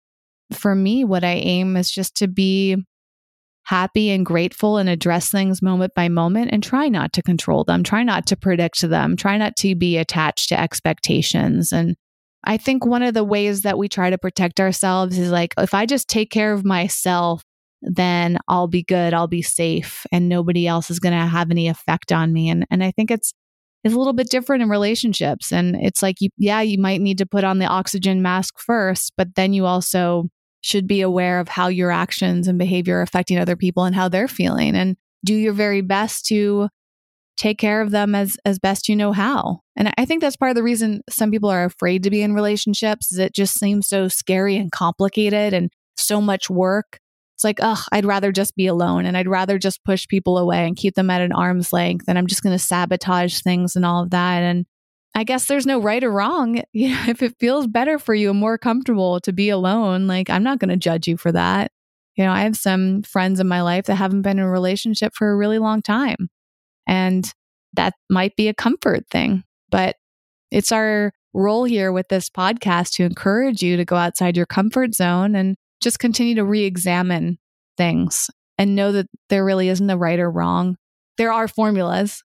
for 0.51 0.75
me 0.75 1.03
what 1.03 1.23
I 1.23 1.33
aim 1.33 1.77
is 1.77 1.91
just 1.91 2.15
to 2.17 2.27
be 2.27 2.77
happy 3.63 4.09
and 4.09 4.25
grateful 4.25 4.77
and 4.77 4.89
address 4.89 5.29
things 5.29 5.61
moment 5.61 5.93
by 5.95 6.09
moment 6.09 6.49
and 6.51 6.63
try 6.63 6.89
not 6.89 7.13
to 7.13 7.21
control 7.21 7.63
them, 7.63 7.83
try 7.83 8.03
not 8.03 8.25
to 8.27 8.35
predict 8.35 8.81
them, 8.81 9.15
try 9.15 9.37
not 9.37 9.55
to 9.55 9.75
be 9.75 9.97
attached 9.97 10.49
to 10.49 10.59
expectations. 10.59 11.71
And 11.71 11.95
I 12.43 12.57
think 12.57 12.85
one 12.85 13.03
of 13.03 13.13
the 13.13 13.23
ways 13.23 13.61
that 13.61 13.77
we 13.77 13.87
try 13.87 14.09
to 14.09 14.17
protect 14.17 14.59
ourselves 14.59 15.17
is 15.17 15.31
like, 15.31 15.53
if 15.57 15.73
I 15.73 15.85
just 15.85 16.07
take 16.07 16.31
care 16.31 16.53
of 16.53 16.65
myself, 16.65 17.43
then 17.83 18.37
I'll 18.47 18.67
be 18.67 18.83
good, 18.83 19.13
I'll 19.13 19.27
be 19.27 19.41
safe, 19.41 20.05
and 20.11 20.27
nobody 20.27 20.67
else 20.67 20.89
is 20.89 20.99
going 20.99 21.17
to 21.17 21.25
have 21.25 21.51
any 21.51 21.67
effect 21.67 22.11
on 22.11 22.33
me. 22.33 22.49
And, 22.49 22.65
and 22.69 22.83
I 22.83 22.91
think 22.91 23.11
it's, 23.11 23.31
it's 23.83 23.93
a 23.93 23.97
little 23.97 24.13
bit 24.13 24.29
different 24.29 24.63
in 24.63 24.69
relationships. 24.69 25.51
And 25.51 25.75
it's 25.75 26.01
like, 26.01 26.17
you, 26.19 26.29
yeah, 26.37 26.61
you 26.61 26.77
might 26.79 27.01
need 27.01 27.17
to 27.19 27.25
put 27.25 27.43
on 27.43 27.59
the 27.59 27.65
oxygen 27.65 28.21
mask 28.21 28.59
first, 28.59 29.13
but 29.17 29.35
then 29.35 29.53
you 29.53 29.65
also 29.65 30.29
should 30.61 30.87
be 30.87 31.01
aware 31.01 31.39
of 31.39 31.47
how 31.47 31.67
your 31.67 31.91
actions 31.91 32.47
and 32.47 32.57
behavior 32.57 32.97
are 32.97 33.01
affecting 33.01 33.37
other 33.37 33.55
people 33.55 33.83
and 33.83 33.95
how 33.95 34.07
they're 34.07 34.27
feeling 34.27 34.75
and 34.75 34.95
do 35.25 35.33
your 35.33 35.53
very 35.53 35.81
best 35.81 36.25
to 36.27 36.69
take 37.37 37.57
care 37.57 37.81
of 37.81 37.91
them 37.91 38.13
as 38.13 38.37
as 38.45 38.59
best 38.59 38.87
you 38.87 38.95
know 38.95 39.11
how. 39.11 39.61
And 39.75 39.91
I 39.97 40.05
think 40.05 40.21
that's 40.21 40.37
part 40.37 40.51
of 40.51 40.55
the 40.55 40.63
reason 40.63 41.01
some 41.09 41.31
people 41.31 41.49
are 41.49 41.65
afraid 41.65 42.03
to 42.03 42.11
be 42.11 42.21
in 42.21 42.33
relationships 42.33 43.11
is 43.11 43.17
it 43.17 43.33
just 43.33 43.57
seems 43.57 43.87
so 43.87 44.07
scary 44.07 44.55
and 44.57 44.71
complicated 44.71 45.53
and 45.53 45.71
so 45.97 46.21
much 46.21 46.49
work. 46.49 46.99
It's 47.35 47.43
like, 47.43 47.59
oh, 47.61 47.83
I'd 47.91 48.05
rather 48.05 48.31
just 48.31 48.55
be 48.55 48.67
alone 48.67 49.05
and 49.05 49.17
I'd 49.17 49.27
rather 49.27 49.57
just 49.57 49.83
push 49.83 50.07
people 50.07 50.37
away 50.37 50.67
and 50.67 50.75
keep 50.75 50.93
them 50.93 51.09
at 51.09 51.21
an 51.21 51.31
arm's 51.31 51.73
length 51.73 52.05
and 52.07 52.17
I'm 52.17 52.27
just 52.27 52.43
going 52.43 52.53
to 52.55 52.63
sabotage 52.63 53.41
things 53.41 53.75
and 53.75 53.85
all 53.85 54.03
of 54.03 54.11
that 54.11 54.43
and 54.43 54.65
I 55.13 55.23
guess 55.23 55.45
there's 55.45 55.65
no 55.65 55.79
right 55.79 56.03
or 56.03 56.11
wrong. 56.11 56.61
You 56.73 56.89
know, 56.89 57.03
if 57.07 57.21
it 57.21 57.35
feels 57.39 57.67
better 57.67 57.99
for 57.99 58.13
you 58.15 58.29
and 58.29 58.39
more 58.39 58.57
comfortable 58.57 59.19
to 59.21 59.33
be 59.33 59.49
alone, 59.49 60.07
like 60.07 60.29
I'm 60.29 60.43
not 60.43 60.59
going 60.59 60.69
to 60.69 60.77
judge 60.77 61.07
you 61.07 61.17
for 61.17 61.31
that. 61.31 61.71
You 62.15 62.23
know, 62.23 62.31
I 62.31 62.41
have 62.41 62.57
some 62.57 63.03
friends 63.03 63.39
in 63.39 63.47
my 63.47 63.61
life 63.61 63.85
that 63.85 63.95
haven't 63.95 64.21
been 64.21 64.39
in 64.39 64.45
a 64.45 64.49
relationship 64.49 65.13
for 65.15 65.31
a 65.31 65.35
really 65.35 65.59
long 65.59 65.81
time. 65.81 66.29
And 66.87 67.31
that 67.73 67.93
might 68.09 68.35
be 68.35 68.47
a 68.47 68.53
comfort 68.53 69.07
thing, 69.09 69.43
but 69.69 69.95
it's 70.49 70.71
our 70.71 71.13
role 71.33 71.63
here 71.63 71.91
with 71.91 72.09
this 72.09 72.29
podcast 72.29 72.93
to 72.95 73.03
encourage 73.03 73.61
you 73.61 73.77
to 73.77 73.85
go 73.85 73.95
outside 73.95 74.35
your 74.35 74.45
comfort 74.45 74.93
zone 74.93 75.35
and 75.35 75.55
just 75.81 75.99
continue 75.99 76.35
to 76.35 76.43
re 76.43 76.63
examine 76.63 77.37
things 77.77 78.29
and 78.57 78.75
know 78.75 78.91
that 78.91 79.07
there 79.29 79.45
really 79.45 79.69
isn't 79.69 79.89
a 79.89 79.97
right 79.97 80.19
or 80.19 80.29
wrong. 80.29 80.77
There 81.17 81.31
are 81.31 81.47
formulas, 81.47 82.23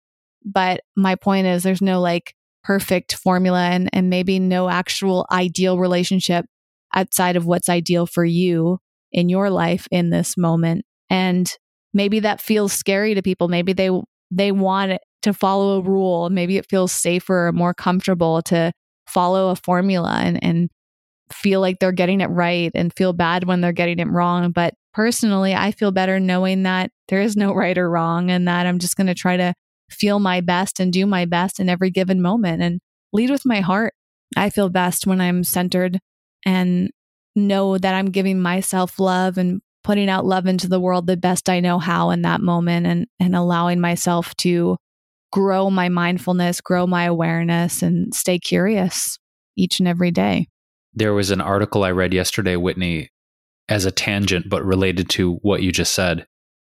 but 0.45 0.81
my 0.95 1.15
point 1.15 1.47
is 1.47 1.63
there's 1.63 1.81
no 1.81 1.99
like 1.99 2.35
perfect 2.63 3.15
formula 3.15 3.63
and, 3.69 3.89
and 3.93 4.09
maybe 4.09 4.39
no 4.39 4.69
actual 4.69 5.25
ideal 5.31 5.77
relationship 5.77 6.45
outside 6.93 7.35
of 7.35 7.45
what's 7.45 7.69
ideal 7.69 8.05
for 8.05 8.25
you 8.25 8.77
in 9.11 9.29
your 9.29 9.49
life 9.49 9.87
in 9.91 10.09
this 10.09 10.37
moment. 10.37 10.85
And 11.09 11.51
maybe 11.93 12.19
that 12.21 12.41
feels 12.41 12.73
scary 12.73 13.13
to 13.15 13.21
people. 13.21 13.47
Maybe 13.47 13.73
they 13.73 13.89
they 14.29 14.51
want 14.51 14.99
to 15.23 15.33
follow 15.33 15.79
a 15.79 15.81
rule. 15.81 16.29
Maybe 16.29 16.57
it 16.57 16.69
feels 16.69 16.91
safer 16.91 17.47
or 17.47 17.51
more 17.51 17.73
comfortable 17.73 18.41
to 18.43 18.71
follow 19.07 19.49
a 19.49 19.55
formula 19.55 20.19
and, 20.21 20.41
and 20.43 20.69
feel 21.33 21.59
like 21.61 21.79
they're 21.79 21.91
getting 21.91 22.21
it 22.21 22.29
right 22.29 22.71
and 22.73 22.93
feel 22.95 23.13
bad 23.13 23.45
when 23.45 23.61
they're 23.61 23.71
getting 23.71 23.99
it 23.99 24.07
wrong. 24.07 24.51
But 24.51 24.73
personally, 24.93 25.53
I 25.53 25.71
feel 25.71 25.91
better 25.91 26.19
knowing 26.19 26.63
that 26.63 26.91
there 27.09 27.21
is 27.21 27.35
no 27.35 27.53
right 27.53 27.77
or 27.77 27.89
wrong 27.89 28.31
and 28.31 28.47
that 28.47 28.65
I'm 28.65 28.79
just 28.79 28.95
going 28.95 29.07
to 29.07 29.13
try 29.13 29.37
to 29.37 29.53
feel 29.91 30.19
my 30.19 30.41
best 30.41 30.79
and 30.79 30.91
do 30.91 31.05
my 31.05 31.25
best 31.25 31.59
in 31.59 31.69
every 31.69 31.91
given 31.91 32.21
moment 32.21 32.61
and 32.61 32.79
lead 33.13 33.29
with 33.29 33.45
my 33.45 33.61
heart. 33.61 33.93
I 34.35 34.49
feel 34.49 34.69
best 34.69 35.05
when 35.05 35.21
I'm 35.21 35.43
centered 35.43 35.99
and 36.45 36.89
know 37.35 37.77
that 37.77 37.93
I'm 37.93 38.07
giving 38.07 38.41
myself 38.41 38.99
love 38.99 39.37
and 39.37 39.61
putting 39.83 40.09
out 40.09 40.25
love 40.25 40.45
into 40.45 40.67
the 40.67 40.79
world 40.79 41.07
the 41.07 41.17
best 41.17 41.49
I 41.49 41.59
know 41.59 41.79
how 41.79 42.11
in 42.11 42.21
that 42.21 42.41
moment 42.41 42.85
and 42.85 43.07
and 43.19 43.35
allowing 43.35 43.79
myself 43.79 44.35
to 44.37 44.77
grow 45.31 45.69
my 45.69 45.89
mindfulness, 45.89 46.61
grow 46.61 46.85
my 46.85 47.05
awareness 47.05 47.81
and 47.81 48.13
stay 48.13 48.37
curious 48.37 49.17
each 49.55 49.79
and 49.79 49.87
every 49.87 50.11
day. 50.11 50.47
There 50.93 51.13
was 51.13 51.31
an 51.31 51.41
article 51.41 51.83
I 51.83 51.91
read 51.91 52.13
yesterday, 52.13 52.57
Whitney, 52.57 53.09
as 53.69 53.85
a 53.85 53.91
tangent 53.91 54.49
but 54.49 54.65
related 54.65 55.09
to 55.11 55.35
what 55.35 55.63
you 55.63 55.71
just 55.71 55.93
said 55.93 56.25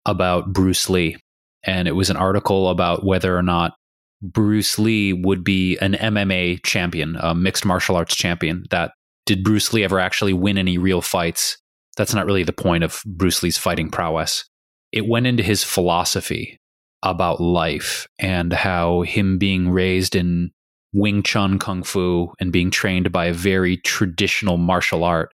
about 0.07 0.53
Bruce 0.53 0.89
Lee 0.89 1.17
and 1.65 1.89
it 1.89 1.93
was 1.93 2.11
an 2.11 2.17
article 2.17 2.69
about 2.69 3.05
whether 3.05 3.37
or 3.37 3.43
not 3.43 3.75
Bruce 4.23 4.79
Lee 4.79 5.13
would 5.13 5.45
be 5.45 5.77
an 5.79 5.95
MMA 5.95 6.65
champion, 6.65 7.17
a 7.21 7.35
mixed 7.35 7.65
martial 7.65 7.97
arts 7.97 8.15
champion. 8.15 8.65
That 8.71 8.93
did 9.27 9.45
Bruce 9.45 9.73
Lee 9.73 9.85
ever 9.85 9.99
actually 9.99 10.33
win 10.33 10.59
any 10.59 10.79
real 10.79 11.03
fights? 11.03 11.59
That's 11.97 12.15
not 12.15 12.27
really 12.27 12.43
the 12.43 12.53
point 12.53 12.85
of 12.85 13.03
Bruce 13.07 13.43
Lee's 13.43 13.59
fighting 13.59 13.91
prowess. 13.91 14.45
It 14.93 15.07
went 15.07 15.27
into 15.27 15.43
his 15.43 15.65
philosophy 15.65 16.59
about 17.03 17.41
life 17.41 18.07
and 18.19 18.53
how 18.53 19.03
him 19.03 19.39
being 19.39 19.71
raised 19.71 20.17
in 20.17 20.51
Wing 20.95 21.23
Chun 21.23 21.59
Kung 21.59 21.83
Fu 21.83 22.33
and 22.41 22.53
being 22.53 22.71
trained 22.71 23.13
by 23.13 23.27
a 23.27 23.33
very 23.35 23.77
traditional 23.79 24.57
martial 24.57 25.05
art 25.05 25.34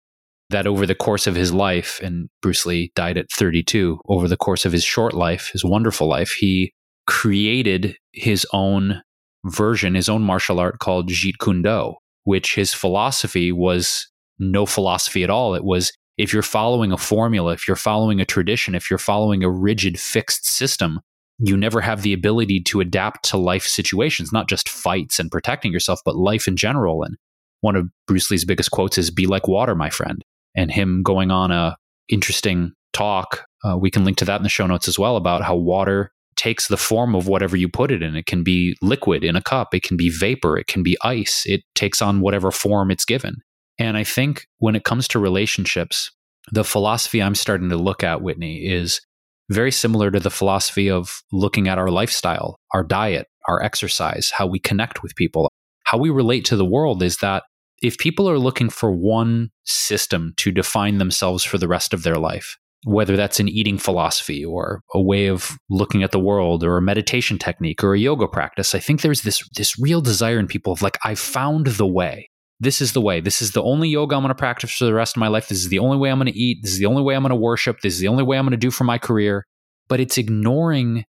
that 0.50 0.68
over 0.68 0.86
the 0.86 0.96
course 0.96 1.28
of 1.28 1.36
his 1.36 1.54
life, 1.54 2.00
and 2.02 2.30
Bruce 2.42 2.66
Lee 2.66 2.92
died 2.96 3.18
at 3.18 3.32
32, 3.32 4.00
over 4.08 4.28
the 4.28 4.38
course 4.38 4.66
of 4.66 4.72
his 4.72 4.84
short 4.84 5.14
life, 5.14 5.50
his 5.52 5.66
wonderful 5.66 6.08
life, 6.08 6.32
he 6.32 6.74
created 7.06 7.98
his 8.14 8.46
own 8.54 9.02
version, 9.46 9.96
his 9.96 10.10
own 10.10 10.22
martial 10.22 10.60
art 10.60 10.80
called 10.80 11.10
Jeet 11.10 11.40
Kune 11.40 11.62
Do, 11.62 11.96
which 12.24 12.56
his 12.56 12.74
philosophy 12.74 13.52
was 13.52 14.10
no 14.40 14.66
philosophy 14.66 15.24
at 15.24 15.30
all. 15.30 15.54
It 15.54 15.64
was 15.64 15.92
if 16.18 16.34
you're 16.34 16.42
following 16.42 16.92
a 16.92 16.98
formula, 16.98 17.54
if 17.54 17.68
you're 17.68 17.76
following 17.76 18.20
a 18.20 18.26
tradition, 18.26 18.74
if 18.74 18.90
you're 18.90 18.98
following 18.98 19.44
a 19.44 19.52
rigid 19.52 20.00
fixed 20.00 20.46
system, 20.46 21.00
you 21.40 21.56
never 21.56 21.82
have 21.82 22.02
the 22.02 22.14
ability 22.14 22.62
to 22.62 22.80
adapt 22.80 23.24
to 23.30 23.38
life 23.38 23.64
situations, 23.64 24.34
not 24.34 24.50
just 24.50 24.68
fights 24.68 25.20
and 25.20 25.30
protecting 25.30 25.72
yourself, 25.72 26.00
but 26.04 26.16
life 26.16 26.48
in 26.48 26.58
general. 26.58 27.04
And 27.04 27.16
one 27.62 27.76
of 27.76 27.88
Bruce 28.08 28.32
Lee's 28.32 28.46
biggest 28.46 28.72
quotes 28.72 28.98
is 28.98 29.12
be 29.12 29.28
like 29.28 29.48
water, 29.48 29.76
my 29.76 29.90
friend 29.90 30.24
and 30.58 30.72
him 30.72 31.04
going 31.04 31.32
on 31.32 31.52
a 31.52 31.78
interesting 32.10 32.74
talk. 32.92 33.46
Uh, 33.64 33.78
we 33.78 33.90
can 33.90 34.04
link 34.04 34.18
to 34.18 34.26
that 34.26 34.38
in 34.38 34.44
the 34.44 34.50
show 34.50 34.68
notes 34.68 34.88
as 34.88 35.00
well 35.00 35.16
about 35.16 35.44
how 35.44 35.56
water 35.56 36.12
takes 36.36 36.68
the 36.68 36.78
form 36.78 37.16
of 37.16 37.28
whatever 37.28 37.56
you 37.56 37.70
put 37.70 37.92
it 37.92 38.04
in. 38.04 38.16
It 38.16 38.26
can 38.26 38.44
be 38.44 38.76
liquid 38.82 39.24
in 39.24 39.36
a 39.36 39.42
cup, 39.42 39.74
it 39.74 39.84
can 39.84 39.98
be 39.98 40.10
vapor, 40.10 40.58
it 40.58 40.68
can 40.68 40.84
be 40.84 40.98
ice. 41.04 41.44
It 41.46 41.62
takes 41.76 42.02
on 42.02 42.22
whatever 42.22 42.52
form 42.52 42.92
it's 42.92 43.06
given. 43.06 43.38
And 43.80 43.96
I 43.96 44.04
think 44.04 44.48
when 44.58 44.76
it 44.76 44.84
comes 44.84 45.08
to 45.10 45.20
relationships, 45.20 46.12
the 46.52 46.64
philosophy 46.64 47.22
I'm 47.22 47.36
starting 47.36 47.70
to 47.70 47.78
look 47.78 48.04
at, 48.04 48.22
Whitney, 48.22 48.66
is 48.66 49.02
very 49.50 49.72
similar 49.72 50.12
to 50.12 50.20
the 50.20 50.30
philosophy 50.30 50.90
of 50.90 51.22
looking 51.32 51.68
at 51.68 51.78
our 51.78 51.90
lifestyle, 51.90 52.60
our 52.74 52.84
diet, 52.84 53.28
our 53.48 53.62
exercise, 53.62 54.32
how 54.36 54.48
we 54.48 54.60
connect 54.60 55.04
with 55.04 55.16
people, 55.16 55.52
how 55.84 55.98
we 55.98 56.10
relate 56.10 56.46
to 56.46 56.56
the 56.56 56.66
world 56.66 57.02
is 57.04 57.18
that 57.18 57.44
if 57.82 57.98
people 57.98 58.30
are 58.30 58.40
looking 58.40 58.70
for 58.70 58.92
one 58.92 59.52
system 59.66 60.34
to 60.38 60.52
define 60.52 60.98
themselves 60.98 61.44
for 61.44 61.58
the 61.58 61.68
rest 61.68 61.94
of 61.94 62.04
their 62.04 62.16
life, 62.16 62.58
whether 62.84 63.16
that's 63.16 63.40
an 63.40 63.50
eating 63.50 63.78
philosophy 63.78 64.46
or 64.46 64.82
a 64.94 65.02
way 65.02 65.28
of 65.28 65.58
looking 65.70 66.04
at 66.04 66.12
the 66.12 66.20
world 66.20 66.64
or 66.64 66.78
a 66.78 66.82
meditation 66.82 67.38
technique 67.38 67.84
or 67.84 67.94
a 67.94 68.00
yoga 68.00 68.28
practice, 68.28 68.74
I 68.74 68.80
think 68.80 69.02
there's 69.02 69.22
this 69.22 69.48
this 69.56 69.78
real 69.80 70.02
desire 70.02 70.40
in 70.40 70.48
people 70.48 70.74
of 70.74 70.82
like, 70.82 70.98
I 71.04 71.16
found 71.16 71.68
the 71.68 71.88
way. 71.88 72.30
This 72.60 72.82
is 72.82 72.94
the 72.94 73.02
way. 73.02 73.20
This 73.20 73.42
is 73.42 73.52
the 73.52 73.62
only 73.62 73.90
yoga 73.90 74.16
I'm 74.16 74.24
going 74.24 74.30
to 74.30 74.36
practice 74.36 74.72
for 74.72 74.86
the 74.86 74.94
rest 74.94 75.16
of 75.16 75.20
my 75.20 75.28
life. 75.28 75.48
This 75.48 75.60
is 75.60 75.70
the 75.70 75.80
only 75.80 75.98
way 75.98 76.10
I'm 76.10 76.18
going 76.18 76.32
to 76.32 76.40
eat. 76.40 76.60
This 76.64 76.72
is 76.72 76.80
the 76.80 76.88
only 76.88 77.04
way 77.04 77.16
I'm 77.16 77.22
going 77.22 77.30
to 77.30 77.36
worship. 77.36 77.82
This 77.82 77.94
is 77.94 78.00
the 78.00 78.08
only 78.08 78.24
way 78.24 78.38
I'm 78.38 78.46
going 78.46 78.52
to 78.52 78.58
do 78.58 78.72
for 78.72 78.84
my 78.84 78.98
career. 78.98 79.46
But 79.88 80.00
it's 80.00 80.18
ignoring 80.18 81.06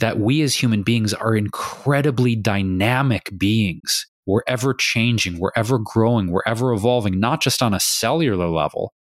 that 0.00 0.18
we 0.18 0.42
as 0.42 0.54
human 0.54 0.82
beings 0.82 1.14
are 1.14 1.34
incredibly 1.34 2.36
dynamic 2.36 3.30
beings 3.38 4.06
we're 4.26 4.42
ever 4.46 4.74
changing, 4.74 5.38
we're 5.38 5.52
ever 5.56 5.78
growing, 5.78 6.30
we're 6.30 6.42
ever 6.46 6.72
evolving, 6.72 7.18
not 7.18 7.40
just 7.40 7.62
on 7.62 7.74
a 7.74 7.80
cellular 7.80 8.48
level, 8.48 8.92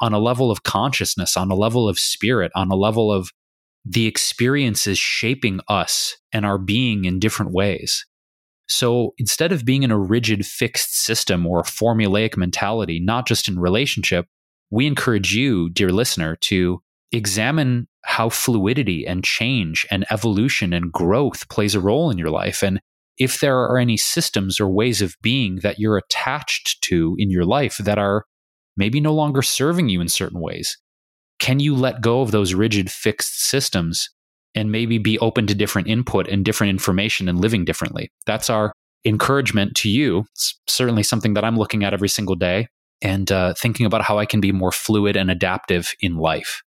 on 0.00 0.12
a 0.12 0.18
level 0.18 0.50
of 0.50 0.62
consciousness, 0.62 1.36
on 1.36 1.50
a 1.50 1.56
level 1.56 1.88
of 1.88 1.98
spirit, 1.98 2.52
on 2.54 2.70
a 2.70 2.76
level 2.76 3.12
of 3.12 3.30
the 3.84 4.06
experiences 4.06 4.98
shaping 4.98 5.60
us 5.68 6.16
and 6.32 6.44
our 6.44 6.58
being 6.58 7.04
in 7.04 7.18
different 7.18 7.52
ways. 7.52 8.04
So 8.68 9.14
instead 9.16 9.50
of 9.50 9.64
being 9.64 9.82
in 9.82 9.90
a 9.90 9.98
rigid 9.98 10.44
fixed 10.44 11.02
system 11.02 11.46
or 11.46 11.60
a 11.60 11.64
formulaic 11.64 12.36
mentality, 12.36 13.00
not 13.00 13.26
just 13.26 13.48
in 13.48 13.58
relationship, 13.58 14.26
we 14.70 14.86
encourage 14.86 15.34
you, 15.34 15.70
dear 15.70 15.90
listener, 15.90 16.36
to 16.36 16.82
examine 17.10 17.88
how 18.04 18.28
fluidity 18.28 19.06
and 19.06 19.24
change 19.24 19.86
and 19.90 20.04
evolution 20.10 20.74
and 20.74 20.92
growth 20.92 21.48
plays 21.48 21.74
a 21.74 21.80
role 21.80 22.10
in 22.10 22.18
your 22.18 22.30
life. 22.30 22.62
And 22.62 22.80
if 23.18 23.40
there 23.40 23.58
are 23.58 23.78
any 23.78 23.96
systems 23.96 24.60
or 24.60 24.68
ways 24.68 25.02
of 25.02 25.16
being 25.22 25.56
that 25.62 25.78
you're 25.78 25.96
attached 25.96 26.80
to 26.82 27.16
in 27.18 27.30
your 27.30 27.44
life 27.44 27.78
that 27.78 27.98
are 27.98 28.24
maybe 28.76 29.00
no 29.00 29.12
longer 29.12 29.42
serving 29.42 29.88
you 29.88 30.00
in 30.00 30.08
certain 30.08 30.40
ways, 30.40 30.78
can 31.38 31.60
you 31.60 31.74
let 31.74 32.00
go 32.00 32.20
of 32.20 32.30
those 32.30 32.54
rigid 32.54 32.90
fixed 32.90 33.40
systems 33.40 34.08
and 34.54 34.72
maybe 34.72 34.98
be 34.98 35.18
open 35.18 35.46
to 35.46 35.54
different 35.54 35.88
input 35.88 36.28
and 36.28 36.44
different 36.44 36.70
information 36.70 37.28
and 37.28 37.40
living 37.40 37.64
differently? 37.64 38.10
That's 38.26 38.50
our 38.50 38.72
encouragement 39.04 39.76
to 39.76 39.88
you. 39.88 40.24
It's 40.32 40.58
certainly 40.66 41.02
something 41.02 41.34
that 41.34 41.44
I'm 41.44 41.56
looking 41.56 41.84
at 41.84 41.94
every 41.94 42.08
single 42.08 42.34
day 42.34 42.68
and 43.00 43.30
uh, 43.30 43.54
thinking 43.54 43.86
about 43.86 44.02
how 44.02 44.18
I 44.18 44.26
can 44.26 44.40
be 44.40 44.52
more 44.52 44.72
fluid 44.72 45.16
and 45.16 45.30
adaptive 45.30 45.94
in 46.00 46.16
life. 46.16 46.62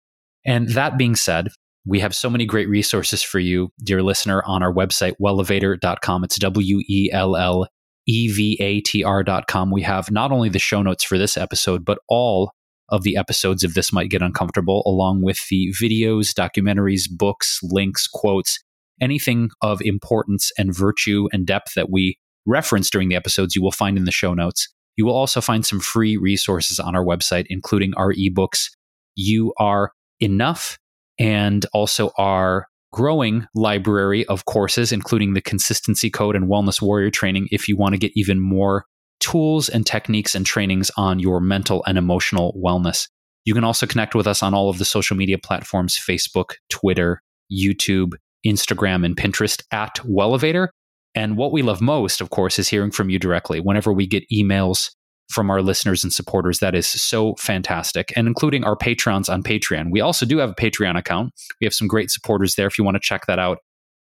And 0.45 0.69
that 0.71 0.97
being 0.97 1.17
said, 1.17 1.49
we 1.91 1.99
have 1.99 2.15
so 2.15 2.31
many 2.31 2.47
great 2.47 2.69
resources 2.69 3.21
for 3.21 3.41
you, 3.41 3.73
dear 3.83 4.01
listener, 4.01 4.45
on 4.47 4.63
our 4.63 4.73
website, 4.73 5.15
wellevator.com. 5.21 6.23
It's 6.23 6.39
W 6.39 6.81
E 6.89 7.11
L 7.13 7.37
L 7.37 7.67
E 8.07 8.29
V 8.29 8.57
A 8.61 8.81
T 8.81 9.03
R.com. 9.03 9.73
We 9.73 9.83
have 9.83 10.09
not 10.09 10.31
only 10.31 10.49
the 10.49 10.61
show 10.61 10.83
notes 10.83 11.03
for 11.03 11.19
this 11.19 11.37
episode, 11.37 11.85
but 11.85 11.99
all 12.09 12.53
of 12.91 13.03
the 13.03 13.17
episodes 13.17 13.65
of 13.65 13.75
This 13.75 13.93
Might 13.93 14.09
Get 14.09 14.23
Uncomfortable, 14.23 14.85
along 14.87 15.23
with 15.23 15.41
the 15.51 15.75
videos, 15.83 16.33
documentaries, 16.33 17.11
books, 17.11 17.59
links, 17.61 18.07
quotes, 18.07 18.61
anything 19.01 19.51
of 19.61 19.83
importance 19.83 20.53
and 20.57 20.73
virtue 20.73 21.27
and 21.33 21.45
depth 21.45 21.75
that 21.75 21.91
we 21.91 22.17
reference 22.47 22.89
during 22.89 23.09
the 23.09 23.17
episodes, 23.17 23.57
you 23.57 23.63
will 23.63 23.73
find 23.73 23.99
in 23.99 24.05
the 24.05 24.13
show 24.13 24.33
notes. 24.33 24.69
You 24.95 25.07
will 25.07 25.17
also 25.17 25.41
find 25.41 25.67
some 25.67 25.81
free 25.81 26.17
resources 26.17 26.79
on 26.79 26.95
our 26.95 27.05
website, 27.05 27.47
including 27.49 27.95
our 27.97 28.15
ebooks. 28.15 28.69
You 29.17 29.53
are 29.59 29.91
enough 30.21 30.79
and 31.21 31.65
also 31.73 32.11
our 32.19 32.67
growing 32.93 33.47
library 33.55 34.27
of 34.27 34.47
courses, 34.47 34.91
including 34.91 35.35
the 35.35 35.41
consistency 35.41 36.11
code 36.11 36.35
and 36.35 36.49
wellness 36.49 36.83
warrior 36.83 37.11
training, 37.11 37.47
if 37.53 37.69
you 37.69 37.77
want 37.77 37.93
to 37.93 37.99
get 37.99 38.11
even 38.17 38.41
more 38.41 38.85
tools 39.21 39.69
and 39.69 39.87
techniques 39.87 40.35
and 40.35 40.47
trainings 40.47 40.91
on 40.97 41.21
your 41.21 41.41
mental 41.41 41.85
and 41.87 41.99
emotional 41.99 42.59
wellness. 42.65 43.07
You 43.45 43.55
can 43.55 43.65
also 43.65 43.87
connect 43.87 44.15
with 44.15 44.27
us 44.27 44.43
on 44.43 44.55
all 44.55 44.71
of 44.71 44.79
the 44.79 44.85
social 44.85 45.17
media 45.17 45.39
platforms 45.39 45.99
Facebook, 45.99 46.55
Twitter, 46.71 47.23
YouTube, 47.53 48.15
Instagram, 48.47 49.05
and 49.05 49.17
Pinterest 49.17 49.63
at 49.71 49.97
Wellevator. 49.97 50.69
And 51.15 51.37
what 51.37 51.53
we 51.53 51.63
love 51.63 51.81
most, 51.81 52.21
of 52.21 52.31
course, 52.31 52.59
is 52.59 52.69
hearing 52.69 52.91
from 52.91 53.11
you 53.11 53.19
directly. 53.19 53.61
Whenever 53.61 53.93
we 53.93 54.07
get 54.07 54.25
emails 54.33 54.91
from 55.31 55.51
our 55.51 55.63
listeners 55.63 56.03
and 56.03 56.13
supporters, 56.13 56.59
that 56.59 56.75
is 56.75 56.87
so 56.87 57.35
fantastic. 57.37 58.13
And 58.17 58.27
including 58.27 58.65
our 58.65 58.77
patrons 58.77 59.29
on 59.29 59.43
Patreon. 59.43 59.91
We 59.91 60.01
also 60.01 60.27
do 60.27 60.39
have 60.39 60.51
a 60.51 60.55
Patreon 60.55 60.99
account. 60.99 61.33
We 61.61 61.65
have 61.65 61.75
some 61.75 61.89
great 61.89 62.11
supporters 62.11 62.57
there. 62.57 62.67
If 62.67 62.79
you 62.79 62.85
want 62.85 62.97
to 62.97 63.01
check 63.01 63.27
that 63.27 63.39
out, 63.39 63.59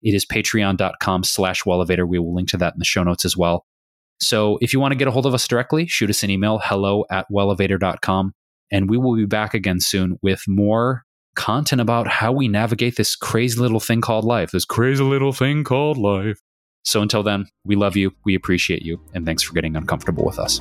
it 0.03 0.15
is 0.15 0.27
patreon.com 0.27 1.25
slash 1.25 1.63
wellevator. 1.63 2.07
We 2.07 2.19
will 2.19 2.35
link 2.35 2.51
to 2.51 2.59
that 2.59 2.75
in 2.75 2.79
the 2.79 2.85
show 2.85 3.03
notes 3.03 3.25
as 3.25 3.37
well. 3.37 3.65
So 4.21 4.59
if 4.61 4.73
you 4.73 4.81
want 4.81 4.93
to 4.93 4.97
get 4.97 5.09
a 5.09 5.11
hold 5.11 5.27
of 5.27 5.35
us 5.35 5.49
directly, 5.49 5.87
shoot 5.87 6.11
us 6.11 6.23
an 6.23 6.31
email, 6.31 6.61
hello 6.63 7.05
at 7.11 7.27
wellevator.com. 7.33 8.33
And 8.71 8.89
we 8.89 8.99
will 8.99 9.17
be 9.17 9.27
back 9.27 9.55
again 9.55 9.81
soon 9.81 10.19
with 10.23 10.43
more 10.47 11.05
content 11.35 11.81
about 11.81 12.07
how 12.07 12.33
we 12.33 12.49
navigate 12.49 12.97
this 12.97 13.17
crazy 13.17 13.59
little 13.59 13.81
thing 13.81 14.01
called 14.01 14.25
life, 14.25 14.51
this 14.51 14.65
crazy 14.65 15.03
little 15.03 15.33
thing 15.33 15.65
called 15.65 15.99
life. 15.99 16.39
So 16.85 17.01
until 17.01 17.23
then, 17.23 17.47
we 17.65 17.77
love 17.77 17.97
you, 17.97 18.13
we 18.25 18.35
appreciate 18.35 18.83
you, 18.83 19.01
and 19.15 19.25
thanks 19.25 19.43
for 19.43 19.55
getting 19.55 19.75
uncomfortable 19.75 20.25
with 20.25 20.39
us. 20.39 20.61